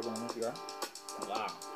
jugar 0.00 0.02
con 0.02 0.14
la 0.14 0.20
música. 0.20 0.54
Va. 1.28 1.69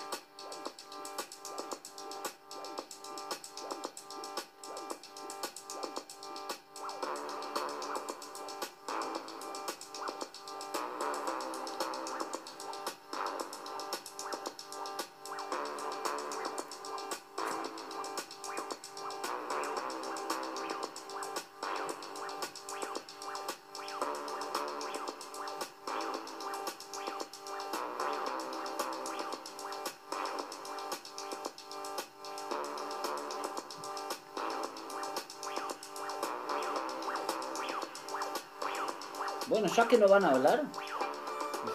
Ya 39.75 39.89
que 39.89 39.98
no 39.98 40.08
van 40.08 40.25
a 40.25 40.30
hablar. 40.30 40.64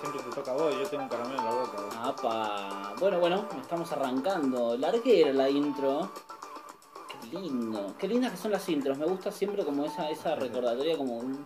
Siempre 0.02 0.22
te 0.22 0.30
toca 0.36 0.52
a 0.52 0.53
vos, 0.53 0.73
yo 0.75 0.88
tengo 0.88 1.03
un 1.03 1.09
caramelo 1.09 1.39
en 1.39 1.45
la 1.45 1.52
boca. 1.52 1.81
vos. 1.81 1.95
Apa. 1.97 2.94
Bueno, 3.00 3.19
bueno, 3.19 3.45
estamos 3.61 3.91
arrancando. 3.91 4.78
Larguera 4.78 5.33
la 5.33 5.50
intro. 5.50 6.09
Qué 7.09 7.38
lindo. 7.38 7.94
Qué 7.97 8.08
lindas 8.08 8.31
que 8.31 8.38
son 8.38 8.52
las 8.52 8.67
intros. 8.69 8.97
Me 8.97 9.06
gusta 9.06 9.31
siempre 9.31 9.66
como 9.66 9.83
esa, 9.86 10.09
esa 10.09 10.36
recordatoria, 10.36 10.95
como 10.97 11.17
un- 11.17 11.44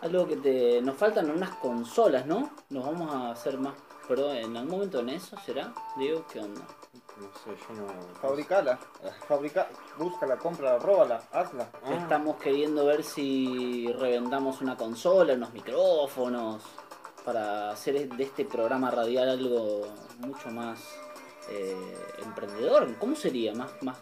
algo 0.00 0.26
que 0.26 0.36
te. 0.36 0.80
Nos 0.82 0.96
faltan 0.96 1.30
unas 1.30 1.50
consolas, 1.56 2.26
¿no? 2.26 2.50
Nos 2.70 2.84
vamos 2.86 3.14
a 3.14 3.30
hacer 3.32 3.58
más 3.58 3.74
pro 4.08 4.32
en 4.32 4.56
algún 4.56 4.70
momento 4.72 5.00
en 5.00 5.10
eso, 5.10 5.36
¿será? 5.44 5.72
Digo, 5.96 6.24
¿qué 6.32 6.40
onda? 6.40 6.62
No 7.18 7.26
sé, 7.44 7.50
yo 7.68 7.74
no. 7.82 7.86
Fabricala. 8.22 8.78
Fabrica, 9.28 9.68
búscala, 9.98 10.36
cómprala, 10.36 10.78
róbala, 10.78 11.22
hazla. 11.32 11.68
Ah. 11.84 11.94
Estamos 11.94 12.36
queriendo 12.36 12.86
ver 12.86 13.02
si 13.02 13.90
reventamos 13.92 14.60
una 14.60 14.76
consola, 14.76 15.34
unos 15.34 15.52
micrófonos, 15.52 16.62
para 17.24 17.70
hacer 17.70 18.08
de 18.08 18.22
este 18.24 18.44
programa 18.44 18.90
radial 18.90 19.28
algo 19.28 19.86
mucho 20.18 20.50
más 20.50 20.80
eh, 21.50 21.96
emprendedor. 22.24 22.94
¿Cómo 22.98 23.16
sería? 23.16 23.52
Más, 23.54 23.70
más 23.82 23.98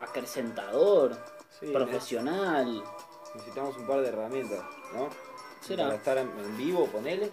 acrecentador, 0.00 1.16
Sí, 1.60 1.66
profesional. 1.66 2.82
Necesitamos 3.34 3.76
un 3.76 3.86
par 3.86 4.00
de 4.00 4.08
herramientas, 4.08 4.60
¿no? 4.94 5.08
¿Será? 5.60 5.84
Para 5.84 5.96
estar 5.96 6.18
en, 6.18 6.56
vivo, 6.56 6.86
ponele. 6.86 7.30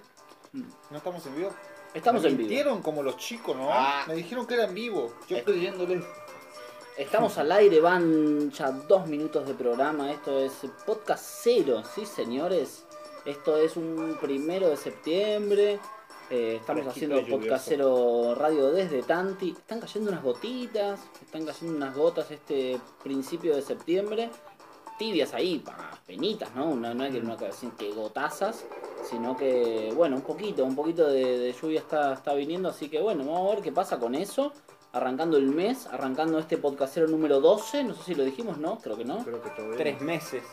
¿No 0.54 0.98
estamos 0.98 1.26
en 1.26 1.36
vivo? 1.36 1.50
Estamos 1.94 2.22
Me 2.24 2.30
en 2.30 2.38
vivo. 2.38 2.48
mintieron 2.48 2.82
como 2.82 3.04
los 3.04 3.18
chicos, 3.18 3.56
¿no? 3.56 3.70
Ah. 3.72 4.04
Me 4.08 4.16
dijeron 4.16 4.46
que 4.46 4.54
era 4.54 4.66
en 4.66 4.74
vivo. 4.74 5.12
Yo 5.28 5.38
Eh. 5.38 5.44
creyéndole. 5.44 6.04
Estamos 6.98 7.38
al 7.38 7.52
aire, 7.52 7.80
van 7.80 8.52
ya 8.52 8.72
dos 8.72 9.08
minutos 9.08 9.48
de 9.48 9.54
programa. 9.54 10.12
Esto 10.12 10.40
es 10.40 10.52
podcast 10.86 11.24
cero, 11.44 11.82
¿sí, 11.96 12.06
señores? 12.06 12.86
Esto 13.26 13.58
es 13.58 13.76
un 13.78 14.18
primero 14.22 14.70
de 14.70 14.78
septiembre. 14.78 15.80
Eh, 16.30 16.58
estamos 16.60 16.84
Fresquito 16.84 17.16
haciendo 17.16 17.38
podcast 17.38 17.66
cero 17.68 18.36
radio 18.38 18.72
desde 18.72 19.02
Tanti. 19.04 19.52
Están 19.52 19.80
cayendo 19.80 20.12
unas 20.12 20.24
gotitas, 20.24 21.00
están 21.22 21.46
cayendo 21.46 21.76
unas 21.78 21.96
gotas 21.96 22.30
este 22.30 22.80
principio 23.04 23.56
de 23.56 23.62
septiembre. 23.62 24.30
Tibias 25.00 25.34
ahí, 25.34 25.58
pa, 25.60 26.00
penitas, 26.06 26.54
¿no? 26.56 26.76
No, 26.76 26.94
no 26.94 27.06
es 27.06 27.12
que, 27.12 27.22
no 27.22 27.36
que- 27.36 27.50
que 27.78 27.92
gotazas, 27.92 28.66
sino 29.10 29.36
que, 29.36 29.92
bueno, 29.96 30.18
un 30.18 30.22
poquito, 30.22 30.64
un 30.64 30.76
poquito 30.76 31.08
de, 31.08 31.40
de 31.40 31.54
lluvia 31.54 31.80
está, 31.80 32.14
está 32.14 32.34
viniendo. 32.36 32.70
Así 32.70 32.88
que, 32.88 33.02
bueno, 33.02 33.24
vamos 33.26 33.52
a 33.52 33.56
ver 33.56 33.64
qué 33.64 33.72
pasa 33.72 33.98
con 33.98 34.14
eso 34.14 34.54
arrancando 34.94 35.38
el 35.38 35.48
mes, 35.48 35.88
arrancando 35.88 36.40
este 36.40 36.58
podcastero 36.58 37.08
número 37.08 37.40
12, 37.40 37.84
no 37.84 37.94
sé 37.96 38.04
si 38.04 38.16
lo 38.16 38.24
dijimos, 38.24 38.58
¿no? 38.58 38.78
Creo 38.80 38.98
que 38.98 39.06
no. 39.06 39.24
Creo 39.24 39.42
que 39.42 39.50
todavía. 39.52 39.78
Tres 39.78 40.02
meses 40.02 40.44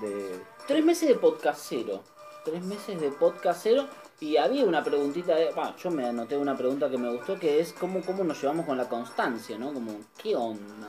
de. 0.00 0.42
Tres 0.66 0.84
meses 0.84 1.08
de 1.08 1.14
podcastero, 1.16 2.02
tres 2.44 2.64
meses 2.64 3.00
de 3.00 3.10
podcastero 3.10 3.88
y 4.22 4.36
había 4.36 4.64
una 4.64 4.82
preguntita, 4.84 5.34
de, 5.34 5.50
bah, 5.50 5.74
yo 5.76 5.90
me 5.90 6.06
anoté 6.06 6.36
una 6.36 6.56
pregunta 6.56 6.88
que 6.88 6.96
me 6.96 7.10
gustó 7.10 7.38
que 7.38 7.60
es 7.60 7.72
cómo, 7.72 8.00
cómo 8.02 8.22
nos 8.24 8.40
llevamos 8.40 8.64
con 8.66 8.78
la 8.78 8.88
constancia, 8.88 9.58
¿no? 9.58 9.72
Como, 9.72 9.96
¿qué 10.16 10.36
onda? 10.36 10.88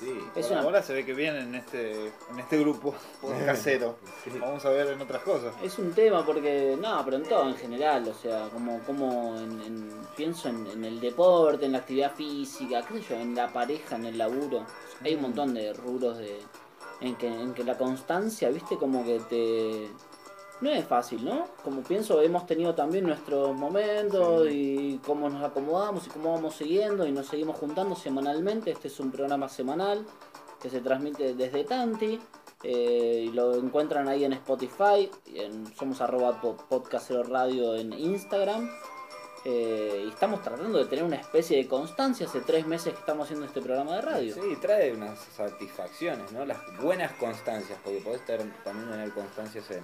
Sí. 0.00 0.12
Es 0.34 0.50
una- 0.50 0.62
Ahora 0.62 0.82
se 0.82 0.92
ve 0.94 1.04
que 1.06 1.14
viene 1.14 1.40
en 1.40 1.54
este, 1.54 2.06
en 2.06 2.38
este 2.40 2.58
grupo 2.58 2.94
casero. 3.46 3.96
Sí. 4.24 4.30
Vamos 4.38 4.64
a 4.64 4.70
ver 4.70 4.88
en 4.88 5.00
otras 5.00 5.22
cosas. 5.22 5.54
Es 5.62 5.78
un 5.78 5.92
tema 5.92 6.26
porque, 6.26 6.76
no, 6.80 7.04
pero 7.04 7.16
en 7.18 7.22
todo 7.22 7.48
en 7.48 7.56
general, 7.56 8.08
o 8.08 8.14
sea, 8.14 8.48
como, 8.52 8.80
como 8.80 9.36
en, 9.38 9.60
en- 9.62 10.02
pienso 10.16 10.48
en, 10.48 10.66
en 10.66 10.84
el 10.84 11.00
deporte, 11.00 11.66
en 11.66 11.72
la 11.72 11.78
actividad 11.78 12.12
física, 12.14 12.82
qué 12.82 12.94
sé 13.00 13.10
yo, 13.10 13.14
en 13.16 13.34
la 13.34 13.52
pareja, 13.52 13.94
en 13.96 14.06
el 14.06 14.18
laburo. 14.18 14.66
Hay 15.04 15.14
un 15.14 15.22
montón 15.22 15.54
de 15.54 15.72
rubros 15.72 16.18
de, 16.18 16.38
en, 17.00 17.14
que, 17.16 17.28
en 17.28 17.54
que 17.54 17.62
la 17.64 17.78
constancia, 17.78 18.48
viste, 18.50 18.76
como 18.76 19.04
que 19.04 19.20
te... 19.20 19.88
No 20.62 20.70
es 20.70 20.84
fácil, 20.86 21.24
¿no? 21.24 21.46
Como 21.64 21.82
pienso, 21.82 22.22
hemos 22.22 22.46
tenido 22.46 22.74
también 22.74 23.04
nuestros 23.04 23.54
momentos 23.54 24.46
y 24.50 24.98
cómo 25.04 25.28
nos 25.28 25.42
acomodamos 25.42 26.06
y 26.06 26.10
cómo 26.10 26.32
vamos 26.32 26.54
siguiendo 26.54 27.04
y 27.06 27.12
nos 27.12 27.26
seguimos 27.26 27.58
juntando 27.58 27.96
semanalmente. 27.96 28.70
Este 28.70 28.86
es 28.88 29.00
un 29.00 29.10
programa 29.10 29.48
semanal 29.48 30.06
que 30.60 30.70
se 30.70 30.80
transmite 30.80 31.34
desde 31.34 31.64
Tanti. 31.64 32.20
eh, 32.64 33.24
y 33.26 33.32
lo 33.32 33.56
encuentran 33.56 34.06
ahí 34.06 34.24
en 34.24 34.34
Spotify. 34.34 35.10
En, 35.34 35.66
somos 35.74 36.00
arroba 36.00 36.40
po- 36.40 36.56
podcastero 36.56 37.24
radio 37.24 37.74
en 37.74 37.92
Instagram. 37.92 38.70
eh, 39.44 40.04
y 40.06 40.08
estamos 40.10 40.40
tratando 40.42 40.78
de 40.78 40.84
tener 40.84 41.04
una 41.04 41.16
especie 41.16 41.56
de 41.56 41.66
constancia. 41.66 42.26
Hace 42.26 42.40
tres 42.42 42.64
meses 42.68 42.92
que 42.92 43.00
estamos 43.00 43.24
haciendo 43.24 43.46
este 43.46 43.60
programa 43.60 43.96
de 43.96 44.02
radio. 44.02 44.32
Sí, 44.32 44.56
trae 44.60 44.92
unas 44.92 45.18
satisfacciones, 45.18 46.30
¿no? 46.30 46.44
Las 46.44 46.58
buenas 46.80 47.10
constancias, 47.14 47.76
porque 47.82 47.98
podés 47.98 48.24
ter- 48.24 48.48
también 48.62 48.88
tener 48.88 49.10
constancias 49.10 49.68
en, 49.72 49.82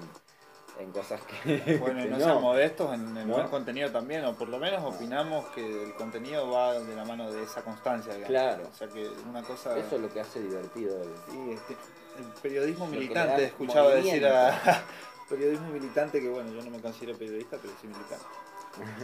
en 0.79 0.93
cosas 0.93 1.21
que. 1.23 1.79
Bueno, 1.81 2.01
y 2.01 2.05
que 2.05 2.11
no 2.11 2.19
no. 2.19 2.25
seamos 2.25 2.43
modestos 2.43 2.95
en 2.95 3.17
el 3.17 3.27
¿No? 3.29 3.35
buen 3.35 3.49
contenido 3.49 3.91
también, 3.91 4.25
o 4.25 4.35
por 4.35 4.49
lo 4.49 4.59
menos 4.59 4.83
opinamos 4.85 5.47
que 5.55 5.85
el 5.85 5.95
contenido 5.95 6.51
va 6.51 6.75
de 6.79 6.95
la 6.95 7.05
mano 7.05 7.31
de 7.31 7.43
esa 7.43 7.63
constancia. 7.63 8.13
digamos. 8.15 8.29
Claro. 8.31 8.69
O 8.73 8.75
sea 8.77 8.89
que 8.89 9.09
una 9.29 9.43
cosa. 9.43 9.77
Eso 9.79 9.97
es 9.97 10.03
lo 10.03 10.09
que 10.13 10.21
hace 10.21 10.41
divertido. 10.41 11.03
el- 11.03 11.09
Sí, 11.31 11.51
este, 11.53 11.73
el 12.19 12.25
periodismo 12.43 12.87
Lo 12.87 12.93
militante, 12.93 13.43
da 13.43 13.47
escuchaba 13.49 13.91
decir 13.95 14.27
a. 14.27 14.85
periodismo 15.29 15.69
militante, 15.69 16.21
que 16.21 16.29
bueno, 16.29 16.51
yo 16.53 16.63
no 16.63 16.71
me 16.71 16.81
considero 16.81 17.19
periodista, 17.19 17.59
pero 17.61 17.73
sí 17.81 17.87
militante. 17.87 18.25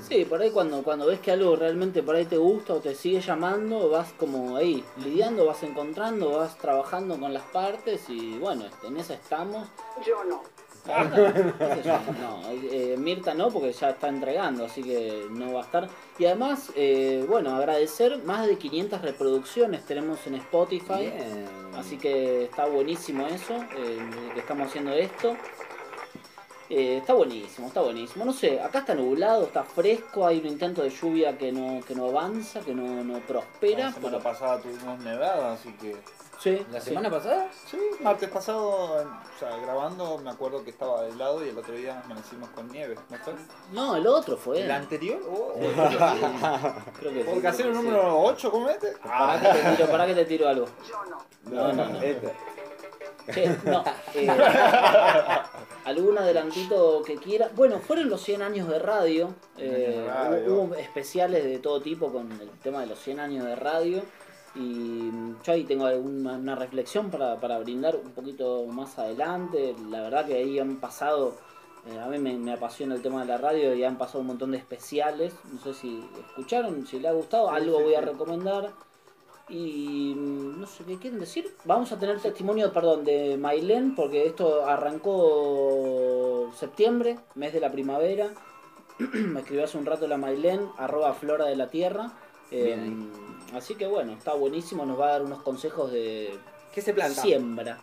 Sí, 0.08 0.24
por 0.24 0.40
ahí 0.40 0.50
cuando, 0.52 0.82
cuando 0.84 1.06
ves 1.06 1.18
que 1.18 1.32
algo 1.32 1.56
realmente 1.56 2.02
por 2.02 2.14
ahí 2.14 2.26
te 2.26 2.36
gusta 2.36 2.74
o 2.74 2.80
te 2.80 2.94
sigue 2.94 3.20
llamando, 3.20 3.88
vas 3.90 4.12
como 4.12 4.56
ahí, 4.56 4.84
lidiando, 4.98 5.46
vas 5.46 5.62
encontrando, 5.64 6.30
vas 6.38 6.56
trabajando 6.58 7.18
con 7.18 7.34
las 7.34 7.42
partes 7.44 8.08
y 8.08 8.38
bueno, 8.38 8.64
en 8.84 8.96
esa 8.96 9.14
estamos. 9.14 9.66
Yo 10.06 10.22
no. 10.24 10.42
Eh, 12.70 12.96
Mirta 12.98 13.34
no, 13.34 13.50
porque 13.50 13.72
ya 13.72 13.90
está 13.90 14.08
entregando, 14.08 14.64
así 14.64 14.82
que 14.82 15.26
no 15.30 15.52
va 15.54 15.60
a 15.60 15.64
estar. 15.64 15.88
Y 16.18 16.24
además, 16.26 16.70
eh, 16.76 17.24
bueno, 17.28 17.54
agradecer, 17.56 18.22
más 18.24 18.46
de 18.46 18.56
500 18.58 19.02
reproducciones 19.02 19.84
tenemos 19.84 20.26
en 20.26 20.36
Spotify. 20.36 21.10
Bien. 21.10 21.46
Así 21.76 21.98
que 21.98 22.44
está 22.44 22.66
buenísimo 22.66 23.26
eso, 23.26 23.54
eh, 23.76 23.98
que 24.34 24.40
estamos 24.40 24.68
haciendo 24.68 24.92
esto. 24.92 25.36
Eh, 26.70 26.98
está 26.98 27.12
buenísimo, 27.14 27.68
está 27.68 27.80
buenísimo. 27.82 28.24
No 28.24 28.32
sé, 28.32 28.60
acá 28.60 28.80
está 28.80 28.94
nublado, 28.94 29.44
está 29.44 29.64
fresco, 29.64 30.26
hay 30.26 30.38
un 30.40 30.46
intento 30.46 30.82
de 30.82 30.90
lluvia 30.90 31.36
que 31.36 31.52
no, 31.52 31.80
que 31.84 31.94
no 31.94 32.06
avanza, 32.08 32.60
que 32.60 32.74
no, 32.74 33.04
no 33.04 33.18
prospera. 33.20 33.86
La 33.86 33.92
semana 33.92 34.18
pero- 34.18 34.22
pasada 34.22 34.60
tuvimos 34.60 34.98
nevada, 35.00 35.52
así 35.54 35.72
que. 35.74 35.94
Sí, 36.44 36.62
¿La 36.70 36.78
sí. 36.78 36.90
semana 36.90 37.08
pasada? 37.10 37.48
Sí, 37.70 37.78
martes 38.00 38.28
pasado, 38.28 38.68
o 38.68 39.38
sea, 39.40 39.56
grabando, 39.62 40.18
me 40.18 40.28
acuerdo 40.30 40.62
que 40.62 40.68
estaba 40.68 41.06
helado 41.06 41.42
y 41.42 41.48
el 41.48 41.56
otro 41.56 41.72
día 41.72 42.02
amanecimos 42.04 42.50
con 42.50 42.68
nieve, 42.70 42.96
¿no 43.08 43.16
fue? 43.16 43.32
No, 43.72 43.96
el 43.96 44.06
otro 44.06 44.36
fue. 44.36 44.60
¿El 44.60 44.70
anterior? 44.70 45.22
Oh, 45.26 45.54
creo 45.54 45.74
que 45.88 45.96
sí. 45.96 45.98
Creo 47.00 47.12
que 47.14 47.24
sí, 47.24 47.30
¿Por 47.30 47.46
hacer 47.46 47.66
el 47.66 47.72
número 47.72 48.20
8 48.24 48.50
como 48.50 48.68
este? 48.68 48.92
Pará 49.02 49.40
que 49.40 49.58
te 49.58 49.70
tiro, 49.76 49.88
pará 49.90 50.06
que 50.06 50.14
te 50.14 50.24
tiro 50.26 50.46
algo. 50.48 50.66
Yo 50.86 51.04
no. 51.06 51.24
No, 51.50 51.72
no, 51.72 51.88
no. 51.88 52.02
Esta. 52.02 52.30
Che, 53.32 53.56
no. 53.64 53.82
eh, 54.14 54.28
¿Algún 55.86 56.18
adelantito 56.18 57.02
que 57.06 57.16
quiera? 57.16 57.48
Bueno, 57.54 57.78
fueron 57.78 58.10
los 58.10 58.20
100 58.22 58.42
años 58.42 58.68
de 58.68 58.78
radio. 58.78 59.34
eh, 59.56 60.04
radio. 60.06 60.52
hubo 60.52 60.74
especiales 60.74 61.42
de 61.42 61.58
todo 61.58 61.80
tipo 61.80 62.12
con 62.12 62.30
el 62.32 62.50
tema 62.62 62.80
de 62.80 62.86
los 62.88 62.98
100 63.00 63.20
años 63.20 63.46
de 63.46 63.56
radio. 63.56 64.02
Y 64.54 65.10
yo 65.44 65.52
ahí 65.52 65.64
tengo 65.64 65.86
alguna 65.86 66.34
una 66.34 66.54
reflexión 66.54 67.10
para, 67.10 67.40
para 67.40 67.58
brindar 67.58 67.96
un 67.96 68.12
poquito 68.12 68.64
más 68.66 68.98
adelante. 68.98 69.74
La 69.90 70.02
verdad 70.02 70.26
que 70.26 70.34
ahí 70.34 70.58
han 70.60 70.76
pasado, 70.76 71.34
eh, 71.86 71.98
a 71.98 72.06
mí 72.06 72.18
me, 72.18 72.34
me 72.38 72.52
apasiona 72.52 72.94
el 72.94 73.02
tema 73.02 73.22
de 73.22 73.26
la 73.28 73.38
radio 73.38 73.74
y 73.74 73.82
han 73.84 73.98
pasado 73.98 74.20
un 74.20 74.28
montón 74.28 74.52
de 74.52 74.58
especiales. 74.58 75.34
No 75.52 75.60
sé 75.60 75.74
si 75.74 76.04
escucharon, 76.28 76.86
si 76.86 76.98
les 77.00 77.10
ha 77.10 77.14
gustado, 77.14 77.48
Sí, 77.48 77.54
algo 77.56 77.78
sí, 77.78 77.82
voy 77.82 77.94
a 77.96 78.00
sí. 78.00 78.04
recomendar. 78.04 78.70
Y 79.48 80.14
mm, 80.16 80.60
no 80.60 80.66
sé 80.66 80.84
qué 80.84 80.98
quieren 80.98 81.20
decir. 81.20 81.54
Vamos 81.64 81.92
a 81.92 81.98
tener 81.98 82.20
testimonio, 82.20 82.72
perdón, 82.72 83.04
de 83.04 83.36
Mailén, 83.36 83.94
porque 83.94 84.26
esto 84.26 84.64
arrancó 84.66 86.50
septiembre, 86.54 87.18
mes 87.34 87.52
de 87.52 87.60
la 87.60 87.70
primavera. 87.72 88.30
me 88.98 89.40
escribió 89.40 89.64
hace 89.64 89.76
un 89.78 89.86
rato 89.86 90.06
la 90.06 90.16
Mailén, 90.16 90.68
arroba 90.78 91.12
Flora 91.14 91.46
de 91.46 91.56
la 91.56 91.68
Tierra. 91.70 92.12
Bien 92.50 92.80
Eh, 92.80 93.23
así 93.56 93.74
que 93.74 93.86
bueno, 93.86 94.12
está 94.12 94.34
buenísimo, 94.34 94.84
nos 94.86 94.98
va 94.98 95.08
a 95.08 95.12
dar 95.12 95.22
unos 95.22 95.42
consejos 95.42 95.92
de 95.92 96.38
¿Qué 96.72 96.80
se 96.82 96.92
planta? 96.94 97.22
siembra. 97.22 97.82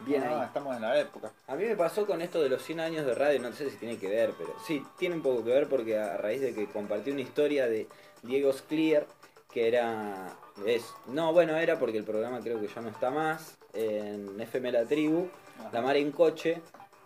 Bien 0.00 0.22
Ah, 0.24 0.40
ahí. 0.40 0.46
estamos 0.46 0.76
en 0.76 0.82
la 0.82 0.98
época. 1.00 1.32
A 1.46 1.54
mí 1.56 1.64
me 1.64 1.74
pasó 1.76 2.06
con 2.06 2.20
esto 2.20 2.40
de 2.42 2.50
los 2.50 2.62
100 2.62 2.80
años 2.80 3.06
de 3.06 3.14
radio, 3.14 3.40
no 3.40 3.52
sé 3.52 3.70
si 3.70 3.76
tiene 3.76 3.98
que 3.98 4.08
ver, 4.08 4.34
pero 4.36 4.54
sí, 4.66 4.84
tiene 4.98 5.14
un 5.16 5.22
poco 5.22 5.42
que 5.42 5.50
ver 5.50 5.68
porque 5.68 5.98
a 5.98 6.16
raíz 6.18 6.40
de 6.42 6.54
que 6.54 6.66
compartí 6.66 7.10
una 7.10 7.22
historia 7.22 7.66
de 7.66 7.88
Diego 8.22 8.52
Clear, 8.68 9.06
que 9.50 9.68
era... 9.68 10.36
es 10.66 10.84
No, 11.06 11.32
bueno, 11.32 11.56
era 11.56 11.78
porque 11.78 11.96
el 11.98 12.04
programa 12.04 12.40
creo 12.40 12.60
que 12.60 12.68
ya 12.68 12.82
no 12.82 12.90
está 12.90 13.10
más, 13.10 13.56
en 13.72 14.38
FM 14.38 14.72
La 14.72 14.84
Tribu, 14.84 15.28
La 15.72 15.80
Mar 15.80 15.96
en 15.96 16.12
Coche, 16.12 16.60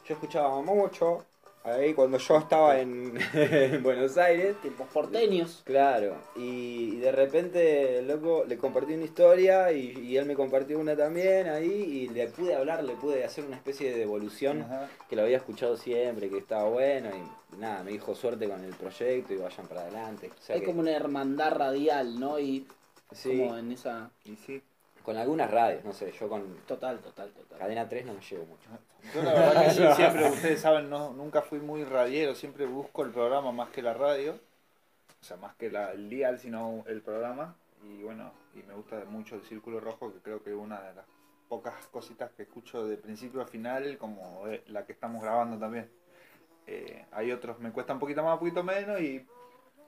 yo 0.08 0.14
escuchaba 0.14 0.60
mucho, 0.60 1.24
ahí 1.62 1.94
cuando 1.94 2.18
yo 2.18 2.36
estaba 2.38 2.78
en, 2.80 3.18
en 3.34 3.82
Buenos 3.82 4.16
Aires, 4.18 4.56
tipos 4.60 4.88
porteños. 4.88 5.62
Claro, 5.64 6.16
y, 6.36 6.94
y 6.94 6.96
de 6.96 7.12
repente, 7.12 8.02
loco, 8.02 8.44
le 8.46 8.56
compartí 8.56 8.94
una 8.94 9.04
historia 9.04 9.72
y, 9.72 9.92
y 9.98 10.16
él 10.16 10.26
me 10.26 10.34
compartió 10.34 10.78
una 10.78 10.96
también 10.96 11.48
ahí 11.48 11.70
y 11.70 12.08
le 12.08 12.28
pude 12.28 12.54
hablar, 12.54 12.82
le 12.84 12.94
pude 12.94 13.24
hacer 13.24 13.44
una 13.44 13.56
especie 13.56 13.90
de 13.92 13.98
devolución 13.98 14.62
Ajá. 14.62 14.88
que 15.08 15.16
lo 15.16 15.22
había 15.22 15.36
escuchado 15.36 15.76
siempre, 15.76 16.28
que 16.30 16.38
estaba 16.38 16.68
bueno 16.68 17.10
y 17.10 17.56
nada, 17.58 17.82
me 17.82 17.92
dijo 17.92 18.14
suerte 18.14 18.48
con 18.48 18.64
el 18.64 18.74
proyecto 18.74 19.34
y 19.34 19.38
vayan 19.38 19.66
para 19.66 19.82
adelante. 19.82 20.30
O 20.38 20.42
sea 20.42 20.54
Hay 20.54 20.60
que, 20.60 20.66
como 20.66 20.80
una 20.80 20.92
hermandad 20.92 21.52
radial, 21.52 22.18
¿no? 22.18 22.38
Y 22.38 22.66
sí, 23.12 23.38
como 23.38 23.56
en 23.56 23.72
esa... 23.72 24.10
Y 24.24 24.36
sí. 24.36 24.62
Con 25.02 25.16
algunas 25.16 25.50
radios, 25.50 25.84
no 25.84 25.92
sé, 25.92 26.12
yo 26.12 26.28
con 26.28 26.56
Total, 26.66 26.98
total, 26.98 27.30
total. 27.30 27.58
Cadena 27.58 27.88
3 27.88 28.06
no 28.06 28.14
me 28.14 28.20
llevo 28.20 28.44
mucho. 28.46 28.68
Yo 29.14 29.22
la 29.22 29.32
verdad 29.32 29.64
que 29.64 29.70
sí, 29.70 29.82
siempre, 29.96 30.30
ustedes 30.30 30.60
saben, 30.60 30.90
no, 30.90 31.12
nunca 31.12 31.42
fui 31.42 31.58
muy 31.58 31.84
radiero, 31.84 32.34
siempre 32.34 32.66
busco 32.66 33.02
el 33.02 33.10
programa 33.10 33.52
más 33.52 33.70
que 33.70 33.82
la 33.82 33.94
radio. 33.94 34.38
O 35.20 35.24
sea, 35.24 35.36
más 35.36 35.54
que 35.56 35.70
la, 35.70 35.92
el 35.92 36.08
dial, 36.08 36.38
sino 36.38 36.84
el 36.86 37.02
programa. 37.02 37.54
Y 37.82 38.02
bueno, 38.02 38.32
y 38.54 38.62
me 38.62 38.74
gusta 38.74 39.04
mucho 39.06 39.36
el 39.36 39.42
Círculo 39.42 39.80
Rojo, 39.80 40.12
que 40.12 40.20
creo 40.20 40.42
que 40.42 40.50
es 40.50 40.56
una 40.56 40.80
de 40.80 40.94
las 40.94 41.04
pocas 41.48 41.74
cositas 41.88 42.30
que 42.32 42.44
escucho 42.44 42.86
de 42.86 42.96
principio 42.96 43.40
a 43.40 43.46
final, 43.46 43.98
como 43.98 44.46
eh, 44.48 44.62
la 44.68 44.86
que 44.86 44.92
estamos 44.92 45.22
grabando 45.22 45.58
también. 45.58 45.90
Eh, 46.66 47.04
hay 47.12 47.32
otros, 47.32 47.58
me 47.58 47.72
cuesta 47.72 47.92
un 47.92 47.98
poquito 47.98 48.22
más, 48.22 48.34
un 48.34 48.38
poquito 48.38 48.62
menos. 48.62 49.00
Y 49.00 49.26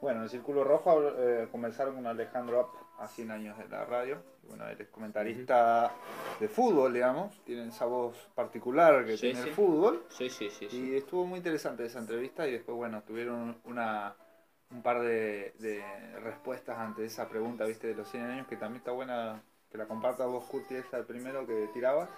bueno, 0.01 0.25
el 0.25 0.29
Círculo 0.29 0.65
Rojo 0.65 1.01
eh, 1.17 1.49
comenzaron 1.51 1.95
con 1.95 2.07
Alejandro 2.07 2.73
a 2.99 3.09
100 3.09 3.31
años 3.31 3.59
de 3.59 3.69
la 3.69 3.85
radio. 3.85 4.23
Bueno, 4.49 4.67
él 4.69 4.81
es 4.81 4.89
comentarista 4.89 5.93
de 6.41 6.49
fútbol, 6.49 6.93
digamos. 6.93 7.33
Tiene 7.45 7.69
esa 7.69 7.87
voz 7.87 8.17
particular 8.35 9.05
que 9.05 9.17
Sí, 9.17 9.21
tiene 9.29 9.43
sí. 9.43 9.49
el 9.49 9.55
fútbol. 9.55 10.05
Sí, 10.09 10.29
sí, 10.31 10.51
sí. 10.51 10.69
sí. 10.71 10.91
Y 10.93 10.97
estuvo 10.97 11.25
muy 11.27 11.39
interesante 11.39 11.85
esa 11.85 11.99
entrevista 12.01 12.47
y 12.47 12.53
después, 12.53 12.77
bueno, 12.77 13.03
tuvieron 13.07 13.59
una, 13.65 14.15
un 14.71 14.83
par 14.83 15.01
de, 15.01 15.55
de 15.59 15.83
respuestas 16.21 16.79
ante 16.79 17.05
esa 17.05 17.29
pregunta, 17.29 17.65
viste, 17.65 17.87
de 17.89 17.95
los 17.95 18.09
100 18.09 18.25
años, 18.25 18.47
que 18.47 18.57
también 18.57 18.79
está 18.79 18.91
buena 18.93 19.43
que 19.71 19.79
la 19.79 19.87
compartas 19.87 20.27
vos, 20.29 20.45
Curti, 20.45 20.75
esa 20.75 20.99
el 20.99 21.05
primero 21.07 21.47
que 21.47 21.69
tirabas. 21.73 22.11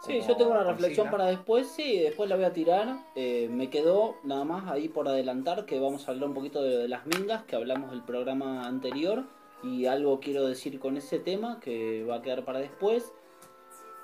Sí, 0.00 0.18
yo 0.26 0.34
tengo 0.36 0.50
una 0.52 0.64
reflexión 0.64 1.08
consigna. 1.08 1.10
para 1.10 1.26
después, 1.26 1.68
sí, 1.70 1.98
después 2.00 2.28
la 2.28 2.36
voy 2.36 2.46
a 2.46 2.52
tirar. 2.54 3.04
Eh, 3.14 3.48
me 3.50 3.68
quedó 3.68 4.16
nada 4.24 4.44
más 4.44 4.68
ahí 4.70 4.88
por 4.88 5.06
adelantar 5.06 5.66
que 5.66 5.78
vamos 5.78 6.08
a 6.08 6.12
hablar 6.12 6.28
un 6.30 6.34
poquito 6.34 6.62
de, 6.62 6.78
de 6.78 6.88
las 6.88 7.06
mingas, 7.06 7.44
que 7.44 7.54
hablamos 7.54 7.90
del 7.90 8.02
programa 8.02 8.66
anterior, 8.66 9.24
y 9.62 9.86
algo 9.86 10.20
quiero 10.20 10.46
decir 10.46 10.78
con 10.80 10.96
ese 10.96 11.18
tema 11.18 11.60
que 11.60 12.04
va 12.04 12.16
a 12.16 12.22
quedar 12.22 12.44
para 12.44 12.58
después. 12.60 13.12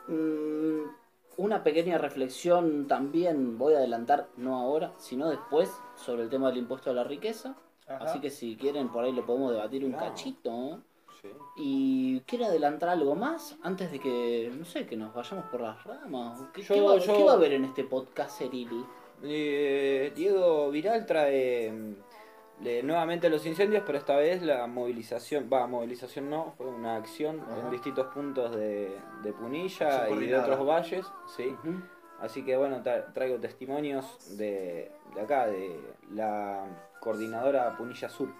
Mm, 0.09 0.83
una 1.39 1.63
pequeña 1.63 1.99
reflexión 1.99 2.87
también, 2.87 3.59
voy 3.59 3.75
a 3.75 3.79
adelantar, 3.79 4.29
no 4.37 4.57
ahora, 4.57 4.93
sino 4.99 5.29
después, 5.29 5.71
sobre 5.97 6.23
el 6.23 6.31
tema 6.31 6.49
del 6.49 6.59
impuesto 6.59 6.91
a 6.91 6.95
la 6.95 7.05
riqueza. 7.05 7.57
Ajá. 7.87 8.05
Así 8.05 8.21
que 8.21 8.31
si 8.31 8.57
quieren, 8.57 8.89
por 8.89 9.05
ahí 9.05 9.13
lo 9.13 9.27
podemos 9.27 9.53
debatir 9.53 9.85
un 9.85 9.93
Claro. 9.93 10.07
cachito. 10.07 10.81
Sí. 11.21 11.29
Y 11.57 12.21
quiero 12.21 12.47
adelantar 12.47 12.89
algo 12.91 13.15
más 13.15 13.57
antes 13.63 13.91
de 13.93 13.99
que, 14.01 14.51
no 14.57 14.65
sé, 14.65 14.87
que 14.87 14.97
nos 14.97 15.15
vayamos 15.15 15.47
por 15.47 15.61
las 15.61 15.83
ramas. 15.85 16.41
¿Qué, 16.53 16.63
Yo- 16.63 16.75
qué 16.75 16.81
va, 16.81 16.97
yo- 16.99 17.17
qué 17.17 17.25
va 17.25 17.33
a 17.33 17.35
haber 17.35 17.53
en 17.53 17.65
este 17.65 17.85
podcast, 17.85 18.41
Eril? 18.41 18.85
Eh, 19.23 20.13
Diego 20.15 20.71
Viral 20.71 21.07
trae 21.07 21.73
nuevamente 22.83 23.29
los 23.29 23.45
incendios, 23.47 23.83
pero 23.87 23.99
esta 23.99 24.17
vez 24.17 24.43
la 24.43 24.67
movilización, 24.67 25.49
va, 25.53 25.67
movilización 25.67 26.31
no, 26.31 26.55
fue 26.57 26.67
una 26.67 26.97
acción 26.97 27.41
Ajá. 27.41 27.61
en 27.61 27.71
distintos 27.71 28.07
puntos 28.15 28.55
de, 28.57 28.99
de 29.23 29.33
Punilla 29.33 30.09
y 30.09 30.27
de 30.27 30.39
otros 30.39 30.67
valles, 30.67 31.07
sí. 31.37 31.55
Así 32.21 32.45
que 32.45 32.57
bueno, 32.57 32.83
tra- 32.83 33.13
traigo 33.13 33.39
testimonios 33.39 34.37
de, 34.39 34.91
de 35.15 35.21
acá, 35.21 35.47
de 35.47 35.79
la 36.13 36.65
coordinadora 37.01 37.77
Punilla 37.77 38.09
Sur. 38.09 38.31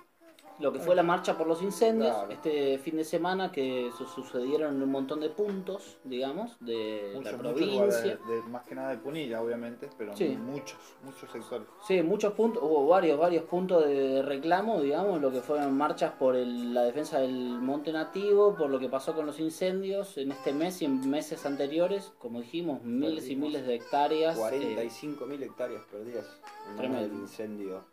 Lo 0.59 0.73
que 0.73 0.79
fue 0.79 0.95
la 0.95 1.03
marcha 1.03 1.37
por 1.37 1.47
los 1.47 1.63
incendios, 1.63 2.15
Claro. 2.15 2.31
este 2.33 2.79
fin 2.79 2.97
de 2.97 3.05
semana 3.05 3.53
que 3.53 3.91
su- 3.97 4.07
sucedieron 4.07 4.77
en 4.77 4.83
un 4.83 4.91
montón 4.91 5.21
de 5.21 5.29
puntos, 5.29 5.99
digamos, 6.05 6.57
de 6.61 7.13
Muchos, 7.15 7.33
la 7.33 7.39
provincia. 7.39 8.19
de- 8.27 8.43
más 8.51 8.67
que 8.67 8.75
nada 8.75 8.91
de 8.91 8.99
Punilla, 8.99 9.43
obviamente, 9.43 9.89
pero 9.99 10.17
Sí. 10.17 10.29
muchos, 10.29 10.79
muchos 11.05 11.31
sectores. 11.31 11.67
Sí, 11.87 12.03
muchos 12.03 12.33
puntos, 12.33 12.63
hubo 12.63 12.87
varios, 12.87 13.19
varios 13.19 13.45
puntos 13.45 13.85
de 13.85 14.23
reclamo, 14.23 14.81
digamos, 14.81 15.21
lo 15.21 15.31
que 15.31 15.41
fueron 15.41 15.77
marchas 15.77 16.13
por 16.13 16.37
el- 16.37 16.73
la 16.73 16.83
defensa 16.85 17.19
del 17.21 17.33
monte 17.61 17.93
nativo, 17.93 18.55
por 18.57 18.71
lo 18.71 18.79
que 18.79 18.89
pasó 18.89 19.15
con 19.15 19.27
los 19.27 19.39
incendios 19.41 20.17
en 20.17 20.33
este 20.33 20.53
mes 20.53 20.81
y 20.81 20.87
en 20.87 21.09
meses 21.11 21.45
anteriores, 21.45 22.13
como 22.19 22.41
dijimos, 22.41 22.83
miles 22.83 23.29
y 23.29 23.37
miles 23.37 23.67
de 23.67 23.75
hectáreas. 23.75 24.37
eh, 24.37 24.41
45.000 24.41 25.43
hectáreas 25.43 25.85
perdidas 25.91 26.27
en 26.67 26.71
el 26.73 26.77
Tremendo. 26.79 27.15
incendio. 27.17 27.85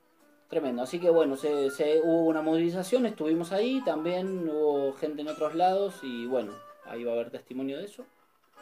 Tremendo, 0.50 0.84
así 0.84 1.00
que 1.00 1.10
bueno, 1.10 1.36
se, 1.36 1.72
se- 1.72 2.00
hubo 2.02 2.26
una 2.26 2.42
movilización, 2.42 3.06
estuvimos 3.08 3.52
ahí, 3.52 3.82
también 3.84 4.48
hubo 4.48 4.94
gente 4.94 5.22
en 5.22 5.30
otros 5.30 5.56
lados 5.56 6.00
y 6.04 6.28
bueno, 6.28 6.52
ahí 6.86 7.04
va 7.04 7.12
a 7.12 7.16
haber 7.16 7.32
testimonio 7.32 7.78
de 7.80 7.86
eso. 7.86 8.06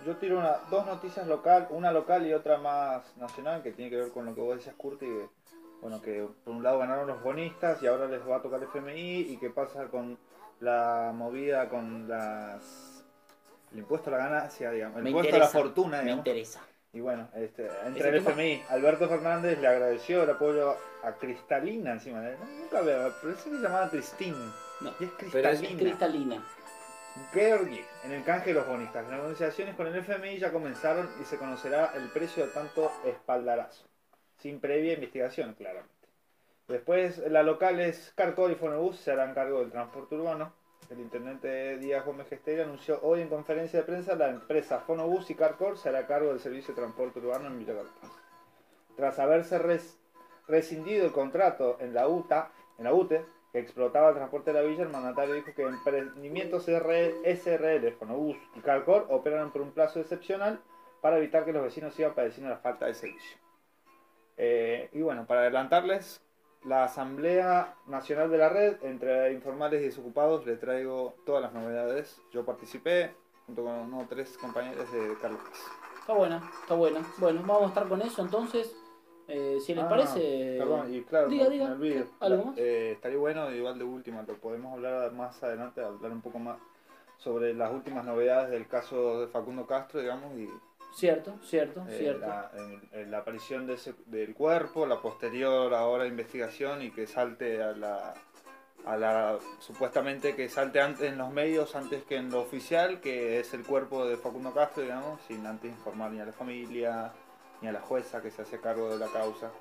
Yo 0.06 0.16
tiro 0.18 0.40
una, 0.40 0.58
dos 0.70 0.86
noticias 0.86 1.28
local, 1.28 1.68
una 1.70 1.92
local 1.92 2.26
y 2.26 2.34
otra 2.34 2.58
más 2.58 3.16
nacional, 3.18 3.62
que 3.62 3.72
tiene 3.72 3.92
que 3.92 3.98
ver 3.98 4.12
con 4.12 4.26
lo 4.26 4.34
que 4.34 4.42
vos 4.42 4.56
decías, 4.56 4.76
Curti, 4.76 5.06
que, 5.06 5.30
bueno, 5.82 6.02
que 6.02 6.28
por 6.46 6.56
un 6.56 6.64
lado 6.64 6.80
ganaron 6.80 7.08
los 7.08 7.22
bonistas 7.22 7.84
y 7.84 7.88
ahora 7.88 8.08
les 8.08 8.26
va 8.28 8.38
a 8.38 8.42
tocar 8.42 8.60
el 8.60 8.66
FMI, 8.70 9.20
y 9.34 9.38
qué 9.38 9.50
pasa 9.50 9.88
con 9.90 10.18
la 10.62 11.12
movida 11.14 11.68
con 11.70 12.08
las 12.08 13.04
el 13.74 13.80
impuesto 13.80 14.10
a 14.10 14.18
la 14.18 14.18
ganancia, 14.30 14.72
digamos, 14.72 14.98
el 14.98 15.04
Me 15.04 15.10
impuesto 15.12 15.36
a 15.36 15.40
la 15.40 15.48
fortuna, 15.48 15.98
Me 15.98 16.04
digamos. 16.04 16.20
interesa. 16.26 16.62
Y 16.94 17.00
bueno, 17.00 17.30
este, 17.36 17.70
entre 17.86 18.10
el 18.10 18.16
FMI, 18.16 18.64
Alberto 18.70 19.08
Fernández 19.08 19.58
le 19.60 19.68
agradeció 19.68 20.24
el 20.24 20.30
apoyo 20.32 20.76
a 21.04 21.14
Cristalina 21.14 21.94
encima 21.94 22.20
de 22.20 22.34
él. 22.34 22.38
Nunca 22.60 22.82
veo, 22.82 23.14
pero 23.22 23.36
se 23.36 23.50
llamaba 23.50 23.90
Cristín. 23.90 24.36
No, 24.82 24.94
Y 25.00 25.06
es 25.06 25.12
Pero 25.32 25.50
es 25.50 25.60
Cristalina. 25.60 25.80
cristalina. 25.80 26.44
Georgi, 27.34 27.82
en 28.04 28.12
el 28.12 28.24
canje 28.24 28.48
de 28.54 28.56
los 28.56 28.68
bonistas. 28.68 29.08
Las 29.08 29.22
negociaciones 29.22 29.76
con 29.76 29.88
el 29.88 29.96
FMI 29.96 30.38
ya 30.38 30.52
comenzaron 30.52 31.10
y 31.22 31.26
se 31.26 31.38
conocerá 31.38 31.94
el 31.96 32.10
precio 32.10 32.46
de 32.46 32.52
tanto 32.52 32.92
espaldarazo. 33.06 33.86
Sin 34.40 34.60
previa 34.60 34.94
investigación, 34.94 35.54
claramente. 35.54 35.92
Después, 36.68 37.20
la 37.30 37.44
local 37.44 37.80
es 37.80 38.12
Carcor 38.16 38.52
y 38.52 38.56
Fonobus 38.56 38.98
se 38.98 39.12
harán 39.12 39.34
cargo 39.34 39.60
del 39.60 39.72
transporte 39.72 40.16
urbano. 40.16 40.54
El 40.92 41.00
intendente 41.00 41.78
Díaz 41.78 42.06
Gómez 42.06 42.28
Gesteri 42.28 42.60
anunció 42.62 43.00
hoy 43.02 43.22
en 43.22 43.30
conferencia 43.30 43.80
de 43.80 43.86
prensa 43.86 44.14
la 44.16 44.30
empresa 44.30 44.82
Fonobus 44.82 45.30
y 45.30 45.36
Carcor 45.36 45.78
se 45.78 45.88
hará 45.88 46.06
cargo 46.06 46.30
del 46.32 46.42
servicio 46.42 46.74
de 46.76 46.82
transporte 46.82 47.20
urbano 47.20 47.48
en 47.48 47.60
Villa 47.60 47.76
Carlos. 47.76 47.94
Tras 48.98 49.18
haberse 49.18 49.58
res- 49.58 49.98
rescindido 50.50 51.06
el 51.06 51.14
contrato 51.14 51.78
en 51.80 51.94
la 51.94 52.10
UTA, 52.10 52.52
en 52.78 52.84
la 52.84 52.94
UTE, 52.94 53.26
que 53.54 53.60
explotaba 53.60 54.10
el 54.10 54.16
transporte 54.16 54.52
de 54.52 54.62
la 54.62 54.68
villa, 54.68 54.84
el 54.84 54.90
mandatario 54.90 55.34
dijo 55.36 55.54
que 55.56 55.64
emprendimientos 55.64 56.66
SRL, 56.68 57.92
Fonobus 57.94 58.38
y 58.56 58.60
Calcor 58.60 59.08
operan 59.10 59.52
por 59.54 59.62
un 59.62 59.72
plazo 59.72 60.02
excepcional 60.02 60.60
para 61.00 61.18
evitar 61.18 61.46
que 61.46 61.54
los 61.54 61.64
vecinos 61.64 61.94
sigan 61.94 62.14
padeciendo 62.14 62.50
la 62.50 62.58
falta 62.58 62.86
de 62.88 62.94
servicio. 62.96 63.38
Eh, 64.36 64.90
y 64.92 65.02
bueno, 65.02 65.26
para 65.26 65.42
adelantarles, 65.42 66.22
la 66.64 66.84
Asamblea 66.84 67.76
Nacional 67.88 68.30
de 68.30 68.38
la 68.38 68.50
Red, 68.50 68.84
entre 68.84 69.34
informales 69.34 69.82
y 69.82 69.86
desocupados, 69.86 70.46
le 70.46 70.56
traigo 70.58 71.16
todas 71.26 71.42
las 71.42 71.54
novedades. 71.54 72.22
Yo 72.32 72.46
participé 72.46 73.14
junto 73.48 73.64
con 73.64 73.74
uno 73.74 74.00
o 74.00 74.06
tres 74.08 74.38
compañeros 74.38 74.92
de 74.92 75.16
Carlos 75.22 75.42
Paz. 75.42 75.60
Está 76.00 76.14
buena, 76.14 76.52
está 76.62 76.76
buena. 76.76 77.02
Bueno, 77.18 77.42
vamos 77.42 77.64
a 77.64 77.68
estar 77.68 77.88
con 77.88 78.02
eso 78.02 78.22
entonces. 78.22 78.76
Eh, 79.28 79.60
si 79.66 79.74
les 79.74 79.84
Ah, 79.86 79.90
parece. 79.90 80.56
Perdón, 80.60 80.94
y 80.94 81.02
claro. 81.04 81.30
¿Algo 82.20 82.46
más? 82.46 82.58
Eh, 82.58 82.92
estaría 82.94 83.18
bueno, 83.18 83.50
igual 83.52 83.78
de 83.80 83.86
última, 83.86 84.24
lo 84.24 84.34
podemos 84.36 84.74
hablar 84.74 85.12
más 85.14 85.42
adelante, 85.44 85.82
hablar 85.82 86.12
un 86.12 86.22
poco 86.22 86.38
más 86.40 86.58
sobre 87.18 87.54
las 87.54 87.72
últimas 87.72 88.04
novedades 88.04 88.50
del 88.52 88.68
caso 88.68 89.22
de 89.22 89.28
Facundo 89.28 89.66
Castro, 89.68 90.02
digamos, 90.02 90.36
y 90.38 90.50
Cierto, 90.94 91.38
cierto, 91.44 91.86
eh, 91.90 91.96
cierto. 91.98 92.28
la, 92.28 92.52
en- 92.92 93.12
la 93.12 93.20
aparición 93.20 93.66
de 93.66 93.76
ese- 93.76 93.96
del 94.08 94.34
cuerpo, 94.34 94.86
la 94.86 95.02
posterior 95.02 95.74
ahora 95.74 96.06
investigación 96.06 96.82
y 96.82 96.92
que 96.92 97.08
salte 97.08 97.64
a 97.64 97.72
la, 97.72 98.14
a 98.86 98.98
la 98.98 99.38
supuestamente 99.60 100.36
que 100.36 100.50
salte 100.50 100.82
antes 100.82 101.04
en 101.12 101.18
los 101.18 101.32
medios 101.32 101.76
antes 101.76 102.04
que 102.04 102.18
en 102.18 102.30
lo 102.30 102.42
oficial, 102.42 103.00
que 103.00 103.40
es 103.40 103.54
el 103.54 103.64
cuerpo 103.64 104.06
de 104.06 104.18
Facundo 104.18 104.54
Castro, 104.54 104.84
digamos, 104.84 105.22
sin 105.28 105.46
antes 105.46 105.72
informar 105.72 106.12
ni 106.12 106.20
a 106.20 106.26
la 106.26 106.34
familia 106.34 107.12
ni 107.62 107.68
a 107.68 107.72
la 107.72 107.80
jueza 107.82 108.22
que 108.22 108.32
se 108.32 108.42
hace 108.42 108.60
cargo 108.60 108.90
de 108.90 108.98
la 108.98 109.08
causa. 109.08 109.52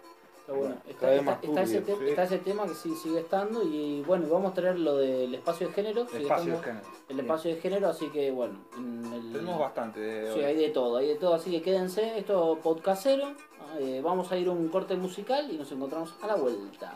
Está 0.50 1.07
bueno. 1.07 1.33
Está, 1.42 1.62
ese 1.62 1.80
turbio, 1.80 1.97
te- 1.99 2.04
sí. 2.04 2.11
está 2.11 2.23
ese 2.25 2.38
tema 2.38 2.66
que 2.66 2.75
sí 2.75 2.95
sigue 2.97 3.21
estando 3.21 3.62
y 3.62 4.02
bueno, 4.02 4.26
vamos 4.28 4.50
a 4.52 4.54
traer 4.54 4.78
lo 4.78 4.97
del 4.97 5.35
espacio 5.35 5.69
de 5.69 5.75
género. 5.75 6.07
sigue 6.09 6.23
Espacio 6.23 6.45
de 6.52 6.59
estando 6.59 6.80
género. 6.83 6.87
El 7.09 7.21
espacio 7.21 7.54
de 7.54 7.61
género, 7.61 7.88
así 7.88 8.09
que 8.09 8.30
bueno. 8.30 8.59
el- 8.76 9.33
Tenemos 9.33 9.59
bastante 9.61 10.00
de 10.00 10.33
Sí, 10.35 10.40
hay 10.40 10.57
de 10.57 10.69
todo, 10.71 10.97
hay 10.97 11.09
de 11.09 11.14
todo, 11.16 11.35
así 11.35 11.50
que 11.52 11.62
quédense, 11.62 12.19
esto 12.19 12.54
es 12.54 12.59
podcastero. 12.62 13.35
eh, 13.78 14.00
vamos 14.02 14.33
a 14.33 14.37
ir 14.37 14.49
a 14.49 14.50
un 14.50 14.69
corte 14.69 14.97
musical 14.97 15.49
y 15.52 15.57
nos 15.57 15.71
encontramos 15.71 16.12
a 16.23 16.26
la 16.26 16.35
vuelta. 16.35 16.92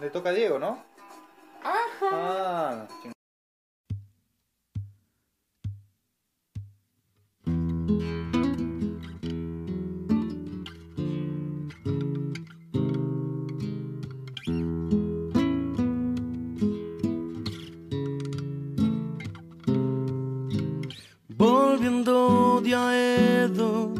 Le 0.00 0.08
toca 0.10 0.30
a 0.30 0.32
Diego, 0.32 0.58
¿no? 0.58 0.82
Ajá. 1.62 2.08
Ah, 2.10 2.88
ching- 3.02 3.12
Volviendo 22.64 22.64
de 22.64 22.74
Aedo, 22.74 23.92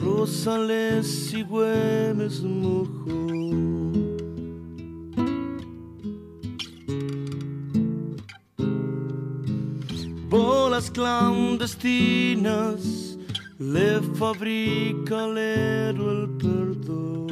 Rosales 0.00 1.32
y 1.32 1.42
Güemes 1.42 2.42
mojó. 2.42 2.88
Bolas 10.28 10.90
clandestinas 10.90 13.16
le 13.60 14.00
fabrica 14.14 15.26
el 15.26 16.28
perdón. 16.38 17.28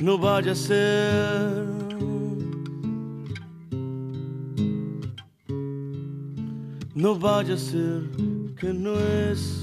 no 0.00 0.18
vaya 0.18 0.52
a 0.52 0.54
ser. 0.54 1.69
No 7.00 7.14
vaya 7.14 7.54
a 7.54 7.56
ser 7.56 8.02
que 8.58 8.74
no 8.74 8.92
es. 8.92 9.59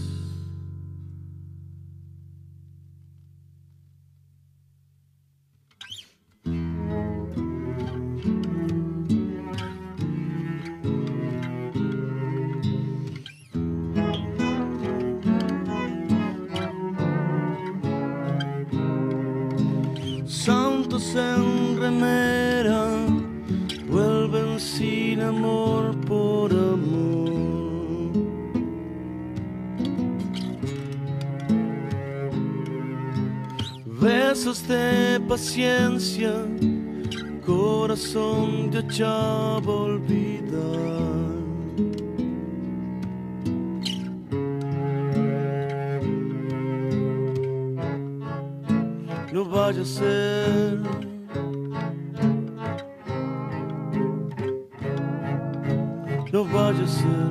Paciencia, 35.37 36.33
corazón 37.45 38.71
de 38.71 38.79
ochava 38.79 39.71
olvidar. 39.71 40.57
no 49.31 49.45
vaya 49.45 49.83
a 49.83 49.85
ser. 49.85 50.81
No 56.33 56.43
vaya 56.45 56.83
a 56.83 56.87
ser 56.87 57.26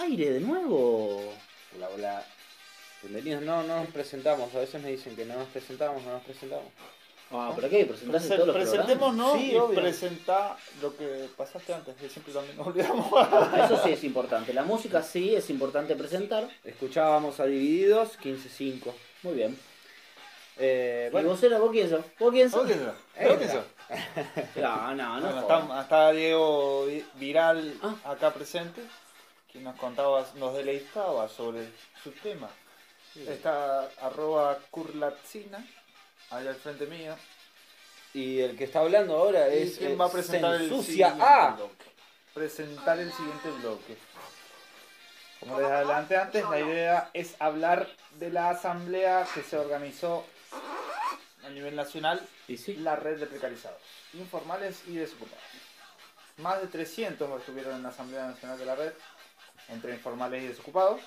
Aire 0.00 0.30
de 0.32 0.40
nuevo. 0.40 1.32
Hola, 1.76 1.88
hola. 1.94 2.24
Bienvenidos. 3.02 3.42
No, 3.42 3.62
no 3.62 3.80
nos 3.80 3.88
presentamos. 3.88 4.54
A 4.54 4.58
veces 4.60 4.82
me 4.82 4.90
dicen 4.90 5.14
que 5.14 5.24
no 5.24 5.34
nos 5.36 5.48
presentamos, 5.48 6.02
no 6.02 6.12
nos 6.12 6.22
presentamos. 6.22 6.66
Ah, 7.30 7.52
pero 7.56 7.68
qué, 7.68 7.84
presentaste 7.86 8.28
Presen- 8.28 8.36
todos 8.36 8.46
los 8.48 8.56
Presentémonos 8.56 9.32
Sí, 9.38 9.52
y 9.52 9.56
obvio. 9.56 9.80
presentá 9.80 10.56
lo 10.80 10.96
que 10.96 11.28
pasaste 11.36 11.74
antes, 11.74 11.96
que 11.96 12.08
siempre 12.08 12.32
también 12.32 12.56
nos 12.56 12.66
olvidamos. 12.66 13.08
programas. 13.08 13.70
Eso 13.70 13.82
sí 13.82 13.90
es 13.92 14.04
importante. 14.04 14.52
La 14.52 14.62
música 14.62 15.02
sí 15.02 15.34
es 15.34 15.48
importante 15.50 15.96
presentar. 15.96 16.48
Escuchábamos 16.64 17.40
a 17.40 17.46
Divididos 17.46 18.18
15-5. 18.18 18.92
Muy 19.22 19.34
bien. 19.34 19.58
Eh, 20.58 21.06
¿Y 21.08 21.12
bueno, 21.12 21.30
vos 21.30 21.42
era? 21.42 21.58
¿Vos 21.58 21.70
quién 21.72 21.90
sos? 21.90 22.04
¿Vos 22.18 22.30
quién 22.32 22.50
sos? 22.50 22.60
¿Vos 22.62 22.70
qué 22.72 22.78
sos? 22.78 23.28
¿Vos 23.28 23.38
qué 23.38 23.48
sos? 23.48 23.64
No, 24.56 24.94
no, 24.94 25.20
no. 25.20 25.30
Bueno, 25.30 25.40
está, 25.40 25.80
está 25.82 26.12
Diego 26.12 26.86
Vi- 26.86 27.04
Viral 27.14 27.74
Ah. 27.82 27.96
acá 28.12 28.32
presente, 28.32 28.80
que 29.54 29.60
nos 29.60 29.76
contaba, 29.76 30.26
nos 30.34 30.52
deleitaba 30.54 31.28
sobre 31.28 31.68
su 32.02 32.10
tema. 32.10 32.50
Está 33.14 33.84
arroba 34.02 34.58
curlatzina, 34.72 35.64
ahí 36.30 36.48
al 36.48 36.56
frente 36.56 36.86
mío. 36.86 37.14
y 38.12 38.40
el 38.40 38.56
que 38.56 38.64
está 38.64 38.80
hablando 38.80 39.16
ahora 39.16 39.48
¿Y 39.54 39.62
es. 39.62 39.78
quién 39.78 39.92
eh, 39.92 39.96
va 39.96 40.06
a 40.06 40.10
presentar 40.10 40.54
el 40.56 40.68
Sensucia 40.68 41.10
siguiente 41.10 41.24
A. 41.24 41.50
bloque? 41.52 41.84
Presentar 42.34 42.98
el 42.98 43.12
siguiente 43.12 43.50
bloque. 43.60 43.96
Como 45.38 45.60
les 45.60 45.70
adelanté 45.70 46.16
antes, 46.16 46.42
la 46.48 46.58
idea 46.58 47.10
es 47.12 47.36
hablar 47.38 47.88
de 48.18 48.30
la 48.30 48.50
asamblea 48.50 49.24
que 49.34 49.42
se 49.42 49.56
organizó 49.56 50.24
a 51.44 51.50
nivel 51.50 51.76
nacional 51.76 52.26
Y 52.48 52.56
sí. 52.56 52.74
la 52.76 52.96
red 52.96 53.20
de 53.20 53.26
precarizados, 53.26 53.78
informales 54.14 54.82
y 54.88 54.96
desocupados. 54.96 55.44
Más 56.38 56.60
de 56.60 56.66
300 56.66 57.38
estuvieron 57.40 57.76
en 57.76 57.82
la 57.84 57.90
Asamblea 57.90 58.26
Nacional 58.26 58.58
de 58.58 58.64
la 58.66 58.74
Red, 58.74 58.92
entre 59.68 59.94
informales 59.94 60.42
y 60.42 60.48
desocupados. 60.48 61.00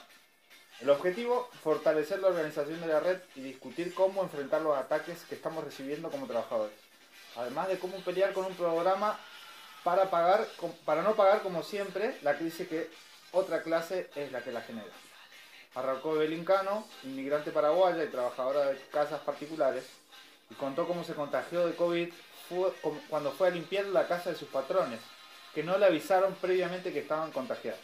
El 0.80 0.90
objetivo, 0.90 1.50
fortalecer 1.64 2.20
la 2.20 2.28
organización 2.28 2.80
de 2.82 2.88
la 2.88 3.00
red 3.00 3.18
y 3.36 3.42
discutir 3.42 3.94
cómo 3.94 4.22
enfrentar 4.22 4.62
los 4.62 4.78
ataques 4.78 5.24
que 5.28 5.36
estamos 5.36 5.64
recibiendo 5.64 6.12
como 6.12 6.28
trabajadores. 6.28 6.76
Además 7.36 7.68
de 7.68 7.80
cómo 7.80 7.98
pelear 7.98 8.34
con 8.34 8.46
un 8.46 8.56
programa 8.56 9.20
para, 9.84 10.10
pagar, 10.10 10.48
para 10.86 11.02
no 11.02 11.16
pagar 11.16 11.42
como 11.42 11.64
siempre 11.64 12.18
la 12.22 12.38
crisis 12.38 12.68
que 12.68 12.90
otra 13.32 13.62
clase 13.62 14.10
es 14.16 14.32
la 14.32 14.44
que 14.44 14.52
la 14.52 14.62
genera. 14.62 14.94
Arrancó 15.76 16.16
Evelyn 16.16 16.46
Cano, 16.46 16.88
inmigrante 17.04 17.52
paraguaya 17.52 18.04
y 18.04 18.08
trabajadora 18.08 18.66
de 18.66 18.78
casas 18.92 19.20
particulares, 19.22 19.86
y 20.50 20.56
contó 20.56 20.88
cómo 20.88 21.04
se 21.04 21.14
contagió 21.14 21.68
de 21.68 21.76
COVID 21.76 22.10
cuando 23.10 23.32
fue 23.32 23.50
a 23.50 23.52
limpiar 23.52 23.86
la 23.86 24.08
casa 24.08 24.30
de 24.32 24.38
sus 24.38 24.48
patrones, 24.48 25.00
que 25.54 25.64
no 25.64 25.78
le 25.78 25.86
avisaron 25.86 26.36
previamente 26.36 26.94
que 26.94 27.00
estaban 27.00 27.32
contagiados. 27.32 27.80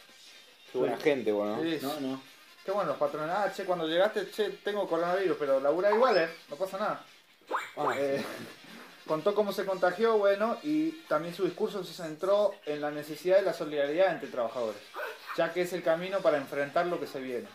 Qué 0.74 0.80
buena 0.80 0.98
gente, 0.98 1.32
bueno. 1.32 1.62
Sí, 1.62 1.80
No, 1.82 2.00
no. 2.00 2.22
Qué 2.65 2.72
bueno, 2.72 2.89
los 2.89 2.98
patrones. 2.98 3.30
Ah, 3.36 3.51
che, 3.56 3.63
cuando 3.63 3.88
llegaste, 3.88 4.32
che, 4.32 4.50
tengo 4.63 4.88
coronavirus, 4.88 5.38
pero 5.38 5.60
labura 5.60 5.92
igual, 5.92 6.18
¿eh? 6.18 6.30
No 6.50 6.56
pasa 6.56 6.77
nada. 6.80 7.06
Ah, 7.77 7.94
Eh, 7.96 8.24
contó 9.08 9.36
cómo 9.36 9.51
se 9.51 9.65
contagió, 9.65 10.18
bueno, 10.18 10.58
y 10.63 10.92
también 11.08 11.36
su 11.36 11.44
discurso 11.44 11.84
se 11.84 11.94
centró 11.94 12.56
en 12.65 12.82
la 12.82 12.89
necesidad 12.89 13.36
de 13.38 13.44
la 13.44 13.53
solidaridad 13.53 14.13
entre 14.13 14.30
trabajadores, 14.30 14.82
ya 15.38 15.53
que 15.53 15.62
es 15.62 15.74
el 15.74 15.84
camino 15.84 16.22
para 16.22 16.38
enfrentar 16.38 16.88
lo 16.88 17.00
que 17.00 17.06
se 17.08 17.20
viene. 17.20 17.48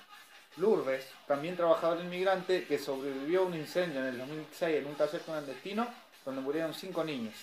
Lourdes, 0.59 1.07
también 1.27 1.57
trabajador 1.57 2.01
inmigrante, 2.01 2.67
que 2.67 2.79
sobrevivió 2.79 3.41
a 3.41 3.47
un 3.47 3.55
incendio 3.55 4.01
en 4.01 4.07
el 4.09 4.19
2006 4.19 4.77
en 4.77 4.87
un 4.87 4.95
taller 4.95 5.21
clandestino 5.23 5.89
donde 6.25 6.41
murieron 6.43 6.75
cinco 6.75 7.03
niños. 7.03 7.35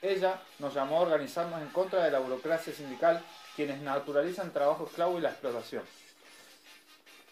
Ella 0.00 0.40
nos 0.58 0.72
llamó 0.74 0.98
a 0.98 1.02
organizarnos 1.02 1.60
en 1.60 1.68
contra 1.68 2.04
de 2.04 2.10
la 2.10 2.18
burocracia 2.20 2.72
sindical, 2.72 3.22
quienes 3.56 3.80
naturalizan 3.82 4.52
trabajo 4.52 4.86
esclavo 4.86 5.18
y 5.18 5.22
la 5.22 5.30
explotación. 5.30 5.82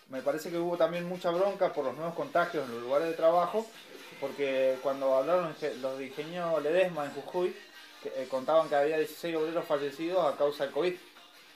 me 0.09 0.23
parece 0.23 0.50
que 0.50 0.59
hubo 0.59 0.77
también 0.77 1.05
mucha 1.09 1.31
bronca 1.31 1.73
por 1.73 1.85
los 1.85 1.95
nuevos 1.95 2.15
contagios 2.15 2.67
en 2.67 2.75
los 2.75 2.83
lugares 2.83 3.07
de 3.09 3.15
trabajo, 3.15 3.65
porque 4.21 4.77
cuando 4.83 5.15
hablaron 5.15 5.55
los 5.81 5.99
de 5.99 6.07
Ingenio 6.07 6.59
Ledesma 6.59 7.05
en 7.05 7.12
Jujuy, 7.12 7.55
que, 8.03 8.09
eh, 8.09 8.27
contaban 8.29 8.69
que 8.69 8.75
había 8.75 8.99
16 8.99 9.37
obreros 9.37 9.65
fallecidos 9.67 10.25
a 10.27 10.37
causa 10.37 10.65
del 10.65 10.73
COVID. 10.73 10.95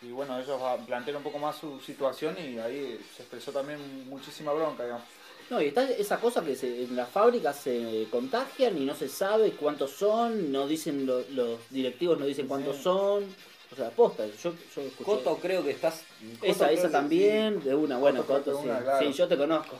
Y 0.03 0.11
bueno, 0.13 0.39
ellos 0.39 0.57
ah, 0.63 0.77
plantearon 0.87 1.21
un 1.21 1.25
poco 1.25 1.39
más 1.41 1.57
su 1.57 1.81
situación 1.81 2.37
y 2.39 2.59
ahí 2.59 3.01
se 3.17 3.23
expresó 3.23 3.51
también 3.51 4.09
muchísima 4.09 4.53
bronca, 4.53 4.85
digamos. 4.85 5.05
No, 5.51 5.61
y 5.61 5.67
está 5.69 5.83
esa 5.91 6.21
cosa 6.21 6.43
que 6.45 6.55
se- 6.55 6.85
en 6.85 6.95
las 6.95 7.09
fábricas 7.09 7.57
se 7.57 8.07
contagian 8.11 8.79
y 8.79 8.85
no 8.85 8.95
se 8.95 9.09
sabe 9.09 9.53
cuántos 9.53 9.91
son, 9.91 10.53
no 10.53 10.67
dicen 10.69 11.07
lo- 11.07 11.25
los 11.31 11.59
directivos 11.71 12.19
no 12.21 12.25
dicen 12.27 12.47
cuántos 12.47 12.77
Sí. 12.77 12.83
son. 12.85 13.35
O 13.73 13.77
sea, 13.77 13.91
posta, 13.91 14.25
yo, 14.27 14.33
yo 14.75 14.83
escuché. 14.83 15.05
Coto 15.05 15.37
creo 15.39 15.65
que 15.65 15.71
estás... 15.73 16.03
Coto 16.41 16.47
esa, 16.47 16.71
esa 16.71 16.91
también, 16.91 17.63
de 17.65 17.75
una, 17.75 17.99
bueno, 17.99 18.23
Coto 18.25 18.45
Coto, 18.53 18.63
sí. 18.63 18.69
una, 18.69 18.81
claro. 18.81 19.07
Sí, 19.07 19.13
yo 19.13 19.29
te 19.29 19.37
conozco. 19.37 19.77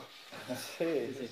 Sí, 0.77 1.15
sí. 1.19 1.29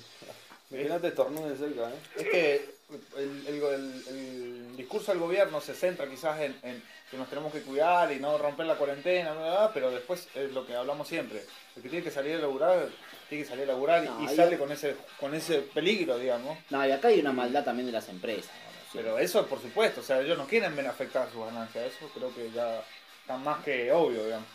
Que 0.70 0.84
no 0.86 0.98
te 0.98 1.08
estornudes 1.08 1.58
cerca, 1.58 1.88
¿eh? 1.88 1.94
Es 2.16 2.28
que 2.28 2.74
el, 3.16 3.46
el- 3.46 3.62
el- 3.62 4.04
el 4.08 4.76
discurso 4.76 5.12
del 5.12 5.20
gobierno 5.20 5.60
se 5.60 5.74
centra 5.74 6.08
quizás 6.08 6.40
en, 6.40 6.56
en 6.62 6.82
que 7.10 7.16
nos 7.16 7.28
tenemos 7.28 7.52
que 7.52 7.60
cuidar 7.62 8.10
y 8.12 8.18
no 8.18 8.36
romper 8.38 8.66
la 8.66 8.74
cuarentena, 8.76 9.32
bla, 9.34 9.42
bla, 9.42 9.50
bla, 9.52 9.72
pero 9.74 9.90
después 9.90 10.26
es 10.34 10.50
lo 10.52 10.66
que 10.66 10.74
hablamos 10.74 11.06
siempre. 11.06 11.44
El 11.76 11.82
que 11.82 11.88
tiene 11.90 12.02
que 12.04 12.10
salir 12.10 12.36
a 12.36 12.38
laburar, 12.38 12.88
tiene 13.28 13.44
que 13.44 13.50
salir 13.50 13.64
a 13.64 13.68
laburar 13.68 14.02
y- 14.04 14.08
No, 14.08 14.22
y 14.22 14.26
ahí- 14.26 14.36
sale 14.36 14.58
con 14.58 14.72
ese, 14.72 14.96
con 15.20 15.34
ese 15.34 15.58
peligro, 15.60 16.18
digamos. 16.18 16.58
No, 16.70 16.84
y 16.84 16.90
acá 16.90 17.08
hay 17.08 17.20
una 17.20 17.32
maldad 17.32 17.62
también 17.64 17.86
de 17.86 17.92
las 17.92 18.08
empresas. 18.08 18.50
Pero 18.94 19.18
eso, 19.18 19.44
por 19.46 19.60
supuesto, 19.60 20.00
o 20.00 20.04
sea, 20.04 20.20
ellos 20.20 20.38
no 20.38 20.46
quieren 20.46 20.74
ver 20.76 20.86
afectar 20.86 21.28
sus 21.30 21.44
ganancias, 21.44 21.92
eso 21.92 22.08
creo 22.14 22.32
que 22.32 22.50
ya 22.52 22.80
está 23.20 23.36
más 23.36 23.62
que 23.64 23.90
obvio, 23.90 24.24
digamos. 24.24 24.46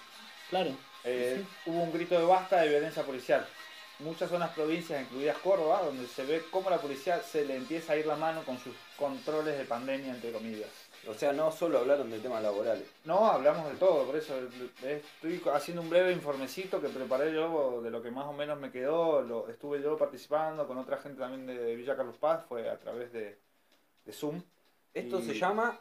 Claro. 0.50 0.72
Eh, 1.04 1.44
Hubo 1.66 1.84
un 1.84 1.92
grito 1.92 2.18
de 2.18 2.26
basta 2.26 2.62
de 2.62 2.70
violencia 2.70 3.04
policial. 3.04 3.46
Muchas 4.00 4.30
zonas 4.30 4.52
provincias, 4.52 5.02
incluidas 5.02 5.38
Córdoba, 5.40 5.82
donde 5.84 6.08
se 6.08 6.24
ve 6.24 6.42
cómo 6.50 6.70
la 6.70 6.78
policía 6.78 7.22
se 7.22 7.44
le 7.44 7.58
empieza 7.58 7.94
a 7.94 7.98
ir 7.98 8.06
la 8.06 8.16
mano 8.16 8.44
con 8.44 8.58
sus 8.58 8.74
controles 8.98 9.58
de 9.58 9.66
pandemia, 9.66 10.14
entre 10.14 10.32
comillas. 10.32 10.70
O 11.06 11.14
sea, 11.14 11.34
no 11.34 11.52
solo 11.52 11.80
hablaron 11.80 12.10
de 12.10 12.20
temas 12.20 12.42
laborales. 12.42 12.86
No, 13.04 13.30
hablamos 13.30 13.70
de 13.70 13.78
todo, 13.78 14.06
por 14.06 14.16
eso 14.16 14.36
estoy 14.84 15.42
haciendo 15.54 15.82
un 15.82 15.90
breve 15.90 16.14
informecito 16.14 16.80
que 16.80 16.88
preparé 16.88 17.34
yo 17.34 17.82
de 17.82 17.90
lo 17.90 18.02
que 18.02 18.12
más 18.12 18.26
o 18.26 18.34
menos 18.34 18.58
me 18.58 18.72
quedó. 18.72 19.22
Lo, 19.22 19.50
estuve 19.50 19.82
yo 19.82 19.98
participando 19.98 20.66
con 20.66 20.78
otra 20.78 20.98
gente 20.98 21.20
también 21.20 21.46
de 21.46 21.76
Villa 21.76 21.98
Carlos 21.98 22.18
Paz, 22.18 22.46
fue 22.48 22.70
a 22.70 22.78
través 22.78 23.12
de, 23.12 23.38
de 24.06 24.14
Zoom. 24.14 24.42
Esto 24.94 25.20
Y- 25.20 25.26
se 25.28 25.34
llama... 25.40 25.78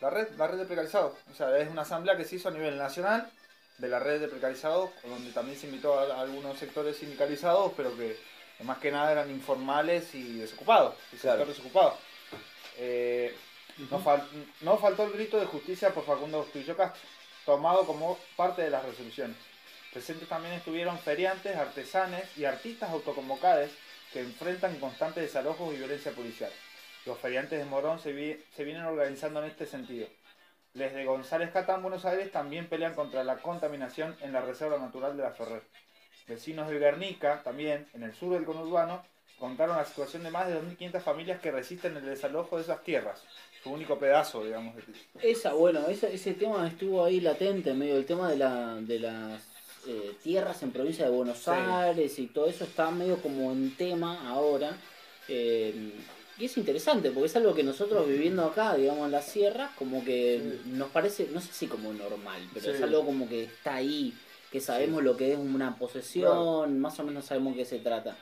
La 0.00 0.10
red, 0.10 0.28
la 0.36 0.46
red 0.46 0.58
de 0.58 0.66
precarizados. 0.66 1.14
O 1.30 1.34
sea, 1.34 1.56
es 1.58 1.70
una 1.70 1.80
asamblea 1.82 2.18
que 2.18 2.24
se 2.26 2.36
hizo 2.36 2.50
a 2.50 2.52
nivel 2.52 2.76
nacional 2.76 3.30
de 3.78 3.88
la 3.88 3.98
red 3.98 4.20
de 4.20 4.28
precarizados, 4.28 4.90
donde 5.02 5.32
también 5.32 5.58
se 5.58 5.66
invitó 5.68 5.98
a, 5.98 6.20
algunos 6.20 6.58
sectores 6.58 6.98
sindicalizados, 6.98 7.72
pero 7.74 7.96
que 7.96 8.14
más 8.62 8.76
que 8.76 8.92
nada 8.92 9.10
eran 9.12 9.30
informales 9.30 10.14
y 10.14 10.38
desocupados. 10.38 10.96
Y 11.12 11.16
Claro. 11.16 11.38
sector 11.38 11.48
desocupado. 11.56 11.98
Eh, 12.76 13.34
no, 13.90 13.98
fal- 14.04 14.28
no 14.60 14.76
faltó 14.76 15.04
el 15.04 15.12
grito 15.12 15.40
de 15.40 15.46
justicia 15.46 15.94
por 15.94 16.04
Facundo 16.04 16.38
Bustillo 16.42 16.76
Castro, 16.76 17.00
tomado 17.46 17.86
como 17.86 18.18
parte 18.36 18.60
de 18.62 18.70
las 18.70 18.84
resoluciones. 18.84 19.36
Presentes 19.94 20.28
también 20.28 20.52
estuvieron 20.56 20.98
feriantes, 20.98 21.56
artesanes 21.56 22.24
y 22.36 22.44
artistas 22.44 22.90
autoconvocados 22.90 23.70
que 24.12 24.20
enfrentan 24.20 24.78
constantes 24.78 25.22
desalojos 25.22 25.72
y 25.72 25.78
violencia 25.78 26.12
policial. 26.12 26.52
Los 27.06 27.18
feriantes 27.18 27.58
de 27.58 27.64
Morón 27.64 27.98
se, 28.00 28.12
vi- 28.12 28.36
se 28.54 28.64
vienen 28.64 28.84
organizando 28.84 29.40
en 29.42 29.46
este 29.50 29.64
sentido. 29.66 30.08
Les 30.74 30.92
de 30.92 31.04
González 31.04 31.50
Catán, 31.52 31.80
Buenos 31.82 32.04
Aires, 32.04 32.30
también 32.32 32.68
pelean 32.68 32.94
contra 32.94 33.24
la 33.24 33.36
contaminación 33.36 34.16
en 34.20 34.32
la 34.32 34.40
Reserva 34.42 34.78
Natural 34.78 35.16
de 35.16 35.22
la 35.22 35.30
Ferrer. 35.30 35.62
Vecinos 36.26 36.68
de 36.68 36.78
Guernica, 36.78 37.42
también, 37.44 37.86
en 37.94 38.02
el 38.02 38.12
sur 38.14 38.32
del 38.34 38.44
conurbano, 38.44 39.02
contaron 39.38 39.76
la 39.76 39.84
situación 39.84 40.24
de 40.24 40.30
más 40.30 40.48
de 40.48 40.54
2.500 40.60 41.00
familias 41.00 41.40
que 41.40 41.52
resisten 41.52 41.96
el 41.96 42.04
desalojo 42.04 42.56
de 42.56 42.62
esas 42.64 42.82
tierras. 42.82 43.22
Su 43.62 43.70
único 43.70 43.98
pedazo, 43.98 44.44
digamos. 44.44 44.74
de- 44.76 44.82
Esa, 45.30 45.52
bueno, 45.54 45.86
ese, 45.88 46.12
ese 46.12 46.34
tema 46.34 46.66
estuvo 46.66 47.04
ahí 47.04 47.20
latente 47.20 47.70
en 47.70 47.78
medio 47.78 47.94
del 47.94 48.06
tema 48.06 48.28
de, 48.30 48.36
la, 48.36 48.74
de 48.80 48.98
las 48.98 49.42
eh, 49.86 50.16
tierras 50.24 50.62
en 50.64 50.72
provincia 50.72 51.04
de 51.04 51.10
Buenos 51.12 51.38
Sí. 51.38 51.50
Aires 51.50 52.18
y 52.18 52.26
todo 52.26 52.48
eso 52.48 52.64
está 52.64 52.90
medio 52.90 53.18
como 53.22 53.52
en 53.52 53.76
tema 53.76 54.28
ahora. 54.28 54.76
Eh, 55.28 55.92
y 56.38 56.44
es 56.46 56.56
interesante 56.56 57.10
porque 57.10 57.26
es 57.26 57.36
algo 57.36 57.54
que 57.54 57.62
nosotros 57.62 58.06
viviendo 58.06 58.44
acá, 58.44 58.74
digamos, 58.74 59.06
en 59.06 59.12
las 59.12 59.26
sierras, 59.26 59.70
como 59.76 60.04
que 60.04 60.40
Sí. 60.64 60.70
nos 60.70 60.88
parece, 60.90 61.28
no 61.32 61.40
sé 61.40 61.52
si 61.52 61.66
como 61.66 61.92
normal, 61.92 62.40
pero 62.52 62.70
es 62.72 62.82
algo 62.82 63.04
como 63.04 63.28
que 63.28 63.44
está 63.44 63.76
ahí, 63.76 64.14
que 64.52 64.60
sabemos 64.60 65.02
lo 65.02 65.16
que 65.16 65.32
es 65.32 65.38
una 65.38 65.76
posesión, 65.78 66.78
más 66.78 66.98
o 67.00 67.04
menos 67.04 67.24
sabemos 67.26 67.54
de 67.54 67.62
qué 67.62 67.64
se 67.64 67.78
trata. 67.78 68.16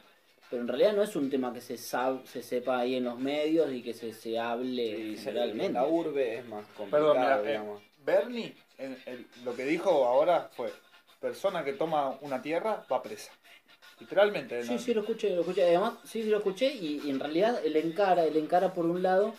Pero 0.50 0.62
en 0.62 0.68
realidad 0.68 0.92
no 0.94 1.02
es 1.02 1.16
un 1.16 1.30
tema 1.30 1.52
que 1.52 1.60
se, 1.60 1.74
sab- 1.74 2.24
se 2.26 2.42
sepa 2.42 2.78
ahí 2.78 2.94
en 2.96 3.04
los 3.04 3.18
medios 3.18 3.72
y 3.72 3.82
que 3.82 3.94
se, 3.94 4.12
se 4.12 4.38
hable 4.38 5.16
generalmente. 5.16 5.72
la 5.72 5.86
urbe 5.86 6.38
es 6.38 6.46
más 6.46 6.64
complicado, 6.76 7.12
Perdón, 7.14 7.42
mira, 7.42 7.54
eh. 7.54 7.60
Bernie, 8.04 8.54
en- 8.78 8.98
en- 9.06 9.26
lo 9.44 9.56
que 9.56 9.64
dijo 9.64 10.04
ahora 10.04 10.50
fue, 10.54 10.70
persona 11.20 11.64
que 11.64 11.72
toma 11.72 12.16
una 12.20 12.42
tierra 12.42 12.84
va 12.92 13.02
presa. 13.02 13.32
Literalmente. 14.04 14.62
Sí, 14.62 14.72
¿no? 14.74 14.78
sí, 14.78 14.94
lo 14.94 15.00
escuché, 15.00 15.30
lo 15.30 15.40
escuché. 15.40 15.62
Además, 15.64 15.94
sí, 16.04 16.22
sí, 16.22 16.28
lo 16.28 16.36
escuché 16.38 16.72
y, 16.74 17.00
y 17.04 17.10
en 17.10 17.18
realidad 17.20 17.60
él 17.64 17.76
encara, 17.76 18.24
él 18.24 18.36
encara 18.36 18.72
por 18.74 18.84
un 18.86 19.02
lado 19.02 19.34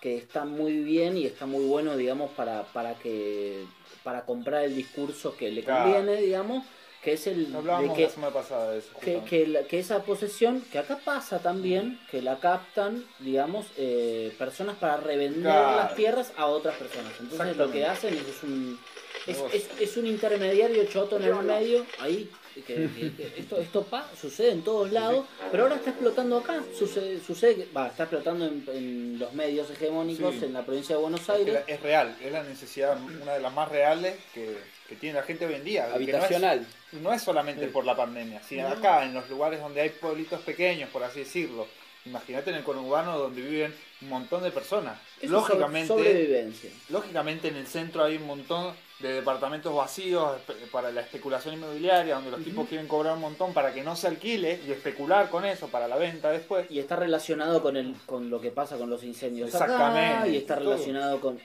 que 0.00 0.16
está 0.16 0.44
muy 0.44 0.82
bien 0.82 1.16
y 1.16 1.26
está 1.26 1.46
muy 1.46 1.64
bueno, 1.64 1.96
digamos, 1.96 2.30
para, 2.32 2.64
para 2.72 2.94
que 2.94 3.64
para 4.02 4.24
comprar 4.24 4.64
el 4.64 4.74
discurso 4.76 5.36
que 5.36 5.50
le 5.50 5.62
Claro. 5.62 5.82
conviene, 5.84 6.20
digamos, 6.22 6.64
que 7.02 7.14
es 7.14 7.26
el 7.26 7.50
de 7.52 7.94
que, 7.94 8.02
la 8.04 8.08
semana 8.10 8.32
pasada 8.32 8.72
de 8.72 8.78
eso. 8.78 8.88
que, 8.92 8.94
justamente. 9.14 9.28
que, 9.30 9.46
la- 9.46 9.62
que 9.64 9.78
esa 9.78 10.02
posesión, 10.04 10.62
que 10.72 10.78
acá 10.78 10.98
pasa 11.04 11.38
también, 11.40 11.98
que 12.10 12.20
la 12.22 12.38
captan, 12.40 13.04
digamos, 13.20 13.66
eh, 13.76 14.34
personas 14.38 14.76
para 14.76 14.96
revender 14.98 15.42
Claro. 15.42 15.76
las 15.76 15.94
tierras 15.94 16.32
a 16.36 16.46
otras 16.46 16.76
personas. 16.76 17.12
Entonces 17.20 17.56
lo 17.56 17.70
que 17.70 17.84
hacen 17.86 18.14
es, 18.14 18.26
es 18.28 18.42
un 18.42 18.78
es- 19.26 19.68
es 19.78 19.96
un 19.98 20.06
intermediario 20.06 20.84
choto 20.86 21.16
en 21.18 21.24
el 21.24 21.34
medio, 21.42 21.84
ahí 21.98 22.30
que, 22.54 22.62
que- 22.62 23.12
que 23.16 23.34
esto, 23.38 23.58
esto 23.58 23.82
pa, 23.84 24.08
sucede 24.20 24.52
en 24.52 24.62
todos 24.62 24.90
lados, 24.92 25.26
pero 25.50 25.64
ahora 25.64 25.76
está 25.76 25.90
explotando 25.90 26.38
acá, 26.38 26.62
sucede, 26.78 27.20
sucede 27.20 27.56
que- 27.56 27.68
va, 27.72 27.88
está 27.88 28.04
explotando 28.04 28.46
en, 28.46 28.64
en 28.72 29.18
los 29.18 29.32
medios 29.32 29.70
hegemónicos 29.70 30.34
Sí. 30.34 30.44
en 30.46 30.52
la 30.52 30.64
provincia 30.64 30.96
de 30.96 31.02
Buenos 31.02 31.20
Es, 31.20 31.26
que 31.26 31.32
Aires. 31.32 31.54
la- 31.54 31.74
es 31.74 31.80
real, 31.80 32.16
es 32.22 32.32
la 32.32 32.42
necesidad, 32.42 32.98
una 33.22 33.34
de 33.34 33.40
las 33.40 33.52
más 33.52 33.68
reales 33.68 34.16
que, 34.34 34.56
que 34.88 34.96
tiene 34.96 35.18
la 35.18 35.22
gente 35.24 35.46
hoy 35.46 35.54
en 35.54 35.64
día. 35.64 35.82
que 35.84 35.88
no 35.90 35.94
es- 35.96 35.96
Habitacional. 35.96 36.66
No 36.92 37.12
es 37.12 37.22
solamente 37.22 37.66
Sí. 37.66 37.70
por 37.72 37.84
la 37.84 37.94
pandemia, 37.96 38.42
sino 38.42 38.68
No. 38.68 38.74
acá, 38.74 39.04
en 39.04 39.14
los 39.14 39.28
lugares 39.30 39.60
donde 39.60 39.80
hay 39.80 39.90
pueblitos 39.90 40.40
pequeños, 40.40 40.90
por 40.90 41.04
así 41.04 41.20
decirlo. 41.20 41.66
Imagínate 42.06 42.50
en 42.50 42.56
el 42.56 42.64
conurbano 42.64 43.18
donde 43.18 43.42
viven 43.42 43.74
un 44.00 44.08
montón 44.08 44.42
de 44.42 44.50
personas. 44.50 44.98
Eso 45.18 45.24
es 45.26 45.30
lógicamente, 45.30 45.88
sobrevivencia. 45.88 46.70
lógicamente 46.88 47.48
en 47.48 47.56
el 47.56 47.66
centro 47.66 48.02
hay 48.04 48.16
un 48.16 48.26
montón 48.26 48.74
de 49.00 49.14
departamentos 49.14 49.74
vacíos 49.74 50.38
para 50.70 50.90
la 50.90 51.00
especulación 51.00 51.54
inmobiliaria, 51.54 52.16
donde 52.16 52.30
los 52.30 52.44
tipos 52.44 52.68
quieren 52.68 52.86
cobrar 52.86 53.14
un 53.14 53.20
montón 53.20 53.52
para 53.54 53.72
que 53.72 53.82
no 53.82 53.96
se 53.96 54.06
alquile 54.08 54.60
y 54.66 54.70
especular 54.72 55.30
con 55.30 55.44
eso 55.44 55.68
para 55.68 55.88
la 55.88 55.96
venta 55.96 56.30
después. 56.30 56.66
Y 56.70 56.78
está 56.78 56.96
relacionado 56.96 57.62
con 57.62 57.76
el 57.76 57.94
con 58.06 58.28
lo 58.30 58.40
que 58.40 58.50
pasa 58.50 58.76
con 58.76 58.90
los 58.90 59.02
incendios 59.02 59.54
acá, 59.54 59.64
Exactamente, 59.64 60.28
y 60.30 60.36
está 60.36 60.56
todo. 60.56 60.70
relacionado 60.72 61.20
con 61.20 61.38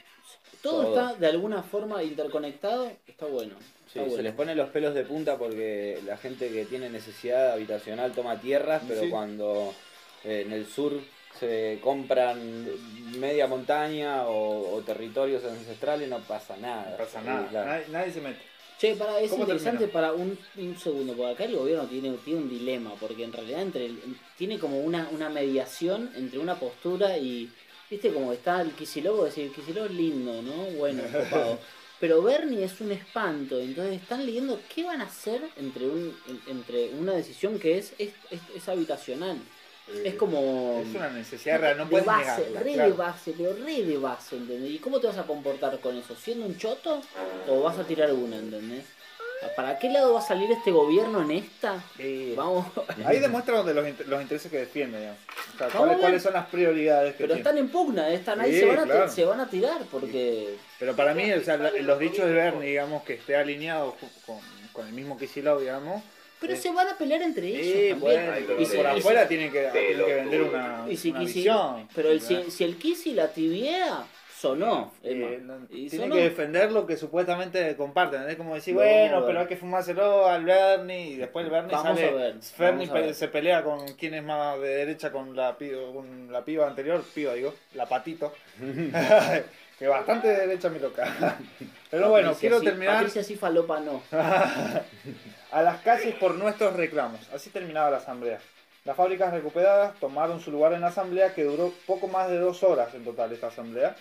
todo, 0.62 0.82
Todo. 0.84 0.90
está 1.10 1.14
de 1.20 1.28
alguna 1.28 1.64
forma 1.64 2.04
interconectado, 2.04 2.92
está 3.08 3.26
bueno. 3.28 3.56
Sí, 3.92 4.00
está 4.00 4.16
se 4.18 4.24
les 4.24 4.34
ponen 4.34 4.58
los 4.58 4.70
pelos 4.70 4.94
de 4.94 5.06
punta 5.06 5.38
porque 5.38 6.02
la 6.06 6.18
gente 6.18 6.50
que 6.50 6.66
tiene 6.66 6.90
necesidad 6.90 7.54
habitacional 7.54 8.12
toma 8.12 8.40
tierras, 8.42 8.82
pero 8.88 9.02
Sí. 9.02 9.10
cuando 9.10 9.74
eh, 10.26 10.44
en 10.46 10.52
el 10.52 10.66
sur 10.66 10.94
se 11.40 11.80
compran 11.82 12.68
media 13.20 13.48
montaña 13.48 14.28
o, 14.28 14.76
o 14.76 14.82
territorios 14.82 15.44
ancestrales 15.44 16.10
no 16.10 16.20
pasa 16.20 16.56
nada. 16.58 16.92
No 16.92 16.98
pasa 16.98 17.22
nada, 17.22 17.48
claro. 17.50 17.70
nadie, 17.70 17.86
nadie 17.90 18.12
se 18.14 18.22
mete. 18.22 18.40
Che, 18.78 18.94
para, 18.96 19.20
es 19.22 19.30
¿Cómo 19.32 19.44
interesante 19.44 19.88
termina? 19.88 19.94
para 19.94 20.14
un, 20.14 20.38
un 20.58 20.78
segundo, 20.78 21.14
porque 21.14 21.32
acá 21.34 21.44
el 21.46 21.56
gobierno 21.56 21.86
tiene, 21.88 22.12
tiene 22.26 22.42
un 22.42 22.50
dilema, 22.50 22.94
porque 23.00 23.24
en 23.24 23.32
realidad 23.32 23.62
entre 23.62 23.86
el- 23.86 24.18
tiene 24.38 24.60
como 24.60 24.80
una, 24.82 25.08
una 25.12 25.30
mediación 25.30 26.12
entre 26.16 26.40
una 26.40 26.56
postura 26.60 27.18
y, 27.18 27.50
viste, 27.90 28.12
como 28.14 28.34
está 28.34 28.62
el 28.62 28.72
Kicillof, 28.72 29.24
decir, 29.24 29.46
el 29.46 29.52
Kicillof 29.54 29.86
es 29.86 29.92
lindo, 29.96 30.42
¿no? 30.42 30.54
Bueno, 30.78 31.04
copado. 31.12 31.58
Pero 32.02 32.22
Bernie 32.22 32.66
es 32.66 32.82
un 32.82 32.92
espanto, 32.92 33.58
entonces 33.62 34.02
están 34.02 34.26
leyendo 34.26 34.60
qué 34.76 34.84
van 34.84 35.00
a 35.00 35.06
hacer 35.06 35.42
entre 35.56 35.86
un 35.88 36.14
en- 36.28 36.58
entre 36.58 36.90
una 36.90 37.14
decisión 37.14 37.58
que 37.58 37.78
es, 37.78 37.94
es, 37.98 38.12
es, 38.30 38.42
es 38.54 38.68
habitacional. 38.68 39.38
Es 40.04 40.16
como... 40.16 40.82
Es 40.88 40.96
una 40.96 41.10
necesidad 41.10 41.60
real, 41.60 41.78
no 41.78 41.86
de 41.86 41.90
puedes 41.92 42.06
base, 42.06 42.42
negarla. 42.42 42.60
re 42.62 42.74
claro. 42.74 42.90
de 42.92 42.98
base, 42.98 43.34
pero 43.38 43.54
re 43.64 43.84
de 43.84 43.98
base, 43.98 44.36
¿entendés? 44.38 44.72
¿Y 44.72 44.80
cómo 44.80 45.00
te 45.00 45.08
vas 45.08 45.18
a 45.18 45.24
comportar 45.24 45.80
con 45.80 45.96
eso? 45.98 46.16
¿Siendo 46.16 46.46
un 46.46 46.58
choto 46.58 47.02
o 47.48 47.62
vas 47.62 47.78
a 47.78 47.84
tirar 47.84 48.12
una, 48.14 48.38
¿entendés? 48.38 48.86
¿Para 49.56 49.78
qué 49.78 49.90
lado 49.90 50.14
va 50.14 50.20
a 50.22 50.24
salir 50.24 50.50
este 50.52 50.72
gobierno 50.72 51.22
en 51.22 51.30
esta? 51.32 51.84
Sí. 51.98 52.34
Vamos, 52.36 52.66
Ahí 53.06 53.20
demuestra 53.20 53.58
donde 53.58 53.76
los, 53.76 53.88
inter- 53.88 54.08
los 54.08 54.20
intereses 54.20 54.50
que 54.50 54.58
defiende, 54.58 54.98
digamos. 54.98 55.20
O 55.54 55.58
sea, 55.58 55.68
¿cuáles, 55.98 56.24
son 56.24 56.34
las 56.34 56.48
prioridades 56.48 57.16
que 57.16 57.26
pero 57.26 57.36
están 57.36 57.58
en 57.60 57.70
pugna, 57.70 58.10
¿eh? 58.10 58.16
están 58.16 58.42
ahí, 58.42 58.54
Sí, 58.54 58.62
se, 58.62 58.66
van 58.66 58.80
a, 58.80 58.84
claro. 58.86 59.10
se 59.10 59.26
van 59.26 59.40
a 59.42 59.48
tirar 59.48 59.82
porque... 59.92 60.56
Pero 60.80 60.96
para 60.96 61.14
mí, 61.14 61.32
o 61.32 61.44
sea, 61.44 61.58
los 61.58 62.00
dichos 62.00 62.26
de 62.26 62.34
Bernie, 62.34 62.70
digamos, 62.70 63.04
que 63.04 63.14
esté 63.14 63.36
alineado 63.36 63.96
con, 64.26 64.40
con 64.74 64.88
el 64.88 64.94
mismo 64.94 65.16
Kicillof, 65.16 65.60
digamos, 65.62 66.02
Pero 66.42 66.54
Eh, 66.54 66.58
se 66.58 66.72
van 66.72 66.88
a 66.88 66.98
pelear 66.98 67.22
entre 67.22 67.48
ellos 67.48 67.62
Sí, 67.66 67.72
también. 67.74 68.00
bueno, 68.00 68.32
Ay, 68.34 68.44
pero 68.48 68.62
y 68.62 68.66
si- 68.66 68.76
por 68.78 68.86
y 68.86 68.90
si- 68.94 69.00
afuera 69.00 69.28
tienen 69.28 69.52
que, 69.52 69.62
tienen 69.72 70.06
que 70.06 70.14
vender 70.16 70.42
una, 70.44 70.86
y 70.90 70.98
si 70.98 71.10
una 71.12 71.20
visión. 71.22 71.88
pero 71.96 72.10
el, 72.12 72.22
si, 72.22 72.52
si 72.52 72.64
el 72.64 72.76
Kiss 72.78 73.08
y 73.08 73.14
la 73.14 73.30
tibiea 73.32 74.04
sonó. 74.38 74.94
Eh, 75.02 75.40
no- 75.42 75.66
Y 75.70 75.90
tienen 75.90 76.10
sonó. 76.10 76.16
que 76.16 76.22
defender 76.24 76.72
lo 76.72 76.86
que 76.86 76.98
supuestamente 76.98 77.76
comparten. 77.78 78.30
Es 78.30 78.36
como 78.36 78.54
decir, 78.54 78.74
No, 78.76 78.82
bueno, 78.82 79.12
bueno. 79.14 79.26
pero 79.26 79.40
hay 79.40 79.48
que 79.48 79.56
fumárselo 79.58 80.28
al 80.28 80.44
Bernie 80.44 81.12
y 81.12 81.16
después 81.16 81.46
el 81.46 81.52
Bernie 81.52 81.72
Vamos 81.72 81.92
a 81.92 81.96
sale. 81.96 82.10
a 82.10 82.12
ver. 82.14 83.06
pe- 83.08 83.14
se 83.14 83.28
pelea 83.30 83.64
con 83.64 83.88
quién 83.94 84.14
es 84.14 84.24
más 84.24 84.60
de 84.60 84.68
derecha 84.68 85.12
con 85.12 85.36
la, 85.36 85.58
pi- 85.58 85.72
con 85.94 86.32
la 86.32 86.44
piba 86.44 86.68
anterior, 86.68 87.02
piba 87.16 87.34
digo, 87.34 87.56
la 87.76 87.88
patito. 87.88 88.34
que 89.80 89.88
bastante 89.88 90.28
de 90.28 90.48
derecha 90.48 90.70
me 90.70 90.80
toca. 90.80 91.38
Pero 91.92 92.10
bueno, 92.10 92.30
Patricia 92.30 92.40
quiero 92.40 92.60
sí- 92.60 92.66
terminar 92.66 92.96
Patricia 92.98 93.24
sí 93.24 93.36
falopa 93.36 93.80
no. 93.80 94.02
a 95.52 95.62
las 95.62 95.82
calles 95.82 96.16
por 96.16 96.36
nuestros 96.36 96.74
reclamos. 96.76 97.28
Así 97.34 97.50
terminaba 97.50 97.90
la 97.92 97.98
asamblea. 97.98 98.40
Las 98.84 98.96
fábricas 98.96 99.34
recuperadas 99.34 99.96
tomaron 100.00 100.40
su 100.40 100.52
lugar 100.52 100.74
en 100.74 100.82
la 100.82 100.88
asamblea 100.88 101.34
que 101.34 101.44
duró 101.44 101.74
poco 101.88 102.08
más 102.08 102.30
de 102.30 102.38
dos 102.38 102.62
horas 102.64 102.94
en 102.94 103.04
total 103.04 103.32
esta 103.34 103.48
asamblea. 103.48 103.96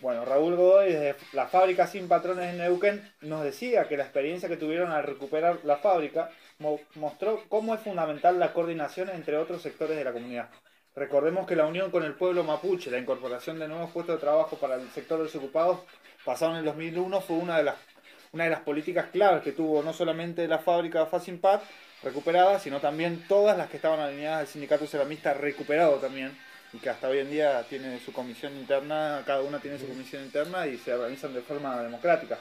Bueno, 0.00 0.24
Raúl 0.24 0.56
Godoy 0.56 0.92
desde 0.92 1.14
la 1.32 1.46
fábrica 1.46 1.86
sin 1.86 2.08
patrones 2.08 2.50
en 2.50 2.58
Neuquén 2.58 3.08
nos 3.20 3.44
decía 3.44 3.86
que 3.88 3.96
la 3.96 4.02
experiencia 4.02 4.48
que 4.48 4.56
tuvieron 4.56 4.90
al 4.90 5.04
recuperar 5.04 5.58
la 5.62 5.76
fábrica 5.76 6.30
mo- 6.58 6.80
mostró 6.96 7.44
cómo 7.48 7.74
es 7.74 7.80
fundamental 7.82 8.40
la 8.40 8.52
coordinación 8.52 9.10
entre 9.10 9.36
otros 9.36 9.62
sectores 9.62 9.96
de 9.96 10.02
la 10.04 10.12
comunidad. 10.12 10.48
Recordemos 10.94 11.46
que 11.46 11.56
la 11.56 11.66
unión 11.66 11.90
con 11.90 12.04
el 12.04 12.14
pueblo 12.14 12.44
mapuche, 12.44 12.90
la 12.90 12.98
incorporación 12.98 13.58
de 13.58 13.66
nuevos 13.66 13.90
puestos 13.90 14.16
de 14.16 14.20
trabajo 14.20 14.56
para 14.56 14.74
el 14.74 14.90
sector 14.90 15.22
desocupados 15.22 15.80
pasado 16.24 16.52
en 16.52 16.58
el 16.58 16.64
2001 16.66 17.20
fue 17.22 17.36
una 17.36 17.58
de 17.58 18.50
las 18.50 18.60
políticas 18.60 19.06
claves 19.10 19.42
que 19.42 19.52
tuvo 19.52 19.82
no 19.82 19.92
solamente 19.92 20.46
la 20.46 20.58
fábrica 20.58 21.06
Facimpat 21.06 21.62
recuperada, 22.02 22.58
sino 22.58 22.80
también 22.80 23.24
todas 23.26 23.56
las 23.56 23.70
que 23.70 23.76
estaban 23.76 24.00
alineadas 24.00 24.40
al 24.40 24.46
sindicato 24.46 24.86
ceramista 24.86 25.32
recuperado 25.34 25.96
también, 25.96 26.36
y 26.72 26.78
que 26.78 26.90
hasta 26.90 27.08
hoy 27.08 27.18
en 27.18 27.30
día 27.30 27.64
tiene 27.68 27.98
su 28.00 28.12
comisión 28.12 28.54
interna, 28.56 29.22
cada 29.26 29.42
una 29.42 29.60
tiene 29.60 29.78
su 29.78 29.86
comisión 29.86 30.22
interna 30.24 30.66
y 30.66 30.78
se 30.78 30.92
organizan 30.92 31.32
de 31.32 31.42
forma 31.42 31.82
democrática. 31.82 32.38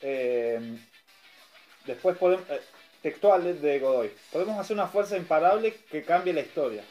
Eh, 0.00 0.78
después 1.86 2.16
podemos, 2.16 2.48
eh, 2.50 2.60
textuales 3.02 3.60
de 3.60 3.78
Godoy, 3.78 4.10
podemos 4.32 4.58
hacer 4.58 4.76
una 4.76 4.86
fuerza 4.86 5.16
imparable 5.16 5.74
que 5.90 6.02
cambie 6.02 6.32
la 6.32 6.40
historia, 6.40 6.82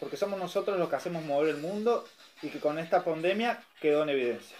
porque 0.00 0.16
somos 0.16 0.38
nosotros 0.38 0.78
los 0.78 0.88
que 0.88 0.96
hacemos 0.96 1.24
mover 1.24 1.50
el 1.50 1.58
mundo 1.58 2.04
y 2.42 2.48
que 2.48 2.60
con 2.60 2.78
esta 2.78 3.04
pandemia 3.04 3.62
quedó 3.80 4.02
en 4.04 4.10
evidencia. 4.10 4.56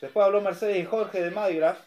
Después 0.00 0.24
habló 0.26 0.40
Mercedes 0.40 0.78
y 0.78 0.84
Jorge 0.84 1.22
de 1.22 1.30
Madigraph, 1.30 1.78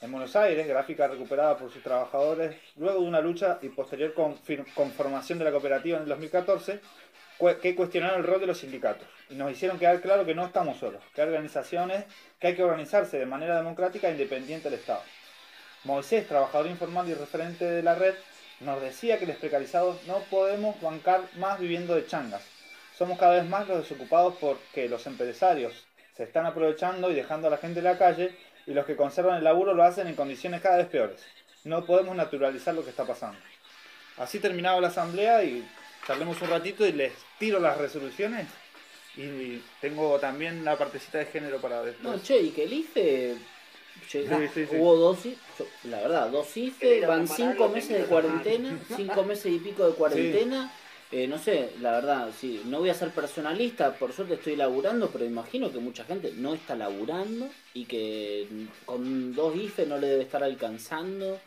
en 0.00 0.12
Buenos 0.12 0.36
Aires, 0.36 0.66
gráfica 0.68 1.08
recuperada 1.08 1.56
por 1.58 1.72
sus 1.72 1.82
trabajadores 1.82 2.56
luego 2.76 3.00
de 3.00 3.06
una 3.08 3.20
lucha 3.20 3.58
y 3.62 3.68
posterior 3.68 4.14
conformación 4.74 5.38
de 5.40 5.44
la 5.44 5.50
cooperativa 5.50 5.96
en 5.96 6.04
el 6.04 6.08
2014, 6.08 6.80
cue- 7.38 7.58
que 7.58 7.74
cuestionaron 7.74 8.20
el 8.20 8.24
rol 8.26 8.40
de 8.40 8.46
los 8.46 8.58
sindicatos 8.58 9.06
y 9.28 9.34
nos 9.34 9.50
hicieron 9.50 9.78
quedar 9.78 10.00
claro 10.00 10.24
que 10.24 10.34
no 10.36 10.46
estamos 10.46 10.78
solos, 10.78 11.02
que 11.14 11.22
hay 11.22 11.28
organizaciones, 11.28 12.04
que 12.38 12.46
hay 12.46 12.54
que 12.54 12.62
organizarse 12.62 13.18
de 13.18 13.26
manera 13.26 13.56
democrática 13.56 14.08
e 14.08 14.12
independiente 14.12 14.70
del 14.70 14.78
Estado. 14.78 15.02
Moisés, 15.84 16.26
trabajador 16.28 16.68
informal 16.68 17.08
y 17.08 17.14
referente 17.14 17.64
de 17.64 17.82
la 17.82 17.94
red, 17.96 18.14
nos 18.60 18.80
decía 18.82 19.18
que 19.18 19.26
los 19.26 19.36
precarizados 19.36 20.02
no 20.06 20.18
podemos 20.30 20.80
bancar 20.80 21.22
más 21.36 21.58
viviendo 21.60 21.94
de 21.94 22.06
changas. 22.06 22.42
Somos 22.96 23.18
cada 23.18 23.34
vez 23.34 23.44
más 23.48 23.68
los 23.68 23.78
desocupados 23.82 24.34
porque 24.40 24.88
los 24.88 25.06
empresarios 25.06 25.84
se 26.16 26.24
están 26.24 26.46
aprovechando 26.46 27.10
y 27.10 27.14
dejando 27.14 27.46
a 27.46 27.50
la 27.50 27.58
gente 27.58 27.78
en 27.78 27.84
la 27.84 27.96
calle 27.98 28.34
y 28.66 28.72
los 28.72 28.84
que 28.84 28.96
conservan 28.96 29.38
el 29.38 29.44
laburo 29.44 29.72
lo 29.74 29.84
hacen 29.84 30.08
en 30.08 30.16
condiciones 30.16 30.60
cada 30.60 30.78
vez 30.78 30.86
peores. 30.88 31.20
No 31.64 31.84
podemos 31.86 32.16
naturalizar 32.16 32.74
lo 32.74 32.82
que 32.82 32.90
está 32.90 33.04
pasando. 33.04 33.38
Así 34.16 34.40
terminaba 34.40 34.80
la 34.80 34.88
asamblea 34.88 35.44
y 35.44 35.64
charlemos 36.06 36.40
un 36.42 36.50
ratito 36.50 36.84
y 36.86 36.92
les 36.92 37.12
tiro 37.38 37.60
las 37.60 37.78
resoluciones. 37.78 38.46
Y 39.16 39.62
tengo 39.80 40.18
también 40.18 40.64
la 40.64 40.76
partecita 40.76 41.18
de 41.18 41.26
género 41.26 41.60
para 41.60 41.82
después. 41.82 42.04
No, 42.16 42.22
che, 42.22 42.38
y 42.40 42.50
que 42.50 42.64
el 42.64 42.72
IFE. 42.72 43.36
llega- 44.12 44.38
Sí, 44.38 44.48
sí, 44.54 44.66
sí. 44.70 44.76
Hubo 44.76 44.96
dos, 44.96 45.26
I- 45.26 45.30
yo- 45.30 45.36
la 45.84 46.00
verdad, 46.00 46.30
dos 46.30 46.56
IFE, 46.56 47.06
van 47.06 47.26
cinco 47.28 47.68
meses 47.68 47.98
de 47.98 48.04
cuarentena, 48.04 48.78
cinco 48.96 49.22
meses 49.24 49.52
y 49.52 49.58
pico 49.58 49.86
de 49.86 49.94
cuarentena. 49.94 50.72
Eh, 51.10 51.26
no 51.26 51.38
sé, 51.38 51.70
la 51.80 51.92
verdad, 51.92 52.28
sí, 52.38 52.60
no 52.66 52.80
voy 52.80 52.90
a 52.90 52.94
ser 52.94 53.10
personalista, 53.12 53.94
por 53.94 54.12
suerte 54.12 54.34
estoy 54.34 54.56
laburando, 54.56 55.08
pero 55.08 55.24
imagino 55.24 55.72
que 55.72 55.78
mucha 55.78 56.04
gente 56.04 56.32
no 56.36 56.52
está 56.52 56.74
laburando 56.76 57.48
y 57.72 57.86
que 57.86 58.46
con 58.84 59.34
dos 59.34 59.56
IFE 59.56 59.86
no 59.86 59.96
le 59.98 60.06
debe 60.08 60.22
estar 60.24 60.44
alcanzando. 60.44 61.38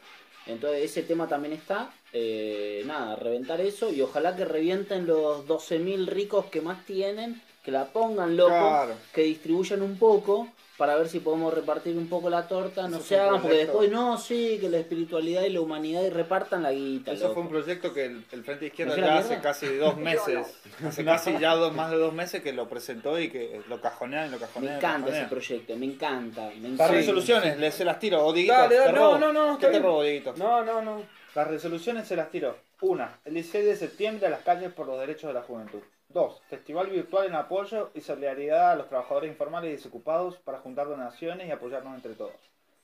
Entonces 0.47 0.83
ese 0.85 1.03
tema 1.03 1.27
también 1.27 1.53
está. 1.53 1.93
Eh, 2.11 2.81
nada, 2.87 3.15
reventar 3.15 3.61
eso 3.61 3.91
y 3.93 4.01
ojalá 4.01 4.35
que 4.35 4.45
revienten 4.45 5.05
los 5.05 5.45
12.000 5.47 6.07
ricos 6.07 6.45
que 6.47 6.61
más 6.61 6.83
tienen, 6.85 7.39
que 7.63 7.69
la 7.69 7.85
pongan 7.85 8.35
loco, 8.35 8.49
Claro. 8.49 8.95
que 9.13 9.21
distribuyan 9.21 9.83
un 9.83 9.99
poco 9.99 10.47
para 10.77 10.95
ver 10.95 11.09
si 11.09 11.19
podemos 11.19 11.53
repartir 11.53 11.95
un 11.97 12.07
poco 12.09 12.29
la 12.29 12.47
torta. 12.47 12.87
No 12.87 12.99
se 12.99 13.19
hagan 13.19 13.41
porque 13.41 13.57
después 13.57 13.91
no, 13.91 14.17
sí, 14.17 14.57
que 14.59 14.67
la 14.69 14.77
espiritualidad 14.79 15.43
y 15.43 15.49
la 15.51 15.61
humanidad 15.61 16.01
y 16.03 16.09
repartan 16.09 16.63
la 16.63 16.71
guita. 16.71 17.11
Eso 17.11 17.33
fue 17.33 17.43
un 17.43 17.49
proyecto 17.49 17.93
que 17.93 18.05
el, 18.05 18.25
el 18.31 18.43
Frente 18.43 18.67
Izquierda 18.67 18.95
¿No 18.97 19.05
ya 19.05 19.17
hace 19.17 19.39
casi 19.39 19.67
dos 19.75 19.97
meses, 19.97 20.47
hace 20.83 21.05
casi 21.05 21.37
ya 21.37 21.55
dos, 21.55 21.73
más 21.73 21.91
de 21.91 21.97
dos 21.97 22.13
meses 22.13 22.41
que 22.41 22.51
lo 22.53 22.67
presentó 22.67 23.19
y 23.19 23.29
que 23.29 23.61
lo 23.69 23.79
cajonean 23.79 24.27
y 24.27 24.31
lo 24.31 24.37
Me 24.39 24.45
cajonean. 24.45 24.73
lo 24.73 24.77
encanta 24.79 25.09
ese 25.17 25.27
proyecto, 25.27 25.75
me 25.75 25.85
encanta. 25.85 26.41
Me 26.47 26.55
Las 26.55 26.65
encanta. 26.73 26.87
resoluciones, 26.87 27.59
les 27.59 27.75
se 27.75 27.85
las 27.85 27.99
tiro. 27.99 28.25
O 28.25 28.31
Dale, 28.33 28.47
dale, 28.47 28.75
te 28.77 28.91
no, 28.93 29.17
no, 29.19 29.31
no, 29.31 29.45
¿Qué 29.59 29.65
está 29.65 29.67
te 29.67 29.69
bien. 29.71 29.83
robo, 29.83 30.03
Dieguito? 30.03 30.33
No, 30.37 30.63
no, 30.63 30.81
no. 30.81 31.03
Las 31.35 31.47
resoluciones 31.47 32.07
se 32.07 32.15
las 32.15 32.29
tiro. 32.31 32.57
Una, 32.81 33.19
el 33.25 33.35
16 33.35 33.63
de 33.65 33.75
septiembre 33.75 34.27
a 34.27 34.29
las 34.31 34.41
calles 34.41 34.73
por 34.73 34.87
los 34.87 34.99
derechos 34.99 35.27
de 35.27 35.33
la 35.35 35.41
juventud. 35.43 35.79
Dos, 36.13 36.41
festival 36.49 36.87
virtual 36.87 37.27
en 37.27 37.35
apoyo 37.35 37.89
y 37.93 38.01
solidaridad 38.01 38.71
a 38.71 38.75
los 38.75 38.89
trabajadores 38.89 39.29
informales 39.29 39.69
y 39.69 39.75
desocupados 39.77 40.35
para 40.39 40.59
juntar 40.59 40.87
donaciones 40.87 41.47
y 41.47 41.51
apoyarnos 41.51 41.95
entre 41.95 42.15
todos. 42.15 42.35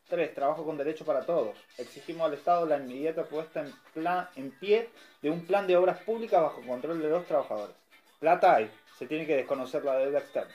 Tres, 0.08 0.34
trabajo 0.34 0.64
con 0.64 0.78
derecho 0.78 1.04
para 1.04 1.26
todos. 1.26 1.58
Exigimos 1.78 2.26
al 2.26 2.36
Estado 2.36 2.66
la 2.66 2.78
inmediata 2.78 3.26
puesta 3.26 3.60
en, 3.60 3.74
plan, 3.94 4.30
en 4.38 4.52
pie 4.52 4.90
de 5.22 5.30
un 5.30 5.46
plan 5.46 5.68
de 5.68 5.76
obras 5.76 6.02
públicas 6.04 6.42
bajo 6.42 6.62
control 6.62 7.02
de 7.02 7.10
los 7.10 7.26
trabajadores. 7.26 7.76
Plata 8.18 8.56
hay, 8.56 8.72
se 8.98 9.08
tiene 9.08 9.26
que 9.26 9.36
desconocer 9.36 9.84
la 9.84 9.98
deuda 9.98 10.20
externa. 10.20 10.54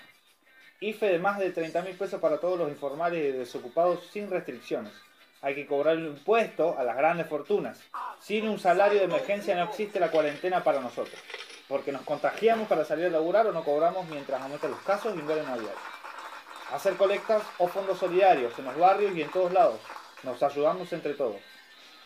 IFE 0.80 1.10
de 1.10 1.18
más 1.18 1.38
de 1.38 1.50
30 1.50 1.82
mil 1.82 1.94
pesos 1.94 2.22
para 2.22 2.38
todos 2.38 2.58
los 2.58 2.70
informales 2.70 3.22
y 3.22 3.36
desocupados 3.36 4.06
sin 4.06 4.30
restricciones. 4.30 4.94
Hay 5.42 5.54
que 5.54 5.66
cobrar 5.66 5.96
el 5.96 6.06
impuesto 6.06 6.78
a 6.78 6.84
las 6.84 6.96
grandes 6.96 7.26
fortunas. 7.26 7.82
Sin 8.18 8.48
un 8.48 8.58
salario 8.58 9.00
de 9.00 9.04
emergencia 9.04 9.54
no 9.56 9.64
existe 9.64 10.00
la 10.00 10.10
cuarentena 10.10 10.64
para 10.64 10.80
nosotros. 10.80 11.20
Porque 11.72 11.90
nos 11.90 12.02
contagiamos 12.02 12.68
para 12.68 12.84
salir 12.84 13.06
a 13.06 13.08
laburar 13.08 13.46
o 13.46 13.52
no 13.52 13.64
cobramos 13.64 14.06
mientras 14.08 14.42
aumentan 14.42 14.72
los 14.72 14.80
casos 14.80 15.18
y 15.18 15.22
mueren 15.22 15.46
a 15.46 15.54
diario. 15.54 15.70
Hacer 16.70 16.98
colectas 16.98 17.42
o 17.56 17.66
fondos 17.66 17.98
solidarios 17.98 18.52
en 18.58 18.66
los 18.66 18.76
barrios 18.76 19.16
y 19.16 19.22
en 19.22 19.30
todos 19.30 19.54
lados. 19.54 19.80
Nos 20.22 20.42
ayudamos 20.42 20.92
entre 20.92 21.14
todos. 21.14 21.40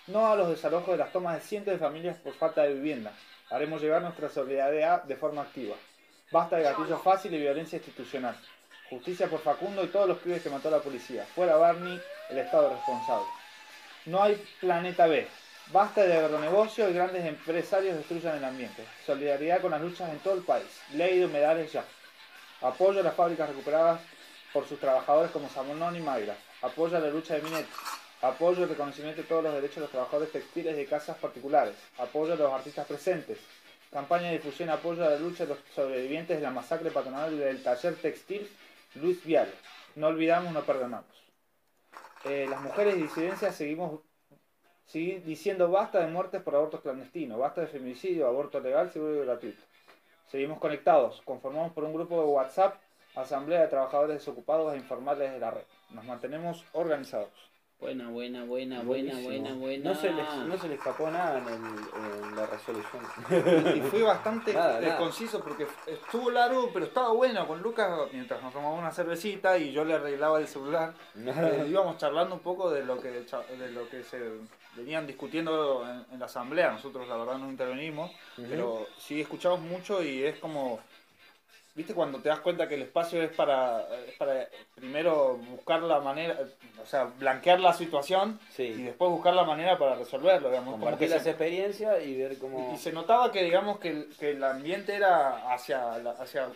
No 0.06 0.28
a 0.28 0.36
los 0.36 0.50
desalojos 0.50 0.90
de 0.90 0.98
las 0.98 1.10
tomas 1.10 1.34
de 1.34 1.40
cientos 1.40 1.74
de 1.74 1.80
familias 1.80 2.16
por 2.18 2.32
falta 2.34 2.62
de 2.62 2.74
vivienda. 2.74 3.12
Haremos 3.50 3.82
llegar 3.82 4.02
nuestra 4.02 4.28
solidaridad 4.28 5.02
de 5.02 5.16
forma 5.16 5.42
activa. 5.42 5.74
Basta 6.30 6.58
de 6.58 6.62
gatillo 6.62 6.98
fácil 7.00 7.34
y 7.34 7.38
violencia 7.38 7.78
institucional. 7.78 8.36
Justicia 8.88 9.26
por 9.26 9.40
Facundo 9.40 9.82
y 9.82 9.88
todos 9.88 10.06
los 10.06 10.18
pibes 10.18 10.42
que 10.44 10.48
mató 10.48 10.70
la 10.70 10.78
policía. 10.78 11.26
Fuera 11.34 11.56
Barney, 11.56 12.00
el 12.30 12.38
Estado 12.38 12.70
responsable. 12.70 13.26
No 14.04 14.22
hay 14.22 14.36
planeta 14.60 15.08
B. 15.08 15.26
Basta 15.72 16.04
de 16.04 16.16
agronegocio 16.16 16.88
y 16.88 16.92
grandes 16.92 17.24
empresarios 17.24 17.96
destruyan 17.96 18.36
el 18.36 18.44
ambiente. 18.44 18.84
Solidaridad 19.04 19.60
con 19.60 19.72
las 19.72 19.80
luchas 19.80 20.10
en 20.10 20.20
todo 20.20 20.34
el 20.34 20.42
país. 20.42 20.66
Ley 20.92 21.18
de 21.18 21.26
humedales 21.26 21.72
ya. 21.72 21.84
Apoyo 22.60 23.00
a 23.00 23.02
las 23.02 23.14
fábricas 23.14 23.48
recuperadas 23.48 24.00
por 24.52 24.66
sus 24.68 24.78
trabajadores 24.78 25.32
como 25.32 25.48
Samonón 25.48 25.96
y 25.96 26.00
Mayra. 26.00 26.36
Apoyo 26.62 26.96
a 26.96 27.00
la 27.00 27.08
lucha 27.08 27.34
de 27.34 27.42
Minet. 27.42 27.66
Apoyo 28.22 28.62
al 28.62 28.68
reconocimiento 28.68 29.22
de 29.22 29.26
todos 29.26 29.42
los 29.42 29.54
derechos 29.54 29.76
de 29.76 29.80
los 29.82 29.90
trabajadores 29.90 30.30
textiles 30.30 30.76
de 30.76 30.86
casas 30.86 31.18
particulares. 31.18 31.74
Apoyo 31.98 32.34
a 32.34 32.36
los 32.36 32.52
artistas 32.52 32.86
presentes. 32.86 33.38
Campaña 33.90 34.28
de 34.28 34.38
difusión 34.38 34.70
apoyo 34.70 35.04
a 35.04 35.10
la 35.10 35.18
lucha 35.18 35.46
de 35.46 35.54
los 35.54 35.58
sobrevivientes 35.74 36.36
de 36.36 36.42
la 36.44 36.50
masacre 36.50 36.92
patronal 36.92 37.36
del 37.36 37.62
taller 37.62 37.96
textil 37.96 38.48
Luis 38.94 39.22
Vial. 39.24 39.52
No 39.96 40.06
olvidamos, 40.06 40.52
no 40.52 40.62
perdonamos. 40.62 41.10
Eh, 42.24 42.46
las 42.48 42.60
mujeres 42.60 42.96
disidencias 42.96 43.54
seguimos 43.54 44.00
seguir 44.86 45.24
diciendo 45.24 45.70
basta 45.70 46.00
de 46.00 46.06
muertes 46.06 46.42
por 46.42 46.54
abortos 46.54 46.80
clandestinos, 46.80 47.38
basta 47.38 47.60
de 47.60 47.66
feminicidio, 47.66 48.26
aborto 48.26 48.60
legal, 48.60 48.90
seguro 48.90 49.14
y 49.16 49.24
gratuito. 49.26 49.62
Seguimos 50.26 50.58
conectados, 50.58 51.22
conformamos 51.24 51.72
por 51.72 51.84
un 51.84 51.92
grupo 51.92 52.20
de 52.20 52.26
WhatsApp, 52.26 52.76
Asamblea 53.14 53.62
de 53.62 53.68
Trabajadores 53.68 54.18
Desocupados 54.18 54.74
e 54.74 54.76
Informales 54.76 55.32
de 55.32 55.38
la 55.38 55.50
Red. 55.50 55.64
Nos 55.90 56.04
mantenemos 56.04 56.64
organizados. 56.72 57.30
Buena, 57.78 58.08
buena, 58.08 58.44
buena, 58.44 58.80
buena, 58.82 59.20
buena, 59.20 59.52
buena. 59.52 59.90
No 59.90 59.94
se, 59.94 60.10
les, 60.10 60.34
no 60.46 60.56
se 60.56 60.66
le 60.66 60.74
escapó 60.76 61.10
nada 61.10 61.38
en, 61.38 61.46
el- 61.46 62.24
en 62.30 62.34
la 62.36 62.46
resolución. 62.46 63.02
Y 63.76 63.80
fui 63.82 64.00
bastante 64.00 64.52
Nada, 64.54 64.80
nada. 64.80 64.96
conciso 64.96 65.40
porque 65.44 65.66
estuvo 65.86 66.30
largo, 66.30 66.70
pero 66.72 66.86
estaba 66.86 67.10
bueno 67.12 67.46
con 67.46 67.60
Lucas 67.60 67.90
mientras 68.12 68.42
nos 68.42 68.54
tomamos 68.54 68.78
una 68.78 68.90
cervecita 68.92 69.58
y 69.58 69.72
yo 69.72 69.84
le 69.84 69.92
arreglaba 69.94 70.38
el 70.40 70.48
celular. 70.48 70.94
Eh, 71.16 71.66
íbamos 71.68 71.98
charlando 71.98 72.34
un 72.36 72.40
poco 72.40 72.70
de 72.70 72.82
lo 72.82 72.98
que 72.98 73.10
de 73.10 73.72
lo 73.72 73.88
que 73.90 74.02
se 74.04 74.20
venían 74.74 75.06
discutiendo 75.06 75.86
en, 75.86 76.14
en 76.14 76.18
la 76.18 76.26
asamblea. 76.26 76.72
Nosotros 76.72 77.06
la 77.06 77.16
verdad 77.18 77.36
no 77.36 77.50
intervenimos, 77.50 78.10
pero 78.36 78.86
sí 78.96 79.20
escuchamos 79.20 79.60
mucho 79.60 80.02
y 80.02 80.24
es 80.24 80.38
como, 80.38 80.80
viste 81.76 81.92
cuando 81.94 82.18
te 82.20 82.30
das 82.30 82.40
cuenta 82.40 82.66
que 82.66 82.74
el 82.74 82.82
espacio 82.82 83.22
es 83.22 83.30
para, 83.30 83.86
es 84.08 84.14
para 84.14 84.48
primero 84.74 85.36
buscar 85.36 85.82
la 85.82 86.00
manera, 86.00 86.38
o 86.82 86.86
sea, 86.86 87.04
blanquear 87.04 87.60
la 87.60 87.74
situación 87.74 88.40
y 88.48 88.54
Sí, 88.54 88.72
después 88.82 89.10
buscar 89.10 89.34
la 89.34 89.44
manera 89.44 89.78
para 89.78 89.94
resolverlo, 89.94 90.48
digamos. 90.48 90.74
Compartir 90.76 91.10
las 91.10 91.22
se- 91.22 91.30
experiencias 91.30 92.02
y 92.04 92.16
ver 92.16 92.38
cómo... 92.38 92.72
y 92.74 92.78
se 92.78 92.92
notaba 92.92 93.30
que 93.30 93.44
digamos 93.44 93.78
que 93.78 93.90
el, 93.90 94.16
que 94.18 94.30
el 94.30 94.42
ambiente 94.42 94.94
era 94.94 95.52
hacia 95.52 95.98
la- 95.98 96.12
hacia 96.12 96.48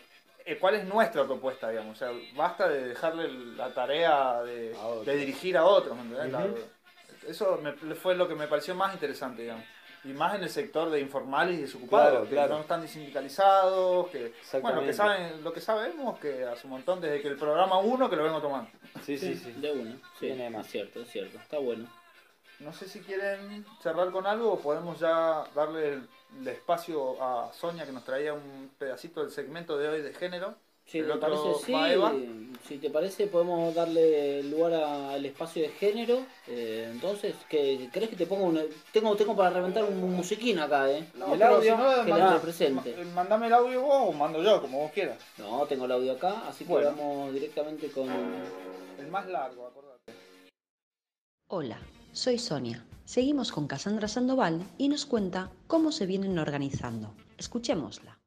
eh, 0.47 0.57
cuál 0.59 0.77
es 0.77 0.85
nuestra 0.87 1.25
propuesta 1.25 1.69
digamos 1.69 2.01
o 2.01 2.07
sea 2.07 2.19
basta 2.35 2.67
de 2.67 2.89
dejarle 2.89 3.29
la 3.57 3.75
tarea 3.75 4.41
de, 4.43 4.75
de 5.05 5.17
dirigir 5.17 5.59
a 5.59 5.67
otros 5.67 5.95
¿me 5.99 6.17
Ujú. 6.17 6.57
eso 7.29 7.61
me- 7.63 7.95
fue 7.95 8.15
lo 8.17 8.27
que 8.27 8.35
me 8.35 8.47
pareció 8.49 8.75
más 8.75 8.95
interesante 8.95 9.43
digamos 9.43 9.65
y 10.05 10.09
más 10.09 10.35
en 10.35 10.43
el 10.43 10.49
sector 10.51 10.89
de 10.91 11.01
informales 11.01 11.59
y 11.59 11.63
desocupados 11.63 12.11
Claro, 12.11 12.25
que 12.25 12.31
claro. 12.31 12.55
no 12.55 12.61
están 12.63 12.89
sindicalizados 12.89 14.09
que 14.09 14.33
bueno 14.63 14.81
que 14.83 14.93
saben 14.93 15.45
lo 15.45 15.53
que 15.53 15.61
sabemos 15.61 16.19
que 16.19 16.45
hace 16.45 16.67
un 16.67 16.73
montón 16.73 17.01
desde 17.01 17.21
que 17.21 17.29
el 17.29 17.37
programa 17.37 17.79
1 17.79 18.09
que 18.11 18.17
lo 18.17 18.25
vengo 18.25 18.41
tomando 18.41 18.71
Sí, 19.05 19.19
sí, 19.19 19.35
sí. 19.35 19.53
De. 19.53 19.97
Sí, 20.19 20.29
de 20.29 20.51
más. 20.51 20.67
es 20.67 20.73
cierto, 20.73 21.01
es 21.03 21.11
cierto. 21.11 21.39
Está 21.39 21.59
bueno. 21.59 21.87
no 22.61 22.73
sé 22.73 22.89
si 22.89 23.01
quieren 23.01 23.65
cerrar 23.83 24.11
con 24.11 24.27
algo 24.27 24.53
o 24.55 24.59
podemos 24.61 24.99
ya 24.99 25.45
darle 25.55 25.95
el, 25.95 26.09
el 26.41 26.49
espacio 26.49 27.23
a 27.23 27.53
Sonia 27.53 27.85
que 27.87 27.93
nos 27.93 28.05
traía 28.05 28.33
un 28.35 28.71
pedacito 28.79 29.21
del 29.23 29.31
segmento 29.31 29.77
de 29.79 29.89
hoy 29.89 30.03
de 30.03 30.13
género 30.15 30.55
Me 30.99 31.13
otro 31.13 31.21
parece, 31.21 31.65
sí. 31.67 32.37
Si 32.69 32.79
te 32.79 32.91
parece, 32.91 33.27
podemos 33.27 33.75
darle 33.75 34.43
lugar 34.45 34.75
al 34.75 35.25
espacio 35.25 35.63
de 35.63 35.71
género. 35.71 36.21
Eh, 36.47 36.89
entonces, 36.93 37.35
¿qué, 37.49 37.89
¿crees 37.93 38.11
que 38.11 38.17
te 38.17 38.27
ponga 38.27 38.45
una.? 38.45 38.63
Tengo, 38.93 39.17
tengo 39.17 39.35
para 39.35 39.51
reventar 39.51 39.83
un 39.85 40.15
musiquín 40.15 40.59
acá, 40.59 40.91
¿eh? 40.91 41.05
No, 41.15 41.31
¿Y 41.31 41.33
el 41.33 41.39
pero 41.39 41.55
audio? 41.57 41.77
si 41.77 41.83
no, 41.83 42.05
Que 42.05 42.11
manda- 42.11 42.35
le 42.35 42.41
presente. 42.41 42.97
ma- 43.07 43.13
Mandame 43.15 43.47
el 43.49 43.55
audio 43.55 43.81
vos 43.83 44.09
o 44.09 44.13
mando 44.13 44.43
yo, 44.43 44.61
como 44.61 44.83
vos 44.83 44.93
quieras. 44.93 45.19
No, 45.39 45.67
tengo 45.67 45.87
el 45.87 45.93
audio 45.93 46.13
acá, 46.13 46.47
así 46.49 46.65
que 46.65 46.71
Bueno. 46.73 46.91
vamos 46.91 47.33
directamente 47.33 47.91
con. 47.91 48.09
El 48.99 49.09
más 49.09 49.27
largo, 49.27 49.67
acordate. 49.67 50.13
Hola, 51.49 51.79
soy 52.13 52.39
Sonia. 52.39 52.87
Seguimos 53.05 53.51
con 53.51 53.67
Cassandra 53.67 54.07
Sandoval 54.07 54.63
y 54.79 54.89
nos 54.89 55.07
cuenta 55.07 55.51
cómo 55.67 55.91
se 55.91 56.07
vienen 56.07 56.39
organizando. 56.39 57.13
Escuchémosla. 57.39 58.20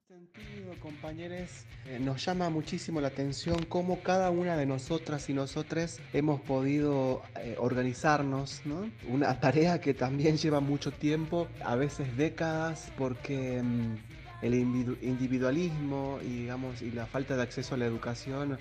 Compañeros, 0.84 1.66
eh, 1.88 1.98
nos 1.98 2.26
llama 2.26 2.50
muchísimo 2.50 3.00
la 3.00 3.08
atención 3.08 3.64
cómo 3.64 4.02
cada 4.02 4.30
una 4.32 4.58
de 4.58 4.66
nosotras 4.66 5.30
y 5.30 5.34
nosotres 5.34 6.02
hemos 6.12 6.42
podido 6.42 7.22
eh, 7.42 7.56
organizarnos, 7.58 8.62
¿no? 8.66 8.92
Una 9.08 9.40
tarea 9.40 9.80
que 9.80 9.94
también 9.94 10.36
lleva 10.36 10.60
mucho 10.60 10.92
tiempo, 10.92 11.48
a 11.64 11.76
veces 11.78 12.18
décadas, 12.18 12.92
porque 12.98 13.62
mm, 13.64 14.46
el 14.46 14.54
individu- 14.56 14.98
individualismo 15.02 16.20
y, 16.22 16.40
digamos, 16.42 16.82
y 16.82 16.92
la 16.92 17.06
falta 17.06 17.38
de 17.38 17.44
acceso 17.44 17.76
a 17.76 17.78
la 17.78 17.86
educación 17.86 18.60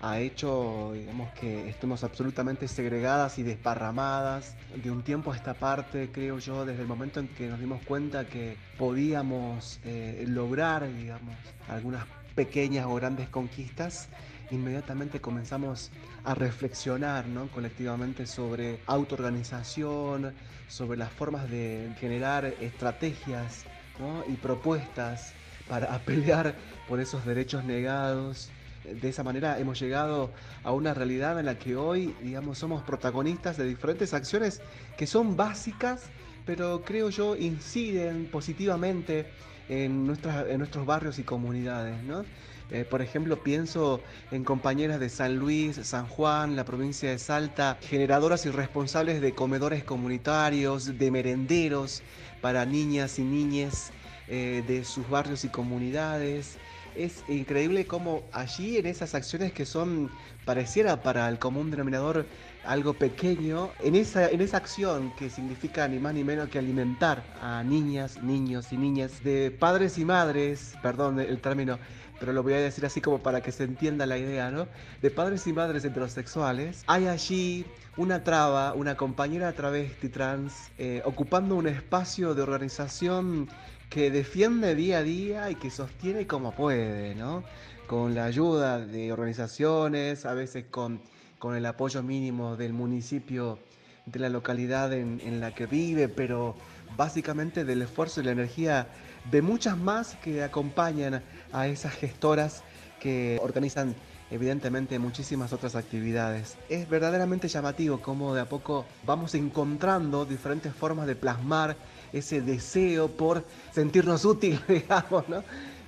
ha 0.00 0.18
hecho 0.18 0.92
digamos, 0.94 1.32
que 1.32 1.68
estemos 1.68 2.04
absolutamente 2.04 2.68
segregadas 2.68 3.38
y 3.38 3.42
desparramadas. 3.42 4.56
De 4.74 4.90
un 4.90 5.02
tiempo 5.02 5.32
a 5.32 5.36
esta 5.36 5.54
parte, 5.54 6.10
creo 6.12 6.38
yo, 6.38 6.64
desde 6.64 6.82
el 6.82 6.88
momento 6.88 7.20
en 7.20 7.28
que 7.28 7.48
nos 7.48 7.60
dimos 7.60 7.82
cuenta 7.84 8.26
que 8.26 8.56
podíamos 8.78 9.80
eh, 9.84 10.24
lograr 10.28 10.92
digamos, 10.92 11.36
algunas 11.68 12.04
pequeñas 12.34 12.86
o 12.86 12.94
grandes 12.94 13.28
conquistas, 13.28 14.08
inmediatamente 14.50 15.20
comenzamos 15.20 15.90
a 16.24 16.34
reflexionar 16.34 17.26
¿no? 17.26 17.48
colectivamente 17.48 18.26
sobre 18.26 18.80
autoorganización, 18.86 20.34
sobre 20.68 20.98
las 20.98 21.10
formas 21.12 21.50
de 21.50 21.92
generar 21.98 22.44
estrategias 22.60 23.64
¿no? 23.98 24.24
y 24.28 24.36
propuestas 24.36 25.32
para 25.68 25.98
pelear 26.04 26.54
por 26.88 27.00
esos 27.00 27.24
derechos 27.24 27.64
negados. 27.64 28.50
De 28.84 29.08
esa 29.08 29.22
manera 29.22 29.58
hemos 29.58 29.80
llegado 29.80 30.30
a 30.62 30.72
una 30.72 30.92
realidad 30.94 31.38
en 31.38 31.46
la 31.46 31.58
que 31.58 31.76
hoy, 31.76 32.14
digamos, 32.22 32.58
somos 32.58 32.82
protagonistas 32.82 33.56
de 33.56 33.64
diferentes 33.64 34.12
acciones 34.12 34.60
que 34.96 35.06
son 35.06 35.36
básicas, 35.36 36.04
pero 36.44 36.82
creo 36.84 37.08
yo 37.08 37.36
inciden 37.36 38.26
positivamente 38.30 39.26
en, 39.68 40.06
nuestras, 40.06 40.48
en 40.48 40.58
nuestros 40.58 40.84
barrios 40.84 41.18
y 41.18 41.22
comunidades, 41.22 42.02
¿no? 42.02 42.24
Eh, 42.70 42.84
por 42.84 43.02
ejemplo, 43.02 43.42
pienso 43.42 44.00
en 44.30 44.42
compañeras 44.42 44.98
de 44.98 45.08
San 45.08 45.36
Luis, 45.36 45.76
San 45.82 46.06
Juan, 46.06 46.56
la 46.56 46.64
provincia 46.64 47.10
de 47.10 47.18
Salta, 47.18 47.78
generadoras 47.80 48.46
y 48.46 48.50
responsables 48.50 49.20
de 49.20 49.34
comedores 49.34 49.84
comunitarios, 49.84 50.98
de 50.98 51.10
merenderos 51.10 52.02
para 52.40 52.64
niñas 52.64 53.18
y 53.18 53.22
niñes 53.22 53.92
eh, 54.28 54.64
de 54.66 54.84
sus 54.84 55.08
barrios 55.08 55.44
y 55.44 55.48
comunidades. 55.48 56.58
Es 56.94 57.24
increíble 57.28 57.88
cómo 57.88 58.30
allí 58.32 58.76
en 58.76 58.86
esas 58.86 59.16
acciones 59.16 59.52
que 59.52 59.66
son, 59.66 60.12
pareciera 60.44 61.02
para 61.02 61.28
el 61.28 61.40
común 61.40 61.68
denominador 61.70 62.28
algo 62.62 62.98
pequeño, 62.98 63.72
en 63.80 63.96
esa, 63.96 64.28
en 64.28 64.40
esa 64.40 64.58
acción 64.58 65.10
que 65.10 65.28
significa 65.28 65.88
ni 65.88 65.98
más 65.98 66.14
ni 66.14 66.22
menos 66.22 66.48
que 66.50 66.58
alimentar 66.60 67.24
a 67.34 67.64
niñas, 67.64 68.22
niños 68.22 68.72
y 68.72 68.78
niñas 68.78 69.24
de 69.24 69.50
padres 69.50 69.98
y 69.98 70.04
madres, 70.04 70.78
perdón 70.82 71.18
el 71.18 71.40
término, 71.40 71.80
pero 72.18 72.32
lo 72.32 72.44
voy 72.44 72.54
a 72.54 72.60
decir 72.60 72.86
así 72.86 73.00
como 73.00 73.22
para 73.22 73.42
que 73.42 73.50
se 73.50 73.64
entienda 73.64 74.06
la 74.06 74.16
idea, 74.16 74.50
¿no? 74.52 74.68
De 75.02 75.10
padres 75.10 75.46
y 75.48 75.52
madres 75.52 75.84
heterosexuales, 75.84 76.84
hay 76.86 77.08
allí 77.08 77.66
una 77.96 78.22
traba, 78.24 78.72
una 78.74 78.96
compañera 78.96 79.52
travesti 79.54 80.08
trans, 80.08 80.72
eh, 80.78 81.02
ocupando 81.04 81.56
un 81.56 81.66
espacio 81.66 82.34
de 82.34 82.42
organización 82.42 83.48
que 83.90 84.10
defiende 84.10 84.74
día 84.74 84.98
a 84.98 85.02
día 85.02 85.50
y 85.50 85.54
que 85.54 85.70
sostiene 85.70 86.26
como 86.26 86.52
puede, 86.52 87.14
¿no? 87.14 87.44
Con 87.86 88.14
la 88.14 88.24
ayuda 88.24 88.78
de 88.78 89.12
organizaciones, 89.12 90.26
a 90.26 90.34
veces 90.34 90.64
con, 90.70 91.00
con 91.38 91.54
el 91.54 91.66
apoyo 91.66 92.02
mínimo 92.02 92.56
del 92.56 92.72
municipio, 92.72 93.58
de 94.06 94.18
la 94.18 94.28
localidad 94.28 94.92
en, 94.92 95.20
en 95.24 95.40
la 95.40 95.54
que 95.54 95.66
vive, 95.66 96.08
pero 96.08 96.56
básicamente 96.96 97.64
del 97.64 97.82
esfuerzo 97.82 98.20
y 98.20 98.24
la 98.24 98.32
energía 98.32 98.88
de 99.30 99.42
muchas 99.42 99.76
más 99.76 100.16
que 100.16 100.42
acompañan 100.42 101.22
a 101.52 101.66
esas 101.66 101.94
gestoras 101.94 102.62
que 103.00 103.38
organizan 103.42 103.94
evidentemente 104.30 104.98
muchísimas 104.98 105.52
otras 105.52 105.74
actividades. 105.74 106.56
Es 106.68 106.88
verdaderamente 106.88 107.48
llamativo 107.48 108.00
cómo 108.00 108.34
de 108.34 108.40
a 108.40 108.48
poco 108.48 108.84
vamos 109.06 109.34
encontrando 109.34 110.24
diferentes 110.24 110.74
formas 110.74 111.06
de 111.06 111.14
plasmar 111.14 111.76
ese 112.14 112.40
deseo 112.40 113.08
por 113.08 113.44
sentirnos 113.72 114.24
útiles, 114.24 114.60
digamos, 114.68 115.28
¿no? 115.28 115.42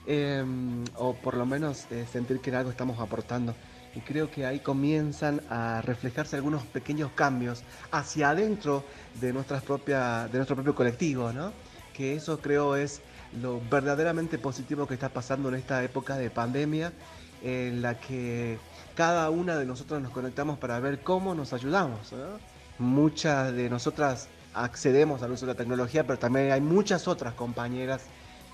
Eh, 0.06 0.44
o 0.96 1.14
por 1.14 1.36
lo 1.36 1.46
menos 1.46 1.86
eh, 1.90 2.06
sentir 2.10 2.40
que 2.40 2.50
en 2.50 2.56
algo 2.56 2.70
estamos 2.70 2.98
aportando. 3.00 3.54
Y 3.94 4.00
creo 4.00 4.30
que 4.30 4.44
ahí 4.44 4.60
comienzan 4.60 5.40
a 5.48 5.80
reflejarse 5.80 6.36
algunos 6.36 6.62
pequeños 6.64 7.10
cambios 7.14 7.62
hacia 7.90 8.30
adentro 8.30 8.84
de, 9.20 9.32
nuestras 9.32 9.62
propia, 9.62 10.28
de 10.30 10.38
nuestro 10.38 10.54
propio 10.54 10.74
colectivo, 10.74 11.32
¿no? 11.32 11.52
Que 11.94 12.14
eso 12.14 12.38
creo 12.40 12.76
es 12.76 13.00
lo 13.40 13.60
verdaderamente 13.70 14.38
positivo 14.38 14.86
que 14.86 14.94
está 14.94 15.08
pasando 15.08 15.48
en 15.48 15.54
esta 15.54 15.82
época 15.82 16.16
de 16.16 16.28
pandemia, 16.28 16.92
en 17.42 17.80
la 17.80 17.98
que 17.98 18.58
cada 18.94 19.30
una 19.30 19.56
de 19.56 19.66
nosotros 19.66 20.00
nos 20.02 20.12
conectamos 20.12 20.58
para 20.58 20.78
ver 20.80 21.00
cómo 21.00 21.34
nos 21.34 21.52
ayudamos. 21.52 22.12
¿no? 22.12 22.38
Muchas 22.78 23.54
de 23.54 23.70
nosotras 23.70 24.28
accedemos 24.56 25.22
al 25.22 25.32
uso 25.32 25.46
de 25.46 25.52
la 25.52 25.56
tecnología, 25.56 26.06
pero 26.06 26.18
también 26.18 26.50
hay 26.50 26.60
muchas 26.60 27.06
otras 27.06 27.34
compañeras 27.34 28.02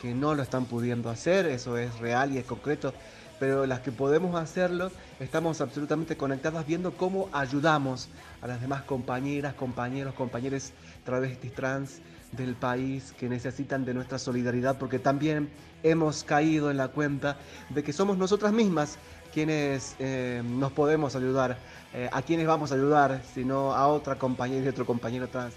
que 0.01 0.15
no 0.15 0.35
lo 0.35 0.43
están 0.43 0.65
pudiendo 0.65 1.11
hacer, 1.11 1.47
eso 1.47 1.79
es 1.79 1.97
real 2.01 2.33
y 2.33 2.39
es 2.39 2.45
concreto, 2.45 2.93
pero 3.39 3.67
las 3.67 3.81
que 3.81 3.93
podemos 3.93 4.35
hacerlo, 4.35 4.91
estamos 5.21 5.61
absolutamente 5.61 6.17
conectadas 6.17 6.67
viendo 6.67 6.97
cómo 6.97 7.29
ayudamos 7.33 8.09
a 8.41 8.49
las 8.49 8.61
demás 8.61 8.83
compañeras, 8.83 9.55
compañeros, 9.55 10.15
compañeros 10.15 10.73
travestis 11.05 11.55
trans 11.55 12.01
del 12.33 12.55
país 12.55 13.15
que 13.19 13.29
necesitan 13.29 13.85
de 13.85 13.95
nuestra 13.95 14.19
solidaridad, 14.19 14.79
porque 14.79 14.99
también 14.99 15.51
hemos 15.83 16.25
caído 16.25 16.71
en 16.71 16.79
la 16.79 16.89
cuenta 16.89 17.37
de 17.71 17.83
que 17.83 17.93
somos 17.93 18.19
nosotras 18.19 18.53
mismas 18.53 18.99
quienes 19.33 19.97
eh, 19.99 20.43
nos 20.45 20.73
podemos 20.73 21.17
ayudar, 21.17 21.59
eh, 21.95 22.09
a 22.13 22.23
quienes 22.23 22.47
vamos 22.47 22.73
a 22.73 22.75
ayudar, 22.75 23.23
sino 23.35 23.73
a 23.75 23.87
otra 23.89 24.17
compañera 24.17 24.65
y 24.65 24.69
otro 24.69 24.87
compañero 24.87 25.29
trans. 25.29 25.55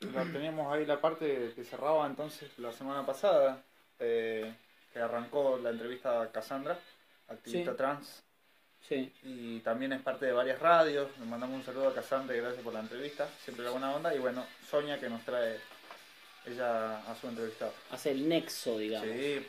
La- 0.00 0.24
Teníamos 0.24 0.72
ahí 0.72 0.84
la 0.84 1.00
parte 1.00 1.52
que 1.54 1.64
cerraba 1.64 2.06
entonces 2.06 2.50
la 2.58 2.72
semana 2.72 3.04
pasada, 3.06 3.62
eh, 3.98 4.52
que 4.92 4.98
arrancó 4.98 5.58
la 5.62 5.70
entrevista 5.70 6.22
a 6.22 6.30
Cassandra, 6.30 6.78
activista 7.28 7.70
Sí. 7.72 7.76
trans, 7.76 8.22
Sí. 8.88 9.12
y 9.22 9.60
también 9.60 9.92
es 9.94 10.02
parte 10.02 10.26
de 10.26 10.32
varias 10.32 10.58
radios. 10.60 11.08
Le 11.18 11.24
mandamos 11.26 11.56
un 11.56 11.64
saludo 11.64 11.88
a 11.88 11.94
Casandra 11.94 12.36
y 12.36 12.40
gracias 12.40 12.62
por 12.62 12.74
la 12.74 12.80
entrevista. 12.80 13.28
Siempre 13.42 13.64
la 13.64 13.70
buena 13.72 13.94
onda. 13.94 14.14
Y 14.14 14.18
bueno, 14.18 14.46
Sonia 14.70 15.00
que 15.00 15.08
nos 15.08 15.24
trae 15.24 15.58
ella 16.46 16.98
a 17.10 17.14
su 17.16 17.26
entrevistado. 17.28 17.72
Hace 17.90 18.10
el 18.12 18.28
nexo, 18.28 18.78
digamos. 18.78 19.08
Sí, 19.08 19.46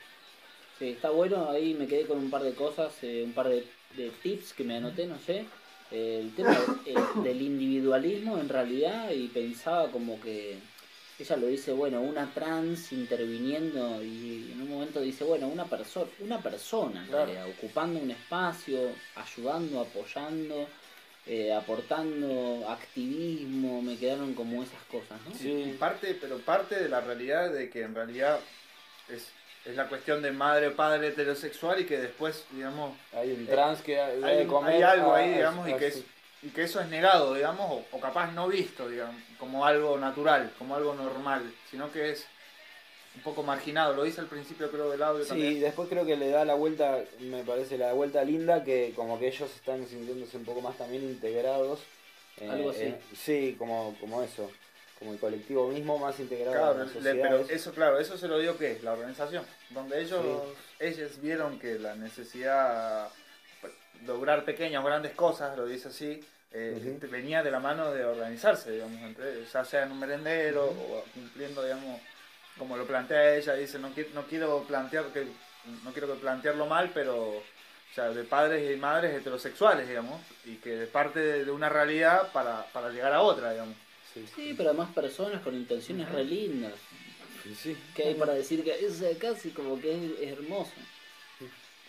Sí, 0.80 0.90
está 0.92 1.10
bueno, 1.10 1.50
ahí 1.50 1.74
me 1.74 1.88
quedé 1.88 2.06
con 2.06 2.20
un 2.20 2.30
par 2.30 2.44
de 2.44 2.54
cosas, 2.54 2.94
eh, 3.04 3.24
un 3.26 3.34
par 3.34 3.48
de, 3.50 3.66
de 3.96 4.12
tips 4.22 4.54
que 4.54 4.64
me 4.64 4.78
anoté, 4.78 5.08
no 5.08 5.18
sé. 5.18 5.44
El 5.92 6.34
tema 6.36 6.58
eh, 6.86 6.96
del 7.24 7.42
individualismo 7.42 8.38
en 8.40 8.50
realidad 8.50 9.12
y 9.12 9.28
pensaba 9.28 9.90
como 9.90 10.20
que 10.20 10.58
ella 11.20 11.36
lo 11.38 11.48
dice, 11.48 11.72
bueno, 11.72 12.02
una 12.02 12.32
trans 12.34 12.92
interviniendo 12.92 14.04
y 14.04 14.52
en 14.54 14.62
un 14.62 14.70
momento 14.70 15.02
dice, 15.02 15.24
bueno, 15.24 15.48
una 15.48 15.66
persona, 15.66 16.10
una 16.20 16.40
persona, 16.40 17.02
en 17.02 17.08
Claro. 17.08 17.26
realidad, 17.32 17.48
ocupando 17.58 18.00
un 18.00 18.12
espacio, 18.12 18.92
ayudando, 19.16 19.80
apoyando, 19.82 20.68
eh, 21.26 21.52
aportando 21.54 22.70
activismo, 22.70 23.82
me 23.82 23.98
quedaron 23.98 24.34
como 24.34 24.62
esas 24.62 24.82
cosas, 24.92 25.20
¿no? 25.26 25.50
Y 25.50 25.72
parte, 25.74 26.16
pero 26.22 26.38
parte 26.40 26.76
de 26.76 26.88
la 26.90 27.02
realidad 27.02 27.52
de 27.52 27.70
que 27.70 27.82
en 27.82 27.96
realidad 27.96 28.40
es, 29.10 29.28
es 29.68 29.76
la 29.76 29.88
cuestión 29.88 30.22
de 30.22 30.32
madre 30.32 30.72
padre 30.72 31.10
heterosexual 31.10 31.82
y 31.82 31.86
que 31.86 31.98
después, 31.98 32.46
digamos, 32.52 32.96
Hay 33.14 33.32
un 33.32 33.44
Eh, 33.44 33.48
trans 33.52 33.82
que 33.82 34.00
hay, 34.00 34.46
comer 34.48 34.76
hay 34.76 34.82
algo 34.84 35.14
ahí, 35.14 35.30
a- 35.34 35.36
digamos, 35.38 35.70
y 35.70 35.74
que, 35.74 35.88
es, 35.88 36.04
y 36.42 36.50
que 36.50 36.64
eso 36.64 36.80
es 36.80 36.88
negado, 36.88 37.34
digamos, 37.34 37.70
o, 37.72 37.86
o 37.98 38.00
capaz 38.00 38.32
no 38.32 38.48
visto, 38.48 38.88
digamos, 38.90 39.22
como 39.38 39.66
algo 39.66 39.98
natural, 39.98 40.52
como 40.58 40.76
algo 40.76 40.94
normal, 40.94 41.52
sino 41.70 41.92
que 41.92 42.12
es 42.12 42.26
un 43.16 43.22
poco 43.24 43.44
marginado. 43.44 43.94
Lo 43.96 44.04
dice 44.04 44.22
al 44.22 44.28
principio, 44.28 44.70
creo, 44.72 44.90
del 44.90 45.02
audio 45.04 45.24
Sí, 45.24 45.30
también. 45.30 45.60
después 45.60 45.90
creo 45.90 46.06
que 46.06 46.16
le 46.16 46.30
da 46.30 46.46
la 46.46 46.54
vuelta, 46.54 47.00
me 47.20 47.44
parece 47.44 47.78
la 47.78 47.92
vuelta 47.94 48.24
linda, 48.24 48.64
que 48.64 48.94
como 48.96 49.20
que 49.20 49.28
ellos 49.28 49.50
están 49.54 49.86
sintiéndose 49.88 50.38
un 50.38 50.46
poco 50.46 50.62
más 50.62 50.78
también 50.78 51.04
integrados. 51.04 51.80
eh, 52.40 52.50
Algo 52.50 52.70
así. 52.70 52.84
eh, 52.84 53.00
sí, 53.18 53.56
como, 53.58 53.96
como 54.00 54.22
eso, 54.22 54.50
como 55.00 55.14
el 55.14 55.20
colectivo 55.20 55.68
mismo 55.70 56.00
más 56.00 56.20
integrado 56.20 56.52
Claro, 56.58 56.72
en 56.74 56.80
la 56.88 56.94
sociedad. 56.94 57.16
pero 57.22 57.40
eso, 57.50 57.72
claro, 57.74 58.00
eso 58.00 58.18
se 58.18 58.28
lo 58.28 58.40
dio 58.40 58.58
que 58.58 58.80
la 58.82 58.94
organización, 58.94 59.46
donde 59.70 60.02
ellos, 60.02 60.22
Sí. 60.24 60.86
ellos 60.86 61.22
vieron 61.22 61.60
que 61.60 61.78
la 61.78 61.96
necesidad 61.96 63.10
lograr 64.06 64.44
pequeñas 64.46 64.84
o 64.84 64.86
grandes 64.88 65.14
cosas, 65.14 65.58
lo 65.58 65.66
dice 65.66 65.90
así, 65.90 66.24
eh, 66.52 66.82
este, 66.94 67.08
venía 67.08 67.44
de 67.44 67.52
la 67.52 67.60
mano 67.60 67.92
de 67.92 68.06
organizarse, 68.06 68.72
digamos, 68.72 69.00
entre 69.02 69.46
ya 69.46 69.66
sea 69.66 69.84
en 69.84 69.92
un 69.92 70.00
merendero 70.00 70.66
o 70.66 71.04
cumpliendo, 71.14 71.64
digamos, 71.64 72.00
como 72.58 72.78
lo 72.78 72.86
plantea 72.86 73.36
ella, 73.36 73.54
dice, 73.54 73.78
no, 73.80 73.92
no 74.14 74.24
quiero 74.26 74.64
plantear 74.64 75.06
que, 75.08 75.28
no 75.84 75.92
quiero 75.92 76.08
que 76.08 76.20
plantearlo 76.20 76.66
mal, 76.66 76.90
pero 76.94 77.18
o 77.38 77.44
sea, 77.94 78.10
de 78.10 78.24
padres 78.24 78.72
y 78.72 78.80
madres 78.80 79.14
heterosexuales, 79.16 79.88
digamos, 79.88 80.22
y 80.46 80.56
que 80.56 80.84
es 80.84 80.90
parte 80.90 81.20
de, 81.20 81.46
de 81.46 81.52
una 81.52 81.70
realidad 81.70 82.32
para, 82.32 82.66
para 82.72 82.90
llegar 82.90 83.14
a 83.14 83.22
otra, 83.22 83.52
digamos. 83.52 83.76
Sí, 84.26 84.32
Sí, 84.36 84.54
pero 84.56 84.70
además 84.70 84.94
personas 84.94 85.42
con 85.42 85.56
intenciones 85.56 86.10
re 86.10 86.24
lindas. 86.24 86.74
sí, 87.44 87.56
sí. 87.56 87.78
que 87.94 88.04
hay 88.04 88.16
para 88.16 88.34
decir 88.34 88.64
que 88.64 88.72
es 88.86 89.02
eh, 89.02 89.18
casi 89.20 89.52
como 89.52 89.80
que 89.80 89.92
es, 89.94 90.12
es 90.20 90.32
hermoso. 90.34 90.74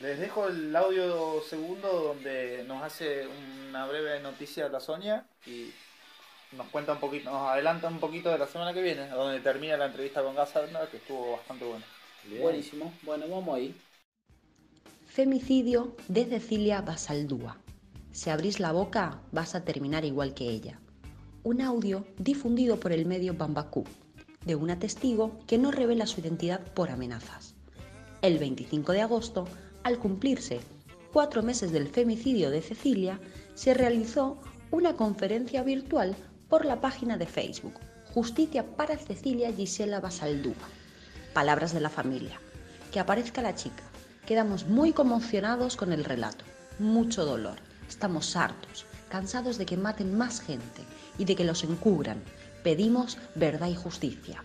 Les 0.01 0.19
dejo 0.19 0.47
el 0.49 0.75
audio 0.77 1.43
segundo 1.43 1.89
donde 1.93 2.65
nos 2.69 2.83
hace 2.83 3.27
una 3.69 3.87
breve 3.87 4.21
noticia 4.21 4.69
la 4.69 4.81
Sonia 4.81 5.27
y 5.45 5.75
nos 6.53 6.69
cuenta 6.69 6.93
un 6.93 7.01
poquito, 7.01 7.31
nos 7.31 7.49
adelanta 7.51 7.89
un 7.89 8.01
poquito 8.01 8.31
de 8.31 8.39
la 8.39 8.47
semana 8.47 8.73
que 8.73 8.83
viene, 8.83 9.09
donde 9.09 9.41
termina 9.41 9.77
la 9.77 9.87
entrevista 9.87 10.23
con 10.23 10.37
Gazarna, 10.37 10.87
que 10.91 10.99
estuvo 10.99 11.33
bastante 11.33 11.65
buena. 11.65 11.85
Bien. 12.23 12.43
Buenísimo. 12.43 12.93
Bueno, 13.03 13.27
vamos 13.29 13.57
ahí. 13.57 13.75
Femicidio 15.07 15.97
de 16.09 16.25
Cecilia 16.27 16.81
Basaldúa. 16.83 17.59
Si 18.13 18.31
abrís 18.31 18.61
la 18.61 18.73
boca, 18.73 19.23
vas 19.33 19.55
a 19.55 19.65
terminar 19.65 20.05
igual 20.05 20.35
que 20.35 20.45
ella. 20.49 20.81
Un 21.45 21.61
audio 21.61 22.05
difundido 22.19 22.81
por 22.81 22.93
el 22.93 23.07
medio 23.07 23.35
Bambacú, 23.35 23.85
de 24.45 24.57
una 24.57 24.79
testigo 24.79 25.39
que 25.47 25.57
no 25.57 25.71
revela 25.71 26.07
su 26.07 26.21
identidad 26.21 26.61
por 26.75 26.91
amenazas. 26.91 27.55
El 28.23 28.39
25 28.39 28.93
de 28.93 29.03
agosto, 29.03 29.47
al 29.85 29.99
cumplirse 29.99 30.61
cuatro 31.13 31.43
meses 31.43 31.71
del 31.71 31.89
femicidio 31.89 32.51
de 32.51 32.61
Cecilia, 32.61 33.21
se 33.55 33.73
realizó 33.73 34.39
una 34.71 34.95
conferencia 34.95 35.63
virtual 35.63 36.17
por 36.49 36.65
la 36.65 36.81
página 36.81 37.17
de 37.17 37.27
Facebook 37.27 37.75
Justicia 38.13 38.65
para 38.65 38.97
Cecilia 38.97 39.53
Gisela 39.53 40.01
Basaldúa. 40.01 40.55
Palabras 41.35 41.73
de 41.73 41.81
la 41.81 41.91
familia. 41.91 42.41
Que 42.91 43.01
aparezca 43.01 43.43
la 43.43 43.55
chica. 43.55 43.85
Quedamos 44.27 44.67
muy 44.67 44.93
conmocionados 44.93 45.77
con 45.77 45.93
el 45.93 46.05
relato. 46.05 46.45
Mucho 46.79 47.25
dolor. 47.25 47.59
Estamos 47.87 48.35
hartos, 48.35 48.87
cansados 49.09 49.57
de 49.59 49.67
que 49.67 49.77
maten 49.77 50.17
más 50.17 50.41
gente 50.41 50.83
y 51.19 51.25
de 51.25 51.37
que 51.37 51.45
los 51.45 51.65
encubran. 51.65 52.23
Pedimos 52.63 53.19
verdad 53.35 53.69
y 53.69 53.75
justicia. 53.75 54.43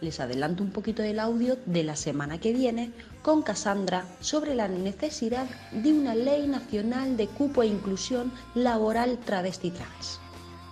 Les 0.00 0.20
adelanto 0.20 0.62
un 0.62 0.70
poquito 0.70 1.02
del 1.02 1.18
audio 1.18 1.56
de 1.66 1.82
la 1.82 1.96
semana 1.96 2.38
que 2.38 2.52
viene 2.52 2.90
con 3.22 3.42
Cassandra 3.42 4.04
sobre 4.20 4.54
la 4.54 4.68
necesidad 4.68 5.46
de 5.72 5.92
una 5.92 6.14
ley 6.14 6.46
nacional 6.46 7.16
de 7.16 7.26
cupo 7.28 7.62
e 7.62 7.68
inclusión 7.68 8.32
laboral 8.54 9.18
travesti 9.18 9.70
trans. 9.70 10.20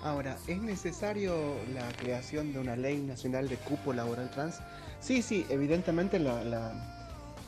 Ahora, 0.03 0.37
¿es 0.49 0.61
necesario 0.61 1.35
la 1.73 1.89
creación 1.97 2.53
de 2.53 2.59
una 2.59 2.77
ley 2.77 2.99
nacional 2.99 3.49
de 3.49 3.57
cupo 3.57 3.93
laboral 3.93 4.29
trans? 4.31 4.57
Sí, 5.01 5.23
sí, 5.23 5.47
evidentemente 5.49 6.19
la- 6.19 6.43
la- 6.45 6.73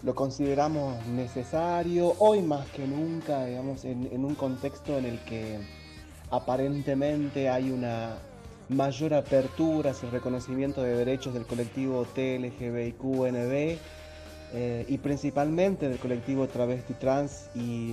lo 0.05 0.15
consideramos 0.15 1.05
necesario, 1.09 2.15
hoy 2.19 2.43
más 2.43 2.67
que 2.71 2.87
nunca, 2.87 3.45
digamos, 3.47 3.85
en, 3.85 4.09
en 4.13 4.25
un 4.25 4.35
contexto 4.37 4.97
en 4.99 5.07
el 5.07 5.19
que 5.21 5.59
aparentemente 6.35 7.49
hay 7.49 7.71
una 7.71 8.17
mayor 8.69 9.15
apertura 9.15 9.91
hacia 9.91 10.07
el 10.07 10.13
reconocimiento 10.13 10.83
de 10.83 10.97
derechos 10.97 11.35
del 11.35 11.47
colectivo 11.47 12.07
TLGBIQNB 12.15 13.79
eh, 14.53 14.87
y 14.89 14.99
principalmente 14.99 15.89
del 15.89 15.99
colectivo 15.99 16.47
travesti 16.47 16.95
trans 16.95 17.51
y 17.55 17.93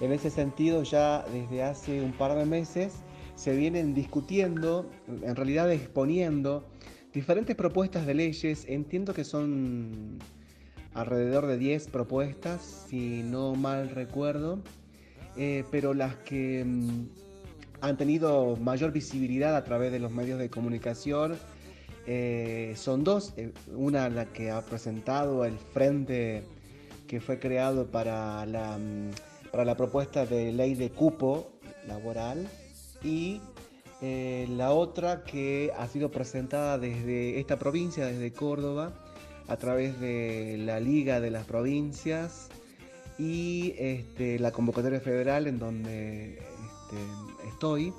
en 0.00 0.12
ese 0.12 0.30
sentido 0.30 0.82
ya 0.82 1.24
desde 1.32 1.62
hace 1.62 2.00
un 2.00 2.12
par 2.12 2.34
de 2.34 2.44
meses 2.44 2.94
se 3.34 3.54
vienen 3.56 3.94
discutiendo, 3.94 4.90
en 5.08 5.34
realidad 5.34 5.70
exponiendo 5.72 6.68
diferentes 7.12 7.56
propuestas 7.56 8.06
de 8.06 8.14
leyes, 8.14 8.66
entiendo 8.68 9.14
que 9.14 9.24
son 9.24 10.18
alrededor 10.92 11.46
de 11.46 11.56
10 11.56 11.88
propuestas, 11.88 12.86
si 12.88 13.22
no 13.22 13.54
mal 13.54 13.90
recuerdo, 13.90 14.58
eh, 15.36 15.64
pero 15.70 15.94
las 15.94 16.16
que 16.16 16.64
mm, 16.64 17.29
han 17.80 17.96
tenido 17.96 18.56
mayor 18.56 18.92
visibilidad 18.92 19.56
a 19.56 19.64
través 19.64 19.92
de 19.92 19.98
los 19.98 20.12
medios 20.12 20.38
de 20.38 20.50
comunicación. 20.50 21.36
Eh, 22.06 22.74
son 22.76 23.04
dos, 23.04 23.34
eh, 23.36 23.52
una 23.74 24.08
la 24.08 24.26
que 24.26 24.50
ha 24.50 24.62
presentado 24.62 25.44
el 25.44 25.58
frente 25.58 26.42
que 27.06 27.20
fue 27.20 27.38
creado 27.38 27.86
para 27.86 28.46
la, 28.46 28.78
mm, 28.78 29.10
para 29.50 29.64
la 29.64 29.76
propuesta 29.76 30.26
de 30.26 30.52
ley 30.52 30.74
de 30.74 30.90
cupo 30.90 31.50
laboral 31.86 32.48
y 33.02 33.40
eh, 34.02 34.46
la 34.56 34.72
otra 34.72 35.24
que 35.24 35.72
ha 35.76 35.86
sido 35.86 36.10
presentada 36.10 36.78
desde 36.78 37.38
esta 37.38 37.58
provincia, 37.58 38.06
desde 38.06 38.32
Córdoba, 38.32 38.92
a 39.46 39.56
través 39.56 40.00
de 40.00 40.56
la 40.58 40.80
Liga 40.80 41.20
de 41.20 41.30
las 41.30 41.44
Provincias 41.44 42.48
y 43.18 43.74
este, 43.76 44.38
la 44.38 44.52
convocatoria 44.52 45.00
federal 45.00 45.46
en 45.46 45.58
donde 45.58 46.38
estoy, 47.46 47.92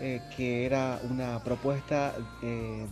eh, 0.00 0.20
que 0.36 0.64
era 0.66 1.00
una 1.08 1.42
propuesta, 1.42 2.14
eh, 2.42 2.86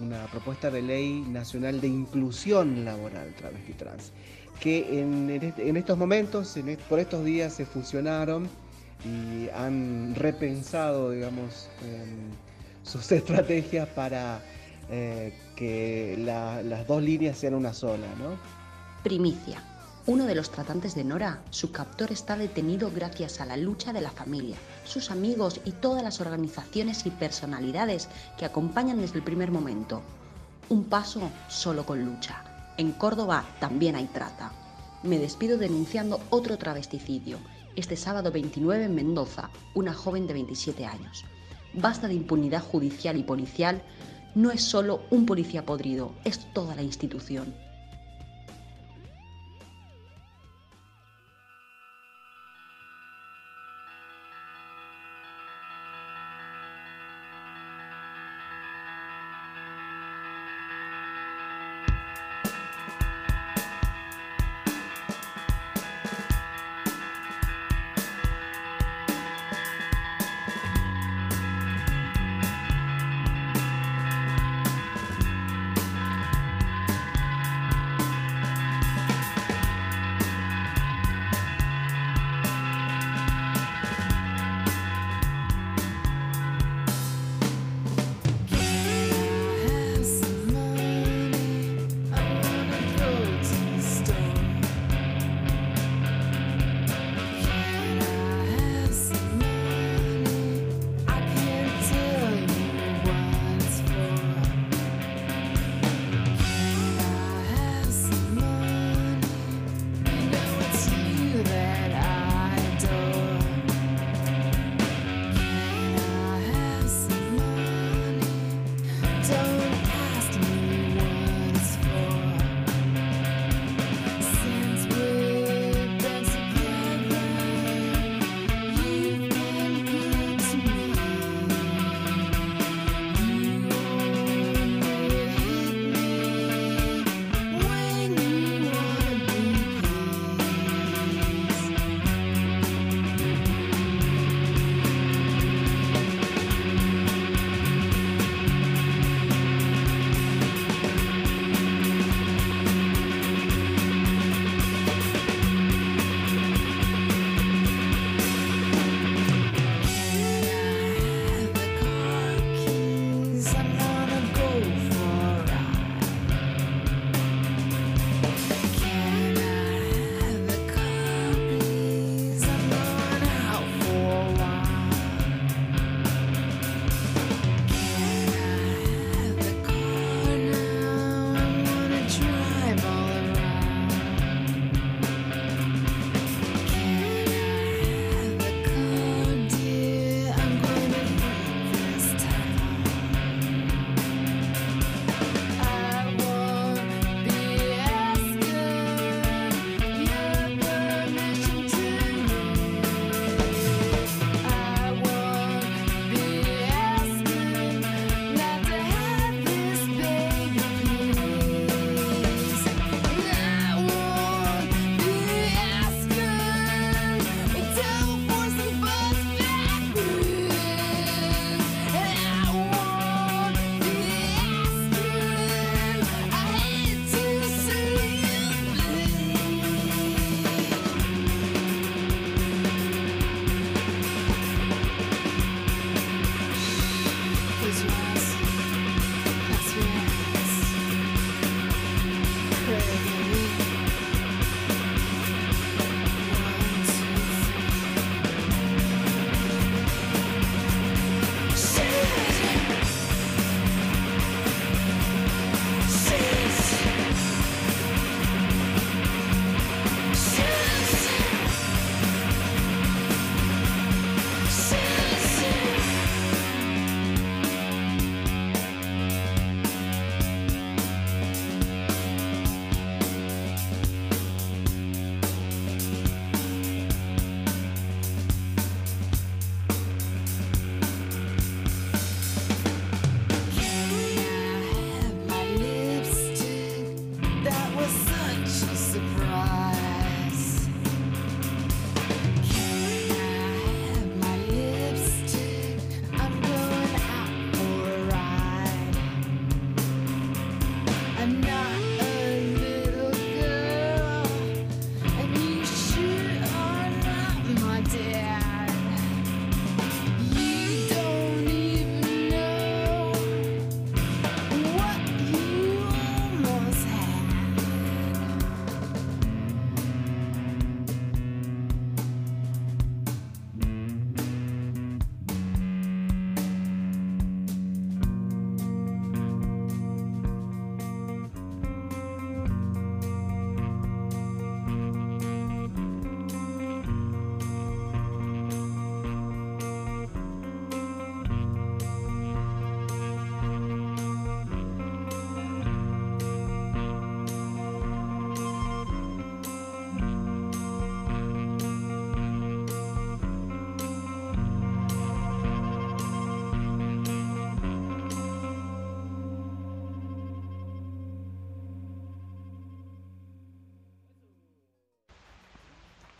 una 0.00 0.24
propuesta 0.26 0.70
de 0.70 0.82
ley 0.82 1.20
nacional 1.28 1.80
de 1.80 1.88
inclusión 1.88 2.84
laboral 2.84 3.32
travesti 3.36 3.72
trans, 3.74 4.12
que 4.60 5.00
en, 5.00 5.28
en 5.30 5.76
estos 5.76 5.96
momentos, 5.98 6.56
en 6.56 6.76
por 6.88 6.98
estos 6.98 7.24
días 7.24 7.52
se 7.52 7.66
fusionaron 7.66 8.48
y 9.04 9.48
han 9.50 10.14
repensado, 10.14 11.10
digamos, 11.10 11.68
em, 11.84 12.30
sus 12.84 13.10
estrategias 13.12 13.88
para 13.88 14.40
eh, 14.90 15.32
que 15.56 16.16
la- 16.18 16.62
las 16.62 16.86
dos 16.86 17.02
líneas 17.02 17.38
sean 17.38 17.54
una 17.54 17.72
sola, 17.72 18.06
¿no? 18.18 18.36
Primicia. 19.02 19.62
Uno 20.04 20.26
de 20.26 20.34
los 20.34 20.50
tratantes 20.50 20.96
de 20.96 21.04
Nora, 21.04 21.44
su 21.50 21.70
captor 21.70 22.10
está 22.10 22.36
detenido 22.36 22.90
gracias 22.92 23.40
a 23.40 23.46
la 23.46 23.56
lucha 23.56 23.92
de 23.92 24.00
la 24.00 24.10
familia, 24.10 24.56
sus 24.84 25.12
amigos 25.12 25.60
y 25.64 25.70
todas 25.70 26.02
las 26.02 26.20
organizaciones 26.20 27.06
y 27.06 27.10
personalidades 27.10 28.08
que 28.36 28.44
acompañan 28.44 29.00
desde 29.00 29.18
el 29.18 29.22
primer 29.22 29.52
momento. 29.52 30.02
Un 30.68 30.86
paso 30.86 31.30
solo 31.48 31.86
con 31.86 32.04
lucha. 32.04 32.42
En 32.78 32.90
Córdoba 32.90 33.44
también 33.60 33.94
hay 33.94 34.06
trata. 34.06 34.50
Me 35.04 35.20
despido 35.20 35.56
denunciando 35.56 36.18
otro 36.30 36.58
travesticidio. 36.58 37.38
Este 37.76 37.96
sábado 37.96 38.32
29 38.32 38.86
en 38.86 38.96
Mendoza, 38.96 39.50
una 39.72 39.94
joven 39.94 40.26
de 40.26 40.32
27 40.32 40.84
años. 40.84 41.24
Basta 41.74 42.08
de 42.08 42.14
impunidad 42.14 42.64
judicial 42.64 43.16
y 43.16 43.22
policial. 43.22 43.80
No 44.34 44.50
es 44.50 44.64
solo 44.64 45.02
un 45.10 45.26
policía 45.26 45.64
podrido, 45.64 46.12
es 46.24 46.52
toda 46.52 46.74
la 46.74 46.82
institución. 46.82 47.54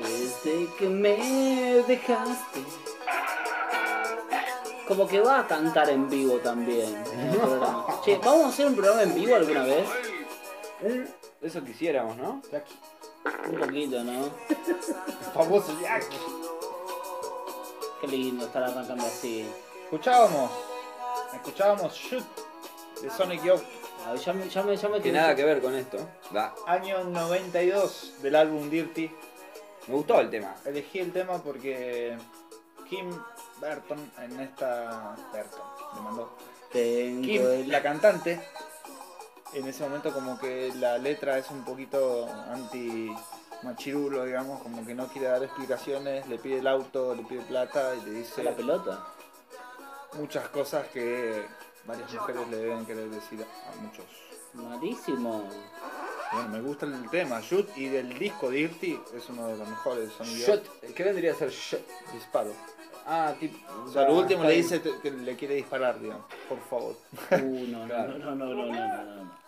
Desde 0.00 0.66
que 0.78 0.88
me 0.88 1.82
dejaste. 1.86 2.62
Como 4.86 5.06
que 5.06 5.20
va 5.20 5.40
a 5.40 5.46
cantar 5.46 5.90
en 5.90 6.08
vivo 6.08 6.36
también 6.38 6.94
en 7.12 7.20
el 7.20 7.30
programa. 7.36 8.00
Che, 8.04 8.18
¿vamos 8.18 8.46
a 8.46 8.48
hacer 8.50 8.66
un 8.66 8.76
programa 8.76 9.02
en 9.02 9.14
vivo 9.14 9.34
alguna 9.34 9.64
vez? 9.64 9.88
Eso 11.42 11.64
quisiéramos, 11.64 12.16
¿no? 12.16 12.40
Un 13.50 13.58
poquito, 13.58 14.02
¿no? 14.04 14.30
Famoso 15.34 15.76
Jackie. 15.80 16.16
Qué 18.00 18.06
lindo 18.06 18.46
estar 18.46 18.62
arrancando 18.62 19.04
así. 19.04 19.44
Escuchábamos. 19.84 20.50
Escuchábamos 21.34 21.92
Shoot 21.94 22.24
de 23.02 23.10
Sonic 23.10 23.42
Youth. 23.42 23.77
A 24.08 24.12
ver, 24.12 24.20
ya 24.20 24.32
me, 24.32 24.48
ya 24.48 24.62
me, 24.62 24.76
ya 24.76 24.88
me 24.88 25.00
Que 25.02 25.12
nada 25.12 25.34
que 25.36 25.44
ver 25.44 25.60
con 25.60 25.74
esto. 25.74 25.98
Va. 26.34 26.54
Año 26.66 27.04
92 27.04 28.14
del 28.22 28.36
álbum 28.36 28.70
Dirty. 28.70 29.10
Me 29.86 29.94
gustó 29.94 30.18
el 30.20 30.30
tema. 30.30 30.54
Elegí 30.64 30.98
el 31.00 31.12
tema 31.12 31.42
porque 31.42 32.16
Kim 32.88 33.10
Burton 33.60 34.10
en 34.22 34.40
esta. 34.40 35.14
Burton, 35.32 35.62
le 35.94 36.00
mandó. 36.00 36.36
Tengo 36.72 37.22
Kim, 37.22 37.42
el- 37.42 37.68
la 37.70 37.82
cantante, 37.82 38.40
en 39.52 39.66
ese 39.66 39.82
momento 39.82 40.12
como 40.12 40.38
que 40.38 40.72
la 40.76 40.96
letra 40.98 41.36
es 41.38 41.50
un 41.50 41.64
poquito 41.64 42.28
anti 42.50 43.10
machirulo, 43.62 44.24
digamos, 44.24 44.62
como 44.62 44.86
que 44.86 44.94
no 44.94 45.08
quiere 45.08 45.28
dar 45.28 45.42
explicaciones, 45.42 46.26
le 46.28 46.38
pide 46.38 46.58
el 46.60 46.66
auto, 46.66 47.14
le 47.14 47.24
pide 47.24 47.40
plata 47.42 47.94
y 47.94 48.00
le 48.08 48.10
dice 48.20 48.42
la 48.42 48.52
pelota. 48.52 49.04
muchas 50.14 50.48
cosas 50.48 50.86
que 50.88 51.44
varias 51.88 52.12
mujeres 52.12 52.48
le 52.48 52.56
deben 52.58 52.86
querer 52.86 53.08
decir 53.08 53.42
a 53.42 53.82
muchos. 53.82 54.04
Malísimo. 54.52 55.48
Bueno, 56.32 56.48
me 56.50 56.60
gusta 56.60 56.84
el 56.86 57.08
tema, 57.10 57.40
Shoot, 57.40 57.76
y 57.76 57.88
del 57.88 58.18
disco 58.18 58.50
Dirty 58.50 59.00
es 59.16 59.28
uno 59.30 59.48
de 59.48 59.56
los 59.56 59.66
mejores 59.66 60.12
sonidos. 60.12 60.46
Shot, 60.46 60.94
¿qué 60.94 61.02
vendría 61.02 61.32
a 61.32 61.34
ser 61.34 61.50
shot? 61.50 61.80
Disparo. 62.12 62.52
Ah, 63.06 63.34
tipo. 63.40 63.56
O 63.86 63.88
sea, 63.88 64.06
lo 64.06 64.18
último 64.18 64.44
le 64.44 64.52
dice 64.52 64.82
que 65.02 65.10
le 65.10 65.34
quiere 65.36 65.54
disparar, 65.54 65.98
digamos, 65.98 66.26
por 66.46 66.60
favor. 66.60 66.96
Uh, 67.30 67.66
no, 67.68 67.86
claro. 67.86 68.18
no, 68.18 68.34
no, 68.34 68.46
no, 68.46 68.54
no, 68.54 68.66
no, 68.66 69.04
no, 69.04 69.24
no. 69.24 69.38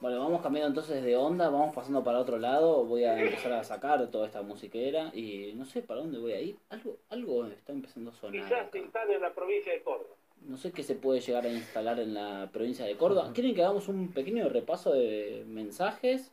Bueno, 0.00 0.20
vamos 0.20 0.42
cambiando 0.42 0.68
entonces 0.68 1.02
de 1.02 1.16
onda, 1.16 1.48
vamos 1.48 1.74
pasando 1.74 2.04
para 2.04 2.18
otro 2.18 2.38
lado, 2.38 2.84
voy 2.84 3.04
a 3.04 3.18
empezar 3.18 3.54
a 3.54 3.64
sacar 3.64 4.06
toda 4.10 4.26
esta 4.26 4.42
musiquera 4.42 5.10
y 5.14 5.54
no 5.54 5.64
sé 5.64 5.80
para 5.80 6.00
dónde 6.00 6.18
voy 6.18 6.32
a 6.32 6.40
ir, 6.42 6.58
algo, 6.68 6.98
algo 7.08 7.46
está 7.46 7.72
empezando 7.72 8.10
a 8.10 8.14
sonar. 8.14 8.44
Quizás 8.44 8.74
están 8.74 9.10
en 9.10 9.22
la 9.22 9.32
provincia 9.32 9.72
de 9.72 9.82
Córdoba. 9.82 10.14
No 10.44 10.56
sé 10.58 10.72
qué 10.72 10.82
se 10.82 10.94
puede 10.94 11.20
llegar 11.20 11.44
a 11.44 11.52
instalar 11.52 11.98
en 12.00 12.14
la 12.14 12.50
provincia 12.52 12.84
de 12.84 12.96
Córdoba. 12.96 13.32
¿Quieren 13.32 13.54
que 13.54 13.62
hagamos 13.62 13.88
un 13.88 14.08
pequeño 14.08 14.48
repaso 14.48 14.92
de 14.92 15.44
mensajes? 15.46 16.32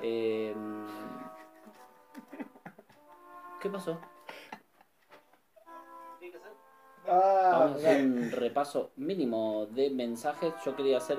Eh, 0.00 0.54
¿Qué 3.60 3.68
pasó? 3.68 3.98
Ah, 7.06 7.58
Vamos 7.58 7.72
a 7.72 7.74
hacer 7.76 8.06
un 8.06 8.30
repaso 8.30 8.90
mínimo 8.96 9.66
de 9.70 9.90
mensajes. 9.90 10.54
Yo 10.64 10.74
quería 10.76 10.98
hacer 10.98 11.18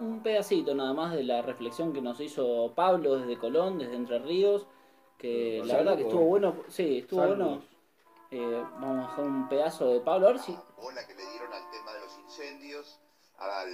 un, 0.00 0.20
pedacito 0.22 0.74
nada 0.74 0.92
más 0.92 1.14
de 1.14 1.24
la 1.24 1.42
reflexión 1.42 1.92
que 1.92 2.02
nos 2.02 2.20
hizo 2.20 2.72
Pablo 2.74 3.16
desde 3.16 3.38
Colón, 3.38 3.78
desde 3.78 3.96
Entre 3.96 4.18
Ríos. 4.18 4.66
Que 5.16 5.62
la 5.64 5.76
verdad 5.76 5.96
que 5.96 6.02
estuvo 6.02 6.24
bueno. 6.24 6.54
Sí, 6.68 6.98
estuvo 6.98 7.26
bueno. 7.26 7.62
Eh, 8.34 8.64
vamos 8.80 9.08
a 9.08 9.12
hacer 9.12 9.24
un 9.24 9.46
pedazo 9.48 9.86
de 9.92 10.00
Pablo. 10.00 10.28
A 10.28 10.32
ver 10.32 10.40
si. 10.40 10.56
bola 10.78 11.06
que 11.06 11.14
le 11.14 11.26
dieron 11.26 11.52
al 11.52 11.70
tema 11.70 11.92
de 11.92 12.00
los 12.00 12.16
incendios, 12.18 12.98
al, 13.38 13.68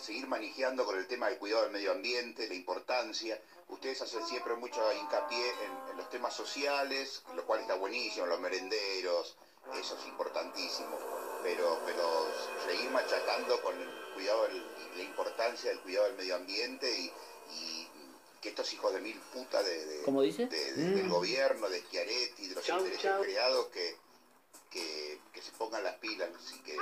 seguir 0.00 0.26
manejando 0.26 0.86
con 0.86 0.96
el 0.96 1.06
tema 1.06 1.26
del 1.28 1.38
cuidado 1.38 1.64
del 1.64 1.72
medio 1.72 1.92
ambiente, 1.92 2.48
la 2.48 2.54
importancia. 2.54 3.38
Ustedes 3.68 4.00
hacen 4.00 4.24
siempre 4.26 4.54
mucho 4.54 4.80
hincapié 4.92 5.50
en, 5.90 5.96
los 5.98 6.08
temas 6.08 6.32
sociales, 6.32 7.22
lo 7.34 7.44
cual 7.44 7.60
está 7.60 7.74
buenísimo, 7.74 8.24
los 8.26 8.40
merenderos, 8.40 9.36
eso 9.74 9.96
es 9.98 10.06
importantísimo. 10.06 10.96
Pero, 11.42 11.78
pero 11.84 12.26
seguir 12.66 12.90
machacando 12.90 13.60
con 13.62 13.74
el 13.78 13.88
cuidado, 14.14 14.44
del- 14.44 14.64
la 14.96 15.02
importancia 15.02 15.70
del 15.70 15.80
cuidado 15.80 16.06
del 16.06 16.16
medio 16.16 16.36
ambiente 16.36 16.90
y 16.90 17.12
que 18.46 18.50
estos 18.50 18.72
hijos 18.74 18.92
de 18.94 19.00
mil 19.00 19.18
puta 19.34 19.60
de, 19.60 19.86
de- 19.86 20.02
¿Cómo 20.04 20.22
dice? 20.22 20.46
de- 20.46 20.72
de- 20.74 20.90
del 20.90 21.08
gobierno, 21.08 21.68
de 21.68 21.80
Schiaretti, 21.82 22.46
de 22.46 22.54
los 22.54 22.64
Chau, 22.64 22.78
intereses 22.78 23.02
chau. 23.02 23.22
creados 23.22 23.66
que, 23.72 23.96
que, 24.70 25.18
que 25.32 25.42
se 25.42 25.50
pongan 25.52 25.82
las 25.82 25.94
pilas 25.96 26.28
y 26.54 26.60
que 26.60 26.78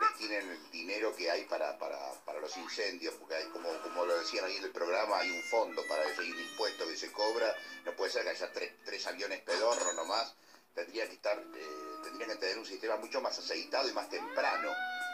destinen 0.00 0.50
el 0.50 0.70
dinero 0.70 1.16
que 1.16 1.30
hay 1.30 1.44
para, 1.44 1.78
para, 1.78 2.12
para 2.26 2.40
los 2.40 2.54
incendios, 2.58 3.14
porque 3.14 3.36
hay, 3.36 3.44
como, 3.46 3.70
como 3.82 4.04
lo 4.04 4.18
decían 4.18 4.44
ahí 4.44 4.56
en 4.56 4.64
el 4.64 4.70
programa, 4.70 5.18
hay 5.18 5.30
un 5.30 5.42
fondo 5.44 5.82
para 5.88 6.04
eso, 6.04 6.20
hay 6.20 6.30
un 6.30 6.40
impuesto 6.40 6.86
que 6.86 6.96
se 6.96 7.10
cobra, 7.10 7.56
no 7.86 7.92
puede 7.96 8.10
ser 8.12 8.24
que 8.24 8.30
haya 8.30 8.52
tres, 8.52 8.70
tres 8.84 9.06
aviones 9.06 9.40
pedorros 9.40 9.94
nomás, 9.94 10.34
tendría 10.74 11.06
que 11.08 11.14
estar, 11.14 11.38
eh, 11.38 11.94
tendrían 12.02 12.28
que 12.30 12.36
tener 12.36 12.58
un 12.58 12.66
sistema 12.66 12.96
mucho 12.96 13.22
más 13.22 13.38
aceitado 13.38 13.88
y 13.88 13.92
más 13.94 14.10
temprano 14.10 14.68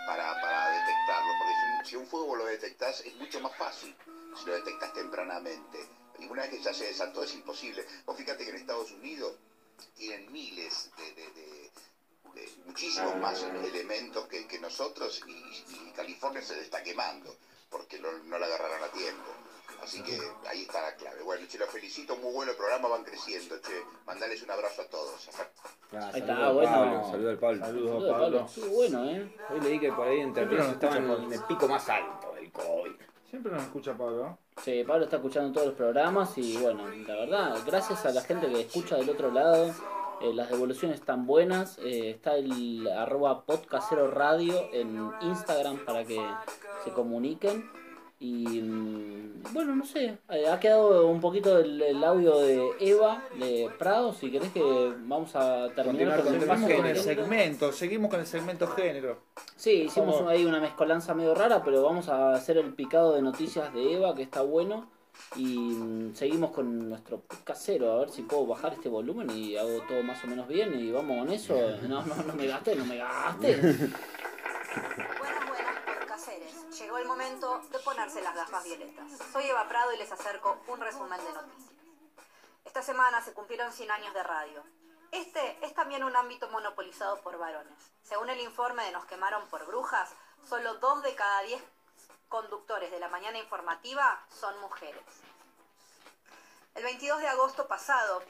para, 0.09 0.41
para 0.41 0.71
detectarlo, 0.71 1.33
porque 1.39 1.55
si 1.55 1.67
un, 1.79 1.87
si 1.87 1.97
un 1.97 2.07
fuego 2.09 2.35
lo 2.35 2.47
detectás 2.47 3.01
es 3.03 3.15
mucho 3.15 3.39
más 3.41 3.57
fácil 3.57 3.95
si 4.37 4.47
lo 4.47 4.55
detectas 4.55 4.93
tempranamente. 4.93 5.79
Y 6.19 6.27
una 6.27 6.43
vez 6.43 6.51
que 6.51 6.61
ya 6.63 6.73
se 6.73 6.85
desató 6.87 7.23
es 7.23 7.35
imposible. 7.35 7.85
Vos 8.07 8.17
fíjate 8.17 8.45
que 8.45 8.51
en 8.51 8.57
Estados 8.57 8.91
Unidos 8.93 9.35
tienen 9.97 10.31
miles 10.33 10.91
de, 10.97 11.13
de- 11.13 11.31
de- 11.33 11.71
de 12.35 12.49
muchísimos 12.67 13.17
más 13.17 13.43
elementos 13.43 14.27
que, 14.27 14.47
que 14.47 14.59
nosotros 14.59 15.23
y, 15.27 15.33
y 15.33 15.93
California 15.95 16.43
se 16.43 16.57
le 16.57 16.63
está 16.63 16.83
quemando 16.83 17.35
porque 17.71 17.99
no, 18.01 18.11
no 18.25 18.39
la 18.39 18.47
agarraron 18.47 18.83
a 18.83 18.89
tiempo. 18.89 19.31
Así 19.83 20.03
que 20.03 20.19
ahí 20.49 20.63
está 20.63 20.81
la 20.83 20.95
clave. 20.97 21.23
Bueno, 21.23 21.47
che, 21.47 21.59
los 21.59 21.69
felicito, 21.69 22.17
muy 22.17 22.33
bueno 22.33 22.53
el 22.53 22.57
programa, 22.57 22.89
van 22.89 23.05
creciendo, 23.05 23.59
che. 23.61 23.83
Mandales 24.07 24.43
un 24.43 24.51
abrazo 24.51 24.83
a 24.83 24.87
todos. 24.87 25.29
Ah, 25.93 26.11
Ahí 26.13 26.21
saludo 26.23 26.33
está, 26.33 26.53
bueno. 26.53 26.71
Pablo, 26.73 27.11
saludo 27.11 27.31
al 27.31 27.39
Pablo. 27.39 27.59
Saludos, 27.61 27.91
Saludos, 27.91 28.11
Pablo. 28.13 28.25
Pablo. 28.25 28.47
Estuvo 28.47 28.69
bueno, 28.77 29.11
¿eh? 29.11 29.37
Hoy 29.51 29.61
leí 29.61 29.81
que 29.81 29.93
por 29.93 30.09
ahí 30.09 30.21
en 30.21 30.29
Entre 30.29 30.43
Siempre 30.47 30.57
Ríos 30.57 30.67
nos 30.67 30.75
estaban 30.75 31.25
en 31.25 31.33
el 31.33 31.45
pico 31.45 31.69
más 31.69 31.89
alto 31.89 32.33
del 32.35 32.51
COVID. 32.53 32.93
Siempre 33.35 33.51
nos 33.51 33.63
escucha 33.65 33.99
Pablo. 33.99 34.39
Sí, 34.63 34.85
Pablo 34.87 35.07
está 35.07 35.17
escuchando 35.17 35.51
todos 35.51 35.67
los 35.67 35.77
programas 35.77 36.39
y 36.39 36.57
bueno, 36.59 36.85
la 36.89 37.17
verdad, 37.17 37.59
gracias 37.67 38.07
a 38.07 38.13
la 38.13 38.21
gente 38.21 38.47
que 38.47 38.61
escucha 38.61 38.95
del 38.95 39.11
otro 39.11 39.33
lado, 39.33 39.75
eh, 40.23 40.33
las 40.33 40.51
devoluciones 40.51 41.01
están 41.01 41.27
buenas, 41.27 41.77
eh, 41.79 42.11
está 42.11 42.37
el 42.37 42.87
arroba 42.87 43.45
podcastero 43.45 44.09
radio 44.09 44.55
en 44.73 45.11
Instagram 45.23 45.85
para 45.85 46.05
que 46.05 46.25
se 46.85 46.93
comuniquen 46.93 47.69
y 48.25 48.63
mm, 48.63 49.53
bueno, 49.53 49.77
no 49.77 49.85
sé, 49.85 50.17
eh, 50.31 50.49
ha 50.49 50.59
quedado 50.59 51.07
un 51.09 51.21
poquito 51.21 51.59
el, 51.59 51.83
el 51.83 52.03
audio 52.03 52.39
de 52.39 52.71
Eva 52.81 53.23
de 53.39 53.69
Prado, 53.79 54.15
si 54.15 54.31
querés 54.31 54.51
que 54.51 54.63
vamos 55.01 55.37
a 55.37 55.69
terminar 55.75 56.23
con 56.23 56.33
con 56.33 56.87
el 56.87 56.95
con 56.95 57.05
segmento, 57.05 57.71
seguimos 57.71 58.11
con 58.11 58.21
el 58.21 58.27
segmento 58.27 58.67
género. 58.69 59.19
Sí, 59.57 59.83
hicimos 59.83 60.23
ahí 60.23 60.47
una 60.47 60.59
mezcolanza 60.59 61.15
medio 61.15 61.35
rara, 61.35 61.63
pero 61.63 61.83
vamos 61.83 62.09
a 62.09 62.33
hacer 62.33 62.57
el 62.57 62.73
picado 62.73 63.15
de 63.15 63.21
noticias 63.21 63.75
de 63.75 63.93
Eva, 63.93 64.15
que 64.15 64.23
está 64.23 64.41
bueno. 64.41 64.89
Y 65.37 65.59
mm, 65.59 66.15
seguimos 66.15 66.51
con 66.51 66.89
nuestro 66.89 67.23
casero, 67.45 67.93
a 67.93 68.01
ver 68.01 68.11
si 68.11 68.23
puedo 68.23 68.47
bajar 68.47 68.73
este 68.73 68.89
volumen 68.89 69.31
y 69.31 69.57
hago 69.57 69.83
todo 69.87 70.03
más 70.03 70.25
o 70.25 70.27
menos 70.27 70.49
bien 70.49 70.75
y 70.81 70.91
vamos 70.91 71.19
con 71.19 71.31
eso. 71.31 71.55
No, 71.89 72.03
no, 72.07 72.17
no 72.27 72.35
me 72.35 72.47
gasté, 72.47 72.75
no 72.75 72.87
me 72.87 72.97
gasté. 72.97 73.61
Llegó 76.95 77.03
el 77.03 77.09
momento 77.09 77.59
de 77.73 77.81
ponerse 77.81 78.23
las 78.23 78.37
gafas 78.37 78.63
violetas. 78.63 79.11
Soy 79.33 79.47
Eva 79.47 79.69
Prado 79.69 79.93
y 79.93 79.97
les 79.97 80.13
acerco 80.13 80.63
un 80.69 80.79
resumen 80.79 81.19
de 81.25 81.33
noticias. 81.33 81.75
Esta 82.65 82.83
semana 82.83 83.21
se 83.21 83.33
cumplieron 83.33 83.73
100 83.73 83.91
años 83.91 84.15
de 84.15 84.23
radio. 84.23 84.63
Este 85.11 85.59
es 85.67 85.75
también 85.75 86.05
un 86.05 86.15
ámbito 86.15 86.49
monopolizado 86.51 87.21
por 87.23 87.37
varones. 87.37 87.77
Según 88.05 88.31
el 88.31 88.39
informe 88.39 88.85
de 88.85 88.93
Nos 88.93 89.07
quemaron 89.07 89.49
por 89.49 89.67
brujas, 89.67 90.15
solo 90.49 90.75
dos 90.75 91.03
de 91.03 91.17
cada 91.17 91.43
10 91.43 91.61
conductores 92.29 92.93
de 92.93 93.01
la 93.01 93.09
mañana 93.09 93.39
informativa 93.39 94.25
son 94.29 94.57
mujeres. 94.61 95.03
El 96.77 96.85
22 96.85 97.19
de 97.19 97.27
agosto 97.27 97.67
pasado, 97.67 98.23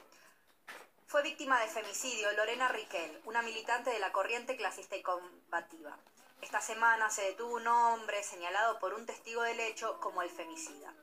fue 1.05 1.21
víctima 1.21 1.59
de 1.59 1.67
femicidio 1.67 2.31
Lorena 2.31 2.69
Riquel, 2.69 3.21
una 3.25 3.43
militante 3.43 3.91
de 3.91 3.99
la 3.99 4.11
corriente 4.11 4.57
clasista 4.57 4.95
y 4.95 5.03
combativa. 5.03 5.95
Esta 6.41 6.61
semana 6.61 7.09
se 7.09 7.23
detuvo 7.23 7.55
un 7.55 7.67
hombre 7.67 8.23
señalado 8.23 8.79
por 8.79 8.93
un 8.93 9.05
testigo 9.05 9.41
del 9.41 9.59
hecho 9.59 9.99
como 9.99 10.21
el 10.21 10.29
femicida. 10.29 10.93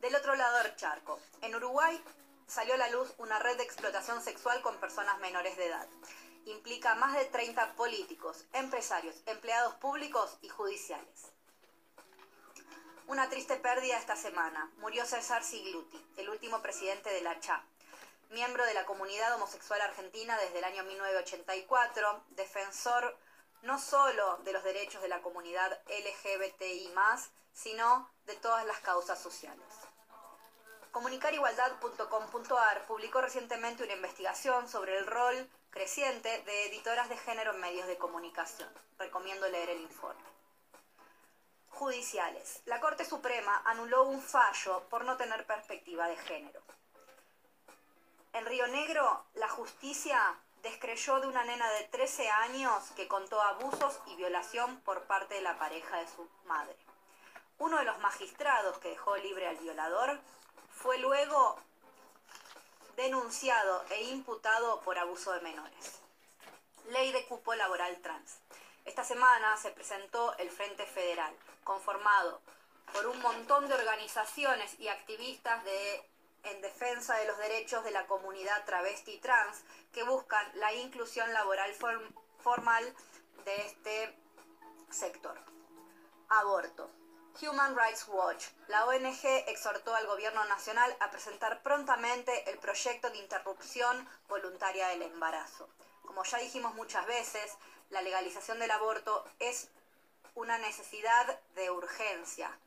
Del 0.00 0.14
otro 0.14 0.36
lado 0.36 0.58
del 0.62 0.76
charco, 0.76 1.18
en 1.42 1.54
Uruguay 1.54 2.02
salió 2.46 2.74
a 2.74 2.78
la 2.78 2.88
luz 2.90 3.12
una 3.18 3.38
red 3.38 3.56
de 3.56 3.64
explotación 3.64 4.22
sexual 4.22 4.62
con 4.62 4.76
personas 4.76 5.18
menores 5.18 5.56
de 5.56 5.66
edad. 5.66 5.88
Implica 6.46 6.94
más 6.94 7.14
de 7.14 7.24
30 7.26 7.74
políticos, 7.74 8.44
empresarios, 8.52 9.16
empleados 9.26 9.74
públicos 9.74 10.38
y 10.40 10.48
judiciales. 10.48 11.32
Una 13.06 13.28
triste 13.28 13.56
pérdida 13.56 13.98
esta 13.98 14.16
semana. 14.16 14.70
Murió 14.76 15.04
César 15.06 15.42
Sigluti, 15.42 15.98
el 16.16 16.28
último 16.28 16.62
presidente 16.62 17.10
de 17.10 17.22
la 17.22 17.40
CHA, 17.40 17.64
miembro 18.30 18.64
de 18.66 18.74
la 18.74 18.84
comunidad 18.84 19.34
homosexual 19.34 19.80
argentina 19.80 20.38
desde 20.38 20.58
el 20.58 20.64
año 20.64 20.84
1984, 20.84 22.24
defensor 22.30 23.16
no 23.62 23.78
solo 23.78 24.38
de 24.44 24.52
los 24.52 24.62
derechos 24.62 25.02
de 25.02 25.08
la 25.08 25.20
comunidad 25.22 25.80
LGBTI, 25.86 26.92
sino 27.52 28.10
de 28.24 28.36
todas 28.36 28.64
las 28.66 28.78
causas 28.80 29.20
sociales. 29.20 29.66
Comunicarigualdad.com.ar 30.92 32.86
publicó 32.86 33.20
recientemente 33.20 33.84
una 33.84 33.92
investigación 33.92 34.68
sobre 34.68 34.96
el 34.96 35.06
rol 35.06 35.48
creciente 35.70 36.42
de 36.42 36.66
editoras 36.66 37.08
de 37.08 37.16
género 37.18 37.52
en 37.54 37.60
medios 37.60 37.86
de 37.86 37.98
comunicación. 37.98 38.68
Recomiendo 38.98 39.48
leer 39.48 39.70
el 39.70 39.80
informe. 39.80 40.22
Judiciales. 41.70 42.62
La 42.64 42.80
Corte 42.80 43.04
Suprema 43.04 43.62
anuló 43.64 44.04
un 44.04 44.20
fallo 44.20 44.88
por 44.88 45.04
no 45.04 45.16
tener 45.16 45.46
perspectiva 45.46 46.08
de 46.08 46.16
género. 46.16 46.62
En 48.32 48.46
Río 48.46 48.66
Negro, 48.66 49.24
la 49.34 49.48
justicia 49.48 50.38
descreyó 50.68 51.20
de 51.20 51.28
una 51.28 51.44
nena 51.44 51.70
de 51.72 51.84
13 51.84 52.28
años 52.28 52.84
que 52.94 53.08
contó 53.08 53.40
abusos 53.40 54.00
y 54.06 54.16
violación 54.16 54.80
por 54.80 55.04
parte 55.04 55.34
de 55.34 55.40
la 55.40 55.58
pareja 55.58 55.96
de 55.96 56.08
su 56.08 56.28
madre. 56.44 56.76
Uno 57.58 57.78
de 57.78 57.84
los 57.84 57.98
magistrados 58.00 58.78
que 58.78 58.90
dejó 58.90 59.16
libre 59.16 59.48
al 59.48 59.56
violador 59.56 60.20
fue 60.70 60.98
luego 60.98 61.56
denunciado 62.96 63.84
e 63.90 64.02
imputado 64.04 64.80
por 64.82 64.98
abuso 64.98 65.32
de 65.32 65.40
menores. 65.40 66.00
Ley 66.90 67.12
de 67.12 67.24
cupo 67.26 67.54
laboral 67.54 67.96
trans. 68.02 68.38
Esta 68.84 69.04
semana 69.04 69.56
se 69.56 69.70
presentó 69.70 70.36
el 70.38 70.50
Frente 70.50 70.86
Federal, 70.86 71.34
conformado 71.64 72.40
por 72.92 73.06
un 73.06 73.20
montón 73.20 73.68
de 73.68 73.74
organizaciones 73.74 74.78
y 74.78 74.88
activistas 74.88 75.64
de, 75.64 76.02
en 76.44 76.60
defensa 76.60 77.16
de 77.16 77.26
los 77.26 77.38
derechos 77.38 77.84
de 77.84 77.90
la 77.90 78.06
comunidad 78.06 78.64
travesti 78.64 79.18
trans 79.18 79.62
que 79.92 80.02
buscan 80.02 80.46
la 80.54 80.72
inclusión 80.74 81.32
laboral 81.32 81.74
form- 81.74 82.14
formal 82.40 82.94
de 83.44 83.66
este 83.66 84.16
sector. 84.90 85.38
Aborto. 86.28 86.90
Human 87.40 87.76
Rights 87.76 88.06
Watch, 88.08 88.46
la 88.66 88.84
ONG 88.86 89.24
exhortó 89.46 89.94
al 89.94 90.06
gobierno 90.06 90.44
nacional 90.46 90.96
a 90.98 91.10
presentar 91.10 91.62
prontamente 91.62 92.50
el 92.50 92.58
proyecto 92.58 93.10
de 93.10 93.18
interrupción 93.18 94.08
voluntaria 94.28 94.88
del 94.88 95.02
embarazo. 95.02 95.68
Como 96.04 96.24
ya 96.24 96.38
dijimos 96.38 96.74
muchas 96.74 97.06
veces, 97.06 97.56
la 97.90 98.02
legalización 98.02 98.58
del 98.58 98.72
aborto 98.72 99.24
es 99.38 99.68
una 100.34 100.58
necesidad 100.58 101.38
de 101.54 101.70
urgencia. 101.70 102.58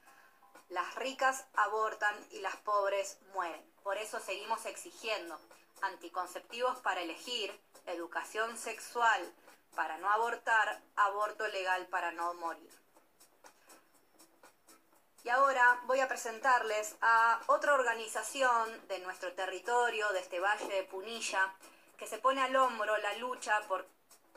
Las 0.72 0.96
ricas 0.96 1.44
abortan 1.56 2.16
y 2.32 2.40
las 2.40 2.56
pobres 2.56 3.18
mueren. 3.34 3.62
Por 3.84 3.98
eso 3.98 4.22
seguimos 4.22 4.66
exigiendo 4.66 5.38
anticonceptivos 5.82 6.78
para 6.80 7.02
elegir, 7.02 7.54
educación 7.88 8.58
sexual 8.58 9.22
para 9.76 9.98
no 9.98 10.10
abortar, 10.10 10.82
aborto 10.96 11.46
legal 11.50 11.88
para 11.88 12.14
no 12.14 12.34
morir. 12.36 12.70
Y 15.26 15.30
ahora 15.30 15.82
voy 15.88 16.00
a 16.00 16.08
presentarles 16.08 16.96
a 17.02 17.42
otra 17.48 17.74
organización 17.74 18.88
de 18.88 19.00
nuestro 19.00 19.34
territorio, 19.34 20.10
de 20.14 20.20
este 20.20 20.40
valle 20.40 20.68
de 20.68 20.84
Punilla, 20.84 21.54
que 21.98 22.08
se 22.08 22.18
pone 22.18 22.42
al 22.42 22.56
hombro 22.56 22.98
la 22.98 23.14
lucha 23.16 23.60
por 23.68 23.86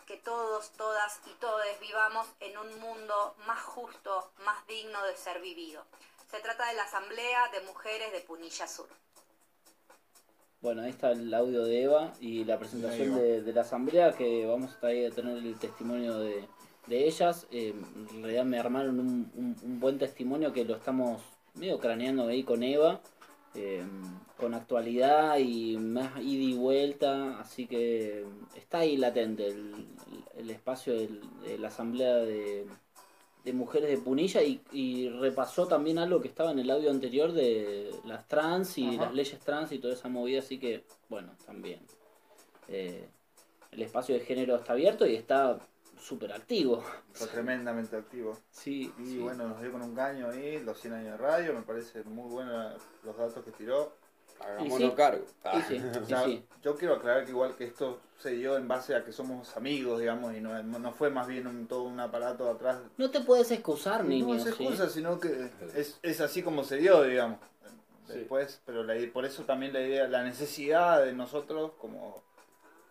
que 0.05 0.17
todos, 0.17 0.73
todas 0.73 1.21
y 1.27 1.31
todes 1.35 1.79
vivamos 1.79 2.27
en 2.41 2.59
un 2.59 2.81
mundo 2.81 3.37
más 3.47 3.63
justo, 3.63 4.33
más 4.39 4.67
digno 4.67 5.01
de 5.05 5.17
ser 5.17 5.41
vivido. 5.41 5.87
Se 6.35 6.41
trata 6.41 6.67
de 6.69 6.75
la 6.75 6.83
Asamblea 6.83 7.49
de 7.53 7.65
Mujeres 7.65 8.11
de 8.13 8.19
Punilla 8.23 8.67
Sur. 8.67 8.89
Bueno, 10.61 10.83
ahí 10.83 10.91
está 10.91 11.13
el 11.13 11.33
audio 11.33 11.65
de 11.65 11.83
Eva 11.85 12.13
y 12.21 12.45
la 12.45 12.59
presentación 12.59 13.15
de, 13.15 13.43
de 13.43 13.53
la 13.53 13.61
asamblea 13.61 14.11
que 14.13 14.45
vamos 14.45 14.73
a 14.75 14.81
tener 14.81 15.37
el 15.39 15.57
testimonio 15.61 16.19
de, 16.19 16.45
de 16.89 17.07
ellas. 17.07 17.47
Eh, 17.53 17.73
en 18.11 18.23
realidad 18.23 18.45
me 18.47 18.59
armaron 18.59 18.99
un, 18.99 19.31
un- 19.37 19.57
un 19.63 19.79
buen 19.79 19.97
testimonio 19.97 20.53
que 20.53 20.65
lo 20.65 20.75
estamos 20.75 21.23
medio 21.55 21.79
craneando 21.79 22.27
ahí 22.27 22.43
con 22.43 22.65
Eva, 22.65 23.01
eh, 23.55 23.85
con 24.37 24.55
actualidad 24.55 25.39
y 25.39 25.77
más 25.77 26.17
ida 26.21 26.43
y 26.43 26.55
vuelta, 26.55 27.39
así 27.39 27.69
que 27.69 28.27
está 28.57 28.79
ahí 28.79 28.97
latente 28.97 29.47
el, 29.47 29.87
el 30.37 30.51
espacio 30.51 30.95
de 30.95 31.59
la 31.61 31.69
asamblea 31.69 32.17
de, 32.17 32.67
de 33.45 33.53
mujeres 33.53 33.91
de 33.91 33.99
Punilla 33.99 34.43
y, 34.43 34.61
y 34.73 35.09
repasó 35.11 35.67
también 35.67 35.99
algo 35.99 36.21
que 36.21 36.29
estaba 36.29 36.51
en 36.53 36.59
el 36.59 36.71
audio 36.71 36.91
anterior 36.91 37.33
de 37.33 37.91
las 38.05 38.27
trans 38.27 38.79
y 38.79 38.95
Ajá. 38.95 39.05
las 39.07 39.15
leyes 39.15 39.39
trans 39.41 39.71
y 39.73 39.79
toda 39.79 39.95
esa 39.95 40.09
movida, 40.09 40.39
así 40.41 40.59
que 40.59 40.85
bueno, 41.09 41.33
también. 41.45 41.81
Eh, 42.69 43.07
el 43.73 43.83
espacio 43.83 44.15
de 44.15 44.21
género 44.23 44.57
está 44.57 44.73
abierto 44.73 45.07
y 45.07 45.15
está 45.17 45.59
súper 46.01 46.33
activo. 46.33 46.83
Tremendamente 47.33 47.97
activo. 47.97 48.37
Sí, 48.51 48.93
Y 48.99 49.05
sí. 49.07 49.19
bueno, 49.19 49.49
nos 49.49 49.61
dio 49.61 49.73
con 49.73 49.83
un 49.83 49.95
caño 49.95 50.31
ahí, 50.31 50.61
los 50.61 50.81
100 50.81 50.95
años 50.95 51.11
de 51.13 51.17
radio, 51.17 51.55
me 51.55 51.63
parece 51.63 52.03
muy 52.05 52.31
buenos 52.31 52.81
los 53.03 53.17
datos 53.17 53.45
que 53.45 53.51
tiró. 53.53 53.93
Hagámonos 54.41 54.79
sí. 54.91 54.93
cargo. 54.97 55.25
Sí, 55.69 55.83
O 56.03 56.07
sea, 56.07 56.25
sí. 56.25 56.45
yo 56.63 56.77
quiero 56.77 56.95
aclarar 56.95 57.25
que 57.25 57.31
igual 57.31 57.55
que 57.57 57.65
esto 57.65 58.01
se 58.19 58.31
dio 58.31 58.57
en 58.57 58.69
base 58.69 58.95
a 58.95 59.05
que 59.05 59.13
somos 59.13 59.57
amigos, 59.57 60.01
digamos, 60.01 60.35
y 60.35 60.41
no, 60.41 60.63
no 60.63 60.93
fue 60.93 61.11
más 61.11 61.27
bien 61.27 61.47
un, 61.47 61.67
todo 61.67 61.83
un 61.85 61.99
aparato 62.01 62.51
atrás. 62.51 62.79
No 62.97 63.11
te 63.11 63.21
puedes 63.21 63.51
excusar, 63.51 64.03
no 64.03 64.11
niño. 64.11 64.35
es 64.35 64.43
¿sí? 64.45 64.49
excusa, 64.51 64.89
sino 64.89 65.19
que 65.21 65.51
es, 65.75 65.99
es 66.03 66.21
así 66.21 66.43
como 66.43 66.65
se 66.65 66.77
dio, 66.77 67.03
digamos. 67.03 67.39
Después, 68.09 68.61
pero 68.67 68.83
la, 68.85 68.95
por 69.13 69.25
eso 69.25 69.45
también 69.45 69.73
la 69.73 69.81
idea, 69.81 70.07
la 70.09 70.23
necesidad 70.23 71.03
de 71.03 71.15
nosotros 71.15 71.73
como 71.81 72.23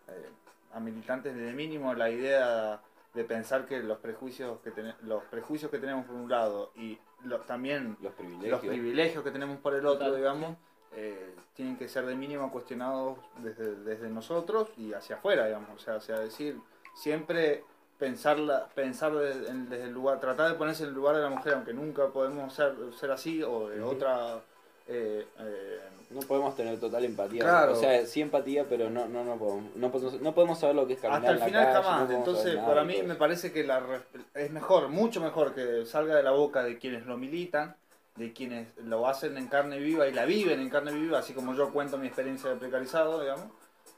eh, 0.08 0.28
a 0.72 0.80
militantes 0.80 1.36
desde 1.36 1.52
mínimo, 1.52 1.94
la 1.94 2.10
idea 2.10 2.80
de 3.14 3.24
pensar 3.24 3.64
que 3.66 3.78
los 3.80 3.98
prejuicios 3.98 4.58
que 4.60 4.72
ten- 4.72 4.94
los 5.02 5.22
prejuicios 5.26 5.70
que 5.70 5.78
tenemos 5.78 6.04
por 6.04 6.16
un 6.16 6.28
lado 6.28 6.72
y 6.74 6.98
lo- 7.22 7.38
también 7.42 7.96
Los 8.02 8.12
privilegios. 8.14 8.50
los 8.50 8.60
privilegios 8.60 9.22
que 9.22 9.30
tenemos 9.30 9.58
por 9.60 9.74
el 9.74 9.86
otro, 9.86 10.06
Total. 10.06 10.16
digamos, 10.16 10.56
eh, 10.96 11.34
tienen 11.54 11.76
que 11.76 11.88
ser 11.88 12.06
de 12.06 12.14
mínimo 12.14 12.50
cuestionados 12.52 13.18
desde, 13.38 13.74
desde 13.76 14.08
nosotros 14.08 14.68
y 14.76 14.92
hacia 14.92 15.16
afuera, 15.16 15.46
digamos. 15.46 15.70
O 15.74 15.78
sea, 15.78 16.00
sea, 16.00 16.18
decir, 16.20 16.58
siempre 16.94 17.64
pensar 17.98 18.36
desde, 19.14 19.48
en- 19.48 19.68
desde 19.68 19.84
el 19.84 19.92
lugar, 19.92 20.20
tratar 20.20 20.50
de 20.50 20.54
ponerse 20.58 20.82
en 20.82 20.90
el 20.90 20.94
lugar 20.94 21.16
de 21.16 21.22
la 21.22 21.30
mujer, 21.30 21.54
aunque 21.54 21.72
nunca 21.72 22.08
podemos 22.08 22.52
ser, 22.52 22.74
ser 22.98 23.10
así, 23.10 23.42
o 23.42 23.68
de 23.68 23.80
otra... 23.82 24.40
eh, 24.86 25.26
eh, 25.38 25.80
No 26.10 26.20
podemos 26.20 26.54
tener 26.56 26.78
total 26.78 27.04
empatía. 27.04 27.42
Claro. 27.42 27.72
O 27.72 27.76
sea, 27.76 28.04
sí 28.06 28.20
empatía, 28.20 28.66
pero 28.68 28.90
no, 28.90 29.06
no, 29.06 29.24
no, 29.24 29.36
podemos, 29.38 29.76
no, 29.76 29.90
podemos, 29.90 30.20
no 30.20 30.34
podemos 30.34 30.58
saber 30.58 30.76
lo 30.76 30.86
que 30.86 30.94
es 30.94 31.00
caminar 31.00 31.20
hasta 31.20 31.30
el 31.30 31.36
en 31.36 31.40
la 31.40 31.46
final 31.46 31.64
calle, 31.72 31.84
jamás. 31.84 32.10
Entonces, 32.10 32.56
para 32.56 32.84
mí 32.84 33.02
me 33.02 33.14
parece 33.14 33.52
que 33.52 33.64
la 33.64 33.82
es 34.34 34.50
mejor, 34.50 34.88
mucho 34.88 35.20
mejor 35.20 35.54
que 35.54 35.86
salga 35.86 36.14
de 36.16 36.22
la 36.22 36.32
boca 36.32 36.62
de 36.62 36.78
quienes 36.78 37.06
lo 37.06 37.16
militan, 37.16 37.76
de 38.16 38.32
quienes 38.32 38.68
lo 38.78 39.06
hacen 39.08 39.36
en 39.36 39.48
carne 39.48 39.78
viva 39.78 40.06
y 40.06 40.12
la 40.12 40.24
viven 40.24 40.60
en 40.60 40.70
carne 40.70 40.92
viva, 40.92 41.18
así 41.18 41.32
como 41.32 41.54
yo 41.54 41.72
cuento 41.72 41.98
mi 41.98 42.06
experiencia 42.06 42.50
de 42.50 42.56
precarizado, 42.56 43.20
digamos. 43.20 43.46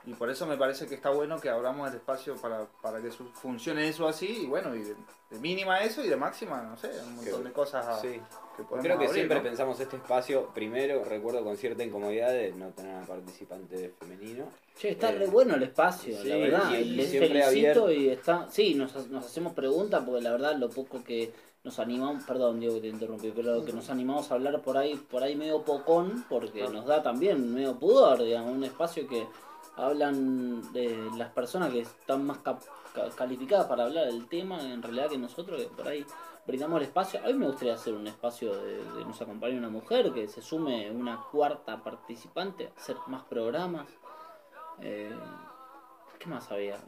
Y 0.07 0.15
por 0.15 0.31
eso 0.31 0.47
me 0.47 0.57
parece 0.57 0.87
que 0.87 0.95
está 0.95 1.11
bueno 1.11 1.41
que 1.41 1.49
abramos 1.51 1.91
el 1.91 1.97
espacio 1.97 2.37
para, 2.37 2.65
para 2.81 3.03
que 3.03 3.11
su- 3.11 3.29
funcione 3.33 3.89
eso 3.89 4.07
así, 4.07 4.43
y 4.45 4.47
bueno, 4.47 4.73
y 4.77 4.85
de, 4.85 4.95
de 5.31 5.39
mínima 5.41 5.81
eso 5.81 6.03
y 6.05 6.09
de 6.09 6.15
máxima, 6.17 6.63
no 6.63 6.77
sé, 6.77 6.91
un 7.05 7.17
montón 7.17 7.43
Que- 7.43 7.49
de 7.49 7.53
cosas 7.53 7.85
a- 7.87 8.01
Sí. 8.01 8.21
que 8.57 8.63
podemos 8.63 8.85
Creo 8.85 8.99
que 8.99 9.05
abrir, 9.07 9.11
siempre 9.11 9.37
¿no? 9.39 9.43
pensamos 9.43 9.81
este 9.81 9.97
espacio, 9.97 10.49
primero 10.55 11.03
recuerdo 11.05 11.43
con 11.43 11.57
cierta 11.57 11.83
incomodidad 11.83 12.31
de 12.31 12.53
no 12.53 12.69
tener 12.71 12.95
a 12.95 13.01
participante 13.05 13.93
femenino. 13.99 14.49
Che, 14.79 14.91
está 14.91 15.11
Eh, 15.11 15.19
re 15.19 15.27
bueno 15.27 15.57
el 15.57 15.65
espacio, 15.65 16.17
sí, 16.23 16.29
la 16.29 16.37
verdad. 16.37 16.71
y- 16.71 16.75
y 16.77 16.85
Les 16.97 17.11
siempre 17.11 17.29
felicito 17.43 17.49
abierto. 17.87 17.91
y 17.93 18.09
está. 18.09 18.49
Sí, 18.49 18.75
nos, 18.77 19.09
nos 19.09 19.27
hacemos 19.27 19.55
preguntas 19.55 20.05
porque 20.07 20.23
la 20.23 20.31
verdad 20.31 20.55
lo 20.57 20.71
poco 20.71 21.03
que 21.03 21.33
nos 21.67 21.79
animamos, 21.81 22.23
perdón 22.25 22.61
Diego 22.61 22.77
que 22.77 22.81
te 22.83 22.89
interrumpí, 22.89 23.33
pero 23.35 23.63
que 23.65 23.73
nos 23.73 23.91
animamos 23.91 24.31
a 24.31 24.35
hablar 24.37 24.63
por 24.63 24.79
ahí, 24.79 24.95
por 24.95 25.23
ahí 25.23 25.35
medio 25.37 25.63
pocón, 25.63 26.25
porque 26.29 26.67
nos 26.69 26.87
da 26.87 27.03
también 27.03 27.53
medio 27.53 27.77
pudor, 27.79 28.23
digamos, 28.23 28.53
un 28.55 28.63
espacio 28.65 29.07
que 29.09 29.27
hablan 29.77 30.73
de 30.73 31.11
las 31.19 31.31
personas 31.33 31.71
que 31.73 31.81
están 31.81 32.25
más 32.25 32.39
cap- 32.39 32.63
ca- 32.95 33.11
calificadas 33.11 33.67
para 33.67 33.85
hablar 33.85 34.07
del 34.07 34.27
tema 34.29 34.61
en 34.63 34.81
realidad 34.81 35.11
que 35.11 35.19
nosotros 35.19 35.61
que 35.61 35.67
por 35.69 35.87
ahí 35.89 36.07
brindamos 36.47 36.79
el 36.81 36.87
espacio. 36.87 37.21
A 37.23 37.27
mí 37.27 37.35
me 37.35 37.47
gustaría 37.47 37.75
hacer 37.75 37.93
un 37.95 38.07
espacio 38.07 38.55
de, 38.57 38.77
de 38.95 39.05
nos 39.05 39.21
acompañe 39.21 39.59
una 39.59 39.69
mujer, 39.69 40.13
que 40.13 40.29
se 40.29 40.41
sume 40.41 40.91
una 40.91 41.21
cuarta 41.33 41.83
participante, 41.83 42.73
hacer 42.77 42.97
más 43.09 43.25
programas. 43.25 43.87
Eh, 44.81 45.11
¿Qué 46.19 46.27
más 46.29 46.51
había? 46.53 46.79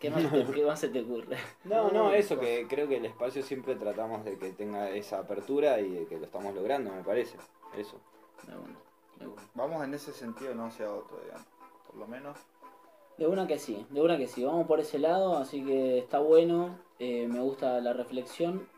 ¿Qué 0.00 0.10
más, 0.10 0.30
te- 0.30 0.44
qué 0.52 0.64
más 0.64 0.78
se 0.80 0.88
te 0.88 1.00
ocurre? 1.00 1.36
No, 1.64 1.90
no, 1.90 2.12
eso 2.12 2.38
que 2.38 2.66
creo 2.68 2.86
que 2.88 2.98
el 2.98 3.04
espacio 3.06 3.42
siempre 3.42 3.74
tratamos 3.74 4.24
de 4.24 4.38
que 4.38 4.50
tenga 4.52 4.90
esa 4.90 5.18
apertura 5.18 5.80
y 5.80 5.90
de 5.90 6.06
que 6.06 6.18
lo 6.18 6.26
estamos 6.26 6.54
logrando, 6.54 6.92
me 6.92 7.02
parece. 7.02 7.36
Eso. 7.76 8.00
de 8.46 8.56
una, 8.56 8.78
de 9.18 9.26
una. 9.26 9.42
Vamos 9.54 9.84
en 9.84 9.94
ese 9.94 10.12
sentido, 10.12 10.54
no 10.54 10.66
hacia 10.66 10.92
otro, 10.92 11.18
digamos. 11.24 11.46
Por 11.86 11.96
lo 11.96 12.06
menos. 12.06 12.36
De 13.16 13.26
una 13.26 13.48
que 13.48 13.58
sí, 13.58 13.84
de 13.90 14.00
una 14.00 14.16
que 14.16 14.28
sí, 14.28 14.44
vamos 14.44 14.66
por 14.68 14.78
ese 14.78 14.98
lado, 15.00 15.36
así 15.38 15.64
que 15.64 15.98
está 15.98 16.20
bueno, 16.20 16.78
eh, 17.00 17.26
me 17.28 17.40
gusta 17.40 17.80
la 17.80 17.92
reflexión. 17.92 18.68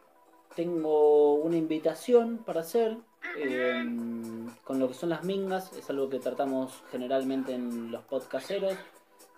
Tengo 0.57 1.35
una 1.35 1.57
invitación 1.57 2.39
para 2.39 2.61
hacer 2.63 2.97
eh, 3.37 3.85
con 4.65 4.79
lo 4.79 4.89
que 4.89 4.95
son 4.95 5.11
las 5.11 5.25
mingas, 5.25 5.73
es 5.75 5.89
algo 5.91 6.09
que 6.09 6.19
tratamos 6.19 6.83
generalmente 6.91 7.53
en 7.53 7.93
los 7.93 8.03
podcasteros. 8.05 8.75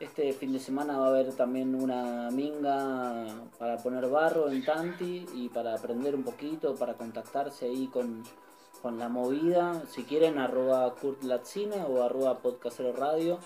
Este 0.02 0.32
fin 0.32 0.52
de 0.52 0.58
semana 0.58 0.98
va 0.98 1.06
a 1.06 1.08
haber 1.10 1.32
también 1.34 1.76
una 1.80 2.28
minga 2.32 3.24
para 3.56 3.76
poner 3.76 4.08
barro 4.08 4.50
en 4.50 4.64
Tanti 4.64 5.24
y 5.32 5.48
para 5.48 5.76
aprender 5.76 6.16
un 6.16 6.24
poquito, 6.24 6.74
para 6.74 6.94
contactarse 6.94 7.66
ahí 7.66 7.86
con, 7.86 8.24
con 8.82 8.98
la 8.98 9.08
movida. 9.08 9.80
Si 9.88 10.02
quieren, 10.02 10.38
arroba 10.38 10.92
Kurt 10.96 11.22
Latzina 11.22 11.86
o 11.86 12.02
arroba 12.02 12.38
podcastero 12.38 12.92
radio. 12.92 13.38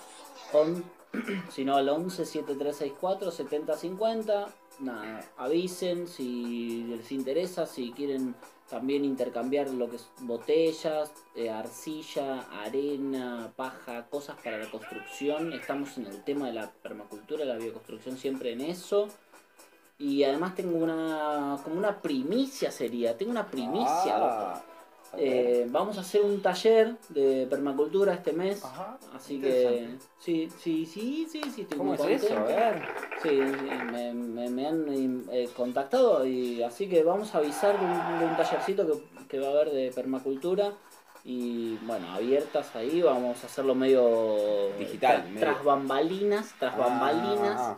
On, 0.51 0.83
si 1.51 1.63
no, 1.63 1.75
al 1.75 1.89
11 1.89 2.25
7364 2.25 3.29
7050. 3.29 4.47
Nada, 4.79 5.29
avisen 5.37 6.07
si 6.07 6.85
les 6.85 7.11
interesa, 7.11 7.67
si 7.67 7.91
quieren 7.91 8.33
también 8.69 9.05
intercambiar 9.05 9.69
lo 9.69 9.89
que 9.89 9.95
es 9.95 10.09
botellas, 10.21 11.11
eh, 11.35 11.49
arcilla, 11.49 12.41
arena, 12.63 13.51
paja, 13.55 14.07
cosas 14.09 14.35
para 14.43 14.57
la 14.57 14.69
construcción. 14.69 15.53
Estamos 15.53 15.97
en 15.97 16.07
el 16.07 16.23
tema 16.23 16.47
de 16.47 16.53
la 16.53 16.69
permacultura, 16.71 17.45
la 17.45 17.55
bioconstrucción, 17.55 18.17
siempre 18.17 18.51
en 18.53 18.61
eso. 18.61 19.07
Y 19.99 20.23
además 20.23 20.53
tengo 20.53 20.77
una, 20.77 21.57
como 21.63 21.77
una 21.77 22.01
primicia 22.01 22.69
sería, 22.71 23.17
tengo 23.17 23.31
una 23.31 23.47
primicia, 23.47 24.15
Ah, 24.17 24.19
loco. 24.59 24.76
Eh, 25.17 25.65
vamos 25.69 25.97
a 25.97 26.01
hacer 26.01 26.21
un 26.21 26.41
taller 26.41 26.95
de 27.09 27.47
permacultura 27.49 28.13
este 28.13 28.33
mes. 28.33 28.63
Ajá, 28.63 28.97
así 29.15 29.39
que 29.39 29.95
sí, 30.19 30.49
sí, 30.61 30.85
sí, 30.85 31.27
sí, 31.31 31.41
sí, 31.53 31.61
estoy 31.61 31.77
¿Cómo 31.77 31.93
muy 31.95 32.07
es 32.07 32.23
eso? 32.23 32.33
A 32.33 32.43
contento. 32.43 32.55
ver. 32.55 32.81
Sí, 33.23 33.29
sí, 33.29 33.69
me, 33.91 34.13
me- 34.13 34.49
me 34.49 34.67
han 34.67 35.23
eh, 35.31 35.49
contactado 35.55 36.25
y 36.25 36.61
así 36.61 36.87
que 36.87 37.03
vamos 37.03 37.33
a 37.33 37.39
avisar 37.39 37.79
de 37.79 37.85
un, 37.85 38.19
de 38.19 38.25
un 38.25 38.37
tallercito 38.37 38.85
que, 38.85 39.27
que 39.27 39.39
va 39.39 39.47
a 39.47 39.51
haber 39.51 39.71
de 39.71 39.91
permacultura 39.91 40.73
y 41.25 41.77
bueno, 41.77 42.09
abiertas 42.13 42.75
ahí, 42.75 43.01
vamos 43.01 43.43
a 43.43 43.47
hacerlo 43.47 43.75
medio 43.75 44.69
Digital, 44.77 45.17
tra- 45.23 45.25
medio- 45.25 45.39
tras 45.39 45.63
bambalinas, 45.63 46.53
tras 46.59 46.75
Ah, 46.75 46.77
bambalinas 46.77 47.77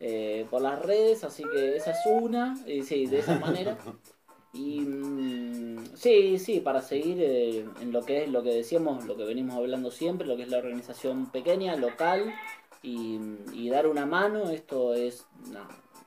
eh, 0.00 0.46
por 0.50 0.60
las 0.62 0.80
redes, 0.82 1.24
así 1.24 1.44
que 1.44 1.76
esa 1.76 1.92
es 1.92 1.98
una, 2.06 2.56
y 2.66 2.82
sí, 2.82 3.06
de 3.06 3.20
esa 3.20 3.38
manera. 3.38 3.76
Y 4.52 4.80
mm, 4.80 5.94
sí, 5.94 6.38
sí, 6.38 6.60
para 6.60 6.82
seguir 6.82 7.18
eh, 7.20 7.64
en 7.80 7.92
lo 7.92 8.02
que 8.02 8.24
es 8.24 8.30
lo 8.30 8.42
que 8.42 8.52
decíamos, 8.52 9.04
lo 9.06 9.16
que 9.16 9.24
venimos 9.24 9.56
hablando 9.56 9.90
siempre, 9.90 10.26
lo 10.26 10.36
que 10.36 10.42
es 10.42 10.48
la 10.48 10.58
organización 10.58 11.30
pequeña, 11.30 11.76
local, 11.76 12.34
y, 12.82 13.18
y 13.52 13.68
dar 13.70 13.86
una 13.86 14.06
mano, 14.06 14.50
esto 14.50 14.94
es 14.94 15.26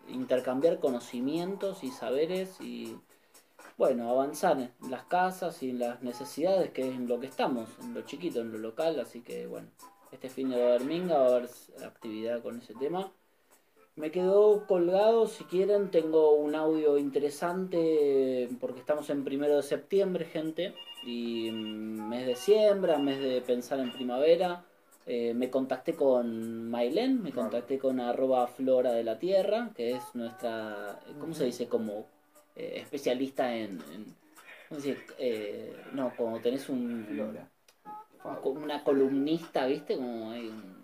intercambiar 0.10 0.80
conocimientos 0.80 1.84
y 1.84 1.92
saberes 1.92 2.60
y 2.60 2.98
bueno, 3.78 4.10
avanzar 4.10 4.60
en 4.60 4.92
las 4.92 5.04
casas 5.06 5.64
y 5.64 5.70
en 5.70 5.80
las 5.80 6.02
necesidades 6.04 6.72
que 6.72 6.90
es 6.90 6.96
en 6.96 7.08
lo 7.08 7.20
que 7.20 7.28
estamos, 7.28 7.70
en 7.82 7.94
lo 7.94 8.02
chiquito, 8.02 8.42
en 8.42 8.52
lo 8.52 8.58
local, 8.58 9.00
así 9.00 9.22
que 9.22 9.48
bueno, 9.48 9.70
este 10.12 10.30
fin 10.30 10.50
de 10.50 10.58
va 10.58 10.78
va 10.78 11.24
a 11.24 11.28
haber 11.28 11.50
actividad 11.86 12.42
con 12.42 12.60
ese 12.60 12.74
tema. 12.76 13.12
Me 13.96 14.10
quedó 14.10 14.66
colgado, 14.66 15.28
si 15.28 15.44
quieren, 15.44 15.92
tengo 15.92 16.34
un 16.34 16.56
audio 16.56 16.98
interesante 16.98 18.50
porque 18.60 18.80
estamos 18.80 19.10
en 19.12 19.24
primero 19.24 19.58
de 19.58 19.62
septiembre, 19.64 20.26
gente, 20.26 20.74
y 21.06 21.52
mm, 21.52 22.10
mes 22.10 22.26
de 22.26 22.36
siembra, 22.36 22.98
mes 22.98 23.20
de 23.20 23.42
pensar 23.42 23.80
en 23.80 23.92
primavera. 23.92 24.66
Eh, 25.06 25.34
me 25.36 25.50
contacté 25.52 25.94
con 25.94 26.70
Mailen, 26.72 27.22
me 27.22 27.32
contacté 27.32 27.78
con 27.78 28.00
arroba 28.00 28.48
flora 28.48 28.94
de 28.94 29.04
la 29.04 29.20
tierra, 29.20 29.70
que 29.76 29.92
es 29.92 30.04
nuestra, 30.16 31.00
¿cómo 31.20 31.36
se 31.36 31.46
dice? 31.46 31.68
Como 31.68 32.08
eh, 32.56 32.76
especialista 32.78 33.54
en, 33.56 33.80
en- 33.94 34.16
¿cómo 34.70 34.82
se 34.82 34.88
dice? 34.96 35.04
Eh, 35.20 35.76
no, 35.92 36.16
como 36.16 36.40
tenés 36.40 36.68
un, 36.70 37.06
una 38.46 38.84
columnista, 38.84 39.66
¿viste? 39.68 39.98
Como 39.98 40.32
hay 40.32 40.48
un- 40.48 40.83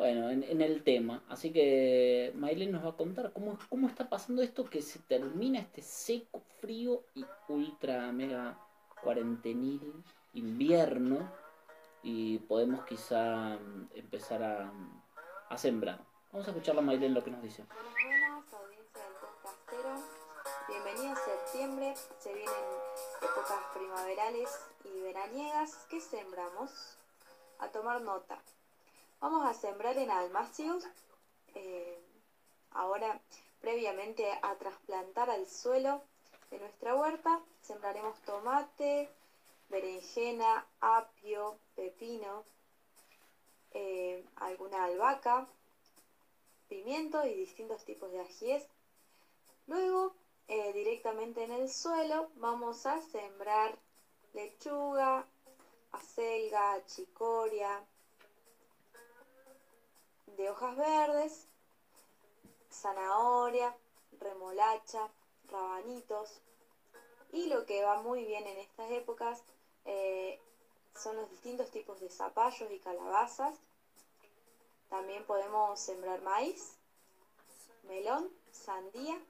bueno, 0.00 0.30
en, 0.30 0.42
en 0.44 0.62
el 0.62 0.82
tema. 0.82 1.22
Así 1.28 1.52
que 1.52 2.32
Maylen 2.34 2.72
nos 2.72 2.82
va 2.82 2.88
a 2.88 2.96
contar 2.96 3.34
cómo, 3.34 3.58
cómo 3.68 3.86
está 3.86 4.08
pasando 4.08 4.40
esto 4.40 4.64
que 4.64 4.80
se 4.80 4.98
termina 5.00 5.58
este 5.58 5.82
seco, 5.82 6.40
frío 6.58 7.02
y 7.14 7.22
ultra 7.48 8.10
mega 8.10 8.58
cuarentenil 9.02 10.02
invierno 10.32 11.30
y 12.02 12.38
podemos 12.38 12.86
quizá 12.86 13.58
mm, 13.58 13.88
empezar 13.92 14.42
a, 14.42 15.58
sembrar. 15.58 16.00
Vamos 16.32 16.48
a 16.48 16.52
escuchar 16.52 16.78
a 16.78 16.80
Maylen 16.80 17.12
lo 17.12 17.22
que 17.22 17.30
nos 17.30 17.42
dice. 17.42 17.62
Buenas, 18.02 18.54
audiencia 18.54 19.02
del 19.04 19.12
podcastero. 19.20 19.96
Bienvenido 20.66 21.12
a 21.12 21.16
septiembre. 21.16 21.94
Se 22.20 22.32
vienen 22.32 22.54
épocas 23.20 23.58
primaverales 23.74 24.48
y 24.82 25.00
veraniegas. 25.02 25.74
¿Qué 25.90 26.00
sembramos? 26.00 26.96
A 27.58 27.68
tomar 27.68 28.00
nota. 28.00 28.40
Vamos 29.20 29.44
a 29.44 29.52
sembrar 29.52 29.98
en 29.98 30.10
almácigos. 30.10 30.82
eh, 31.54 32.02
ahora, 32.70 33.20
previamente 33.60 34.26
a 34.40 34.54
trasplantar 34.56 35.28
al 35.28 35.46
suelo 35.46 36.00
de 36.50 36.58
nuestra 36.58 36.94
huerta, 36.94 37.42
sembraremos 37.60 38.18
tomate, 38.22 39.10
berenjena, 39.68 40.66
apio, 40.80 41.58
pepino, 41.76 42.44
eh, 43.72 44.24
alguna 44.36 44.84
albahaca, 44.84 45.46
pimiento 46.68 47.26
y 47.26 47.34
distintos 47.34 47.84
tipos 47.84 48.10
de 48.12 48.20
ajíes. 48.20 48.66
Luego, 49.66 50.14
eh, 50.48 50.72
directamente 50.72 51.44
en 51.44 51.52
el 51.52 51.68
suelo, 51.68 52.30
vamos 52.36 52.86
a 52.86 52.98
sembrar 53.02 53.78
lechuga, 54.32 55.26
acelga, 55.92 56.82
chicoria, 56.86 57.84
de 60.40 60.48
hojas 60.48 60.74
verdes, 60.74 61.46
zanahoria, 62.72 63.76
remolacha, 64.18 65.10
rabanitos. 65.50 66.40
Y 67.30 67.46
lo 67.46 67.66
que 67.66 67.84
va 67.84 68.00
muy 68.00 68.24
bien 68.24 68.46
en 68.46 68.56
estas 68.56 68.90
épocas 68.90 69.42
eh, 69.84 70.40
son 70.96 71.16
los 71.16 71.30
distintos 71.30 71.70
tipos 71.70 72.00
de 72.00 72.08
zapallos 72.08 72.72
y 72.72 72.78
calabazas. 72.78 73.54
También 74.88 75.24
podemos 75.26 75.78
sembrar 75.78 76.22
maíz, 76.22 76.72
melón, 77.82 78.30
sandía 78.50 79.20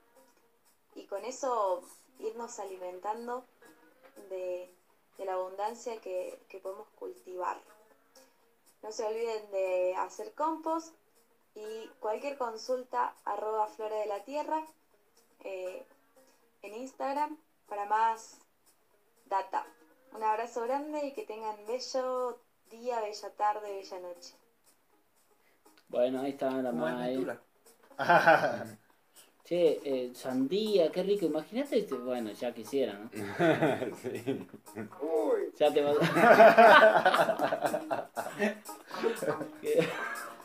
y 0.94 1.06
con 1.06 1.24
eso 1.24 1.82
irnos 2.20 2.60
alimentando 2.60 3.44
de, 4.28 4.72
la 5.18 5.34
abundancia 5.34 6.00
que 6.00 6.60
podemos 6.62 6.88
cultivar. 6.98 7.60
No 8.82 8.90
se 8.90 9.04
olviden 9.04 9.50
de 9.50 9.94
hacer 9.96 10.32
compost 10.34 10.94
y 11.60 11.88
cualquier 12.00 12.36
consulta 12.38 13.14
arroba 13.24 13.66
flora 13.68 13.96
de 13.96 14.06
la 14.06 14.24
tierra 14.24 14.62
eh, 15.44 15.84
en 16.62 16.74
Instagram 16.74 17.36
para 17.68 17.84
más 17.86 18.38
data. 19.26 19.64
Un 20.14 20.22
abrazo 20.22 20.62
grande 20.62 21.06
y 21.06 21.12
que 21.12 21.24
tengan 21.24 21.56
bello 21.66 22.38
día, 22.70 23.00
bella 23.00 23.30
tarde, 23.36 23.72
bella 23.72 23.98
noche. 24.00 24.34
Bueno, 25.88 26.20
ahí 26.22 26.30
está 26.30 26.50
la 26.50 26.70
¿Cómo 26.70 26.88
es 26.88 26.94
May. 26.94 27.16
Natura? 27.16 27.40
Che, 29.42 29.80
eh, 29.82 30.12
sandía, 30.14 30.92
qué 30.92 31.02
rico. 31.02 31.26
Imagínate, 31.26 31.78
este- 31.80 31.96
bueno, 31.96 32.30
ya 32.30 32.54
quisiera, 32.54 32.92
¿no? 32.92 33.10
sí. 34.00 34.46
Ya 35.58 35.72
te 35.72 35.82
vas 35.82 35.96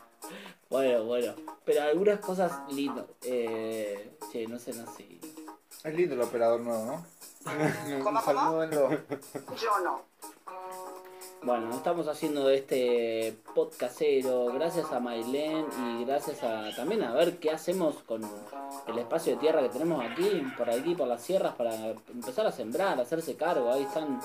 bueno, 0.70 1.04
bueno. 1.04 1.34
Pero 1.64 1.82
algunas 1.82 2.20
cosas 2.20 2.52
lindas. 2.72 3.04
Eh, 3.22 4.16
che, 4.32 4.46
no 4.46 4.58
sé, 4.58 4.72
no 4.74 4.86
sé. 4.94 5.20
Es 5.84 5.94
lindo 5.94 6.14
el 6.14 6.22
operador 6.22 6.60
nuevo, 6.60 6.84
¿no? 6.84 7.06
¿Cómo, 8.04 8.20
Salúdenlo. 8.22 8.90
Yo 8.90 9.80
no. 9.84 10.00
Bueno, 11.42 11.70
estamos 11.76 12.08
haciendo 12.08 12.50
este 12.50 13.36
podcastero 13.54 14.46
gracias 14.54 14.90
a 14.90 14.98
Mailén 14.98 15.66
y 15.78 16.04
gracias 16.04 16.42
a 16.42 16.74
también 16.74 17.04
a 17.04 17.12
ver 17.12 17.38
qué 17.38 17.50
hacemos 17.52 17.96
con 18.02 18.22
el 18.88 18.98
espacio 18.98 19.34
de 19.34 19.38
tierra 19.38 19.60
que 19.62 19.68
tenemos 19.68 20.02
aquí, 20.04 20.42
por 20.56 20.68
aquí, 20.68 20.94
por 20.96 21.06
las 21.06 21.22
sierras, 21.22 21.54
para 21.54 21.72
empezar 22.12 22.46
a 22.46 22.52
sembrar, 22.52 22.98
hacerse 23.00 23.36
cargo. 23.36 23.70
Ahí 23.70 23.82
están, 23.82 24.18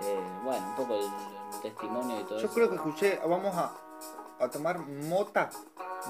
eh, 0.00 0.20
bueno, 0.44 0.66
un 0.70 0.74
poco 0.76 0.96
el, 0.96 1.04
el 1.54 1.60
testimonio 1.62 2.20
y 2.20 2.24
todo 2.24 2.40
Yo 2.40 2.44
eso. 2.46 2.54
creo 2.54 2.68
que 2.68 2.74
escuché, 2.76 3.20
vamos 3.26 3.54
a, 3.54 3.72
a 4.40 4.50
tomar 4.50 4.78
mota 4.80 5.48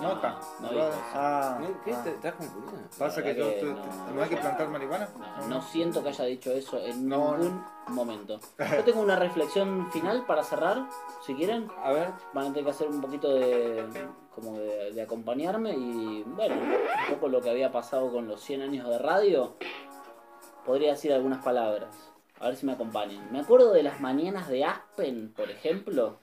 Nota. 0.00 0.38
No, 0.60 0.70
eso. 0.70 0.92
Ah, 1.14 1.58
¿No? 1.60 1.82
¿Qué? 1.84 1.94
ah. 1.94 2.02
¿Te- 2.04 2.10
¿Estás 2.10 2.34
confundido? 2.34 2.78
Pasa 2.98 3.22
que 3.22 3.34
yo 3.34 3.48
que 3.54 3.60
tú- 3.60 3.66
no. 3.74 4.14
no 4.14 4.22
hay 4.22 4.28
que 4.28 4.36
plantar 4.36 4.68
marihuana. 4.68 5.08
No, 5.40 5.48
no 5.48 5.62
siento 5.62 6.02
que 6.02 6.10
haya 6.10 6.24
dicho 6.24 6.52
eso 6.52 6.78
en 6.78 7.08
No, 7.08 7.36
ningún 7.36 7.64
momento. 7.88 8.38
Yo 8.76 8.84
tengo 8.84 9.00
una 9.00 9.16
reflexión 9.16 9.90
final 9.92 10.24
para 10.26 10.42
cerrar, 10.44 10.86
si 11.24 11.34
quieren. 11.34 11.68
A 11.82 11.92
ver, 11.92 12.08
Van 12.34 12.46
a 12.46 12.48
tener 12.48 12.64
que 12.64 12.70
hacer 12.70 12.88
un 12.88 13.00
poquito 13.00 13.32
de 13.34 13.86
como 14.34 14.58
de, 14.58 14.92
de 14.92 15.02
acompañarme 15.02 15.70
y 15.72 16.22
bueno, 16.26 16.56
un 16.56 17.14
poco 17.14 17.28
lo 17.28 17.40
que 17.40 17.48
había 17.48 17.72
pasado 17.72 18.12
con 18.12 18.28
los 18.28 18.42
100 18.42 18.60
años 18.62 18.88
de 18.88 18.98
radio. 18.98 19.56
Podría 20.64 20.90
decir 20.92 21.12
algunas 21.12 21.42
palabras. 21.44 21.88
A 22.40 22.48
ver 22.48 22.56
si 22.56 22.66
me 22.66 22.72
acompañan. 22.72 23.32
Me 23.32 23.40
acuerdo 23.40 23.72
de 23.72 23.82
las 23.82 24.00
mañanas 24.00 24.48
de 24.48 24.64
Aspen, 24.64 25.32
por 25.32 25.50
ejemplo. 25.50 26.18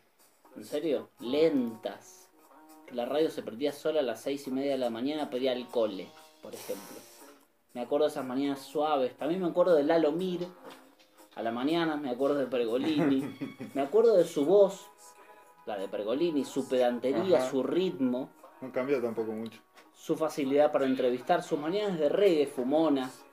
¿En 0.55 0.63
serio? 0.65 1.09
Lentas. 1.19 2.30
La 2.94 3.06
radio 3.06 3.30
se 3.32 3.41
prendía 3.41 3.72
sola 3.72 4.02
a 4.02 4.04
las 4.04 4.22
seis 4.22 4.48
y 4.48 4.52
media 4.52 4.74
de 4.74 4.78
la 4.78 4.89
mañana 4.91 5.30
ir 5.34 5.50
al 5.50 5.68
cole, 5.70 6.10
por 6.41 6.54
ejemplo. 6.54 6.98
Me 7.74 7.82
acuerdo 7.82 8.06
de 8.06 8.12
esas 8.12 8.26
mañanas 8.26 8.60
suaves. 8.62 9.18
También 9.18 9.41
me 9.41 9.48
acuerdo 9.48 9.74
de 9.76 9.84
Lalo 9.84 10.12
Mir 10.12 10.48
a 11.36 11.41
la 11.41 11.52
mañana. 11.52 11.96
Me 11.96 12.12
acuerdo 12.12 12.38
de 12.38 12.46
Pergolini. 12.46 13.36
me 13.74 13.82
acuerdo 13.82 14.16
de 14.16 14.26
su 14.26 14.46
voz, 14.46 14.86
la 15.66 15.78
de 15.78 15.88
Pergolini, 15.88 16.46
su 16.46 16.68
pedantería, 16.70 17.39
Ajá. 17.39 17.50
su 17.50 17.64
ritmo, 17.64 18.30
No 18.62 18.72
cambió 18.72 19.02
tampoco 19.02 19.32
mucho. 19.32 19.60
su 19.96 20.16
facilidad 20.16 20.72
para 20.72 20.86
entrevistar, 20.86 21.41
sus 21.41 21.58
mañanas 21.60 21.98
de 21.98 22.10
reggae 22.10 22.46
fumonas. 22.46 23.24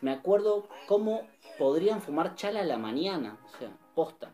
Me 0.00 0.12
acuerdo 0.12 0.68
cómo 0.86 1.26
podrían 1.58 2.00
fumar 2.00 2.36
chala 2.36 2.60
a 2.60 2.64
la 2.64 2.78
mañana, 2.78 3.36
o 3.44 3.58
sea, 3.58 3.70
posta. 3.96 4.32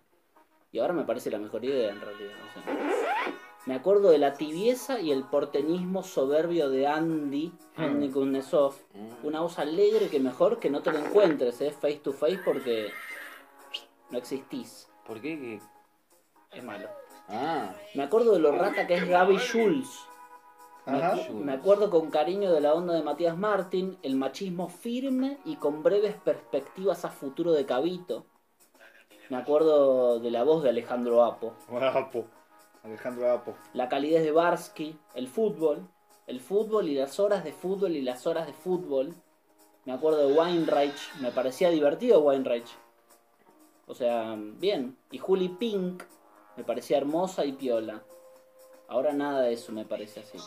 Y 0.72 0.78
ahora 0.78 0.92
me 0.92 1.04
parece 1.04 1.30
la 1.30 1.38
mejor 1.38 1.64
idea 1.64 1.90
en 1.90 2.00
realidad. 2.00 2.34
o 2.50 2.52
sea. 2.52 3.34
Me 3.66 3.74
acuerdo 3.74 4.10
de 4.10 4.18
la 4.18 4.34
tibieza 4.34 5.00
y 5.00 5.10
el 5.10 5.24
porteñismo 5.24 6.02
soberbio 6.02 6.68
de 6.68 6.86
Andy, 6.86 7.52
Andy 7.76 8.10
Kuznetsov. 8.10 8.74
Una 9.22 9.40
voz 9.40 9.58
alegre 9.58 10.08
que 10.08 10.20
mejor 10.20 10.58
que 10.58 10.68
no 10.68 10.82
te 10.82 10.92
lo 10.92 10.98
encuentres, 10.98 11.60
¿eh? 11.62 11.70
face 11.70 11.96
to 12.00 12.12
face, 12.12 12.38
porque 12.44 12.88
no 14.10 14.18
existís. 14.18 14.88
¿por 15.06 15.20
qué? 15.20 15.38
que- 15.38 15.60
Es 16.58 16.62
malo. 16.64 16.88
Ah, 17.28 17.74
Me 17.94 18.02
acuerdo 18.02 18.32
de 18.32 18.38
lo 18.38 18.52
rata 18.52 18.86
que 18.86 18.94
es 18.94 19.08
Gaby 19.08 19.38
Schulz. 19.38 19.88
Me, 20.86 20.98
acu- 21.02 21.30
me 21.32 21.52
acuerdo 21.54 21.88
con 21.88 22.10
cariño 22.10 22.52
de 22.52 22.60
la 22.60 22.74
onda 22.74 22.92
de 22.92 23.02
Matías 23.02 23.36
Martín, 23.38 23.96
el 24.02 24.16
machismo 24.16 24.68
firme 24.68 25.38
y 25.46 25.56
con 25.56 25.82
breves 25.82 26.14
perspectivas 26.16 27.06
a 27.06 27.08
futuro 27.08 27.52
de 27.52 27.64
Cabito. 27.64 28.26
Me 29.30 29.38
acuerdo 29.38 30.20
de 30.20 30.30
la 30.30 30.42
voz 30.44 30.62
de 30.62 30.68
Alejandro 30.68 31.24
Apo, 31.24 31.54
Apo. 31.96 32.26
Alejandro 32.84 33.30
Apo. 33.32 33.54
la 33.72 33.88
calidez 33.88 34.22
de 34.22 34.30
Barsky, 34.30 34.96
el 35.14 35.26
fútbol, 35.26 35.88
el 36.26 36.40
fútbol 36.40 36.88
y 36.88 36.94
las 36.94 37.18
horas 37.18 37.42
de 37.42 37.52
fútbol 37.52 37.96
y 37.96 38.02
las 38.02 38.26
horas 38.26 38.46
de 38.46 38.52
fútbol. 38.52 39.14
Me 39.86 39.92
acuerdo 39.92 40.28
de 40.28 40.34
Weinreich, 40.34 41.14
me 41.20 41.30
parecía 41.30 41.70
divertido 41.70 42.20
Weinreich. 42.20 42.68
O 43.86 43.94
sea, 43.94 44.34
bien. 44.38 44.96
Y 45.10 45.18
Juli 45.18 45.48
Pink, 45.48 46.02
me 46.56 46.64
parecía 46.64 46.98
hermosa 46.98 47.44
y 47.44 47.52
piola. 47.52 48.02
Ahora 48.88 49.12
nada 49.12 49.42
de 49.42 49.52
eso 49.54 49.72
me 49.72 49.84
parece 49.84 50.20
así. 50.20 50.38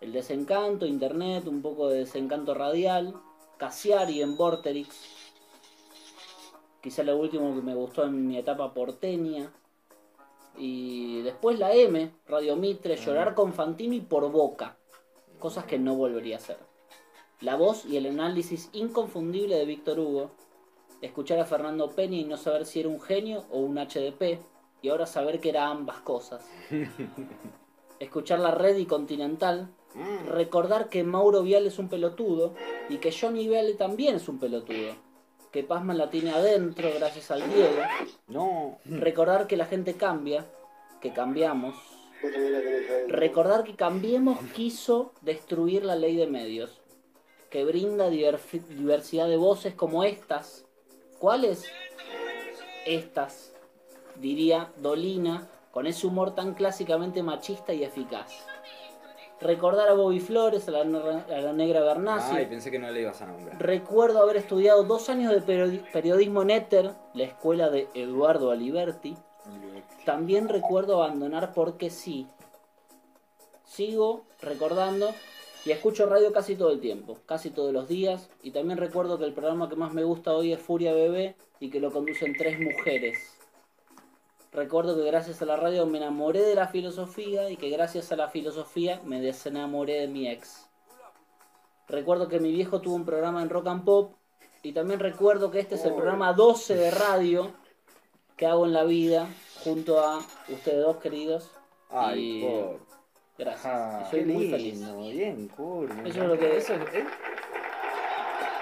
El 0.00 0.12
desencanto, 0.12 0.86
internet, 0.86 1.46
un 1.46 1.62
poco 1.62 1.88
de 1.88 2.00
desencanto 2.00 2.54
radial, 2.54 3.14
Cassiari 3.56 4.22
en 4.22 4.36
Vorterix. 4.36 4.94
Quizá 6.82 7.02
lo 7.02 7.16
último 7.16 7.54
que 7.54 7.62
me 7.62 7.74
gustó 7.74 8.04
en 8.04 8.26
mi 8.26 8.36
etapa 8.36 8.74
porteña. 8.74 9.50
Y 10.56 11.22
después 11.22 11.58
la 11.58 11.74
M, 11.74 12.12
Radio 12.26 12.56
Mitre, 12.56 12.96
llorar 12.96 13.34
con 13.34 13.52
Fantini 13.52 14.00
por 14.00 14.30
boca. 14.30 14.76
Cosas 15.38 15.64
que 15.64 15.78
no 15.78 15.96
volvería 15.96 16.36
a 16.36 16.38
hacer. 16.38 16.58
La 17.40 17.56
voz 17.56 17.84
y 17.84 17.96
el 17.96 18.06
análisis 18.06 18.70
inconfundible 18.72 19.56
de 19.56 19.64
Víctor 19.64 19.98
Hugo. 19.98 20.30
Escuchar 21.02 21.38
a 21.40 21.44
Fernando 21.44 21.90
Peña 21.90 22.16
y 22.16 22.24
no 22.24 22.36
saber 22.36 22.64
si 22.64 22.80
era 22.80 22.88
un 22.88 23.00
genio 23.00 23.44
o 23.50 23.58
un 23.58 23.76
HDP. 23.76 24.40
Y 24.80 24.88
ahora 24.88 25.06
saber 25.06 25.40
que 25.40 25.50
era 25.50 25.68
ambas 25.68 25.98
cosas. 25.98 26.48
Escuchar 27.98 28.38
la 28.38 28.52
red 28.52 28.76
y 28.76 28.86
Continental. 28.86 29.74
Recordar 30.26 30.88
que 30.88 31.04
Mauro 31.04 31.42
Viale 31.42 31.68
es 31.68 31.78
un 31.78 31.88
pelotudo. 31.88 32.54
Y 32.88 32.98
que 32.98 33.12
Johnny 33.12 33.48
Viale 33.48 33.74
también 33.74 34.16
es 34.16 34.28
un 34.28 34.38
pelotudo. 34.38 34.94
Que 35.54 35.62
Pasma 35.62 35.94
la 35.94 36.10
tiene 36.10 36.32
adentro 36.32 36.90
gracias 36.98 37.30
al 37.30 37.48
Diego. 37.54 37.76
no. 38.26 38.78
Recordar 38.86 39.46
que 39.46 39.56
la 39.56 39.66
gente 39.66 39.94
cambia, 39.94 40.44
que 41.00 41.12
cambiamos. 41.12 41.76
Recordar 43.06 43.62
que 43.62 43.76
Cambiemos 43.76 44.40
quiso 44.52 45.12
destruir 45.20 45.84
la 45.84 45.94
ley 45.94 46.16
de 46.16 46.26
medios, 46.26 46.80
que 47.50 47.64
brinda 47.64 48.10
diver- 48.10 48.40
diversidad 48.68 49.28
de 49.28 49.36
voces 49.36 49.74
como 49.74 50.02
estas. 50.02 50.64
¿Cuáles? 51.20 51.64
Estas, 52.84 53.52
diría 54.16 54.72
Dolina, 54.78 55.46
con 55.70 55.86
ese 55.86 56.08
humor 56.08 56.34
tan 56.34 56.54
clásicamente 56.54 57.22
machista 57.22 57.72
y 57.72 57.84
eficaz. 57.84 58.32
Recordar 59.40 59.88
a 59.88 59.94
Bobby 59.94 60.20
Flores, 60.20 60.68
a 60.68 60.70
la, 60.70 60.80
a 60.80 61.40
la 61.40 61.52
negra 61.52 61.80
Bernasi, 61.80 62.36
Ay, 62.36 62.46
pensé 62.46 62.70
que 62.70 62.78
no 62.78 62.90
le 62.90 63.00
ibas 63.02 63.20
a 63.20 63.26
nombrar. 63.26 63.60
Recuerdo 63.60 64.22
haber 64.22 64.36
estudiado 64.36 64.84
dos 64.84 65.08
años 65.10 65.32
de 65.32 65.42
periodi- 65.42 65.82
periodismo 65.92 66.42
en 66.42 66.50
Éter, 66.50 66.92
la 67.14 67.24
escuela 67.24 67.68
de 67.68 67.88
Eduardo 67.94 68.50
Aliberti. 68.50 69.16
También 70.06 70.48
recuerdo 70.48 71.02
abandonar 71.02 71.52
porque 71.52 71.90
sí. 71.90 72.26
Sigo 73.64 74.24
recordando 74.40 75.10
y 75.64 75.72
escucho 75.72 76.06
radio 76.06 76.32
casi 76.32 76.56
todo 76.56 76.70
el 76.70 76.80
tiempo, 76.80 77.18
casi 77.26 77.50
todos 77.50 77.72
los 77.72 77.88
días. 77.88 78.28
Y 78.42 78.50
también 78.52 78.78
recuerdo 78.78 79.18
que 79.18 79.24
el 79.24 79.32
programa 79.32 79.68
que 79.68 79.76
más 79.76 79.92
me 79.92 80.04
gusta 80.04 80.32
hoy 80.32 80.52
es 80.52 80.60
Furia 80.60 80.92
Bebé 80.92 81.34
y 81.60 81.70
que 81.70 81.80
lo 81.80 81.90
conducen 81.90 82.34
tres 82.36 82.60
mujeres. 82.60 83.33
Recuerdo 84.54 84.94
que 84.96 85.02
gracias 85.04 85.42
a 85.42 85.46
la 85.46 85.56
radio 85.56 85.84
me 85.86 85.98
enamoré 85.98 86.40
de 86.42 86.54
la 86.54 86.68
filosofía 86.68 87.50
y 87.50 87.56
que 87.56 87.70
gracias 87.70 88.12
a 88.12 88.16
la 88.16 88.28
filosofía 88.28 89.00
me 89.04 89.20
desenamoré 89.20 90.00
de 90.00 90.08
mi 90.08 90.28
ex. 90.28 90.68
Recuerdo 91.88 92.28
que 92.28 92.38
mi 92.40 92.52
viejo 92.52 92.80
tuvo 92.80 92.94
un 92.94 93.04
programa 93.04 93.42
en 93.42 93.50
Rock 93.50 93.66
and 93.66 93.84
Pop 93.84 94.12
y 94.62 94.72
también 94.72 95.00
recuerdo 95.00 95.50
que 95.50 95.58
este 95.60 95.74
es 95.74 95.84
el 95.84 95.94
programa 95.94 96.32
12 96.32 96.76
de 96.76 96.90
radio 96.92 97.50
que 98.36 98.46
hago 98.46 98.64
en 98.64 98.72
la 98.72 98.84
vida 98.84 99.26
junto 99.64 99.98
a 100.00 100.18
ustedes 100.48 100.82
dos 100.84 100.96
queridos. 100.98 101.50
Ay, 101.90 102.38
y 102.38 102.42
por. 102.42 102.78
gracias. 103.36 103.66
Ah, 103.66 104.04
Y 104.06 104.10
soy 104.10 104.24
muy 104.24 104.50
feliz. 104.50 104.80
bien, 105.12 105.48
cool. 105.48 105.90
Eso 106.04 106.22
es 106.22 106.28
lo 106.28 106.38
que- 106.38 106.56
Eso 106.56 106.74
es- 106.74 106.94
eh, 106.94 107.04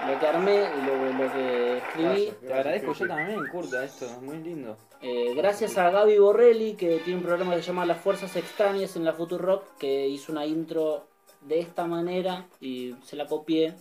Lo 0.07 0.19
que 0.19 0.27
armé 0.27 0.55
y 0.55 0.87
lo, 0.87 1.13
lo 1.25 1.33
que 1.33 1.79
escribí. 1.79 2.07
Gracias. 2.07 2.41
Te 2.41 2.55
agradezco 2.55 2.93
yo 2.93 3.07
también, 3.07 3.47
Curta, 3.53 3.85
esto 3.85 4.07
es 4.07 4.21
muy 4.21 4.39
lindo. 4.39 4.77
Eh, 5.01 5.33
gracias 5.35 5.79
a 5.79 5.91
Gaby 5.91 6.19
Borrelli, 6.19 6.75
que 6.75 6.99
tiene 7.01 7.19
un 7.21 7.25
programa 7.25 7.55
que 7.55 7.63
se 7.63 7.69
llama 7.69 7.87
Las 7.87 7.99
Fuerzas 7.99 8.35
Extrañas 8.37 8.97
en 8.97 9.05
la 9.05 9.13
Rock 9.13 9.65
que 9.79 10.09
hizo 10.09 10.33
una 10.33 10.45
intro 10.47 11.07
de 11.41 11.61
esta 11.61 11.87
manera 11.87 12.47
y 12.61 12.95
se 13.05 13.17
la 13.17 13.27
copié, 13.27 13.75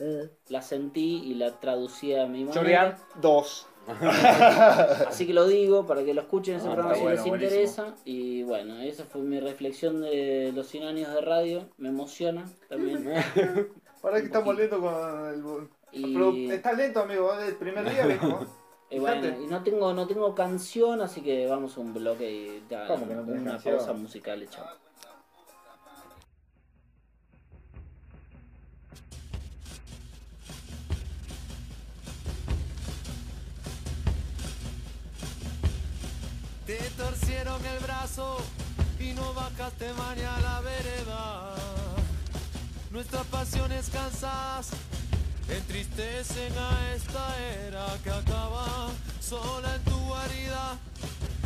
la 0.49 0.61
sentí 0.61 1.21
y 1.25 1.35
la 1.35 1.59
traducí 1.59 2.13
a 2.15 2.25
mi 2.25 2.39
manera. 2.45 2.53
Chorear 2.53 2.97
2. 3.21 3.67
Así 5.07 5.25
que 5.25 5.33
lo 5.33 5.47
digo 5.47 5.85
para 5.85 6.03
que 6.03 6.13
lo 6.13 6.21
escuchen 6.21 6.55
ese 6.57 6.67
Ah, 6.67 6.73
programa 6.73 6.95
si 6.95 7.01
bueno, 7.01 7.15
les 7.15 7.25
buenísimo. 7.27 7.45
interesa. 7.57 7.95
Y 8.05 8.43
bueno, 8.43 8.79
esa 8.79 9.05
fue 9.05 9.21
mi 9.21 9.39
reflexión 9.39 10.01
de 10.01 10.51
los 10.53 10.67
100 10.67 10.83
años 10.83 11.13
de 11.13 11.21
radio. 11.21 11.69
Me 11.77 11.89
emociona 11.89 12.45
también. 12.69 13.07
Ahora 14.03 14.19
que 14.19 14.25
estamos 14.25 14.55
lento 14.55 14.79
con 14.79 14.93
el. 15.27 15.67
Y, 15.91 16.13
Pero 16.13 16.31
está 16.53 16.73
lento, 16.73 17.01
amigo. 17.01 17.33
El 17.33 17.55
primer 17.55 17.89
día, 17.89 18.05
viejo. 18.05 18.45
y 18.89 18.99
bueno, 18.99 19.27
y 19.41 19.47
no 19.47 19.63
tengo, 19.63 19.93
no 19.93 20.07
tengo 20.07 20.33
canción, 20.33 21.01
así 21.01 21.21
que 21.21 21.47
vamos 21.47 21.77
a 21.77 21.81
un 21.81 21.93
bloque 21.93 22.31
y 22.31 22.63
ya 22.69 22.87
¿Cómo 22.87 23.07
que 23.07 23.15
no 23.15 23.23
una 23.23 23.51
canción? 23.51 23.77
pausa 23.77 23.93
musical 23.93 24.47
chao. 24.49 24.65
Te 36.65 36.77
torcieron 36.95 37.65
el 37.65 37.79
brazo 37.83 38.37
y 38.97 39.13
no 39.13 39.33
bajaste 39.33 39.91
mañana 39.93 40.37
a 40.37 40.41
la 40.41 40.61
vereda. 40.61 41.55
Nuestras 42.91 43.25
pasiones 43.25 43.89
cansadas 43.89 44.71
entristecen 45.57 46.53
a 46.57 46.93
esta 46.95 47.37
era 47.67 47.85
que 48.03 48.09
acaba 48.09 48.89
sola 49.19 49.75
en 49.75 49.83
tu 49.83 49.97
guarida. 50.07 50.77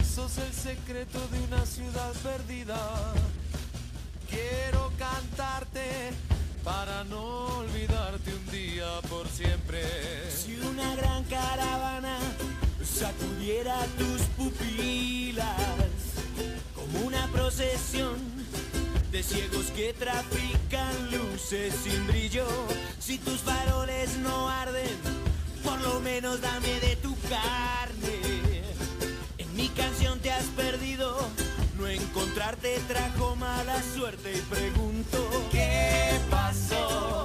Sos 0.03 0.37
el 0.37 0.53
secreto 0.53 1.19
de 1.31 1.39
una 1.41 1.65
ciudad 1.65 2.13
perdida. 2.23 2.77
Quiero 4.29 4.91
cantarte 4.97 6.11
para 6.63 7.03
no 7.05 7.59
olvidarte 7.59 8.33
un 8.33 8.51
día 8.51 9.01
por 9.09 9.27
siempre. 9.27 9.83
Si 10.31 10.57
una 10.59 10.95
gran 10.95 11.23
caravana 11.25 12.17
sacudiera 12.83 13.77
tus 13.97 14.21
pupilas 14.37 15.45
como 16.75 17.07
una 17.07 17.27
procesión 17.27 18.15
de 19.15 19.23
ciegos 19.23 19.67
que 19.67 19.93
trafican 19.93 21.09
luces 21.09 21.73
sin 21.85 22.05
brillo. 22.05 22.45
Si 22.99 23.17
tus 23.17 23.39
faroles 23.39 24.17
no 24.17 24.49
arden, 24.49 24.89
por 25.63 25.79
lo 25.79 26.01
menos 26.01 26.41
dame 26.41 26.81
de 26.81 26.97
tu 26.97 27.15
carne. 27.29 28.19
En 29.37 29.55
mi 29.55 29.69
canción 29.69 30.19
te 30.19 30.33
has 30.33 30.43
perdido, 30.47 31.17
no 31.77 31.87
encontrarte 31.87 32.77
trajo 32.89 33.37
mala 33.37 33.81
suerte 33.83 34.33
y 34.33 34.41
pregunto, 34.53 35.47
¿qué 35.49 36.19
pasó? 36.29 37.24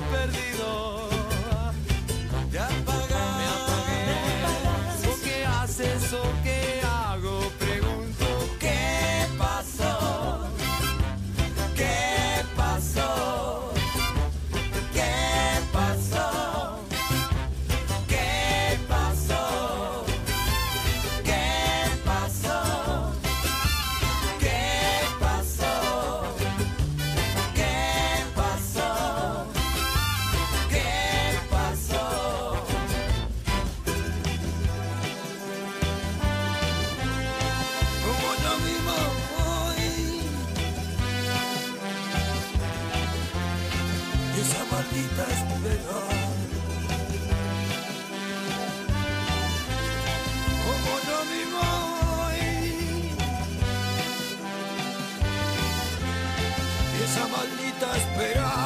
perdido. 0.00 1.11
cuánto 57.82 57.96
esperar. 57.96 58.61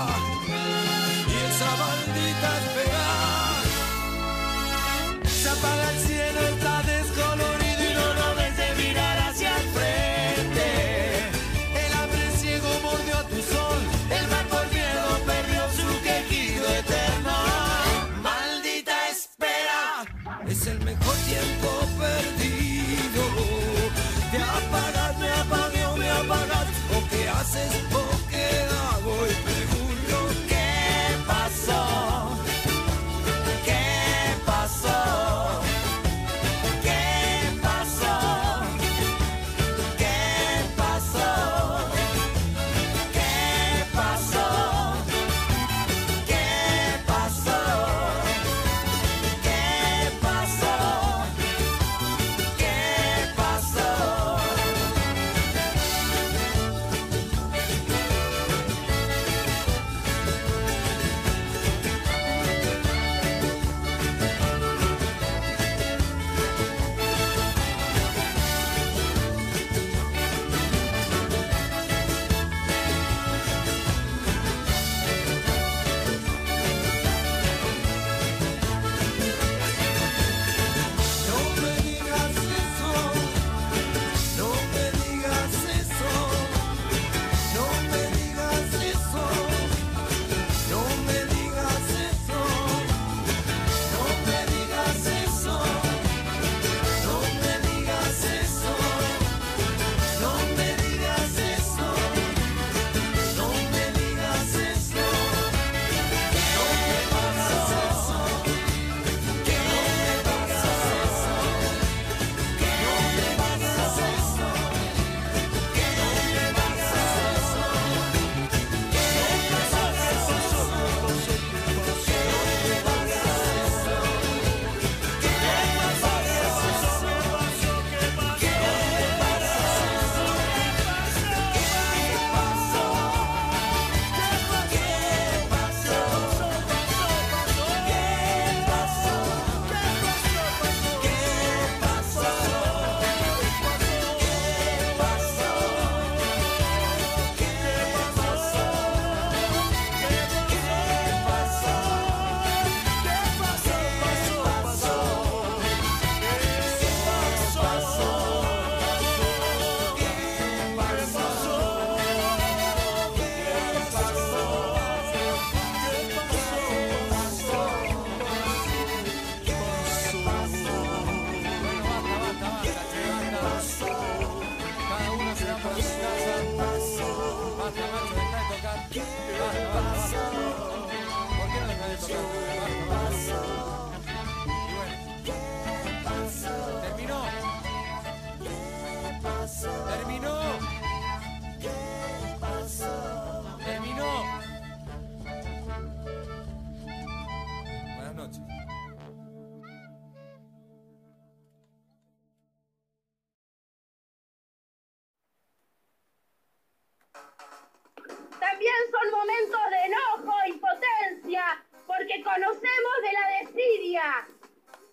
Momentos 209.11 209.61
de 209.70 209.84
enojo, 209.84 210.34
impotencia, 210.48 211.64
porque 211.86 212.22
conocemos 212.22 212.96
de 213.02 213.12
la 213.12 213.26
desidia, 213.40 214.28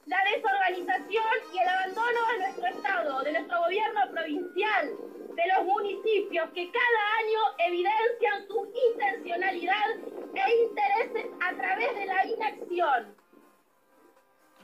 la 0.06 0.18
desorganización 0.36 1.34
y 1.54 1.60
el 1.60 1.68
abandono 1.68 2.28
de 2.32 2.38
nuestro 2.40 2.66
Estado, 2.68 3.24
de 3.24 3.32
nuestro 3.32 3.60
gobierno 3.62 4.02
provincial, 4.12 4.96
de 5.36 5.44
los 5.56 5.66
municipios 5.66 6.50
que 6.52 6.72
cada 6.72 7.18
año 7.20 7.40
evidencian 7.68 8.48
su 8.48 8.72
intencionalidad 8.92 9.90
e 10.36 10.64
intereses 10.64 11.26
a 11.42 11.54
través 11.56 11.96
de 11.96 12.06
la 12.06 12.26
inacción. 12.26 13.16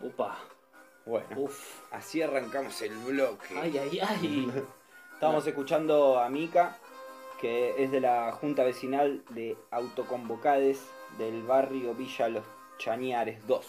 Upa. 0.01 0.37
Bueno, 1.05 1.49
así 1.91 2.21
arrancamos 2.21 2.79
el 2.81 2.95
bloque. 2.97 3.57
Ay, 3.59 3.77
ay, 3.77 3.99
ay. 3.99 4.51
Estábamos 5.13 5.45
escuchando 5.47 6.19
a 6.19 6.29
Mica, 6.29 6.77
que 7.39 7.83
es 7.83 7.91
de 7.91 8.01
la 8.01 8.31
Junta 8.33 8.63
Vecinal 8.63 9.23
de 9.29 9.57
Autoconvocades 9.71 10.89
del 11.17 11.43
barrio 11.43 11.93
Villa 11.93 12.29
Los 12.29 12.45
Chañares 12.77 13.45
2. 13.47 13.65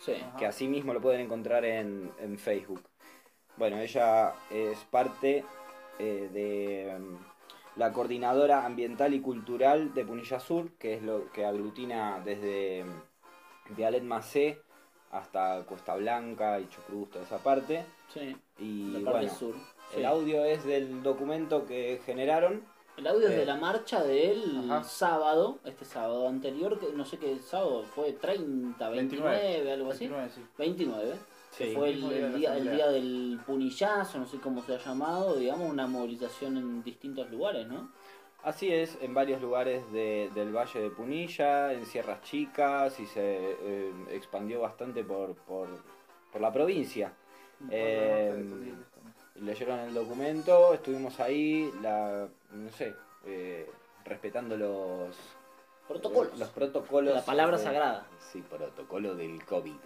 Sí. 0.00 0.12
Que 0.38 0.46
así 0.46 0.68
mismo 0.68 0.92
lo 0.92 1.00
pueden 1.00 1.20
encontrar 1.20 1.64
en, 1.64 2.12
en 2.20 2.38
Facebook. 2.38 2.82
Bueno, 3.56 3.78
ella 3.78 4.34
es 4.50 4.78
parte 4.84 5.44
eh, 5.98 6.28
de 6.32 6.96
mm, 6.98 7.78
la 7.78 7.92
Coordinadora 7.92 8.64
Ambiental 8.64 9.14
y 9.14 9.20
Cultural 9.20 9.92
de 9.94 10.04
Punilla 10.04 10.38
Sur, 10.38 10.70
que 10.78 10.94
es 10.94 11.02
lo 11.02 11.32
que 11.32 11.44
aglutina 11.44 12.20
desde 12.24 12.84
mm, 12.84 13.74
Vialet 13.74 14.04
Macé 14.04 14.60
hasta 15.10 15.64
Cuesta 15.64 15.96
Blanca 15.96 16.60
y 16.60 16.68
Chucruz, 16.68 17.10
toda 17.10 17.24
esa 17.24 17.38
parte. 17.38 17.84
Sí. 18.12 18.36
Y 18.58 18.92
La 18.92 19.10
parte 19.10 19.26
bueno, 19.26 19.34
sur. 19.34 19.54
el 19.96 20.04
audio 20.04 20.44
es 20.44 20.64
del 20.64 21.02
documento 21.02 21.66
que 21.66 22.00
generaron. 22.04 22.62
El 22.98 23.06
audio 23.06 23.28
es 23.28 23.34
Eh, 23.34 23.38
de 23.38 23.46
la 23.46 23.54
marcha 23.56 24.02
del 24.02 24.70
Ajá. 24.70 24.82
sábado, 24.82 25.60
este 25.64 25.84
sábado 25.84 26.26
anterior, 26.26 26.80
que 26.80 26.92
no 26.92 27.04
sé 27.04 27.16
qué 27.16 27.38
sábado 27.38 27.84
fue, 27.94 28.12
30, 28.14 28.88
29, 28.90 29.30
29, 29.38 29.72
algo 29.72 29.90
así. 29.92 30.08
29, 30.08 30.30
sí. 30.34 30.42
29, 30.58 31.14
que 31.56 31.66
Sí. 31.68 31.74
fue 31.76 31.90
el, 31.90 32.34
día 32.34 32.56
el 32.56 32.70
día 32.72 32.88
del 32.88 33.38
punillazo, 33.46 34.18
no 34.18 34.26
sé 34.26 34.38
cómo 34.38 34.62
se 34.64 34.74
ha 34.74 34.78
llamado, 34.78 35.36
digamos, 35.36 35.70
una 35.70 35.86
movilización 35.86 36.56
en 36.56 36.82
distintos 36.82 37.30
lugares, 37.30 37.68
¿no? 37.68 37.88
Así 38.42 38.72
es, 38.72 38.98
en 39.00 39.14
varios 39.14 39.40
lugares 39.40 39.90
de- 39.92 40.30
del 40.34 40.52
Valle 40.56 40.80
de 40.80 40.90
Punilla, 40.90 41.72
en 41.72 41.86
Sierras 41.86 42.22
Chicas 42.22 42.98
y 42.98 43.06
se 43.06 43.20
eh, 43.60 43.92
expandió 44.10 44.60
bastante 44.60 45.04
por, 45.04 45.36
por, 45.36 45.68
por 46.32 46.40
la 46.40 46.52
provincia. 46.52 47.12
Eh, 47.70 48.44
leyeron 49.36 49.78
el 49.80 49.94
documento, 49.94 50.74
estuvimos 50.74 51.18
ahí, 51.20 51.70
la, 51.82 52.28
no 52.52 52.70
sé, 52.70 52.94
eh, 53.26 53.68
respetando 54.04 54.56
los 54.56 55.16
Protocolos. 55.86 56.38
Los 56.38 56.50
protocolos. 56.50 57.14
La 57.14 57.24
palabra 57.24 57.56
de- 57.56 57.62
sagrada. 57.64 58.06
Sí, 58.18 58.42
protocolo 58.42 59.14
del 59.14 59.42
COVID. 59.46 59.78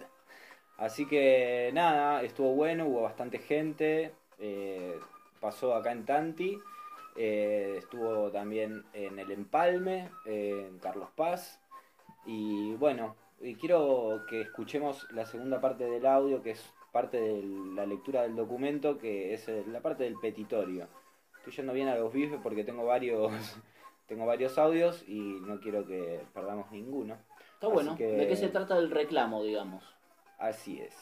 Así 0.77 1.07
que 1.07 1.71
nada, 1.73 2.23
estuvo 2.23 2.53
bueno, 2.55 2.85
hubo 2.87 3.01
bastante 3.03 3.37
gente. 3.39 4.13
eh, 4.39 4.99
pasó 5.39 5.73
acá 5.75 5.91
en 5.93 6.05
Tanti. 6.05 6.59
eh, 7.15 7.75
estuvo 7.77 8.31
también 8.31 8.83
en 8.93 9.19
el 9.19 9.29
Empalme, 9.31 10.09
eh, 10.25 10.65
en 10.67 10.79
Carlos 10.79 11.09
Paz. 11.15 11.61
Y 12.25 12.73
bueno, 12.75 13.15
y 13.39 13.55
quiero 13.55 14.23
que 14.29 14.41
escuchemos 14.41 15.07
la 15.11 15.25
segunda 15.25 15.61
parte 15.61 15.85
del 15.85 16.05
audio, 16.05 16.41
que 16.41 16.51
es 16.51 16.73
parte 16.91 17.19
de 17.21 17.43
la 17.75 17.85
lectura 17.85 18.23
del 18.23 18.35
documento, 18.35 18.97
que 18.97 19.33
es 19.33 19.47
eh, 19.47 19.63
la 19.67 19.79
parte 19.81 20.03
del 20.03 20.17
petitorio. 20.19 20.87
Estoy 21.43 21.57
yendo 21.57 21.73
bien 21.73 21.89
a 21.89 21.95
los 21.95 22.13
bifes 22.13 22.39
porque 22.41 22.63
tengo 22.63 22.85
varios, 22.85 23.29
tengo 24.07 24.25
varios 24.25 24.57
audios 24.57 25.03
y 25.09 25.19
no 25.41 25.59
quiero 25.59 25.85
que 25.85 26.21
perdamos 26.33 26.71
ninguno. 26.71 27.15
Está 27.55 27.67
Así 27.67 27.73
bueno. 27.73 27.97
que- 27.97 28.07
¿De 28.13 28.27
qué 28.29 28.37
se 28.37 28.47
trata 28.47 28.77
el 28.77 28.89
reclamo, 28.89 29.43
digamos? 29.43 29.83
Así 30.37 30.79
es. 30.79 30.95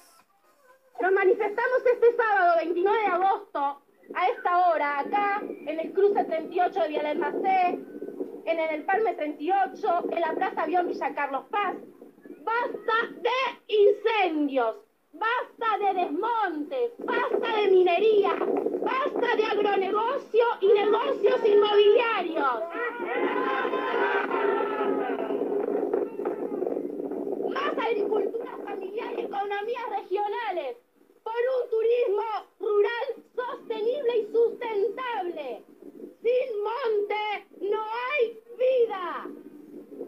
Nos 1.00 1.12
manifestamos 1.12 1.86
este 1.94 2.16
sábado 2.16 2.56
29 2.58 3.00
de 3.02 3.06
agosto 3.08 3.82
a 4.16 4.28
esta 4.36 4.68
hora 4.70 5.00
acá 5.00 5.42
en 5.44 5.80
el 5.80 5.94
cruce 5.94 6.24
38 6.24 6.80
de 6.82 6.88
Vial 6.88 7.06
en 8.44 8.60
el 8.60 8.84
Palme 8.84 9.14
38, 9.14 10.04
en 10.12 10.22
la 10.22 10.34
Plaza 10.34 10.64
Avión 10.64 10.88
Villa 10.88 11.14
Carlos 11.14 11.46
Paz. 11.52 11.76
Basta 12.44 12.94
de 13.22 13.74
incendios, 13.76 14.78
basta 15.14 15.78
de 15.80 15.94
desmontes, 16.02 16.92
basta 17.00 17.62
de 17.62 17.68
minería, 17.70 18.36
basta 18.82 19.36
de 19.36 19.44
agronegocio 19.46 20.46
y 20.62 20.68
negocios 20.68 21.40
inmobiliarios. 21.46 22.64
Más 27.54 27.78
agricultura 27.78 28.58
familiar 28.66 29.14
y 29.18 29.22
economías 29.22 29.90
regionales 29.90 30.78
por 31.24 31.34
un 31.34 31.70
turismo 31.70 32.30
rural 32.60 33.06
sostenible 33.36 34.18
y 34.18 34.26
sustentable. 34.32 35.64
Sin 36.22 36.64
monte 36.64 37.46
no 37.62 37.82
hay 37.82 38.40
vida. 38.58 39.28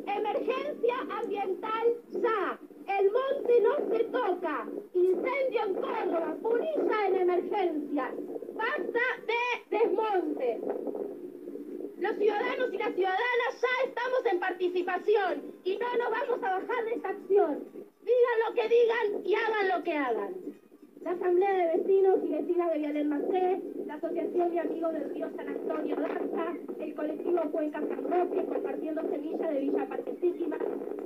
Emergencia 0.05 0.95
ambiental 1.09 1.87
ya. 2.11 2.59
El 2.87 3.11
monte 3.11 3.61
no 3.61 3.75
se 3.89 4.03
toca. 4.05 4.67
Incendio 4.93 5.61
en 5.65 5.73
Córdoba. 5.75 6.35
Punilla 6.41 7.07
en 7.07 7.15
emergencia. 7.15 8.13
Basta 8.53 8.99
de 9.27 9.77
desmonte. 9.77 10.59
Los 11.97 12.15
ciudadanos 12.17 12.73
y 12.73 12.77
las 12.77 12.93
ciudadanas 12.95 13.61
ya 13.61 13.87
estamos 13.87 14.25
en 14.31 14.39
participación 14.39 15.41
y 15.63 15.77
no 15.77 15.87
nos 15.97 16.09
vamos 16.11 16.43
a 16.43 16.59
bajar 16.59 16.85
de 16.85 16.93
esta 16.95 17.09
acción. 17.09 17.63
Digan 18.01 18.39
lo 18.47 18.53
que 18.53 18.67
digan 18.67 19.25
y 19.25 19.35
hagan 19.35 19.69
lo 19.69 19.83
que 19.83 19.93
hagan. 19.93 20.33
La 21.01 21.11
Asamblea 21.11 21.51
de 21.51 21.77
Vecinos 21.77 22.19
y 22.23 22.29
Vecinas 22.29 22.71
de 22.71 22.79
Vialel 22.79 23.07
Macé, 23.07 23.61
la 23.85 23.95
Asociación 23.95 24.51
de 24.51 24.59
Amigos 24.59 24.93
del 24.93 25.09
Río 25.09 25.29
San 25.35 25.47
Antonio 25.49 25.95
Danza, 25.97 26.53
el 26.79 26.95
colectivo 26.95 27.41
Cuenca 27.51 27.79
San 27.81 28.03
Roque, 28.09 28.45
Compartiendo 28.45 29.01
Semilla 29.09 29.49
de 29.49 29.59
Villa 29.59 29.85
Parquesísima, 29.87 30.57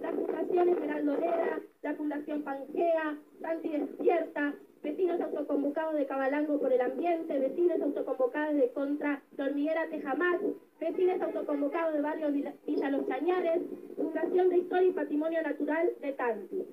la 0.01 0.11
Fundación 0.11 0.69
Esmeralda 0.69 1.13
Olera, 1.13 1.59
la 1.81 1.95
Fundación 1.95 2.43
Pangea, 2.43 3.17
Santi 3.41 3.69
Despierta, 3.69 4.53
vecinos 4.83 5.19
autoconvocados 5.19 5.95
de 5.95 6.05
Cabalango 6.05 6.59
por 6.59 6.71
el 6.71 6.81
Ambiente, 6.81 7.39
vecinos 7.39 7.81
autoconvocados 7.81 8.55
de 8.55 8.71
Contra 8.73 9.23
la 9.35 9.45
Hormiguera 9.45 9.89
Tejamás, 9.89 10.39
vecinos 10.79 11.19
autoconvocados 11.21 11.95
de 11.95 12.01
Barrio 12.01 12.31
Villa 12.31 12.53
Villa 12.67 12.91
Los 12.91 13.07
Chañares, 13.07 13.63
Fundación 13.95 14.49
de 14.49 14.57
Historia 14.59 14.89
y 14.89 14.93
Patrimonio 14.93 15.41
Natural 15.41 15.89
de 16.01 16.13
Tanti. 16.13 16.65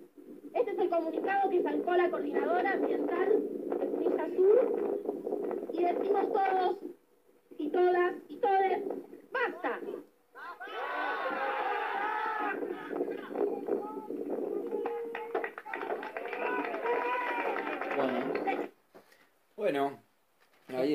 Este 0.54 0.70
es 0.70 0.78
el 0.78 0.88
comunicado 0.88 1.50
que 1.50 1.62
sacó 1.62 1.96
la 1.96 2.10
Coordinadora 2.10 2.74
Ambiental 2.74 3.42
de 3.76 3.86
Punilla 3.86 4.26
Sur 4.36 5.02
y 5.72 5.82
decimos 5.82 6.32
todos 6.32 6.78
y 7.58 7.68
todas 7.70 8.14
y 8.28 8.36
todes, 8.36 8.84
¡basta! 9.32 9.80
Bueno, 17.96 18.32
Bueno, 19.56 19.98
ahí 20.68 20.94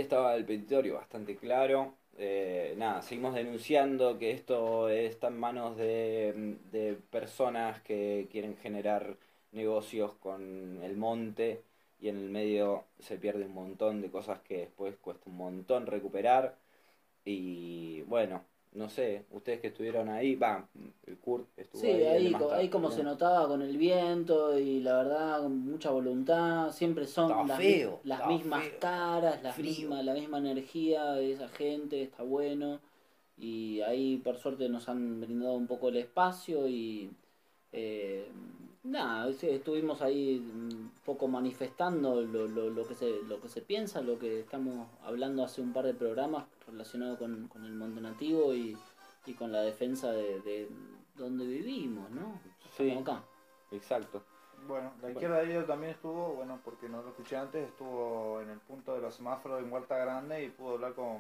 bastante 0.70 1.36
claro. 1.36 1.96
Eh, 2.18 2.76
nada, 2.78 3.02
seguimos 3.02 3.34
denunciando 3.34 4.20
que 4.20 4.32
esto 4.32 4.90
está 4.90 5.28
en 5.28 5.40
manos 5.40 5.78
de, 5.78 6.58
de 6.72 6.96
personas 7.10 7.82
que 7.82 8.28
quieren 8.32 8.56
generar 8.58 9.18
negocios 9.52 10.14
con 10.16 10.80
el 10.84 10.96
monte 10.96 11.64
y 12.00 12.10
en 12.10 12.18
el 12.18 12.30
medio 12.30 12.86
se 13.00 13.18
pierde 13.18 13.46
un 13.46 13.54
montón 13.54 14.02
de 14.02 14.12
cosas 14.12 14.40
que 14.42 14.58
después 14.60 14.96
cuesta 14.98 15.30
un 15.30 15.38
montón 15.38 15.88
recuperar. 15.88 16.56
Y 17.26 18.02
bueno, 18.04 18.44
no 18.74 18.90
sé, 18.90 19.26
ustedes 19.32 19.60
que 19.62 19.68
estuvieron 19.68 20.10
ahí, 20.10 20.36
va, 20.36 20.68
el 21.06 21.18
Kurt 21.18 21.48
estuvo 21.58 21.84
sí, 21.84 21.92
ahí. 21.94 22.06
ahí, 22.08 22.32
co- 22.34 22.52
ahí 22.52 22.70
como 22.70 22.90
¿no? 22.90 22.96
se 22.96 23.04
notaba 23.04 23.48
con 23.48 23.62
el 23.62 23.78
viento 23.78 24.58
y 24.58 24.80
la 24.82 24.98
verdad 24.98 25.42
con 25.44 25.60
mucha 25.60 25.90
voluntad, 25.92 26.72
siempre 26.72 27.08
son 27.08 27.48
las, 27.48 27.58
feo, 27.58 28.00
mi- 28.04 28.10
las 28.10 28.12
estaba 28.14 28.38
mismas 28.38 28.64
feo, 28.64 28.80
caras, 28.80 29.44
las 29.44 29.58
mismas, 29.60 30.04
la 30.06 30.14
misma 30.14 30.38
energía 30.40 31.12
de 31.14 31.34
esa 31.34 31.48
gente, 31.50 32.02
está 32.02 32.24
bueno. 32.24 32.80
Y 33.38 33.82
ahí 33.82 34.18
por 34.18 34.38
suerte 34.38 34.68
nos 34.70 34.90
han 34.90 35.22
brindado 35.22 35.54
un 35.56 35.68
poco 35.68 35.90
el 35.90 35.98
espacio 35.98 36.68
y 36.68 37.12
eh, 37.72 38.28
nada, 38.90 39.32
sí, 39.34 39.50
estuvimos 39.50 40.02
ahí 40.02 40.38
un 40.40 40.92
poco 41.06 41.28
manifestando 41.28 42.22
lo, 42.22 42.48
lo, 42.48 42.70
lo 42.70 42.88
que 42.88 42.96
se, 42.96 43.22
lo 43.24 43.40
que 43.42 43.50
se 43.50 43.62
piensa, 43.62 44.02
lo 44.02 44.20
que 44.20 44.40
estamos 44.40 44.88
hablando 45.04 45.44
hace 45.44 45.62
un 45.62 45.74
par 45.74 45.86
de 45.86 45.94
programas 45.94 46.46
relacionado 46.68 47.18
con, 47.18 47.48
con 47.48 47.66
el 47.66 47.74
monte 47.74 48.02
nativo 48.02 48.54
y, 48.54 48.78
y 49.26 49.34
con 49.34 49.52
la 49.52 49.62
defensa 49.62 50.12
de, 50.12 50.42
de 50.42 50.70
donde 51.16 51.46
vivimos, 51.46 52.10
¿no? 52.12 52.42
Sí, 52.76 52.92
acá. 52.92 53.24
exacto. 53.72 54.24
Bueno, 54.68 54.94
la 55.02 55.12
izquierda 55.12 55.38
de 55.38 55.52
ellos 55.52 55.68
también 55.68 55.94
estuvo, 55.94 56.34
bueno, 56.36 56.60
porque 56.64 56.90
no 56.90 57.02
lo 57.02 57.10
escuché 57.10 57.38
antes, 57.38 57.68
estuvo 57.70 58.42
en 58.42 58.50
el 58.50 58.60
punto 58.60 58.94
de 58.94 59.02
los 59.02 59.16
semáforos 59.16 59.62
en 59.64 59.72
Huerta 59.72 59.98
Grande 59.98 60.44
y 60.44 60.50
pudo 60.50 60.74
hablar 60.74 60.94
con, 60.94 61.20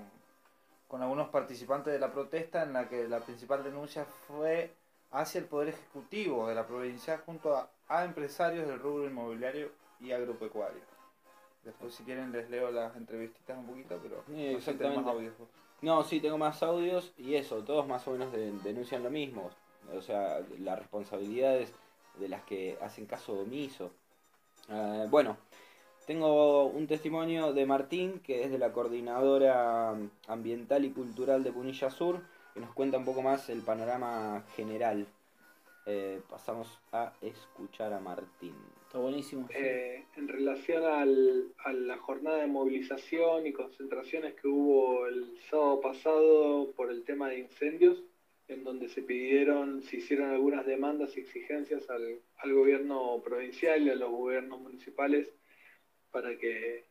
con 0.87 1.01
algunos 1.01 1.29
participantes 1.29 1.93
de 1.93 1.99
la 1.99 2.11
protesta 2.11 2.63
en 2.63 2.73
la 2.73 2.89
que 2.89 3.07
la 3.07 3.21
principal 3.21 3.63
denuncia 3.63 4.05
fue 4.05 4.75
hacia 5.11 5.39
el 5.39 5.45
Poder 5.45 5.69
Ejecutivo 5.69 6.47
de 6.47 6.55
la 6.55 6.67
provincia 6.67 7.21
junto 7.25 7.55
a, 7.55 7.69
a 7.87 8.05
empresarios 8.05 8.67
del 8.67 8.79
rubro 8.79 9.05
inmobiliario 9.07 9.71
y 9.99 10.11
agropecuario. 10.11 10.81
Después 11.63 11.93
si 11.93 12.03
quieren 12.03 12.31
les 12.31 12.49
leo 12.49 12.71
las 12.71 12.95
entrevistitas 12.95 13.57
un 13.57 13.65
poquito, 13.67 13.99
pero 14.01 14.23
Sí, 14.27 14.31
no 14.53 14.59
sé 14.59 14.71
si 14.71 14.77
tenemos 14.77 14.99
exactamente. 14.99 15.09
audios. 15.11 15.33
No, 15.81 16.03
sí, 16.03 16.19
tengo 16.19 16.37
más 16.37 16.61
audios 16.63 17.13
y 17.17 17.35
eso, 17.35 17.63
todos 17.63 17.87
más 17.87 18.07
o 18.07 18.11
menos 18.11 18.31
de- 18.31 18.51
denuncian 18.63 19.03
lo 19.03 19.09
mismo. 19.09 19.49
O 19.95 20.01
sea, 20.01 20.39
las 20.59 20.77
responsabilidades 20.79 21.71
de 22.19 22.27
las 22.29 22.43
que 22.43 22.77
hacen 22.81 23.05
caso 23.05 23.33
omiso. 23.33 23.91
Eh, 24.69 25.07
bueno, 25.09 25.37
tengo 26.05 26.65
un 26.65 26.85
testimonio 26.87 27.53
de 27.53 27.65
Martín, 27.65 28.19
que 28.19 28.43
es 28.43 28.51
de 28.51 28.57
la 28.57 28.71
Coordinadora 28.73 29.95
Ambiental 30.27 30.85
y 30.85 30.91
Cultural 30.91 31.43
de 31.43 31.51
Punilla 31.51 31.89
Sur, 31.89 32.21
que 32.59 32.65
nos 32.65 32.73
cuenta 32.73 32.97
un 32.97 33.05
poco 33.05 33.21
más 33.21 33.49
el 33.49 33.61
panorama 33.61 34.43
general. 34.55 35.07
Eh, 35.85 36.19
pasamos 36.29 36.67
a 36.91 37.13
escuchar 37.21 37.93
a 37.93 38.01
Martín. 38.01 38.53
Está 38.85 38.99
buenísimo. 38.99 39.47
Eh, 39.55 40.03
en 40.17 40.27
relación 40.27 40.83
al- 40.83 41.53
a 41.63 41.71
la 41.71 41.97
jornada 41.97 42.39
de 42.39 42.47
movilización 42.47 43.47
y 43.47 43.53
concentraciones 43.53 44.33
que 44.35 44.49
hubo 44.49 45.07
el 45.07 45.37
sábado 45.49 45.79
pasado 45.79 46.71
por 46.75 46.91
el 46.91 47.03
tema 47.05 47.29
de 47.29 47.39
incendios, 47.39 48.03
en 48.49 48.63
donde 48.65 48.89
se 48.89 49.03
pidieron, 49.03 49.81
se 49.83 49.97
hicieron 49.97 50.29
algunas 50.31 50.65
demandas 50.65 51.15
y 51.15 51.21
exigencias 51.21 51.89
al, 51.89 52.19
al 52.39 52.53
gobierno 52.53 53.21
provincial 53.23 53.81
y 53.83 53.89
a 53.89 53.95
los 53.95 54.09
gobiernos 54.11 54.59
municipales 54.59 55.29
para 56.11 56.37
que, 56.37 56.83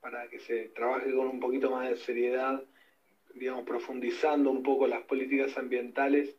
para 0.00 0.28
que 0.28 0.40
se 0.40 0.68
trabaje 0.74 1.10
con 1.14 1.28
un 1.28 1.40
poquito 1.40 1.70
más 1.70 1.88
de 1.88 1.96
seriedad, 1.96 2.62
digamos, 3.38 3.64
profundizando 3.64 4.50
un 4.50 4.62
poco 4.62 4.86
las 4.86 5.02
políticas 5.02 5.56
ambientales, 5.56 6.36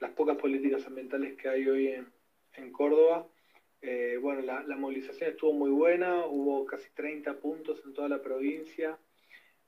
las 0.00 0.10
pocas 0.12 0.36
políticas 0.36 0.86
ambientales 0.86 1.36
que 1.36 1.48
hay 1.48 1.68
hoy 1.68 1.88
en, 1.88 2.12
en 2.54 2.72
Córdoba. 2.72 3.26
Eh, 3.80 4.18
bueno, 4.20 4.42
la, 4.42 4.76
movilización 4.76 5.30
estuvo 5.30 5.52
muy 5.52 5.70
buena, 5.70 6.26
hubo 6.26 6.64
casi 6.66 6.88
30 6.94 7.40
puntos 7.40 7.82
en 7.84 7.92
toda 7.92 8.08
la 8.08 8.22
provincia, 8.22 8.98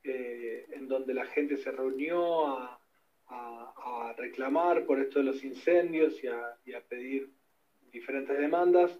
eh, 0.02 0.66
en 0.70 0.86
donde 0.86 1.14
la 1.14 1.26
gente 1.26 1.56
se 1.56 1.70
reunió 1.70 2.46
a, 2.59 2.80
reclamar 4.16 4.86
por 4.86 5.01
esto 5.01 5.18
de 5.18 5.24
los 5.24 5.42
incendios 5.42 6.22
y 6.22 6.28
a, 6.28 6.56
y 6.64 6.72
a 6.72 6.80
pedir 6.80 7.28
diferentes 7.90 8.38
demandas 8.38 8.96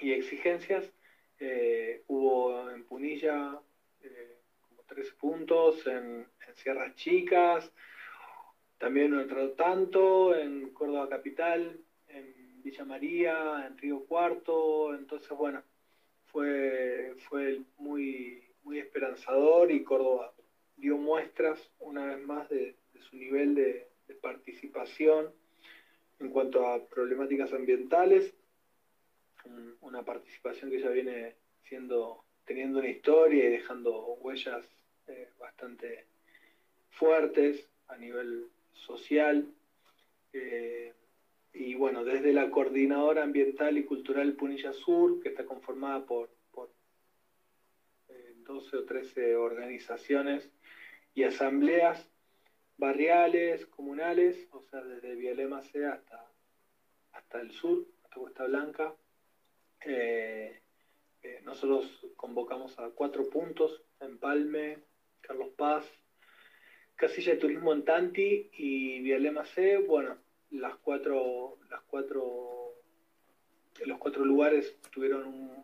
y 0.00 0.12
exigencias. 0.12 0.90
Eh, 1.38 2.04
hubo 2.06 2.70
en 2.70 2.84
Punilla 2.84 3.60
tres 4.94 5.10
puntos, 5.12 5.86
en, 5.86 6.26
Sierras 6.54 6.94
Chicas, 6.94 7.72
también 8.78 9.12
otro 9.14 9.50
tanto, 9.52 10.36
en 10.36 10.72
Córdoba 10.72 11.08
Capital, 11.08 11.80
en 12.08 12.62
Villa 12.62 12.84
María, 12.84 13.66
en 13.66 13.76
Río 13.76 14.04
Cuarto, 14.06 14.94
entonces 14.94 15.30
bueno, 15.36 15.62
fue, 16.26 17.14
fue 17.28 17.60
muy, 17.78 18.42
muy 18.62 18.78
esperanzador 18.78 19.70
y 19.72 19.82
Córdoba 19.82 20.32
dio 20.76 20.96
muestras 20.96 21.58
una 21.80 22.04
vez 22.06 22.24
más 22.24 22.48
de, 22.48 22.76
su 23.10 23.16
nivel 23.16 23.54
de, 23.54 23.88
participación 24.22 25.32
en 26.20 26.30
cuanto 26.30 26.66
a 26.66 26.86
problemáticas 26.86 27.52
ambientales, 27.52 28.32
Un- 29.44 29.76
una 29.80 30.02
participación 30.02 30.70
que 30.70 30.80
ya 30.80 30.88
viene 30.88 31.34
siendo, 31.62 32.24
teniendo 32.46 32.78
una 32.78 32.88
historia 32.88 33.44
y 33.44 33.52
dejando 33.52 34.14
huellas 34.14 34.64
eh, 35.06 35.30
bastante 35.38 36.06
fuertes 36.90 37.68
a 37.88 37.96
nivel 37.96 38.48
social. 38.72 39.46
Eh, 40.32 40.92
y 41.52 41.74
bueno, 41.74 42.04
desde 42.04 42.32
la 42.32 42.50
Coordinadora 42.50 43.22
Ambiental 43.22 43.78
y 43.78 43.84
Cultural 43.84 44.34
Punilla 44.34 44.72
Sur, 44.72 45.20
que 45.20 45.28
está 45.28 45.44
conformada 45.44 46.04
por, 46.04 46.30
por 46.50 46.70
eh, 48.08 48.34
12 48.38 48.76
o 48.76 48.84
13 48.84 49.36
organizaciones 49.36 50.50
y 51.14 51.22
asambleas 51.22 52.08
barriales, 52.76 53.66
comunales, 53.66 54.48
o 54.50 54.62
sea, 54.62 54.82
desde 54.82 55.14
Vialema 55.14 55.62
C 55.62 55.86
hasta, 55.86 56.26
hasta 57.12 57.40
el 57.40 57.52
sur, 57.52 57.86
hasta 58.02 58.20
Cuesta 58.20 58.44
Blanca. 58.46 58.94
Eh, 59.84 60.60
eh, 61.22 61.40
nosotros 61.44 62.06
convocamos 62.16 62.78
a 62.78 62.90
cuatro 62.90 63.28
puntos, 63.30 63.82
Empalme, 64.00 64.78
Carlos 65.26 65.50
Paz, 65.56 65.84
Casilla 66.96 67.32
de 67.34 67.40
Turismo 67.40 67.72
en 67.72 67.84
Tanti 67.84 68.50
y 68.52 69.00
Vialema 69.00 69.44
C, 69.44 69.78
bueno, 69.78 70.16
las 70.50 70.76
cuatro, 70.76 71.58
las 71.70 71.82
cuatro, 71.82 72.74
los 73.84 73.98
cuatro 73.98 74.24
lugares 74.24 74.76
tuvieron 74.90 75.54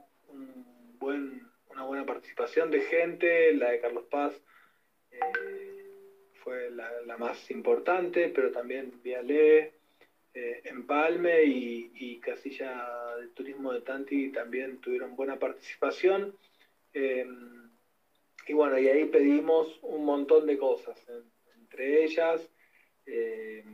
una 1.68 1.84
buena 1.84 2.04
participación 2.04 2.70
de 2.70 2.80
gente, 2.80 3.54
la 3.54 3.70
de 3.70 3.80
Carlos 3.80 4.04
Paz 4.10 4.34
eh, 5.10 5.18
fue 6.42 6.70
la, 6.70 7.16
más 7.18 7.50
importante, 7.50 8.28
pero 8.34 8.50
también 8.50 9.00
Vialé, 9.02 9.74
eh, 10.34 10.60
Empalme 10.64 11.44
y, 11.44 11.90
y 11.94 12.20
Casilla 12.20 13.16
de 13.20 13.28
Turismo 13.28 13.72
de 13.72 13.80
Tanti 13.80 14.30
también 14.30 14.80
tuvieron 14.80 15.16
buena 15.16 15.38
participación. 15.38 16.34
Eh, 16.92 17.26
y 18.50 18.52
bueno, 18.52 18.76
y 18.80 18.88
ahí 18.88 19.04
pedimos 19.04 19.78
un 19.82 20.04
montón 20.04 20.44
de 20.44 20.58
cosas, 20.58 20.98
en- 21.08 21.30
entre 21.60 22.02
ellas, 22.02 22.50
eh, 23.06 23.64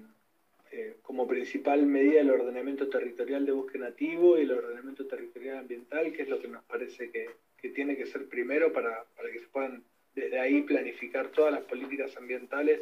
eh, 0.71 0.97
como 1.01 1.27
principal 1.27 1.87
medida 1.87 2.21
el 2.21 2.31
ordenamiento 2.31 2.87
territorial 2.91 3.47
de 3.47 3.53
bosque 3.53 3.79
nativo 3.79 4.37
y 4.37 4.43
el 4.43 4.53
ordenamiento 4.53 5.07
territorial 5.07 5.59
ambiental, 5.59 6.13
que 6.13 6.23
es 6.23 6.29
lo 6.29 6.39
que 6.39 6.49
nos 6.49 6.63
parece 6.65 7.11
que, 7.11 7.31
que 7.57 7.71
tiene 7.71 7.97
que 7.97 8.05
ser 8.05 8.27
primero 8.29 8.71
para, 8.71 9.05
para 9.17 9.31
que 9.31 9.39
se 9.39 9.47
puedan 9.47 9.83
desde 10.15 10.39
ahí 10.39 10.61
planificar 10.61 11.29
todas 11.29 11.53
las 11.55 11.63
políticas 11.63 12.15
ambientales 12.19 12.81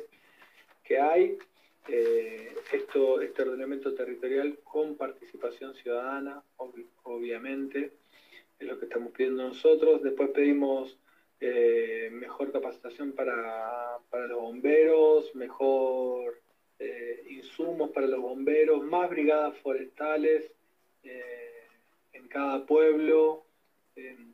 que 0.83 0.99
hay. 0.99 1.39
Eh, 1.87 2.55
esto, 2.73 3.21
este 3.21 3.43
ordenamiento 3.43 3.95
territorial 3.95 4.59
con 4.65 4.97
participación 4.97 5.75
ciudadana, 5.77 6.43
obvi- 6.57 6.87
obviamente, 7.05 7.93
es 8.59 8.67
lo 8.67 8.79
que 8.81 8.87
estamos 8.87 9.13
pidiendo 9.13 9.45
nosotros. 9.45 10.03
Después 10.03 10.31
pedimos 10.31 10.99
eh, 11.41 12.09
mejor 12.13 12.53
capacitación 12.53 13.13
para, 13.13 13.99
para 14.11 14.27
los 14.27 14.41
bomberos, 14.41 15.35
mejor 15.35 16.41
eh, 16.79 17.25
insumos 17.29 17.91
para 17.91 18.07
los 18.07 18.21
bomberos, 18.21 18.83
más 18.85 19.11
brigadas 19.11 19.57
forestales 19.59 20.51
eh, 21.03 21.69
en 22.13 22.29
cada 22.29 22.65
pueblo, 22.67 23.47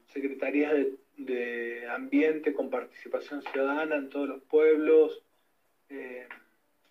secretarías 0.06 0.72
de, 0.72 0.96
de 1.18 1.88
ambiente 1.88 2.52
con 2.52 2.70
participación 2.70 3.42
ciudadana 3.42 3.96
en 3.96 4.08
todos 4.08 4.28
los 4.28 4.42
pueblos, 4.42 5.22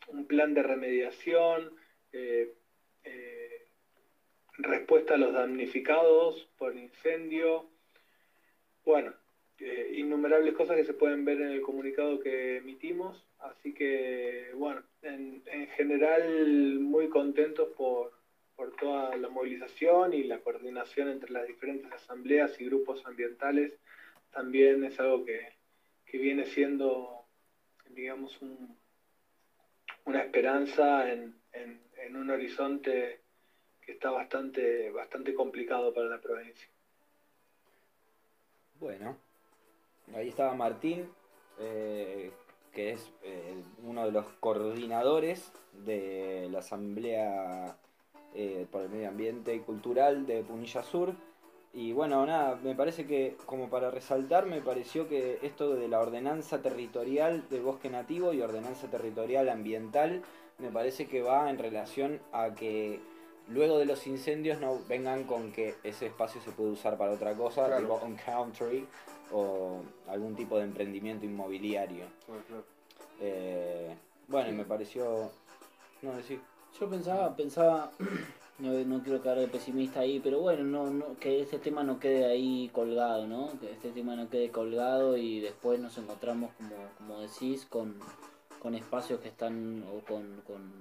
un 0.07 0.25
plan 0.25 0.53
de 0.53 0.63
remediación, 0.63 1.71
respuesta 4.59 5.15
a 5.15 5.17
los 5.17 5.33
damnificados 5.33 6.49
por 6.57 6.75
incendio, 6.75 7.69
bueno, 8.85 9.13
innumerables 9.93 10.53
cosas 10.53 10.77
que 10.77 10.85
se 10.85 10.93
pueden 10.93 11.25
ver 11.25 11.41
en 11.41 11.51
el 11.51 11.61
comunicado 11.61 12.19
que 12.19 12.57
emitimos, 12.57 13.25
así 13.39 13.73
que 13.73 14.51
bueno, 14.55 14.83
en, 15.01 15.41
en 15.45 15.67
general 15.67 16.79
muy 16.79 17.09
contentos 17.09 17.69
por, 17.77 18.11
por 18.55 18.75
toda 18.75 19.15
la 19.17 19.29
movilización 19.29 20.13
y 20.13 20.23
la 20.23 20.39
coordinación 20.39 21.09
entre 21.09 21.31
las 21.31 21.47
diferentes 21.47 21.91
asambleas 21.91 22.59
y 22.59 22.65
grupos 22.65 23.05
ambientales, 23.05 23.73
también 24.31 24.83
es 24.83 24.99
algo 24.99 25.25
que, 25.25 25.53
que 26.05 26.17
viene 26.17 26.45
siendo, 26.45 27.25
digamos, 27.89 28.41
un, 28.41 28.77
una 30.05 30.21
esperanza 30.21 31.11
en, 31.11 31.35
en, 31.53 31.81
en 31.97 32.15
un 32.15 32.29
horizonte 32.29 33.21
que 33.81 33.93
está 33.93 34.11
bastante, 34.11 34.91
bastante 34.91 35.33
complicado 35.33 35.93
para 35.93 36.07
la 36.07 36.21
provincia. 36.21 36.67
Bueno, 38.79 39.17
ahí 40.15 40.29
estaba 40.29 40.53
Martín, 40.55 41.09
eh, 41.59 42.31
que 42.73 42.91
es 42.91 43.11
eh, 43.23 43.63
uno 43.83 44.05
de 44.05 44.11
los 44.11 44.25
coordinadores 44.39 45.51
de 45.73 46.47
la 46.51 46.59
Asamblea 46.59 47.77
eh, 48.35 48.67
por 48.71 48.83
el 48.83 48.89
Medio 48.89 49.09
Ambiente 49.09 49.55
y 49.55 49.59
Cultural 49.59 50.25
de 50.25 50.43
Punilla 50.43 50.83
Sur. 50.83 51.13
Y 51.73 51.93
bueno, 51.93 52.25
nada, 52.25 52.59
me 52.63 52.73
parece 52.75 53.05
que 53.05 53.35
como 53.45 53.69
para 53.69 53.91
resaltar, 53.91 54.45
me 54.45 54.61
pareció 54.61 55.07
que 55.07 55.39
esto 55.43 55.75
de 55.75 55.87
la 55.87 55.99
ordenanza 55.99 56.61
territorial 56.61 57.47
de 57.49 57.59
bosque 57.59 57.89
nativo 57.89 58.33
y 58.33 58.41
ordenanza 58.41 58.87
territorial 58.87 59.49
ambiental, 59.49 60.23
me 60.57 60.69
parece 60.69 61.07
que 61.07 61.21
va 61.21 61.49
en 61.49 61.59
relación 61.59 62.19
a 62.31 62.55
que 62.55 62.99
luego 63.49 63.77
de 63.79 63.85
los 63.85 64.05
incendios 64.07 64.59
no 64.59 64.79
vengan 64.87 65.23
con 65.23 65.51
que 65.51 65.75
ese 65.83 66.07
espacio 66.07 66.41
se 66.41 66.51
puede 66.51 66.71
usar 66.71 66.97
para 66.97 67.13
otra 67.13 67.33
cosa, 67.33 67.65
Claro. 67.65 67.81
tipo 67.81 68.05
un 68.05 68.15
country 68.15 68.87
o 69.31 69.81
algún 70.07 70.35
tipo 70.35 70.57
de 70.57 70.63
emprendimiento 70.63 71.25
inmobiliario. 71.25 72.05
Eh, 73.19 73.95
bueno, 74.27 74.49
y 74.49 74.53
me 74.53 74.65
pareció... 74.65 75.31
No, 76.01 76.15
decir... 76.15 76.39
Yo 76.79 76.87
pensaba, 76.89 77.35
pensaba, 77.35 77.91
no, 78.59 78.71
no 78.85 79.03
quiero 79.03 79.21
quedar 79.21 79.39
de 79.39 79.47
pesimista 79.47 80.01
ahí, 80.01 80.19
pero 80.19 80.39
bueno, 80.39 80.63
no, 80.63 80.89
no, 80.89 81.17
que 81.19 81.41
este 81.41 81.57
tema 81.59 81.83
no 81.83 81.99
quede 81.99 82.25
ahí 82.25 82.69
colgado, 82.71 83.27
¿no? 83.27 83.49
Que 83.59 83.71
este 83.71 83.89
tema 83.91 84.15
no 84.15 84.29
quede 84.29 84.51
colgado 84.51 85.17
y 85.17 85.39
después 85.41 85.79
nos 85.79 85.97
encontramos, 85.97 86.51
como, 86.53 86.75
como 86.97 87.19
decís, 87.19 87.65
con, 87.65 87.95
con 88.61 88.75
espacios 88.75 89.19
que 89.19 89.29
están, 89.29 89.83
o 89.91 89.99
con, 90.05 90.41
con 90.45 90.71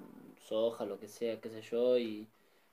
soja, 0.47 0.85
lo 0.85 1.01
que 1.01 1.09
sea, 1.09 1.40
qué 1.40 1.49
sé 1.49 1.62
yo, 1.62 1.99
y, 1.99 2.28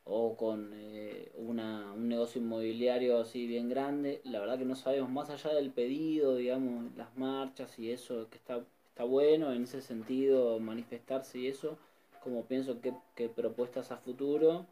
o 0.06 0.38
con 0.38 0.72
eh, 0.74 1.32
una, 1.36 1.92
un 1.94 2.08
negocio 2.08 2.42
inmobiliario 2.42 3.20
así 3.20 3.48
bien 3.48 3.70
grande. 3.70 4.22
La 4.24 4.40
verdad 4.40 4.58
que 4.58 4.66
no 4.66 4.76
sabemos, 4.76 5.10
más 5.10 5.30
allá 5.30 5.54
del 5.54 5.72
pedido, 5.72 6.36
digamos, 6.36 6.96
las 6.96 7.16
marchas 7.18 7.78
y 7.80 7.92
eso, 7.92 8.30
que 8.30 8.38
está, 8.38 8.64
está 8.90 9.04
bueno 9.04 9.52
en 9.52 9.64
ese 9.64 9.82
sentido, 9.82 10.60
manifestarse 10.60 11.40
y 11.40 11.48
eso 11.48 11.78
como 12.26 12.46
pienso 12.46 12.82
que, 12.82 12.92
que 13.16 13.30
propuestas 13.30 13.92
a 13.92 13.98
futuro, 13.98 14.66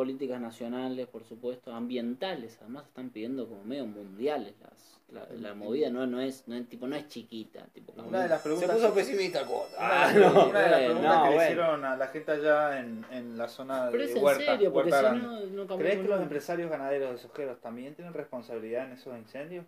políticas 0.00 0.40
nacionales, 0.40 1.06
por 1.08 1.24
supuesto, 1.24 1.74
ambientales, 1.74 2.56
además 2.62 2.86
están 2.86 3.10
pidiendo 3.10 3.46
como 3.46 3.62
medio 3.64 3.84
mundiales 3.84 4.54
las, 4.62 4.98
la, 5.10 5.26
la 5.36 5.54
movida 5.54 5.90
no, 5.90 6.06
no 6.06 6.22
es 6.22 6.48
no 6.48 6.54
es 6.56 6.66
tipo 6.70 6.86
no 6.86 6.96
es 6.96 7.06
chiquita 7.06 7.66
tipo 7.74 7.92
como- 7.92 8.08
Una 8.08 8.22
de 8.22 8.28
las 8.30 8.40
preguntas. 8.40 8.70
Se 8.70 8.76
puso 8.76 8.94
pesimista 8.94 9.44
cuota. 9.44 9.76
Una, 9.76 10.02
Ah, 10.02 10.08
de 10.12 10.20
las- 10.20 10.32
no, 10.34 10.48
una 10.48 10.60
de 10.62 10.70
las 10.70 10.80
preguntas 10.80 11.16
no, 11.18 11.22
que 11.24 11.30
le 11.36 11.42
hicieron 11.44 11.84
a 11.84 11.96
la 11.98 12.06
gente 12.06 12.32
allá 12.32 12.80
en, 12.80 13.04
en 13.10 13.36
la 13.36 13.46
zona 13.48 13.88
Pero 13.90 14.04
de 14.04 14.10
es 14.10 14.16
en 14.16 14.24
Huerta. 14.24 14.44
serio, 14.44 14.72
porque 14.72 14.90
Huerta 14.90 15.12
si 15.12 15.20
Grande. 15.20 15.46
no, 15.54 15.64
no 15.66 15.76
¿Crees 15.76 15.98
que 15.98 16.08
los 16.08 16.20
empresarios 16.22 16.70
ganaderos 16.70 17.10
de 17.12 17.18
sojeros 17.18 17.60
también 17.60 17.94
tienen 17.94 18.14
responsabilidad 18.14 18.86
en 18.86 18.92
esos 18.92 19.14
incendios? 19.18 19.66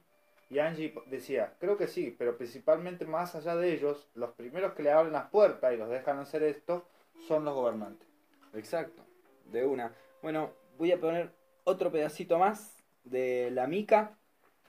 Y 0.48 0.60
Angie 0.60 0.94
decía, 1.10 1.52
creo 1.60 1.76
que 1.76 1.88
sí, 1.88 2.14
pero 2.18 2.38
principalmente 2.38 3.04
más 3.04 3.34
allá 3.34 3.54
de 3.54 3.74
ellos, 3.74 4.08
los 4.14 4.30
primeros 4.30 4.72
que 4.72 4.82
le 4.82 4.92
abren 4.92 5.12
las 5.12 5.28
puertas 5.28 5.74
y 5.74 5.76
los 5.76 5.90
dejan 5.90 6.18
hacer 6.20 6.42
esto 6.42 6.86
son 7.28 7.44
los 7.44 7.52
gobernantes. 7.54 8.08
Exacto, 8.54 9.02
de 9.50 9.66
una. 9.66 9.92
Bueno, 10.22 10.52
voy 10.78 10.92
a 10.92 11.00
poner 11.00 11.30
otro 11.64 11.90
pedacito 11.90 12.38
más 12.38 12.76
de 13.04 13.50
la 13.50 13.66
mica 13.66 14.16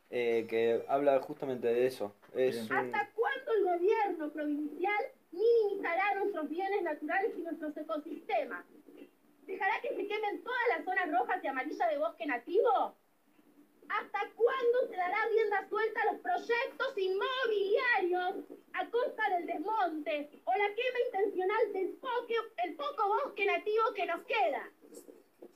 eh, 0.10 0.46
que 0.50 0.84
habla 0.88 1.20
justamente 1.22 1.68
de 1.68 1.86
eso. 1.88 2.16
Es 2.34 2.70
un- 2.70 2.76
¿Hasta 2.76 3.12
cuándo 3.14 3.52
el 3.54 3.64
gobierno 3.64 4.32
provincial 4.32 5.06
minimizará 5.32 6.16
nuestros 6.16 6.50
bienes 6.50 6.82
naturales 6.84 7.32
y 7.38 7.42
nuestros 7.42 7.76
ecosistemas? 7.78 8.66
¿Dejará 9.46 9.82
que 9.82 9.90
se 9.90 10.08
quemen 10.08 10.44
todas 10.44 10.62
las 10.76 10.86
zonas 10.86 11.12
rojas 11.12 11.44
y 11.44 11.48
amarillas 11.48 11.90
de 11.90 11.98
bosque 11.98 12.26
nativo? 12.26 12.96
¿Hasta 13.90 14.20
cuándo 14.36 14.88
se 14.90 14.96
dará 14.96 15.18
rienda 15.30 15.68
suelta 15.70 16.02
a 16.02 16.14
los 16.14 16.22
proyectos 16.22 16.98
inmobiliarios 16.98 18.46
a 18.74 18.90
costa 18.90 19.30
del 19.30 19.46
desmonte 19.46 20.30
o 20.46 20.52
la 20.52 20.68
quema 20.76 21.00
intencional 21.08 21.74
del 21.74 21.90
poco, 21.96 22.34
el 22.64 22.76
poco 22.76 23.08
bosque 23.08 23.46
nativo 23.46 23.84
que 23.96 24.06
nos 24.06 24.22
queda? 24.26 24.70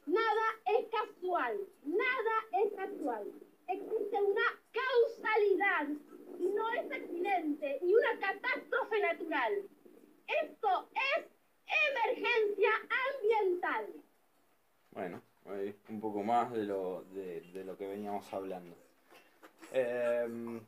Nada 0.05 0.45
es 0.65 0.88
casual, 0.89 1.57
nada 1.84 2.64
es 2.64 2.73
casual. 2.73 3.31
Existe 3.68 4.22
una 4.22 4.61
causalidad 4.72 5.88
y 6.39 6.47
no 6.47 6.69
es 6.72 6.91
accidente 6.91 7.80
y 7.81 7.93
una 7.93 8.19
catástrofe 8.19 9.01
natural. 9.01 9.53
Esto 10.43 10.89
es 10.93 11.26
emergencia 11.89 12.69
ambiental. 13.15 13.85
Bueno, 14.91 15.22
un 15.89 16.01
poco 16.01 16.23
más 16.23 16.51
de 16.51 16.64
lo, 16.64 17.03
de, 17.14 17.64
lo 17.65 17.77
que 17.77 17.88
veníamos 17.88 18.31
hablando. 18.34 18.76
Em, 19.72 20.59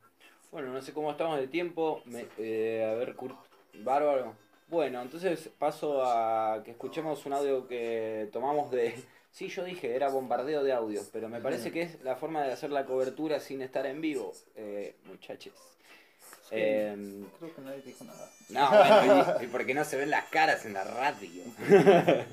bueno, 0.52 0.74
no 0.74 0.82
sé 0.82 0.94
cómo 0.94 1.12
estamos 1.12 1.40
de 1.40 1.48
tiempo. 1.48 2.02
Eh, 2.38 2.88
a 2.90 2.96
ver, 2.96 3.16
Kurt, 3.16 3.38
bárbaro. 3.84 4.36
Bueno, 4.70 5.02
entonces 5.02 5.50
paso 5.58 6.04
a 6.04 6.62
que 6.64 6.72
escuchemos 6.72 7.26
un 7.26 7.34
audio 7.34 7.68
que 7.68 8.30
tomamos 8.32 8.70
de... 8.72 8.96
Sí, 9.32 9.48
yo 9.48 9.64
dije, 9.64 9.96
era 9.96 10.10
bombardeo 10.10 10.64
de 10.64 10.74
audios, 10.74 11.10
pero 11.14 11.30
me 11.30 11.40
parece 11.40 11.72
que 11.72 11.84
es 11.84 12.02
la 12.04 12.16
forma 12.16 12.44
de 12.44 12.52
hacer 12.52 12.72
la 12.72 12.86
cobertura 12.86 13.40
sin 13.40 13.62
estar 13.62 13.86
en 13.86 14.02
vivo, 14.02 14.34
eh, 14.56 14.96
muchachos. 15.06 15.54
Em, 16.52 17.26
Creo 17.38 17.56
que 17.56 17.62
nadie 17.62 17.82
dijo 17.84 18.04
nada. 18.06 18.28
no, 18.50 18.70
bueno, 18.70 19.36
y, 19.40 19.46
y 19.46 19.48
porque 19.48 19.76
no 19.76 19.84
se 19.86 19.98
ven 19.98 20.10
las 20.10 20.26
caras 20.26 20.66
en 20.66 20.74
la 20.74 20.84
radio. 20.84 21.44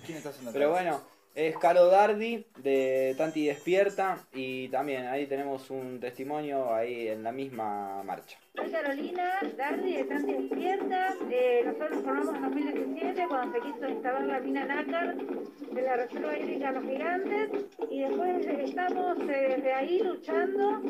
¿Quién 0.06 0.18
está 0.18 0.30
haciendo 0.30 0.52
Pero 0.52 0.70
bueno, 0.70 1.02
es 1.36 1.58
Caro 1.58 1.88
Dardi 1.88 2.46
de 2.62 3.14
Tanti 3.18 3.46
Despierta 3.46 4.26
y 4.32 4.68
también 4.68 5.06
ahí 5.06 5.26
tenemos 5.26 5.68
un 5.68 6.00
testimonio 6.00 6.74
ahí 6.74 7.08
en 7.08 7.22
la 7.22 7.30
misma 7.30 8.02
marcha. 8.02 8.38
Soy 8.54 8.70
Carolina 8.70 9.40
Dardi 9.54 9.96
de 9.96 10.04
Tanti 10.04 10.32
Despierta. 10.32 11.14
Eh, 11.30 11.60
nosotros 11.66 11.90
nos 11.90 12.04
formamos 12.04 12.34
en 12.34 12.42
2017 12.42 13.26
cuando 13.28 13.54
se 13.54 13.66
quiso 13.66 13.86
instalar 13.86 14.24
la 14.24 14.40
mina 14.40 14.64
Nácar 14.64 15.14
de 15.14 15.82
la 15.82 15.96
Reserva 15.96 16.38
Hídrica 16.38 16.72
Los 16.72 16.84
Gigantes 16.84 17.50
y 17.90 18.00
después 18.00 18.46
estamos 18.46 19.18
eh, 19.28 19.56
desde 19.56 19.74
ahí 19.74 19.98
luchando 19.98 20.80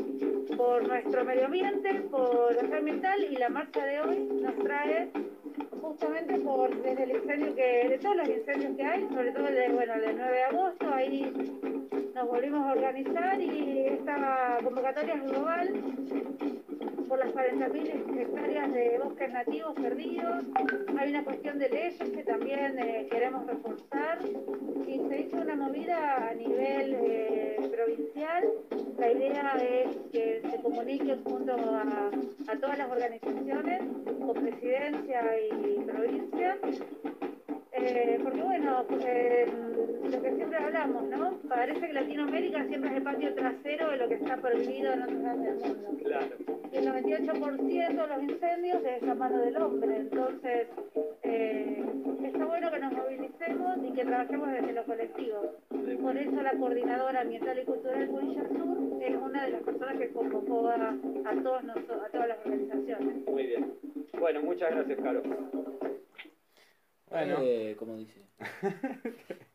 por 0.56 0.86
nuestro 0.86 1.24
medio 1.24 1.46
ambiente, 1.46 1.92
por 2.08 2.54
la 2.54 2.76
ambiental 2.76 3.24
y 3.24 3.34
la 3.34 3.48
marcha 3.48 3.84
de 3.84 4.00
hoy 4.00 4.28
nos 4.40 4.54
trae 4.62 5.10
justamente 5.80 6.38
por 6.40 6.82
desde 6.82 7.02
el 7.04 7.10
incendio 7.10 7.54
que, 7.54 7.88
de 7.88 7.98
todos 7.98 8.16
los 8.16 8.28
incendios 8.28 8.76
que 8.76 8.82
hay, 8.82 9.08
sobre 9.08 9.32
todo 9.32 9.48
el 9.48 9.54
de, 9.54 9.68
bueno, 9.72 9.94
el 9.94 10.00
del 10.00 10.16
9 10.16 10.32
de 10.32 10.42
agosto, 10.44 10.86
ahí 10.92 11.32
nos 12.14 12.28
volvimos 12.28 12.66
a 12.66 12.72
organizar 12.72 13.40
y 13.40 13.86
esta 13.86 14.58
convocatoria 14.62 15.14
es 15.14 15.22
global 15.30 15.82
por 17.08 17.18
las 17.18 17.28
40.000 17.28 18.20
hectáreas 18.20 18.72
de 18.72 18.98
bosques 19.02 19.32
nativos 19.32 19.74
perdidos. 19.74 20.44
Hay 20.98 21.10
una 21.10 21.24
cuestión 21.24 21.58
de 21.58 21.68
leyes 21.68 22.10
que 22.10 22.22
también 22.24 22.78
eh, 22.78 23.06
queremos 23.10 23.46
reforzar 23.46 24.18
y 24.86 25.08
se 25.08 25.20
hizo 25.20 25.36
una 25.36 25.56
movida 25.56 26.28
a 26.28 26.34
nivel 26.34 26.96
eh, 27.00 27.70
provincial. 27.72 28.44
La 28.98 29.12
idea 29.12 29.56
es 29.56 29.96
que 30.12 30.42
se 30.50 30.62
comunique 30.62 31.16
junto 31.24 31.52
a, 31.52 32.10
a 32.48 32.56
todas 32.60 32.78
las 32.78 32.90
organizaciones, 32.90 33.82
con 34.04 34.34
presidencia 34.34 35.22
y 35.40 35.80
provincia, 35.84 36.58
eh, 37.78 38.20
porque 38.22 38.42
bueno, 38.42 38.84
eh, 39.04 39.46
lo 40.10 40.22
que 40.22 40.34
siempre 40.34 40.58
hablamos, 40.58 41.04
¿no? 41.04 41.38
Parece 41.48 41.86
que 41.86 41.92
Latinoamérica 41.92 42.64
siempre 42.66 42.90
es 42.90 42.96
el 42.96 43.02
patio 43.02 43.34
trasero 43.34 43.90
de 43.90 43.96
lo 43.96 44.08
que 44.08 44.14
está 44.14 44.36
prohibido 44.36 44.92
en 44.92 45.02
otros 45.02 45.20
lados 45.20 45.42
del 45.42 45.54
mundo. 45.56 46.04
Claro. 46.04 46.36
Y 46.72 46.76
el 46.76 46.86
98% 46.86 48.02
de 48.02 48.06
los 48.08 48.22
incendios 48.22 48.82
es 48.84 49.08
a 49.08 49.14
mano 49.14 49.38
del 49.38 49.56
hombre, 49.56 49.96
entonces 49.96 50.68
eh, 51.22 51.84
está 52.24 52.44
bueno 52.44 52.70
que 52.70 52.78
nos 52.78 52.92
movilicemos 52.92 53.78
y 53.84 53.92
que 53.92 54.04
trabajemos 54.04 54.52
desde 54.52 54.72
lo 54.72 54.84
colectivo. 54.84 55.52
Por 56.02 56.16
eso 56.16 56.42
la 56.42 56.52
coordinadora 56.52 57.20
ambiental 57.20 57.58
y 57.58 57.64
cultural 57.64 58.08
Punilla 58.08 58.48
Sur 58.48 59.02
es 59.02 59.16
una 59.16 59.44
de 59.44 59.50
las 59.50 59.62
personas 59.62 59.98
que 59.98 60.08
convocó 60.12 60.68
a, 60.68 60.74
a, 60.74 61.42
todos 61.42 61.62
a 61.64 62.08
todas 62.10 62.28
las 62.28 62.38
organizaciones. 62.44 63.26
Muy 63.26 63.46
bien. 63.46 63.72
Bueno, 64.18 64.42
muchas 64.42 64.70
gracias, 64.70 64.98
Caro. 65.00 65.22
Bueno. 67.10 67.36
Eh, 67.40 67.76
como 67.78 67.96
dice. 67.96 68.20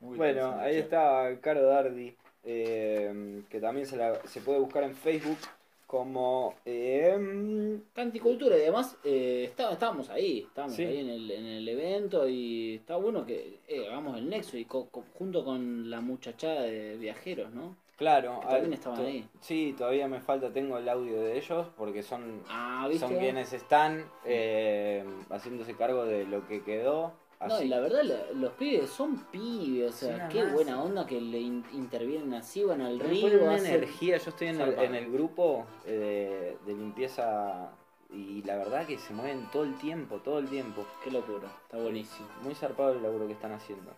Muy 0.00 0.16
Bueno, 0.18 0.56
ahí 0.60 0.76
está 0.76 1.38
Caro 1.40 1.62
Dardi, 1.62 2.14
eh, 2.44 3.42
que 3.48 3.60
también 3.60 3.86
se, 3.86 3.96
la, 3.96 4.14
se 4.26 4.40
puede 4.40 4.58
buscar 4.58 4.82
en 4.84 4.94
Facebook 4.94 5.38
como... 5.86 6.54
Eh, 6.66 7.78
Canticultura 7.94 8.56
y 8.58 8.62
además 8.62 8.96
eh, 9.04 9.44
está- 9.48 9.72
estábamos 9.72 10.10
ahí, 10.10 10.40
estábamos 10.46 10.76
Sí. 10.76 10.84
ahí 10.84 10.98
en 10.98 11.08
el, 11.08 11.30
en 11.30 11.46
el 11.46 11.68
evento 11.68 12.28
y 12.28 12.74
está 12.76 12.96
bueno 12.96 13.24
que 13.24 13.58
hagamos 13.88 14.18
el 14.18 14.28
nexo 14.28 14.58
y 14.58 14.64
co- 14.66 14.88
co- 14.90 15.04
junto 15.14 15.44
con 15.44 15.88
la 15.88 16.00
muchachada 16.00 16.62
de 16.62 16.96
viajeros, 16.98 17.54
¿no? 17.54 17.76
Claro, 17.96 18.40
Que 18.40 18.46
también 18.46 18.72
estaban 18.74 19.00
ahí. 19.04 19.28
Sí, 19.40 19.74
todavía 19.76 20.06
me 20.08 20.20
falta, 20.20 20.52
tengo 20.52 20.78
el 20.78 20.88
audio 20.88 21.20
de 21.20 21.36
ellos 21.38 21.66
porque 21.76 22.02
son, 22.02 22.42
Ah, 22.48 22.88
son 22.98 23.16
quienes 23.16 23.52
están 23.52 24.04
eh, 24.24 25.04
haciéndose 25.30 25.74
cargo 25.74 26.04
de 26.04 26.24
lo 26.26 26.46
que 26.46 26.62
quedó. 26.62 27.12
No, 27.38 27.56
Así 27.56 27.64
y 27.66 27.68
la 27.68 27.80
verdad 27.80 28.00
los 28.34 28.52
pibes 28.52 28.88
son 28.88 29.18
pibes, 29.30 29.90
o 29.90 29.92
sea, 30.06 30.28
qué 30.28 30.42
buena 30.46 30.82
onda 30.82 31.06
que 31.06 31.20
le 31.20 31.38
in- 31.38 31.66
intervienen 31.74 32.32
así, 32.32 32.64
van 32.64 32.80
al 32.80 32.98
río, 32.98 33.42
una 33.42 33.56
hacen- 33.56 33.74
energía, 33.74 34.16
yo 34.16 34.30
estoy 34.30 34.48
en 34.48 34.60
el, 34.62 34.78
en 34.78 34.94
el 34.94 35.12
grupo 35.12 35.66
eh, 35.84 36.56
de, 36.64 36.72
de 36.72 36.78
limpieza 36.78 37.68
y 38.10 38.42
la 38.44 38.56
verdad 38.56 38.86
que 38.86 38.96
se 38.98 39.12
mueven 39.12 39.46
todo 39.52 39.64
el 39.64 39.74
tiempo, 39.76 40.16
todo 40.24 40.38
el 40.38 40.48
tiempo. 40.48 40.86
Qué 41.04 41.10
locura, 41.10 41.48
está 41.64 41.76
buenísimo. 41.76 42.26
Muy 42.42 42.54
zarpado 42.54 42.92
el 42.92 43.02
laburo 43.02 43.26
que 43.26 43.34
están 43.34 43.52
haciendo. 43.52 43.90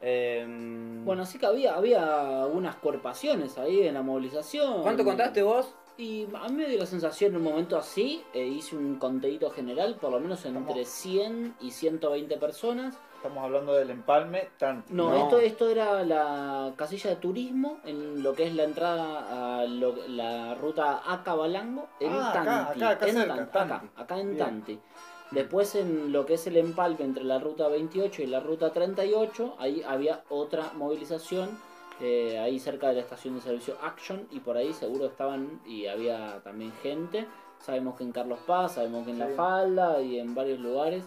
Em, 0.00 1.04
Bueno, 1.04 1.22
así 1.22 1.38
que 1.38 1.46
había, 1.46 1.74
había 1.76 2.46
unas 2.52 2.76
cuerpaciones 2.76 3.58
ahí 3.58 3.86
en 3.86 3.94
la 3.94 4.02
movilización. 4.02 4.82
¿Cuánto 4.82 5.04
contaste 5.04 5.42
vos? 5.42 5.74
Y 5.98 6.26
a 6.34 6.48
mí 6.48 6.56
me 6.56 6.66
dio 6.66 6.78
la 6.78 6.84
sensación 6.86 7.30
en 7.32 7.38
un 7.38 7.44
momento 7.44 7.78
así, 7.78 8.22
eh, 8.34 8.44
hice 8.46 8.76
un 8.76 8.96
conteíto 8.98 9.48
general, 9.50 9.96
por 9.98 10.10
lo 10.12 10.20
menos 10.20 10.44
entre 10.44 10.84
100 10.84 11.54
y 11.60 11.70
120 11.70 12.36
personas. 12.36 12.98
Estamos 13.16 13.42
hablando 13.42 13.72
del 13.72 13.88
empalme 13.90 14.50
tanto. 14.58 14.92
No, 14.92 15.14
Esto, 15.14 15.40
esto 15.40 15.70
era 15.70 16.04
la 16.04 16.74
casilla 16.76 17.08
de 17.10 17.16
turismo, 17.16 17.78
en 17.84 18.22
lo 18.22 18.34
que 18.34 18.44
es 18.46 18.54
la 18.54 18.64
entrada 18.64 19.60
a 19.60 19.64
lo- 19.64 20.06
la 20.06 20.54
ruta 20.54 21.00
Acabalango, 21.10 21.88
en 21.98 22.12
Ah, 22.12 22.28
acá, 22.30 22.44
Tanti. 22.44 22.78
acá, 22.84 22.90
acá 22.90 23.06
en 23.08 23.14
cerca, 23.14 23.34
Tanti, 23.36 23.52
Tanti. 23.52 23.74
acá, 23.74 24.02
acá 24.02 24.20
en 24.20 24.26
Bien. 24.34 24.38
Tanti. 24.38 24.80
Después 25.32 25.74
en 25.74 26.12
lo 26.12 26.24
que 26.24 26.34
es 26.34 26.46
el 26.46 26.56
empalme 26.56 27.04
entre 27.04 27.24
la 27.24 27.38
ruta 27.38 27.66
28 27.68 28.22
y 28.22 28.26
la 28.26 28.40
ruta 28.40 28.72
38, 28.72 29.56
ahí 29.58 29.82
había 29.86 30.22
otra 30.28 30.72
movilización, 30.74 31.58
eh, 32.00 32.38
ahí 32.38 32.58
cerca 32.60 32.88
de 32.88 32.94
la 32.94 33.00
estación 33.00 33.34
de 33.34 33.40
servicio 33.40 33.76
Action, 33.82 34.28
y 34.30 34.40
por 34.40 34.56
ahí 34.56 34.72
seguro 34.72 35.06
estaban 35.06 35.60
y 35.66 35.86
había 35.86 36.40
también 36.44 36.72
gente. 36.82 37.26
Sabemos 37.58 37.96
que 37.96 38.04
en 38.04 38.12
Carlos 38.12 38.38
Paz, 38.46 38.74
sabemos 38.74 39.04
que 39.04 39.10
en 39.12 39.18
La. 39.18 39.28
Falda 39.28 40.00
y 40.00 40.18
en 40.18 40.34
varios 40.34 40.60
lugares. 40.60 41.04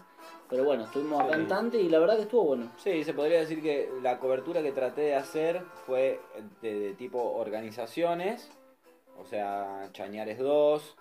Pero 0.50 0.64
bueno, 0.64 0.84
estuvimos 0.86 1.22
acá 1.22 1.36
Sí. 1.36 1.42
en 1.42 1.48
Tante 1.48 1.78
y 1.80 1.90
la 1.90 2.00
verdad 2.00 2.16
que 2.16 2.24
estuvo 2.24 2.44
bueno. 2.44 2.72
Sí, 2.78 3.04
se 3.04 3.14
podría 3.14 3.40
decir 3.40 3.62
que 3.62 3.88
la 4.02 4.20
cobertura 4.20 4.64
que 4.64 4.72
traté 4.72 5.02
de 5.02 5.16
hacer 5.16 5.62
fue 5.86 6.20
de, 6.62 6.80
de 6.80 6.94
tipo 6.96 7.22
organizaciones, 7.34 8.50
o 9.22 9.26
sea, 9.26 9.90
Chañares 9.94 10.40
2, 10.40 10.96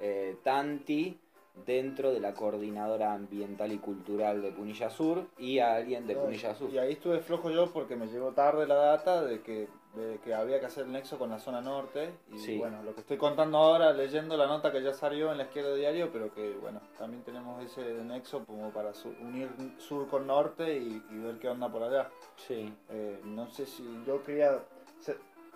eh, 0.00 0.36
Tanti, 0.44 1.18
dentro 1.66 2.12
de 2.12 2.20
la 2.20 2.34
coordinadora 2.34 3.12
ambiental 3.12 3.72
y 3.72 3.78
cultural 3.78 4.42
de 4.42 4.52
Punilla 4.52 4.90
Sur 4.90 5.26
y 5.38 5.58
a 5.58 5.74
alguien 5.74 6.06
de 6.06 6.14
No, 6.14 6.22
Punilla 6.22 6.54
Sur. 6.54 6.70
Y 6.70 6.78
ahí 6.78 6.92
estuve 6.92 7.20
flojo 7.20 7.50
yo 7.50 7.70
porque 7.72 7.94
me 7.96 8.06
llegó 8.06 8.32
tarde 8.32 8.66
la 8.66 8.74
data 8.76 9.22
de 9.22 9.42
que, 9.42 9.68
de 9.94 10.18
que 10.24 10.32
había 10.34 10.58
que 10.60 10.66
hacer 10.66 10.86
el 10.86 10.92
nexo 10.92 11.18
con 11.18 11.28
la 11.30 11.38
zona 11.38 11.60
norte. 11.60 12.10
Y 12.32 12.38
Sí. 12.38 12.58
bueno, 12.58 12.82
lo 12.82 12.94
que 12.94 13.00
estoy 13.02 13.18
contando 13.18 13.58
ahora, 13.58 13.92
leyendo 13.92 14.36
la 14.36 14.46
nota 14.46 14.72
que 14.72 14.82
ya 14.82 14.94
salió 14.94 15.30
en 15.30 15.38
la 15.38 15.44
izquierda 15.44 15.74
diario, 15.74 16.10
pero 16.10 16.32
que 16.34 16.54
bueno, 16.60 16.80
también 16.98 17.22
tenemos 17.22 17.62
ese 17.62 17.82
nexo 18.02 18.44
como 18.46 18.70
para 18.70 18.94
su- 18.94 19.14
unir 19.20 19.50
sur 19.78 20.08
con 20.08 20.26
norte 20.26 20.76
y, 20.78 21.02
y 21.10 21.18
ver 21.18 21.38
qué 21.38 21.48
onda 21.48 21.70
por 21.70 21.82
allá. 21.82 22.08
Sí. 22.36 22.72
Eh, 22.88 23.20
no 23.24 23.46
sé 23.50 23.66
si 23.66 23.84
yo 24.06 24.22
quería 24.24 24.58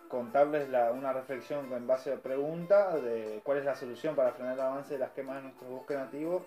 contarles 0.08 0.68
la- 0.68 0.92
una 0.92 1.12
reflexión 1.12 1.72
en 1.72 1.86
base 1.86 2.12
a 2.12 2.16
pregunta 2.16 2.96
de 2.96 3.40
cuál 3.44 3.58
es 3.58 3.64
la 3.64 3.74
solución 3.74 4.14
para 4.14 4.32
frenar 4.32 4.54
el 4.54 4.60
avance 4.60 4.94
de 4.94 5.00
las 5.00 5.10
quemas 5.10 5.36
de 5.36 5.42
nuestros 5.42 5.70
bosques 5.70 5.96
nativos. 5.96 6.42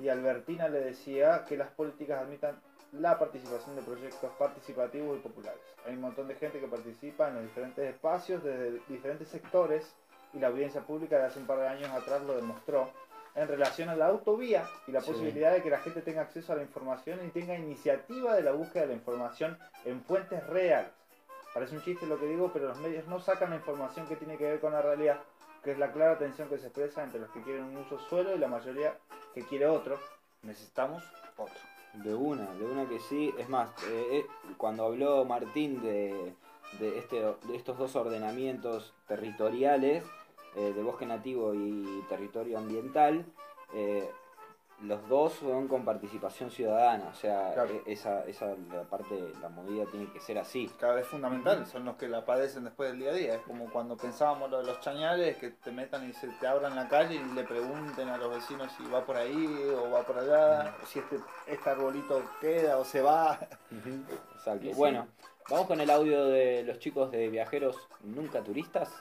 Y 0.00 0.08
Albertina 0.08 0.68
le 0.68 0.80
decía 0.80 1.44
que 1.46 1.56
las 1.56 1.70
políticas 1.70 2.22
admitan 2.22 2.60
la 2.92 3.18
participación 3.18 3.76
de 3.76 3.82
proyectos 3.82 4.30
participativos 4.38 5.18
y 5.18 5.20
populares. 5.20 5.60
Hay 5.86 5.94
un 5.94 6.00
montón 6.00 6.28
de 6.28 6.34
gente 6.36 6.60
que 6.60 6.66
participa 6.66 7.28
en 7.28 7.34
los 7.34 7.42
diferentes 7.44 7.84
espacios, 7.94 8.42
desde 8.42 8.80
diferentes 8.88 9.28
sectores, 9.28 9.94
y 10.32 10.38
la 10.38 10.48
audiencia 10.48 10.82
pública 10.82 11.18
de 11.18 11.24
hace 11.26 11.38
un 11.38 11.46
par 11.46 11.58
de 11.58 11.68
años 11.68 11.90
atrás 11.90 12.22
lo 12.22 12.34
demostró, 12.36 12.88
en 13.34 13.46
relación 13.46 13.88
a 13.88 13.94
la 13.94 14.06
autovía 14.06 14.64
y 14.86 14.92
la 14.92 15.00
Sí. 15.00 15.12
posibilidad 15.12 15.52
de 15.52 15.62
que 15.62 15.70
la 15.70 15.78
gente 15.78 16.00
tenga 16.02 16.22
acceso 16.22 16.52
a 16.52 16.56
la 16.56 16.62
información 16.62 17.24
y 17.24 17.30
tenga 17.30 17.54
iniciativa 17.56 18.34
de 18.34 18.42
la 18.42 18.52
búsqueda 18.52 18.82
de 18.82 18.88
la 18.88 18.94
información 18.94 19.58
en 19.84 20.02
fuentes 20.02 20.44
reales. 20.46 20.90
Parece 21.58 21.74
un 21.74 21.82
chiste 21.82 22.06
lo 22.06 22.20
que 22.20 22.26
digo, 22.26 22.52
pero 22.52 22.68
los 22.68 22.78
medios 22.78 23.08
no 23.08 23.18
sacan 23.18 23.50
la 23.50 23.56
información 23.56 24.06
que 24.06 24.14
tiene 24.14 24.36
que 24.36 24.44
ver 24.44 24.60
con 24.60 24.72
la 24.72 24.80
realidad, 24.80 25.18
que 25.64 25.72
es 25.72 25.78
la 25.80 25.90
clara 25.90 26.16
tensión 26.16 26.48
que 26.48 26.56
se 26.56 26.66
expresa 26.66 27.02
entre 27.02 27.18
los 27.18 27.30
que 27.30 27.42
quieren 27.42 27.64
un 27.64 27.78
uso 27.78 27.98
suelo 27.98 28.32
y 28.32 28.38
la 28.38 28.46
mayoría 28.46 28.96
que 29.34 29.42
quiere 29.42 29.66
otro. 29.66 29.98
Necesitamos 30.42 31.02
otro. 31.36 31.56
De 31.94 32.14
una, 32.14 32.48
de 32.54 32.64
una 32.64 32.88
que 32.88 33.00
sí. 33.00 33.34
Es 33.36 33.48
más, 33.48 33.70
eh, 33.88 34.18
eh, 34.18 34.26
cuando 34.56 34.84
habló 34.84 35.24
Martín 35.24 35.82
de, 35.82 36.32
de, 36.78 36.96
este, 36.96 37.16
de 37.22 37.56
estos 37.56 37.76
dos 37.76 37.96
ordenamientos 37.96 38.94
territoriales, 39.08 40.04
eh, 40.54 40.72
de 40.72 40.82
bosque 40.84 41.06
nativo 41.06 41.54
y 41.54 42.04
territorio 42.08 42.58
ambiental, 42.58 43.26
los 44.82 45.08
dos 45.08 45.32
son 45.34 45.66
con 45.66 45.84
participación 45.84 46.50
ciudadana. 46.50 47.08
O 47.10 47.14
sea, 47.14 47.52
Claro. 47.54 47.70
eh, 47.74 47.82
esa, 47.86 48.24
esa 48.26 48.54
la 48.72 48.84
parte, 48.84 49.32
la 49.42 49.48
movida 49.48 49.84
tiene 49.90 50.10
que 50.12 50.20
ser 50.20 50.38
así. 50.38 50.70
Cada 50.78 50.94
vez 50.94 51.06
fundamental, 51.06 51.66
son 51.66 51.84
los 51.84 51.96
que 51.96 52.06
la 52.08 52.24
padecen 52.24 52.64
después 52.64 52.90
del 52.90 53.00
día 53.00 53.10
a 53.10 53.14
día. 53.14 53.34
Es 53.34 53.42
como 53.42 53.70
cuando 53.70 53.96
pensábamos 53.96 54.50
lo 54.50 54.58
de 54.58 54.66
los 54.66 54.80
chañales, 54.80 55.36
que 55.38 55.50
te 55.50 55.72
metan 55.72 56.08
y 56.08 56.12
se 56.12 56.28
te 56.28 56.46
abran 56.46 56.76
la 56.76 56.88
calle 56.88 57.16
y 57.16 57.34
le 57.34 57.42
pregunten 57.44 58.08
a 58.08 58.16
los 58.18 58.30
vecinos 58.34 58.70
si 58.76 58.84
va 58.88 59.04
por 59.04 59.16
ahí 59.16 59.46
o 59.76 59.90
va 59.90 60.02
por 60.02 60.18
allá, 60.18 60.74
o 60.82 60.86
si 60.86 61.00
este, 61.00 61.16
este 61.48 61.70
arbolito 61.70 62.22
queda 62.40 62.78
o 62.78 62.84
se 62.84 63.00
va. 63.02 63.38
Exacto. 64.36 64.64
Y 64.64 64.70
sí. 64.70 64.74
Bueno, 64.76 65.08
vamos 65.50 65.66
con 65.66 65.80
el 65.80 65.90
audio 65.90 66.26
de 66.26 66.62
los 66.62 66.78
chicos 66.78 67.10
de 67.10 67.28
viajeros 67.28 67.76
nunca 68.04 68.42
turistas. 68.44 68.92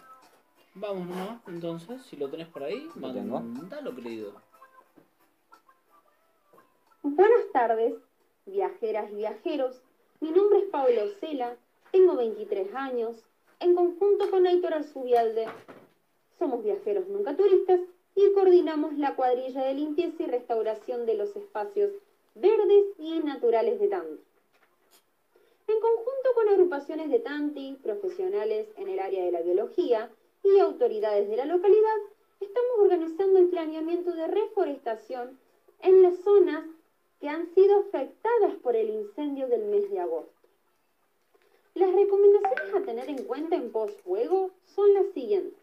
Vamos, 0.79 1.07
¿no? 1.07 1.41
Entonces, 1.47 2.03
si 2.03 2.15
lo 2.17 2.29
tenés 2.29 2.47
por 2.47 2.63
ahí, 2.63 2.87
Lo 2.95 3.07
mandalo, 3.29 3.95
querido. 3.95 4.33
Buenas 7.15 7.49
tardes, 7.53 7.93
viajeras 8.45 9.09
y 9.13 9.15
viajeros. 9.15 9.81
Mi 10.19 10.29
nombre 10.29 10.59
es 10.59 10.65
Pablo 10.65 11.07
Cela, 11.21 11.55
tengo 11.93 12.17
23 12.17 12.75
años, 12.75 13.23
en 13.61 13.75
conjunto 13.75 14.29
con 14.29 14.45
Aitor 14.45 14.73
Arzubialde. 14.73 15.47
Somos 16.37 16.65
viajeros 16.65 17.07
nunca 17.07 17.37
turistas 17.37 17.79
y 18.13 18.33
coordinamos 18.33 18.97
la 18.97 19.15
cuadrilla 19.15 19.63
de 19.63 19.75
limpieza 19.75 20.21
y 20.21 20.25
restauración 20.25 21.05
de 21.05 21.13
los 21.13 21.33
espacios 21.33 21.93
verdes 22.35 22.83
y 22.99 23.19
naturales 23.19 23.79
de 23.79 23.87
Tanti. 23.87 24.21
En 25.67 25.79
conjunto 25.79 26.33
con 26.35 26.49
agrupaciones 26.49 27.09
de 27.09 27.19
Tanti, 27.19 27.79
profesionales 27.81 28.67
en 28.75 28.89
el 28.89 28.99
área 28.99 29.23
de 29.23 29.31
la 29.31 29.41
biología 29.41 30.11
y 30.43 30.59
autoridades 30.59 31.29
de 31.29 31.37
la 31.37 31.45
localidad, 31.45 31.97
estamos 32.41 32.79
organizando 32.79 33.39
el 33.39 33.47
planeamiento 33.47 34.11
de 34.11 34.27
reforestación 34.27 35.39
en 35.79 36.01
las 36.01 36.17
zonas 36.17 36.65
que 37.19 37.29
han 37.29 37.53
sido 37.53 37.79
afectadas 37.79 38.55
por 38.61 38.75
el 38.75 38.89
incendio 38.89 39.47
del 39.47 39.65
mes 39.65 39.89
de 39.89 39.99
agosto. 39.99 40.31
Las 41.73 41.93
recomendaciones 41.93 42.73
a 42.73 42.81
tener 42.81 43.09
en 43.09 43.23
cuenta 43.25 43.55
en 43.55 43.71
post-fuego 43.71 44.51
son 44.65 44.93
las 44.93 45.07
siguientes. 45.13 45.59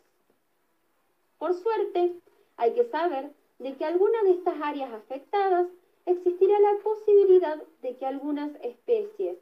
Por 1.39 1.55
suerte, 1.55 2.14
hay 2.56 2.72
que 2.74 2.85
saber 2.85 3.32
de 3.59 3.74
que 3.76 3.85
alguna 3.85 4.22
de 4.22 4.32
estas 4.32 4.60
áreas 4.60 4.93
afectadas 4.93 5.68
existirá 6.06 6.59
la 6.60 6.78
posibilidad 6.82 7.62
de 7.82 7.97
que 7.97 8.06
algunas 8.06 8.51
especies 8.62 9.39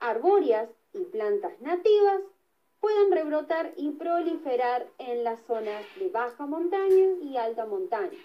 arbóreas 0.00 0.68
y 0.92 1.04
plantas 1.04 1.52
nativas 1.60 2.20
puedan 2.80 3.12
rebrotar 3.12 3.72
y 3.76 3.90
proliferar 3.92 4.88
en 4.98 5.22
las 5.22 5.40
zonas 5.46 5.84
de 5.98 6.08
baja 6.08 6.46
montaña 6.46 7.14
y 7.22 7.36
alta 7.36 7.64
montaña. 7.64 8.18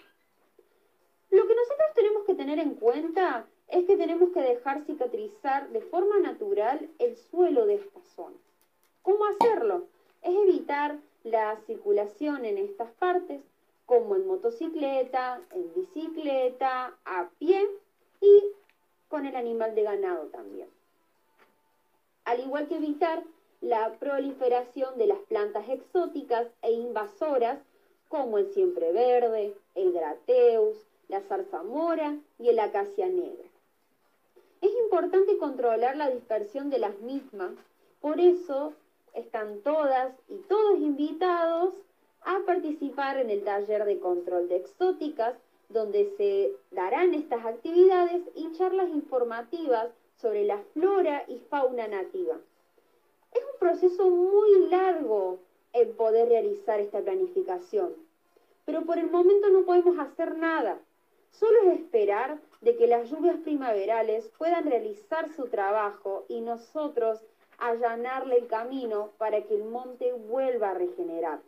Lo 1.30 1.46
que 1.46 1.54
nosotros 1.54 1.88
tenemos 1.94 2.24
que 2.24 2.34
tener 2.34 2.58
en 2.58 2.74
cuenta 2.74 3.46
es 3.68 3.84
que 3.86 3.96
tenemos 3.96 4.30
que 4.30 4.40
dejar 4.40 4.84
cicatrizar 4.84 5.68
de 5.70 5.82
forma 5.82 6.18
natural 6.18 6.88
el 6.98 7.16
suelo 7.16 7.66
de 7.66 7.74
esta 7.74 8.00
zona. 8.16 8.36
¿Cómo 9.02 9.24
hacerlo? 9.26 9.86
Es 10.22 10.34
evitar 10.34 10.98
la 11.24 11.56
circulación 11.66 12.44
en 12.44 12.58
estas 12.58 12.90
partes, 12.92 13.42
como 13.84 14.16
en 14.16 14.26
motocicleta, 14.26 15.40
en 15.52 15.72
bicicleta, 15.74 16.94
a 17.04 17.28
pie 17.38 17.66
y 18.20 18.42
con 19.08 19.26
el 19.26 19.36
animal 19.36 19.74
de 19.74 19.82
ganado 19.82 20.26
también. 20.26 20.68
Al 22.24 22.40
igual 22.40 22.68
que 22.68 22.76
evitar 22.76 23.22
la 23.60 23.98
proliferación 23.98 24.98
de 24.98 25.06
las 25.06 25.18
plantas 25.20 25.68
exóticas 25.68 26.46
e 26.62 26.72
invasoras 26.72 27.58
como 28.08 28.38
el 28.38 28.52
siempreverde, 28.52 29.54
el 29.74 29.92
grateus, 29.92 30.87
la 31.08 31.20
zarzamora 31.22 32.16
y 32.38 32.48
el 32.48 32.58
acacia 32.58 33.08
negra. 33.08 33.48
Es 34.60 34.70
importante 34.84 35.38
controlar 35.38 35.96
la 35.96 36.10
dispersión 36.10 36.70
de 36.70 36.78
las 36.78 36.98
mismas, 37.00 37.52
por 38.00 38.20
eso 38.20 38.72
están 39.14 39.60
todas 39.60 40.14
y 40.28 40.36
todos 40.48 40.78
invitados 40.78 41.74
a 42.22 42.40
participar 42.44 43.18
en 43.18 43.30
el 43.30 43.42
taller 43.44 43.84
de 43.84 43.98
control 43.98 44.48
de 44.48 44.56
exóticas, 44.56 45.34
donde 45.68 46.12
se 46.16 46.52
darán 46.70 47.14
estas 47.14 47.44
actividades 47.44 48.22
y 48.34 48.52
charlas 48.52 48.88
informativas 48.90 49.90
sobre 50.16 50.44
la 50.44 50.58
flora 50.72 51.24
y 51.28 51.38
fauna 51.50 51.86
nativa. 51.86 52.36
Es 53.32 53.42
un 53.52 53.58
proceso 53.58 54.10
muy 54.10 54.68
largo 54.68 55.38
el 55.72 55.88
poder 55.90 56.28
realizar 56.28 56.80
esta 56.80 57.00
planificación, 57.00 57.94
pero 58.64 58.84
por 58.84 58.98
el 58.98 59.10
momento 59.10 59.48
no 59.50 59.62
podemos 59.62 59.98
hacer 59.98 60.36
nada. 60.36 60.78
Solo 61.30 61.62
es 61.62 61.80
esperar 61.80 62.38
de 62.60 62.76
que 62.76 62.86
las 62.86 63.10
lluvias 63.10 63.38
primaverales 63.38 64.28
puedan 64.38 64.64
realizar 64.64 65.32
su 65.34 65.48
trabajo 65.48 66.24
y 66.28 66.40
nosotros 66.40 67.20
allanarle 67.58 68.38
el 68.38 68.46
camino 68.46 69.12
para 69.18 69.42
que 69.42 69.54
el 69.54 69.64
monte 69.64 70.12
vuelva 70.12 70.70
a 70.70 70.74
regenerar. 70.74 71.40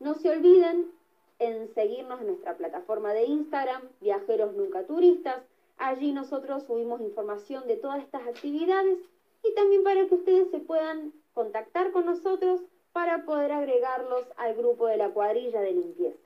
No 0.00 0.14
se 0.14 0.30
olviden 0.30 0.90
en 1.38 1.72
seguirnos 1.74 2.20
en 2.20 2.28
nuestra 2.28 2.56
plataforma 2.56 3.12
de 3.12 3.24
Instagram, 3.24 3.82
Viajeros 4.00 4.54
Nunca 4.54 4.84
Turistas. 4.84 5.42
Allí 5.78 6.12
nosotros 6.12 6.64
subimos 6.64 7.00
información 7.00 7.66
de 7.66 7.76
todas 7.76 8.02
estas 8.02 8.26
actividades 8.26 8.98
y 9.42 9.54
también 9.54 9.84
para 9.84 10.06
que 10.06 10.14
ustedes 10.14 10.50
se 10.50 10.58
puedan 10.58 11.12
contactar 11.34 11.92
con 11.92 12.06
nosotros 12.06 12.62
para 12.92 13.24
poder 13.24 13.52
agregarlos 13.52 14.24
al 14.36 14.54
grupo 14.54 14.86
de 14.86 14.96
la 14.96 15.10
cuadrilla 15.10 15.60
de 15.60 15.72
limpieza. 15.72 16.18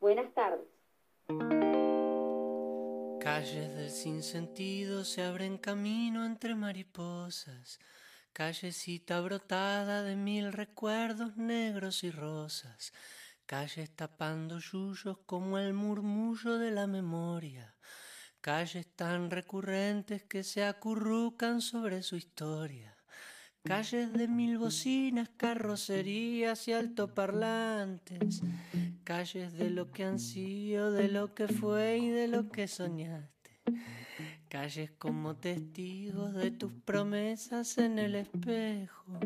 Buenas 0.00 0.32
tardes. 0.32 0.75
Calles 3.26 3.74
del 3.74 3.90
sinsentido 3.90 5.04
se 5.04 5.22
abren 5.22 5.58
camino 5.58 6.24
entre 6.24 6.54
mariposas, 6.54 7.80
callecita 8.32 9.20
brotada 9.20 10.02
de 10.02 10.14
mil 10.14 10.52
recuerdos 10.52 11.36
negros 11.36 12.04
y 12.04 12.10
rosas, 12.10 12.92
calles 13.44 13.90
tapando 13.96 14.58
yuyos 14.58 15.18
como 15.26 15.58
el 15.58 15.74
murmullo 15.74 16.58
de 16.58 16.70
la 16.70 16.86
memoria, 16.86 17.74
calles 18.40 18.94
tan 18.94 19.30
recurrentes 19.30 20.22
que 20.22 20.44
se 20.44 20.64
acurrucan 20.64 21.60
sobre 21.60 22.02
su 22.02 22.16
historia. 22.16 22.95
Calles 23.66 24.12
de 24.12 24.28
mil 24.28 24.58
bocinas, 24.58 25.28
carrocerías 25.36 26.68
y 26.68 26.72
altoparlantes. 26.72 28.40
Calles 29.02 29.54
de 29.54 29.70
lo 29.70 29.90
que 29.90 30.04
han 30.04 30.20
sido, 30.20 30.92
de 30.92 31.08
lo 31.08 31.34
que 31.34 31.48
fue 31.48 31.98
y 31.98 32.08
de 32.10 32.28
lo 32.28 32.48
que 32.48 32.68
soñaste. 32.68 33.50
Calles 34.48 34.92
como 34.98 35.34
testigos 35.34 36.32
de 36.34 36.52
tus 36.52 36.72
promesas 36.84 37.76
en 37.78 37.98
el 37.98 38.14
espejo. 38.14 39.18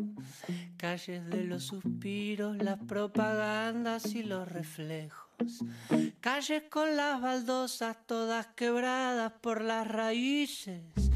Calles 0.75 1.23
de 1.27 1.43
los 1.43 1.65
suspiros, 1.65 2.57
las 2.57 2.79
propagandas 2.79 4.15
y 4.15 4.23
los 4.23 4.47
reflejos. 4.47 5.63
Calles 6.19 6.63
con 6.71 6.95
las 6.95 7.21
baldosas 7.21 7.95
todas 8.07 8.47
quebradas 8.55 9.33
por 9.33 9.61
las 9.61 9.87
raíces. 9.87 11.10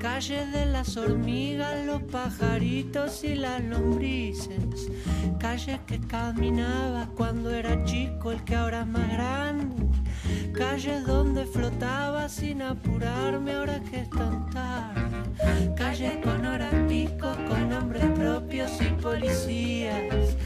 Calles 0.00 0.52
de 0.52 0.66
las 0.66 0.96
hormigas, 0.96 1.84
los 1.84 2.02
pajaritos 2.04 3.24
y 3.24 3.34
las 3.34 3.62
lombrices. 3.64 4.88
Calles 5.40 5.80
que 5.86 5.98
caminaba 6.00 7.08
cuando 7.16 7.50
era 7.50 7.84
chico, 7.84 8.30
el 8.30 8.42
que 8.44 8.54
ahora 8.54 8.82
es 8.82 8.86
más 8.86 9.12
grande. 9.12 9.86
Calles 10.52 11.04
donde 11.04 11.46
flotaba 11.46 12.28
sin 12.28 12.62
apurarme 12.62 13.52
ahora 13.52 13.80
que 13.80 14.00
es 14.00 14.10
tan 14.10 14.48
tarde. 14.50 15.74
Calles 15.76 16.18
con 16.24 16.86
pico, 16.86 17.32
con 17.48 17.68
nombres 17.68 18.04
propios 18.18 18.70
y 18.80 19.02
policías. 19.02 20.36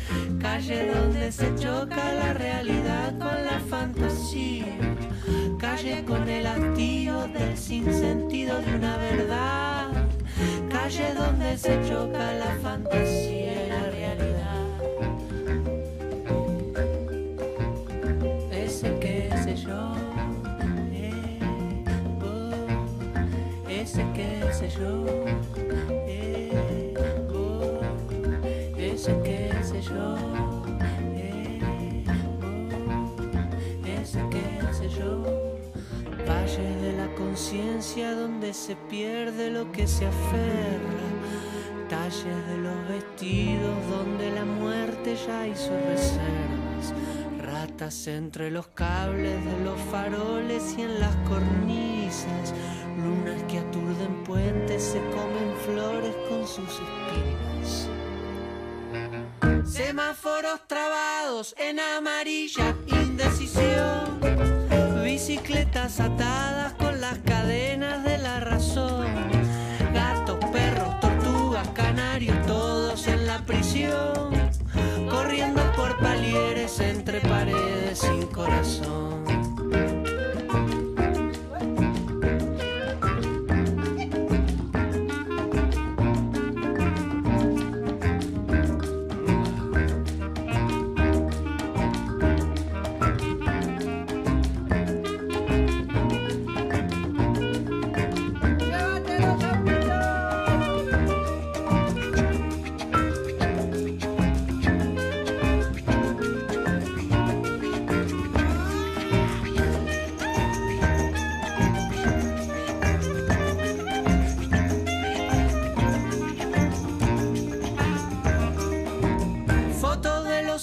Calle 0.43 0.91
donde 0.93 1.31
se 1.31 1.55
choca 1.55 2.13
la 2.15 2.35
realidad 2.35 3.17
con 3.19 3.45
la 3.45 3.61
fantasía. 3.71 4.67
Calle 5.59 6.05
con 6.05 6.29
el 6.29 6.47
hastío 6.47 7.29
del 7.29 7.57
sinsentido 7.57 8.61
de 8.61 8.75
una 8.75 8.97
verdad. 8.97 9.89
Calle 10.69 11.15
donde 11.15 11.57
se 11.57 11.81
choca 11.89 12.35
la 12.35 12.57
fantasía 12.61 13.67
y 13.67 13.69
la 13.69 13.83
realidad. 13.91 14.67
Ese 18.51 18.99
que 18.99 19.31
sé 19.45 19.57
yo. 19.57 19.95
eh, 20.93 21.39
oh, 22.21 23.71
ese 23.71 24.05
que 24.13 24.53
sé 24.53 24.69
yo. 24.71 25.42
Se 38.63 38.77
pierde 38.77 39.51
lo 39.51 39.73
que 39.73 39.89
se 39.89 40.07
aferra. 40.07 41.09
Talles 41.89 42.47
de 42.47 42.59
los 42.59 42.89
vestidos 42.89 43.77
donde 43.91 44.31
la 44.31 44.45
muerte 44.45 45.17
ya 45.27 45.49
hizo 45.49 45.71
reservas. 45.89 46.95
Ratas 47.41 48.07
entre 48.07 48.53
los 48.53 48.69
cables 48.69 49.45
de 49.45 49.65
los 49.65 49.81
faroles 49.91 50.77
y 50.79 50.83
en 50.83 51.01
las 51.01 51.17
cornisas. 51.29 52.55
Lunas 52.99 53.43
que 53.51 53.59
aturden 53.59 54.23
puentes 54.23 54.81
se 54.81 55.01
comen 55.11 55.57
flores 55.67 56.15
con 56.29 56.47
sus 56.47 56.81
espinas. 56.87 57.89
Semáforos 59.69 60.61
trabados 60.69 61.53
en 61.59 61.81
amarilla, 61.81 62.77
indecisión. 62.87 64.21
Bicicletas 65.03 65.99
atadas 65.99 66.72
cadenas 67.19 68.05
de 68.05 68.19
la 68.19 68.41
razón. 68.41 69.07
Gatos, 69.93 70.39
perros, 70.53 71.01
tortugas, 71.01 71.69
canarios, 71.69 72.37
todos 72.47 73.07
en 73.07 73.27
la 73.27 73.39
prisión. 73.41 74.33
Corriendo 75.09 75.63
por 75.77 75.99
palieres 75.99 76.81
entre 76.81 77.21
paredes 77.21 77.99
sin 77.99 78.27
corazón. 78.27 79.22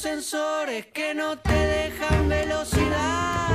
Sensores 0.10 0.88
que 0.88 1.14
no 1.14 1.38
te 1.38 1.54
dejan 1.54 2.28
velocidad. 2.28 3.50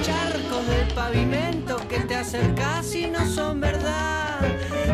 Charcos 0.00 0.66
del 0.66 0.88
pavimento 0.94 1.76
que 1.88 1.98
te 2.00 2.14
acercas 2.14 2.94
y 2.94 3.06
no 3.06 3.26
son 3.26 3.60
verdad. 3.60 4.40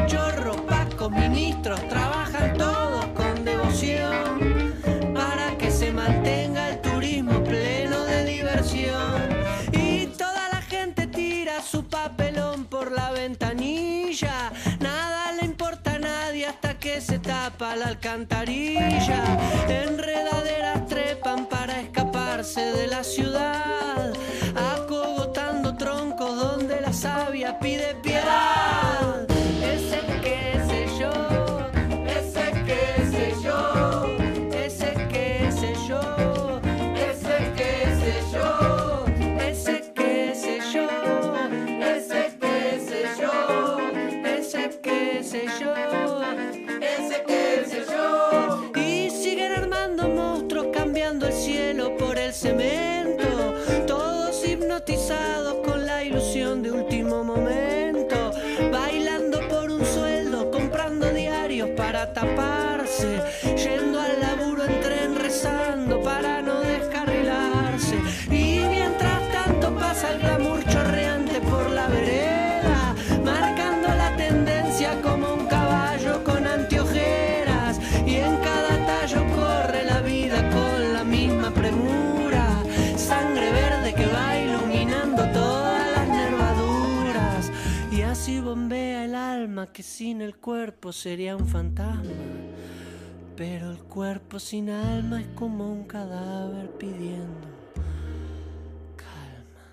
Chorros, 0.08 0.60
pacos, 0.62 1.12
ministros 1.12 1.80
trabajan 1.88 2.58
todos 2.58 3.04
con 3.18 3.44
devoción 3.44 4.74
para 5.14 5.56
que 5.56 5.70
se 5.70 5.92
mantenga 5.92 6.70
el 6.70 6.80
turismo 6.80 7.44
pleno 7.44 8.04
de 8.04 8.24
diversión. 8.24 9.14
Y 9.70 10.06
toda 10.06 10.48
la 10.54 10.60
gente 10.62 11.06
tira 11.06 11.62
su 11.62 11.84
papelón 11.84 12.64
por 12.64 12.90
la 12.90 13.12
ventanilla. 13.12 14.52
Nada 14.80 15.30
le 15.38 15.44
importa 15.44 15.94
a 15.94 15.98
nadie 16.00 16.46
hasta 16.46 16.80
que 16.80 17.00
se 17.00 17.20
tapa 17.20 17.76
la 17.76 17.86
alcantarilla. 17.94 19.22
Yendo 63.02 64.00
al 64.00 64.20
laburo 64.20 64.64
en 64.64 64.80
tren 64.80 65.14
rezando 65.16 66.00
para 66.02 66.40
no 66.40 66.60
descarrilarse. 66.60 67.96
Y 68.30 68.60
mientras 68.68 69.20
tanto 69.30 69.74
pasa 69.74 70.12
el 70.12 70.20
glamour 70.20 70.64
chorreante 70.64 71.40
por 71.42 71.70
la 71.70 71.88
vereda, 71.88 72.94
marcando 73.24 73.88
la 73.88 74.16
tendencia 74.16 75.00
como 75.02 75.34
un 75.34 75.46
caballo 75.46 76.24
con 76.24 76.46
anteojeras. 76.46 77.78
Y 78.06 78.16
en 78.16 78.36
cada 78.36 78.86
tallo 78.86 79.24
corre 79.34 79.84
la 79.84 80.00
vida 80.00 80.48
con 80.50 80.94
la 80.94 81.04
misma 81.04 81.52
premura, 81.52 82.62
sangre 82.96 83.52
verde 83.52 83.94
que 83.94 84.06
va 84.06 84.38
iluminando 84.38 85.22
todas 85.32 85.86
las 85.92 86.08
nervaduras. 86.08 87.52
Y 87.92 88.02
así 88.02 88.40
bombea 88.40 89.04
el 89.04 89.14
alma 89.14 89.70
que 89.72 89.82
sin 89.82 90.22
el 90.22 90.36
cuerpo 90.36 90.92
sería 90.92 91.36
un 91.36 91.46
fantasma. 91.46 92.12
Pero 93.36 93.70
el 93.70 93.84
cuerpo 93.84 94.38
sin 94.38 94.70
alma 94.70 95.20
es 95.20 95.26
como 95.34 95.70
un 95.70 95.84
cadáver 95.84 96.70
pidiendo 96.78 97.48
calma. 98.96 99.66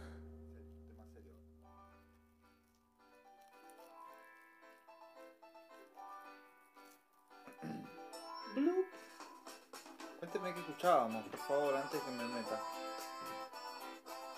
coménteme 10.19 10.53
qué 10.53 10.59
escuchábamos, 10.59 11.25
por 11.29 11.39
favor, 11.39 11.75
antes 11.77 12.01
que 12.01 12.11
me 12.11 12.25
meta. 12.25 12.59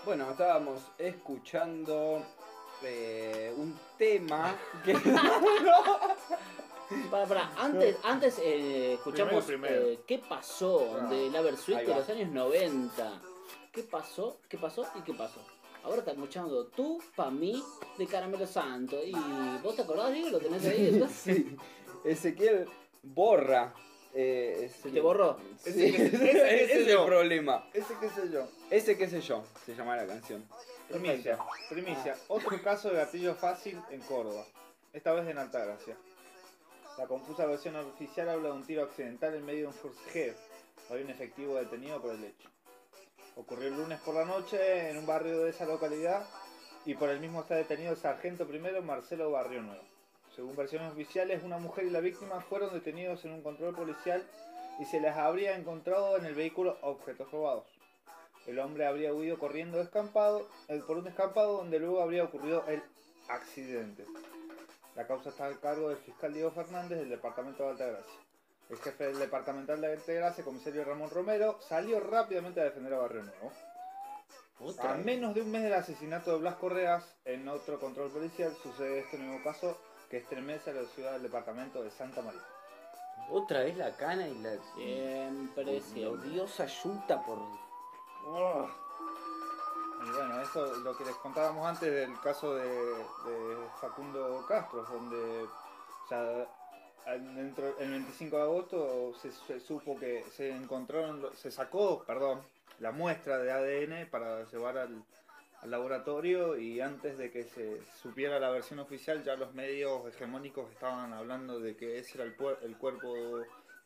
Bueno, 0.06 0.30
estábamos 0.30 0.81
escuchando 0.99 2.23
eh, 2.84 3.52
un 3.57 3.76
tema 3.97 4.56
que... 4.84 4.93
Para, 7.09 7.25
para, 7.25 7.51
antes, 7.57 7.97
antes 8.03 8.39
eh, 8.39 8.93
escuchamos 8.93 9.43
Primero, 9.45 9.73
primero. 9.81 9.89
eh, 9.93 9.99
qué 10.05 10.19
pasó 10.19 10.97
Ah, 11.01 11.07
de 11.07 11.29
la 11.31 11.41
Versuit 11.41 11.77
de 11.79 11.87
los 11.95 12.09
años 12.09 12.29
90. 12.31 13.21
¿Qué 13.71 13.83
pasó? 13.83 14.37
¿Qué 14.47 14.57
pasó? 14.57 14.85
¿Y 14.95 15.01
qué 15.01 15.13
pasó? 15.13 15.39
Ahora 15.83 15.97
está 15.99 16.11
escuchando 16.11 16.67
tú, 16.67 17.01
pa' 17.15 17.29
mí, 17.29 17.63
de 17.97 18.07
Caramelo 18.07 18.45
Santo. 18.47 19.03
¿Y 19.03 19.13
vos 19.63 19.75
te 19.75 19.81
acordás, 19.83 20.13
Diego? 20.13 20.29
¿Lo 20.31 20.39
tenés 20.39 20.65
ahí? 20.65 21.03
Sí, 21.13 21.55
Ezequiel 22.03 22.67
borra. 23.03 23.73
Eh, 24.13 24.71
¿Se 24.81 24.89
te 24.91 25.01
borró? 25.01 25.37
Sí, 25.57 25.69
Ese 25.69 25.91
que- 25.91 26.05
ese, 26.05 26.31
ese 26.31 26.47
que 26.47 26.63
es 26.63 26.71
el 26.71 26.87
yo. 26.87 27.05
problema. 27.05 27.67
Ese 27.73 27.93
qué 27.99 28.09
sé 28.09 28.29
yo. 28.31 28.47
Ese 28.69 28.97
qué 28.97 29.09
sé 29.09 29.21
yo, 29.21 29.43
se 29.65 29.75
llama 29.75 29.95
la 29.97 30.05
canción. 30.07 30.45
Primicia, 30.87 31.37
primicia. 31.69 32.15
Otro 32.29 32.61
caso 32.63 32.89
de 32.89 32.95
gatillo 32.97 33.35
fácil 33.35 33.79
en 33.89 33.99
Córdoba. 34.01 34.45
Esta 34.93 35.11
vez 35.13 35.27
en 35.27 35.37
Altagracia. 35.37 35.97
La 36.97 37.07
confusa 37.07 37.45
versión 37.45 37.76
oficial 37.76 38.30
habla 38.30 38.49
de 38.49 38.55
un 38.55 38.65
tiro 38.65 38.84
accidental 38.84 39.34
en 39.34 39.45
medio 39.45 39.61
de 39.61 39.67
un 39.67 39.73
forcejeo. 39.73 40.34
Había 40.89 41.03
un 41.03 41.11
efectivo 41.11 41.55
detenido 41.55 42.01
por 42.01 42.15
el 42.15 42.23
hecho. 42.23 42.49
Ocurrió 43.35 43.67
el 43.67 43.76
lunes 43.76 43.99
por 43.99 44.15
la 44.15 44.23
noche 44.23 44.89
en 44.89 44.97
un 44.97 45.05
barrio 45.05 45.39
de 45.39 45.49
esa 45.49 45.65
localidad 45.65 46.26
y 46.85 46.95
por 46.95 47.09
el 47.09 47.19
mismo 47.19 47.41
está 47.41 47.55
detenido 47.55 47.91
el 47.91 47.97
sargento 47.97 48.47
primero 48.47 48.81
Marcelo 48.81 49.30
Barrio 49.30 49.61
Nuevo. 49.61 49.84
Según 50.34 50.55
versiones 50.55 50.93
oficiales, 50.93 51.43
una 51.43 51.57
mujer 51.57 51.84
y 51.84 51.89
la 51.89 51.99
víctima 51.99 52.39
fueron 52.39 52.73
detenidos 52.73 53.26
en 53.26 53.34
un 53.34 53.41
control 53.41 53.76
policial 53.76 54.26
y 54.80 54.85
se 54.85 55.01
les 55.01 55.15
habría 55.15 55.57
encontrado 55.57 56.17
en 56.17 56.26
el 56.26 56.34
vehículo 56.34 56.77
objetos 56.81 57.30
robados. 57.30 57.67
El 58.47 58.59
hombre 58.59 58.85
habría 58.85 59.13
huido 59.13 59.38
corriendo 59.38 59.81
eh, 59.81 60.84
por 60.88 60.97
un 60.97 61.03
descampado 61.03 61.57
donde 61.57 61.80
luego 61.80 62.01
habría 62.01 62.23
ocurrido 62.23 62.63
el 62.67 62.81
accidente. 63.27 64.05
La 64.95 65.05
causa 65.05 65.30
está 65.30 65.47
a 65.47 65.59
cargo 65.59 65.89
del 65.89 65.97
fiscal 65.97 66.34
Diego 66.34 66.51
Fernández 66.51 66.99
del 66.99 67.09
departamento 67.09 67.63
de 67.63 67.69
Altagracia. 67.72 68.19
El 68.69 68.77
jefe 68.77 69.03
del 69.05 69.19
departamental 69.19 69.80
de 69.81 69.93
Altagracia, 69.93 70.43
comisario 70.43 70.84
Ramón 70.85 71.09
Romero, 71.09 71.59
salió 71.61 71.99
rápidamente 71.99 72.61
a 72.61 72.65
defender 72.65 72.93
a 72.93 72.99
Barrio 72.99 73.23
Nuevo. 73.23 73.51
Otra 74.59 74.93
A 74.93 74.97
menos 74.97 75.35
de 75.35 75.41
un 75.41 75.51
mes 75.51 75.63
del 75.63 75.73
asesinato 75.73 76.31
de 76.31 76.38
Blas 76.39 76.55
Correas, 76.55 77.03
en 77.26 77.47
otro 77.49 77.77
control 77.80 78.09
policial 78.09 78.55
sucede 78.63 78.99
este 78.99 79.17
nuevo 79.17 79.43
caso 79.43 79.77
que 80.09 80.17
estremece 80.17 80.69
a 80.69 80.73
la 80.73 80.85
ciudad 80.85 81.11
del 81.13 81.23
departamento 81.23 81.84
de 81.84 81.91
Santa 81.91 82.22
María. 82.22 82.41
Otra 83.30 83.61
vez 83.61 83.76
la 83.76 83.91
cana 83.97 84.27
y 84.27 84.35
la 84.35 84.51
Siempre, 84.76 85.81
siempre. 85.81 86.07
odiosa 86.07 86.65
yuta 86.67 87.22
por. 87.26 87.39
Y 90.06 90.10
bueno, 90.11 90.40
eso 90.40 90.76
lo 90.84 90.95
que 90.95 91.03
les 91.03 91.15
contábamos 91.15 91.65
antes 91.65 91.91
del 91.91 92.19
caso 92.19 92.53
de, 92.56 92.69
Facundo 93.82 94.45
Castro, 94.48 94.84
donde 94.84 95.48
ya 96.10 96.48
dentro, 97.36 97.77
el 97.80 97.90
25 97.90 98.36
de 98.36 98.41
agosto 98.41 99.14
se, 99.15 99.60
supo 99.60 99.98
que 99.98 100.23
se 100.36 100.52
encontraron, 100.52 101.27
se 101.36 101.49
sacó, 101.49 102.03
perdón, 102.03 102.41
la 102.80 102.91
muestra 102.91 103.40
de 103.40 103.52
ADN 103.52 104.10
para 104.10 104.44
llevar 104.45 104.77
al, 104.77 105.03
laboratorio 105.64 106.60
y 106.60 106.80
antes 106.80 107.18
de 107.18 107.32
que 107.32 107.44
se 107.44 107.82
supiera 107.99 108.40
la 108.40 108.52
versión 108.52 108.77
oficial 108.77 109.23
ya 109.23 109.36
los 109.36 109.56
medios 109.56 110.06
hegemónicos 110.14 110.69
estaban 110.72 111.11
hablando 111.11 111.60
de 111.60 111.76
que 111.76 111.98
ese 111.98 112.22
era 112.22 112.26
el, 112.26 112.36
el 112.61 112.77
cuerpo 112.77 113.15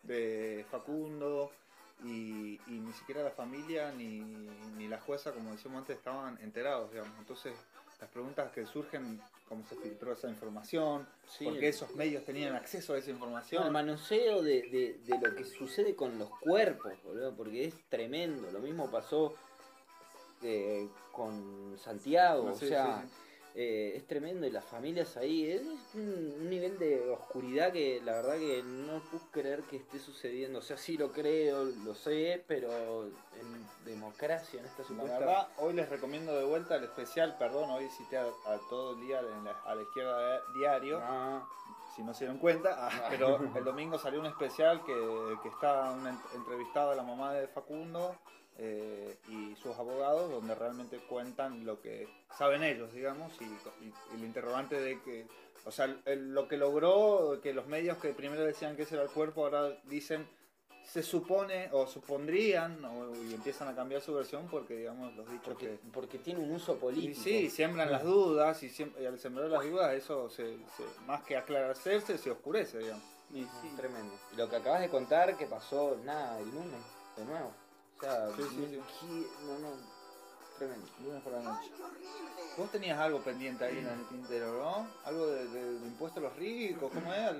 de 0.03 0.65
Facundo 0.69 1.53
y, 2.03 2.59
y 2.67 2.79
ni 2.79 2.93
siquiera 2.93 3.23
la 3.23 3.31
familia 3.31 3.91
ni, 3.91 4.19
ni 4.77 4.87
la 4.87 4.99
jueza, 5.01 5.31
como 5.33 5.51
decíamos 5.51 5.79
antes, 5.79 5.97
estaban 5.97 6.37
enterados, 6.41 6.91
digamos. 6.91 7.13
Entonces, 7.19 7.53
las 7.99 8.09
preguntas 8.09 8.51
que 8.51 8.65
surgen, 8.65 9.19
cómo 9.49 9.65
se 9.67 9.75
filtró 9.75 10.13
esa 10.13 10.29
información, 10.29 11.05
Sí, 11.27 11.43
por 11.43 11.53
el- 11.55 11.59
qué 11.59 11.67
esos 11.69 11.93
medios 11.95 12.23
tenían 12.23 12.55
acceso 12.55 12.93
a 12.93 12.97
esa 12.97 13.07
No, 13.07 13.11
el 13.11 13.15
información. 13.17 13.73
manoseo 13.73 14.41
de, 14.41 14.61
de- 14.69 14.99
de 15.05 15.19
lo 15.19 15.35
que 15.35 15.43
sucede 15.43 15.95
con 15.95 16.17
los 16.17 16.29
cuerpos, 16.39 16.93
boludo, 17.03 17.35
porque 17.35 17.65
es 17.65 17.75
tremendo. 17.89 18.49
Lo 18.51 18.59
mismo 18.59 18.89
pasó 18.89 19.33
eh, 20.41 20.87
con 21.11 21.77
Santiago, 21.77 22.55
Sí, 22.57 22.65
o 22.65 22.69
sea, 22.69 23.03
sí. 23.05 23.09
Eh, 23.55 23.93
es 23.95 24.05
tremendo 24.07 24.45
y 24.47 24.51
las 24.51 24.63
familias 24.65 25.17
ahí, 25.17 25.51
es 25.51 25.61
un, 25.95 26.33
un 26.39 26.49
nivel 26.49 26.77
de 26.79 27.09
oscuridad 27.09 27.71
que 27.73 27.99
la 28.03 28.13
verdad 28.13 28.37
que 28.37 28.61
no 28.63 28.99
puedo 29.09 29.23
creer 29.31 29.61
que 29.63 29.77
esté 29.77 29.99
sucediendo. 29.99 30.59
O 30.59 30.61
sea, 30.61 30.77
sí 30.77 30.97
lo 30.97 31.11
creo, 31.11 31.63
lo 31.65 31.95
sé, 31.95 32.43
pero 32.47 33.05
en 33.05 33.65
democracia, 33.85 34.59
en 34.59 34.65
esta 34.65 34.83
La 34.83 34.87
supuesta... 34.87 35.19
verdad, 35.19 35.47
hoy 35.57 35.73
les 35.73 35.89
recomiendo 35.89 36.35
de 36.35 36.45
vuelta 36.45 36.75
el 36.75 36.83
especial, 36.83 37.37
perdón, 37.37 37.69
hoy 37.71 37.87
cité 37.89 38.17
a, 38.17 38.23
a 38.25 38.59
todo 38.69 38.93
el 38.93 39.01
día 39.01 39.19
en 39.19 39.43
la- 39.43 39.59
a 39.65 39.75
la 39.75 39.81
izquierda 39.81 40.41
diario, 40.55 40.99
Ah, 41.01 41.47
si 41.95 42.03
no 42.03 42.13
se 42.13 42.25
dieron 42.25 42.37
cuenta, 42.37 42.75
ah, 42.87 43.07
pero 43.09 43.39
el 43.55 43.63
domingo 43.63 43.97
salió 43.97 44.19
un 44.19 44.27
especial 44.27 44.83
que, 44.85 44.93
que 45.41 45.49
está 45.49 45.91
una 45.91 46.11
ent- 46.11 46.35
entrevistada 46.35 46.93
a 46.93 46.95
la 46.95 47.03
mamá 47.03 47.33
de 47.33 47.47
Facundo 47.47 48.15
eh, 48.61 49.17
y 49.29 49.55
sus 49.55 49.75
abogados, 49.77 50.29
donde 50.29 50.53
realmente 50.53 50.97
cuentan 51.07 51.65
lo 51.65 51.81
que 51.81 52.07
saben 52.37 52.63
ellos, 52.63 52.91
digamos, 52.93 53.31
y, 53.41 53.45
y- 53.85 53.87
y 53.87 54.15
el 54.15 54.25
interrogante 54.25 54.79
de 54.79 55.01
que, 55.01 55.25
o 55.65 55.71
sea, 55.71 55.85
el- 56.05 56.33
lo 56.33 56.47
que 56.47 56.57
logró, 56.57 57.39
que 57.41 57.53
los 57.53 57.67
medios 57.67 57.97
que 57.99 58.09
primero 58.13 58.43
decían 58.43 58.75
que 58.75 58.83
ese 58.83 58.95
era 58.95 59.03
el 59.03 59.09
cuerpo, 59.09 59.45
ahora 59.45 59.69
dicen 59.85 60.27
se 60.83 61.03
supone 61.03 61.69
o 61.71 61.85
supondrían 61.85 62.83
o, 62.83 63.15
y 63.15 63.35
empiezan 63.35 63.67
a 63.67 63.75
cambiar 63.75 64.01
su 64.01 64.11
versión 64.15 64.47
porque 64.49 64.75
digamos 64.75 65.15
los 65.15 65.25
dichos 65.29 65.45
porque, 65.45 65.65
que 65.67 65.79
porque 65.93 66.17
tiene 66.17 66.39
un 66.39 66.51
uso 66.51 66.73
y 66.73 66.77
político. 66.77 67.21
sí 67.21 67.49
siembran 67.51 67.91
las 67.91 68.03
dudas 68.03 68.63
y, 68.63 68.71
y 68.99 69.05
al 69.05 69.19
sembrar 69.19 69.49
las 69.49 69.63
dudas 69.69 69.93
eso 69.93 70.31
se, 70.31 70.45
se- 70.57 71.01
más 71.05 71.21
que 71.23 71.37
aclararse 71.37 72.01
se 72.01 72.31
oscurece 72.31 72.79
digamos 72.79 73.03
Y 73.31 73.43
sí, 73.43 73.71
tremendo. 73.77 74.11
Y 74.33 74.37
lo 74.37 74.49
que 74.49 74.55
acabas 74.55 74.81
de 74.81 74.89
contar, 74.89 75.37
que 75.37 75.45
pasó, 75.45 75.95
nada, 76.03 76.39
el 76.39 76.49
lunes, 76.49 76.81
de 77.17 77.25
nuevo. 77.25 77.51
O 77.99 78.01
sea, 78.01 78.27
Sí, 78.35 78.43
sí, 78.99 79.27
no, 79.45 79.59
no, 79.59 79.69
tremendo. 80.57 80.85
lunes 81.03 81.21
por 81.23 81.33
la 81.33 81.41
noche 81.41 81.69
vos 82.57 82.69
tenías 82.71 82.99
algo 82.99 83.19
pendiente 83.21 83.63
ahí 83.63 83.77
en 83.77 83.87
el 83.87 84.05
tintero 84.07 84.51
no 84.61 84.87
algo 85.05 85.27
de, 85.27 85.47
de- 85.47 85.79
de 85.79 85.87
impuesto 85.87 86.19
a 86.19 86.23
los 86.23 86.35
ricos 86.35 86.91
cómo 86.93 87.13
es 87.13 87.31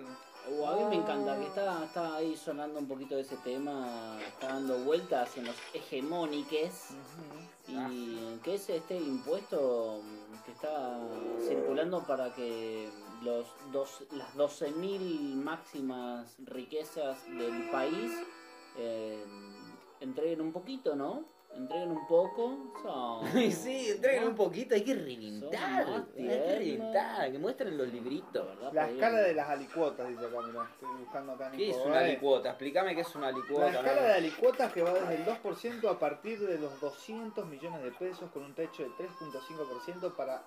Uh, 0.52 0.66
a 0.66 0.76
mí 0.78 0.84
me 0.86 0.96
encanta 0.96 1.38
que 1.38 1.46
está, 1.48 1.84
está 1.84 2.16
ahí 2.16 2.36
sonando 2.36 2.80
un 2.80 2.88
poquito 2.88 3.14
de 3.14 3.22
ese 3.22 3.36
tema, 3.38 4.18
está 4.26 4.48
dando 4.48 4.78
vueltas 4.80 5.36
en 5.38 5.46
los 5.46 5.56
hegemóniques 5.74 6.92
y 7.68 8.38
que 8.42 8.56
es 8.56 8.70
este 8.70 8.96
impuesto 8.96 10.02
que 10.46 10.54
está 10.54 10.98
circulando 11.46 12.02
para 12.08 12.34
que 12.34 12.90
los 13.22 13.48
dos, 13.74 14.04
las 14.12 14.34
12.000 14.36 15.36
máximas 15.36 16.34
riquezas 16.46 17.24
del 17.28 17.70
país 17.70 18.10
eh, 18.78 19.24
entreguen 20.02 20.42
un 20.42 20.52
poquito, 20.52 20.96
¿no? 20.96 21.26
Entreguen 21.56 21.90
un 21.92 22.08
poco. 22.08 22.72
son- 22.84 23.28
sí, 23.52 23.90
entreguen 23.90 24.26
un 24.28 24.36
poquito, 24.36 24.76
hay 24.76 24.84
que 24.84 24.94
reventar, 24.94 25.88
hay 26.16 26.28
que 26.28 26.56
reventar, 26.60 27.32
que 27.32 27.40
muestren 27.40 27.76
los 27.76 27.88
libritos, 27.92 28.46
¿verdad? 28.46 28.72
la 28.72 28.90
escala 28.90 29.20
de 29.22 29.34
las 29.34 29.50
alicuotas 29.50 30.08
dice 30.10 30.26
acá 30.28 30.42
mirá 30.42 30.70
estoy 30.72 30.90
buscando 31.00 31.32
acá 31.34 31.48
en 31.48 31.58
¿Qué 31.58 31.70
es 31.72 31.78
una 31.78 32.02
licuota? 32.02 32.50
Explícame 32.50 32.94
qué 32.96 33.02
es 33.02 33.16
una 33.16 33.32
La 33.32 33.38
licuota. 33.38 33.70
escala 33.72 33.96
¿no? 34.02 34.08
de 34.08 34.14
alicuotas 34.14 34.72
que 34.74 34.84
va 34.84 34.94
desde 34.94 35.16
el 35.16 35.26
2% 35.26 35.90
a 35.90 35.98
partir 36.00 36.40
de 36.40 36.60
los 36.60 36.80
200 36.80 37.46
millones 37.48 37.82
de 37.84 37.92
pesos 37.94 38.30
con 38.32 38.44
un 38.44 38.54
techo 38.54 38.84
de 38.84 38.90
3.5% 38.92 40.16
para 40.16 40.44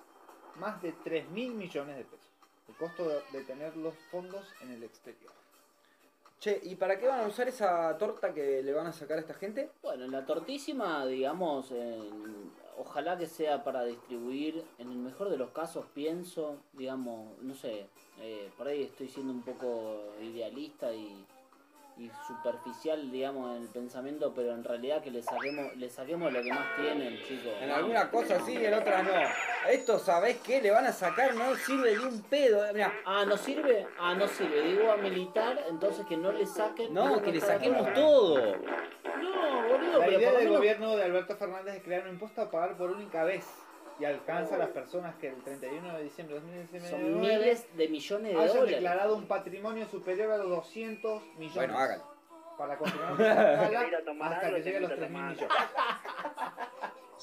más 0.55 0.81
de 0.81 0.93
3 1.03 1.29
mil 1.31 1.53
millones 1.53 1.97
de 1.97 2.05
pesos. 2.05 2.29
El 2.69 2.75
costo 2.75 3.03
de 3.33 3.41
tener 3.43 3.75
los 3.75 3.93
fondos 4.09 4.47
en 4.61 4.71
el 4.71 4.83
exterior. 4.83 5.33
Che, 6.43 6.59
¿y 6.61 6.75
para 6.75 6.99
qué 6.99 7.07
van 7.07 7.21
a 7.21 7.27
usar 7.27 7.47
esa 7.47 7.97
torta 7.97 8.33
que 8.33 8.61
le 8.61 8.73
van 8.73 8.85
a 8.85 8.91
sacar 8.91 9.15
a 9.15 9.21
esta 9.21 9.33
gente? 9.33 9.69
Bueno, 9.81 10.05
la 10.07 10.25
tortísima, 10.25 11.05
digamos, 11.05 11.71
eh, 11.71 11.97
ojalá 12.77 13.17
que 13.17 13.27
sea 13.27 13.63
para 13.63 13.85
distribuir, 13.85 14.65
en 14.77 14.91
el 14.91 14.97
mejor 14.97 15.29
de 15.29 15.37
los 15.37 15.51
casos 15.51 15.85
pienso, 15.93 16.57
digamos, 16.73 17.41
no 17.41 17.55
sé, 17.55 17.87
eh, 18.19 18.51
por 18.57 18.67
ahí 18.67 18.83
estoy 18.83 19.07
siendo 19.07 19.31
un 19.31 19.41
poco 19.41 20.15
idealista 20.21 20.93
y, 20.93 21.25
y 21.97 22.09
superficial, 22.27 23.11
digamos, 23.11 23.55
en 23.55 23.61
el 23.63 23.67
pensamiento, 23.69 24.33
pero 24.35 24.51
en 24.53 24.63
realidad 24.63 25.01
que 25.03 25.11
le 25.11 25.21
saquemos, 25.21 25.75
le 25.75 25.89
saquemos 25.89 26.33
lo 26.33 26.41
que 26.41 26.49
más 26.49 26.75
tienen, 26.75 27.17
chicos. 27.23 27.53
En 27.61 27.69
alguna 27.69 28.09
cosa 28.09 28.39
sí, 28.45 28.55
en 28.57 28.73
otras 28.73 29.03
no. 29.03 29.11
Esto, 29.69 29.99
¿sabés 29.99 30.37
qué? 30.39 30.61
Le 30.61 30.71
van 30.71 30.85
a 30.85 30.91
sacar, 30.91 31.35
no 31.35 31.55
sirve 31.55 31.95
ni 31.95 32.03
un 32.03 32.21
pedo. 32.23 32.61
Mirá, 32.73 32.91
Ah, 33.05 33.25
¿no 33.25 33.37
sirve? 33.37 33.85
Ah, 33.99 34.15
no 34.15 34.27
sirve. 34.27 34.61
Digo 34.63 34.91
a 34.91 34.97
militar, 34.97 35.63
entonces 35.69 36.05
que 36.07 36.17
no 36.17 36.31
le 36.31 36.45
saquen... 36.47 36.93
no, 36.93 37.21
que 37.21 37.31
le 37.31 37.39
saquemos 37.39 37.93
todo. 37.93 38.37
No, 39.21 39.67
boludo, 39.67 39.99
La 39.99 40.05
pero 40.05 40.17
idea 40.17 40.31
del 40.31 40.39
menos- 40.45 40.57
gobierno 40.57 40.95
de 40.95 41.03
Alberto 41.03 41.35
Fernández 41.35 41.75
es 41.75 41.83
crear 41.83 42.03
un 42.03 42.09
impuesto 42.13 42.41
a 42.41 42.49
pagar 42.49 42.75
por 42.75 42.89
única 42.91 43.23
vez 43.23 43.45
y 43.99 44.05
alcanza 44.05 44.55
a 44.55 44.57
las 44.57 44.69
personas 44.69 45.15
que 45.15 45.27
el 45.29 45.43
31 45.43 45.97
de 45.97 46.03
diciembre 46.03 46.35
de 46.39 46.41
Son 46.41 47.01
2019 47.01 47.15
miles 47.19 47.77
de 47.77 47.87
millones 47.87 48.33
de 48.33 48.39
hayan 48.39 48.55
dólares. 48.57 48.71
declarado 48.75 49.15
un 49.15 49.27
patrimonio 49.27 49.87
superior 49.87 50.31
a 50.31 50.37
los 50.37 50.49
200 50.49 51.23
millones. 51.37 51.55
Bueno, 51.55 51.77
hágalo. 51.77 52.03
para 52.57 52.77
continuar 52.77 53.09
con 53.15 53.23
la 53.23 53.53
escala 53.63 54.27
hasta 54.29 54.49
que 54.49 54.61
llegue 54.61 54.77
a 54.77 54.79
los 54.81 54.89
te 54.89 54.95
3 54.97 55.09
mil 55.11 55.21
metes 55.21 55.41
millones. 55.41 55.57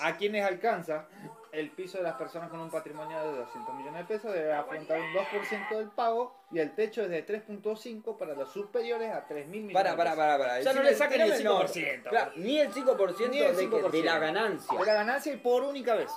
A 0.02 0.16
quienes 0.16 0.44
alcanza 0.46 1.06
el 1.52 1.70
piso 1.72 1.98
de 1.98 2.04
las 2.04 2.14
personas 2.14 2.48
con 2.48 2.60
un 2.60 2.70
patrimonio 2.70 3.20
de 3.22 3.36
200 3.38 3.74
millones 3.74 4.06
de 4.08 4.14
pesos 4.14 4.32
debe 4.32 4.52
afrontar 4.54 4.98
un 4.98 5.12
2% 5.12 5.76
del 5.76 5.88
pago 5.90 6.34
y 6.52 6.58
el 6.60 6.74
techo 6.74 7.02
es 7.02 7.10
de 7.10 7.26
3.5 7.26 8.16
para 8.16 8.34
los 8.34 8.50
superiores 8.50 9.12
a 9.12 9.26
3 9.26 9.46
mil 9.48 9.64
millones. 9.64 9.74
Para, 9.74 9.90
de 9.90 9.96
para, 9.96 10.10
pesos. 10.12 10.24
para, 10.24 10.38
para. 10.38 10.60
Ya 10.62 10.72
no 10.72 10.82
le 10.82 10.94
sacan 10.94 11.18
ni 11.18 11.24
el 11.30 11.44
no, 11.44 11.60
5%. 11.62 12.02
claro, 12.08 12.32
ni 12.36 12.58
el 12.60 12.72
5%, 12.72 13.30
Ni 13.30 13.38
el 13.40 13.56
de, 13.56 13.68
que- 13.68 13.76
5%. 13.76 13.90
de 13.90 14.02
la 14.04 14.18
ganancia. 14.18 14.78
De 14.78 14.86
la 14.86 14.94
ganancia 14.94 15.32
y 15.34 15.36
por 15.36 15.64
única 15.64 15.94
vez. 15.96 16.10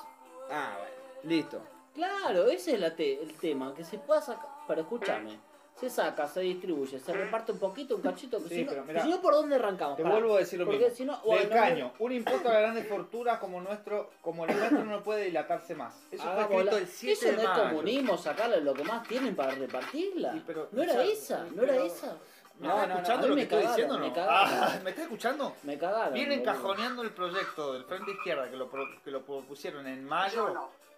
Ah, 0.49 0.77
bueno. 0.79 0.93
Listo. 1.23 1.61
Claro, 1.93 2.47
ese 2.47 2.73
es 2.73 2.79
la 2.79 2.95
te- 2.95 3.21
el 3.21 3.33
tema, 3.35 3.73
que 3.75 3.83
se 3.83 3.97
pueda 3.99 4.21
sacar. 4.21 4.49
Pero 4.67 4.81
escúchame, 4.81 5.39
se 5.79 5.89
saca, 5.89 6.27
se 6.27 6.41
distribuye, 6.41 6.99
se 6.99 7.13
reparte 7.13 7.51
un 7.51 7.59
poquito, 7.59 7.95
un 7.95 8.01
cachito. 8.01 8.41
que 8.41 8.49
Sí, 8.49 8.55
si, 8.55 8.63
no, 8.75 8.83
mirá, 8.83 9.03
si 9.03 9.09
no, 9.09 9.21
¿por 9.21 9.33
dónde 9.33 9.55
arrancamos? 9.55 9.97
Te 9.97 10.03
Pará. 10.03 10.15
vuelvo 10.15 10.35
a 10.35 10.39
decir 10.39 10.57
lo 10.59 10.65
Porque 10.65 10.79
mismo. 10.85 10.95
si 10.95 11.05
no, 11.05 11.13
Del 11.17 11.23
bueno, 11.25 11.49
caño, 11.49 11.93
un 11.99 12.11
impuesto 12.11 12.49
a 12.49 12.53
grandes 12.59 12.87
fortunas 12.87 13.39
como 13.39 13.61
nuestro, 13.61 14.09
como 14.21 14.45
el 14.45 14.55
nuestro 14.57 14.83
no 14.85 15.03
puede 15.03 15.25
dilatarse 15.25 15.75
más. 15.75 15.95
Eso 16.11 16.23
fue 16.23 16.41
escrito 16.41 16.77
el 16.77 16.87
7 16.87 17.13
Eso 17.13 17.25
de 17.27 17.33
no 17.33 17.41
es 17.41 17.47
mayo. 17.49 17.69
comunismo, 17.69 18.17
sacarle 18.17 18.61
lo 18.61 18.73
que 18.73 18.83
más 18.83 19.07
tienen 19.07 19.35
para 19.35 19.51
repartirla. 19.55 20.41
pero- 20.47 20.67
no 20.71 20.81
era 20.83 20.93
o 20.93 20.95
sea, 20.95 21.05
esa, 21.05 21.43
no 21.53 21.63
era 21.63 21.73
pero- 21.73 21.85
esa. 21.85 22.17
¿Me 22.59 22.67
estás 22.69 22.89
escuchando 22.89 23.27
lo 23.27 23.35
que 23.35 23.41
estoy 23.41 23.61
diciendo 23.67 23.95
o 23.95 23.99
no? 23.99 24.05
Me 24.07 24.13
cagaron. 24.13 24.53
Ah, 24.63 24.79
¿Me 24.83 24.89
estás 24.91 25.03
escuchando? 25.05 25.55
Me 25.63 25.77
cagaron. 25.77 26.13
Vienen 26.13 26.39
boludo. 26.39 26.53
cajoneando 26.53 27.01
el 27.01 27.11
proyecto 27.11 27.73
del 27.73 27.83
Frente 27.85 28.11
Izquierda 28.11 28.49
que 28.49 28.55
lo, 28.57 28.69
pro- 28.69 28.87
que 29.03 29.11
lo 29.11 29.21
propusieron 29.23 29.87
en 29.87 30.05
mayo 30.05 30.53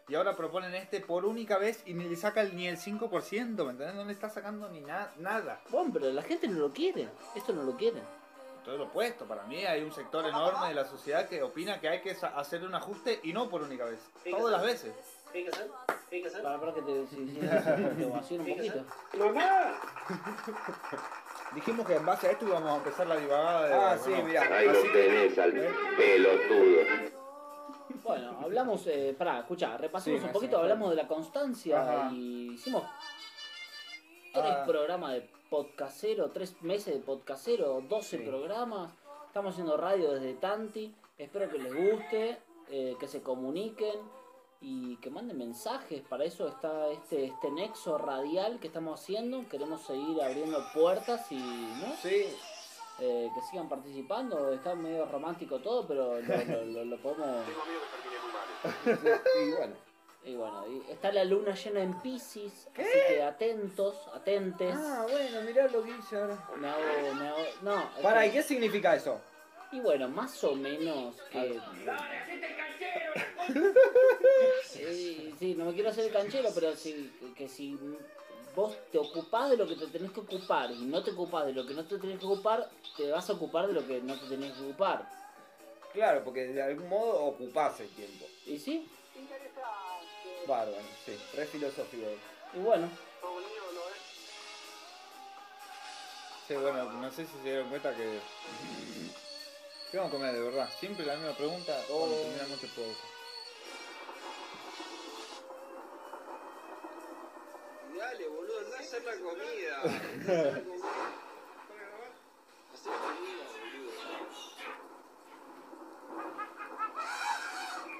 y 0.07 0.13
ahora 0.15 0.35
proponen 0.35 0.75
este 0.75 0.99
por 0.99 1.25
única 1.25 1.57
vez 1.57 1.81
y 1.87 1.93
ni 1.95 2.03
le 2.03 2.15
sacan 2.15 2.55
ni 2.55 2.67
el 2.67 2.77
5%, 2.77 3.31
¿me 3.65 3.71
entendés? 3.71 3.95
No 3.95 4.03
le 4.05 4.11
está 4.13 4.29
sacando 4.29 4.69
ni 4.69 4.81
na- 4.81 5.09
nada. 5.17 5.61
Bueno, 5.69 5.89
pero 5.93 6.11
la 6.11 6.21
gente 6.21 6.47
no 6.47 6.59
lo 6.59 6.71
quiere. 6.71 7.07
Esto 7.35 7.53
no 7.53 7.63
lo 7.63 7.75
quiere. 7.75 8.01
Todo 8.63 8.77
lo 8.77 8.83
opuesto, 8.85 9.25
para 9.25 9.43
mí 9.43 9.63
hay 9.63 9.81
un 9.83 9.93
sector 9.93 10.25
enorme 10.25 10.67
de 10.69 10.73
la 10.73 10.85
sociedad 10.85 11.27
que 11.29 11.41
opina 11.43 11.79
que 11.79 11.87
hay 11.87 12.01
que 12.01 12.11
hacer 12.35 12.63
un 12.63 12.73
ajuste 12.75 13.19
y 13.23 13.31
no 13.31 13.47
por 13.47 13.61
única 13.61 13.85
vez, 13.85 13.99
todas 14.29 14.51
las 14.51 14.63
veces. 14.63 14.93
Fíjese, 15.31 15.69
fíjese. 16.09 16.39
Para, 16.39 16.59
para 16.59 16.73
que 16.73 16.81
te, 16.81 17.05
si, 17.07 17.27
si, 17.29 17.35
te 17.39 18.05
vacíen 18.05 18.41
un 18.41 18.47
poquito. 18.47 18.83
¡Mamá! 19.19 19.79
Dijimos 21.53 21.85
que 21.87 21.95
en 21.95 22.05
base 22.05 22.27
a 22.27 22.31
esto 22.31 22.45
íbamos 22.45 22.69
a 22.71 22.75
empezar 22.77 23.07
la 23.07 23.15
divagada 23.17 23.67
de... 23.67 23.73
Ah, 23.73 23.97
sí, 23.97 24.09
¿no? 24.11 24.23
mirá. 24.23 24.41
Ahí 24.57 24.65
lo 24.67 24.81
tenés 24.91 25.37
al 25.37 25.51
pelotudo. 25.97 26.81
Bueno, 28.03 28.37
hablamos, 28.43 28.85
eh, 28.87 29.15
pará, 29.17 29.39
escucha, 29.39 29.77
repasemos 29.77 30.19
Sí, 30.21 30.25
un 30.27 30.31
poquito, 30.33 30.57
hablamos 30.57 30.89
de 30.89 30.95
la 30.97 31.07
constancia 31.07 31.81
Ajá. 31.81 32.09
y 32.11 32.53
hicimos 32.53 32.83
tres 34.33 34.45
Ah. 34.45 34.63
programas 34.65 35.13
de 35.13 35.29
podcastero, 35.49 36.29
tres 36.31 36.61
meses 36.61 36.93
de 36.93 36.99
podcastero, 36.99 37.81
12 37.87 38.19
programas. 38.19 38.91
Estamos 39.27 39.53
haciendo 39.53 39.77
radio 39.77 40.11
desde 40.11 40.33
Tanti. 40.35 40.93
Espero 41.17 41.49
que 41.49 41.57
les 41.59 41.73
guste, 41.73 42.37
eh, 42.69 42.95
que 42.99 43.07
se 43.07 43.21
comuniquen 43.21 43.95
y 44.67 44.97
que 44.97 45.09
manden 45.11 45.37
mensajes. 45.37 46.01
Para 46.01 46.23
eso 46.25 46.47
está 46.47 46.89
este, 46.89 47.25
este 47.25 47.51
nexo 47.51 47.97
radial 47.99 48.59
que 48.59 48.67
estamos 48.67 48.99
haciendo. 48.99 49.47
Queremos 49.47 49.81
seguir 49.81 50.21
abriendo 50.23 50.59
puertas 50.73 51.31
y, 51.31 51.37
¿no? 51.37 51.95
Sí. 52.01 52.25
Eh, 52.99 53.29
que 53.35 53.41
sigan 53.51 53.69
participando. 53.69 54.51
Está 54.53 54.73
medio 54.73 55.05
romántico 55.05 55.59
todo, 55.59 55.85
pero 55.87 56.19
lo, 56.19 56.35
lo- 56.45 56.65
lo- 56.65 56.85
lo 56.85 56.97
podemos. 56.97 57.45
Y 59.45 59.51
bueno. 59.51 59.75
Y 60.27 60.35
bueno, 60.35 60.65
y 60.67 60.91
está 60.91 61.11
la 61.11 61.23
luna 61.23 61.53
llena 61.53 61.81
en 61.83 62.01
Pisces, 62.01 62.67
así 62.73 62.83
que 63.09 63.21
atentos, 63.21 63.95
atentes. 64.11 64.73
Ah, 64.75 65.05
bueno, 65.07 65.41
mirá 65.43 65.67
lo 65.67 65.83
que 65.83 65.91
hice 65.91 66.15
ahora. 66.17 66.35
Me 66.57 66.67
hago, 66.67 67.13
me 67.13 67.27
hago, 67.27 67.37
no. 67.61 67.89
Para, 68.01 68.21
que- 68.21 68.27
¿y 68.29 68.31
qué 68.31 68.41
significa 68.41 68.95
eso? 68.95 69.21
Y 69.71 69.79
bueno, 69.81 70.07
más 70.09 70.43
o 70.43 70.55
menos 70.55 71.15
que... 71.31 71.59
Sí, 74.65 75.33
sí, 75.39 75.55
no 75.55 75.65
me 75.65 75.73
quiero 75.73 75.89
hacer 75.89 76.05
el 76.05 76.11
canchero, 76.11 76.49
pero 76.53 76.75
sí, 76.75 77.11
que, 77.35 77.47
si 77.47 77.77
vos 78.55 78.75
te 78.91 78.97
ocupás 78.97 79.49
de 79.49 79.57
lo 79.57 79.67
que 79.67 79.75
te 79.75 79.87
tenés 79.87 80.11
que 80.11 80.19
ocupar 80.21 80.71
y 80.71 80.85
no 80.85 81.03
te 81.03 81.11
ocupás 81.11 81.45
de 81.45 81.53
lo 81.53 81.65
que 81.65 81.73
no 81.73 81.85
te 81.85 81.97
tenés 81.97 82.19
que 82.19 82.25
ocupar, 82.25 82.69
te 82.97 83.11
vas 83.11 83.29
a 83.29 83.33
ocupar 83.33 83.67
de 83.67 83.73
lo 83.73 83.85
que 83.85 84.01
no 84.01 84.19
te 84.19 84.27
tenés 84.27 84.53
que 84.53 84.63
ocupar. 84.63 85.09
Claro, 85.93 86.23
porque 86.23 86.47
de 86.47 86.61
algún 86.61 86.89
modo 86.89 87.23
ocupás 87.25 87.79
el 87.79 87.89
tiempo. 87.89 88.25
¿Y 88.45 88.59
sí? 88.59 88.87
Bárbaro, 90.47 90.77
sí. 91.05 91.17
Re 91.35 91.45
filosófico. 91.45 92.05
Y 92.53 92.59
bueno, 92.59 92.89
Sí, 96.47 96.53
bueno, 96.53 96.91
no 96.91 97.11
sé 97.11 97.25
si 97.25 97.33
se 97.33 97.43
dieron 97.43 97.69
cuenta 97.69 97.95
que... 97.95 98.19
¿Qué 99.89 99.97
vamos 99.97 100.13
a 100.13 100.17
comer 100.17 100.33
de 100.35 100.41
verdad? 100.41 100.69
Siempre 100.79 101.03
la 101.03 101.15
misma 101.15 101.35
pregunta 101.35 101.75
cuando 101.87 102.15
terminamos 102.17 102.51
este 102.51 102.67
podcast. 102.67 103.14
Dale, 107.97 108.27
boludo, 108.27 108.59
anda 108.59 108.77
a 108.77 108.79
hacer 108.79 109.03
la 109.03 109.11
comida. 109.13 109.81
Anda 109.81 109.91
a 109.91 109.97
hacer 109.97 110.53
la 110.53 110.63
comida. 110.63 110.85
Hacer 112.73 112.91
la 112.91 112.97
comida, 112.99 113.43
boludo. 113.61 113.91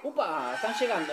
¡Upa! 0.04 0.54
Están 0.54 0.74
llegando. 0.74 1.12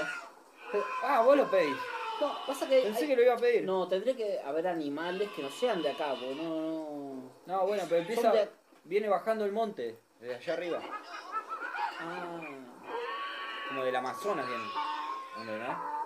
Ah, 1.04 1.22
vos 1.22 1.38
lo 1.38 1.50
pedís. 1.50 1.78
No, 2.22 2.34
pasa 2.46 2.68
que. 2.68 2.82
Pensé 2.82 3.02
hay- 3.04 3.08
que 3.08 3.16
lo 3.16 3.22
iba 3.24 3.34
a 3.34 3.38
pedir. 3.38 3.64
No, 3.64 3.88
tendría 3.88 4.16
que 4.16 4.40
haber 4.42 4.68
animales 4.68 5.30
que 5.36 5.42
no 5.44 5.50
sean 5.50 5.82
de 5.82 5.92
acá, 5.92 6.10
porque 6.12 6.36
no. 6.36 6.44
no... 6.44 7.32
No, 7.46 7.66
bueno, 7.68 7.84
pero 7.88 8.02
empieza. 8.02 8.32
De- 8.32 8.50
Viene 8.86 9.08
bajando 9.08 9.46
el 9.46 9.54
monte, 9.54 9.98
desde 10.20 10.36
allá 10.36 10.54
arriba. 10.54 10.80
Ah, 12.02 12.40
Como 13.70 13.84
del 13.86 13.96
Amazonas 13.96 14.46
viene. 14.46 14.64
¿Dónde, 15.38 15.60
no? 15.60 16.04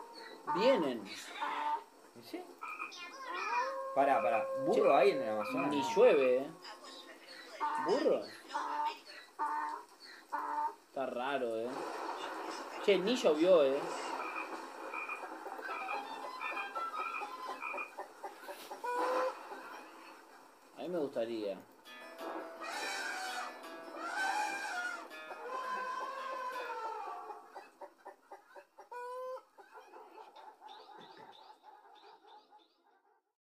vienen. 0.56 1.04
¿Y 1.08 2.24
sí? 2.24 2.42
Pará, 3.96 4.22
pará. 4.22 4.48
¿Burro 4.66 4.96
hay 4.96 5.12
en 5.12 5.22
el 5.22 5.30
Amazonas? 5.30 5.70
Ni 5.70 5.82
llueve, 5.82 6.38
¿eh? 6.38 6.48
¿Burro? 7.86 8.22
Está 10.88 11.06
raro, 11.08 11.58
¿eh? 11.58 11.70
Che, 12.84 12.98
ni 12.98 13.16
llovió, 13.16 13.64
¿eh? 13.64 13.80
A 20.78 20.82
mí 20.82 20.90
me 20.90 21.00
gustaría. 21.00 21.58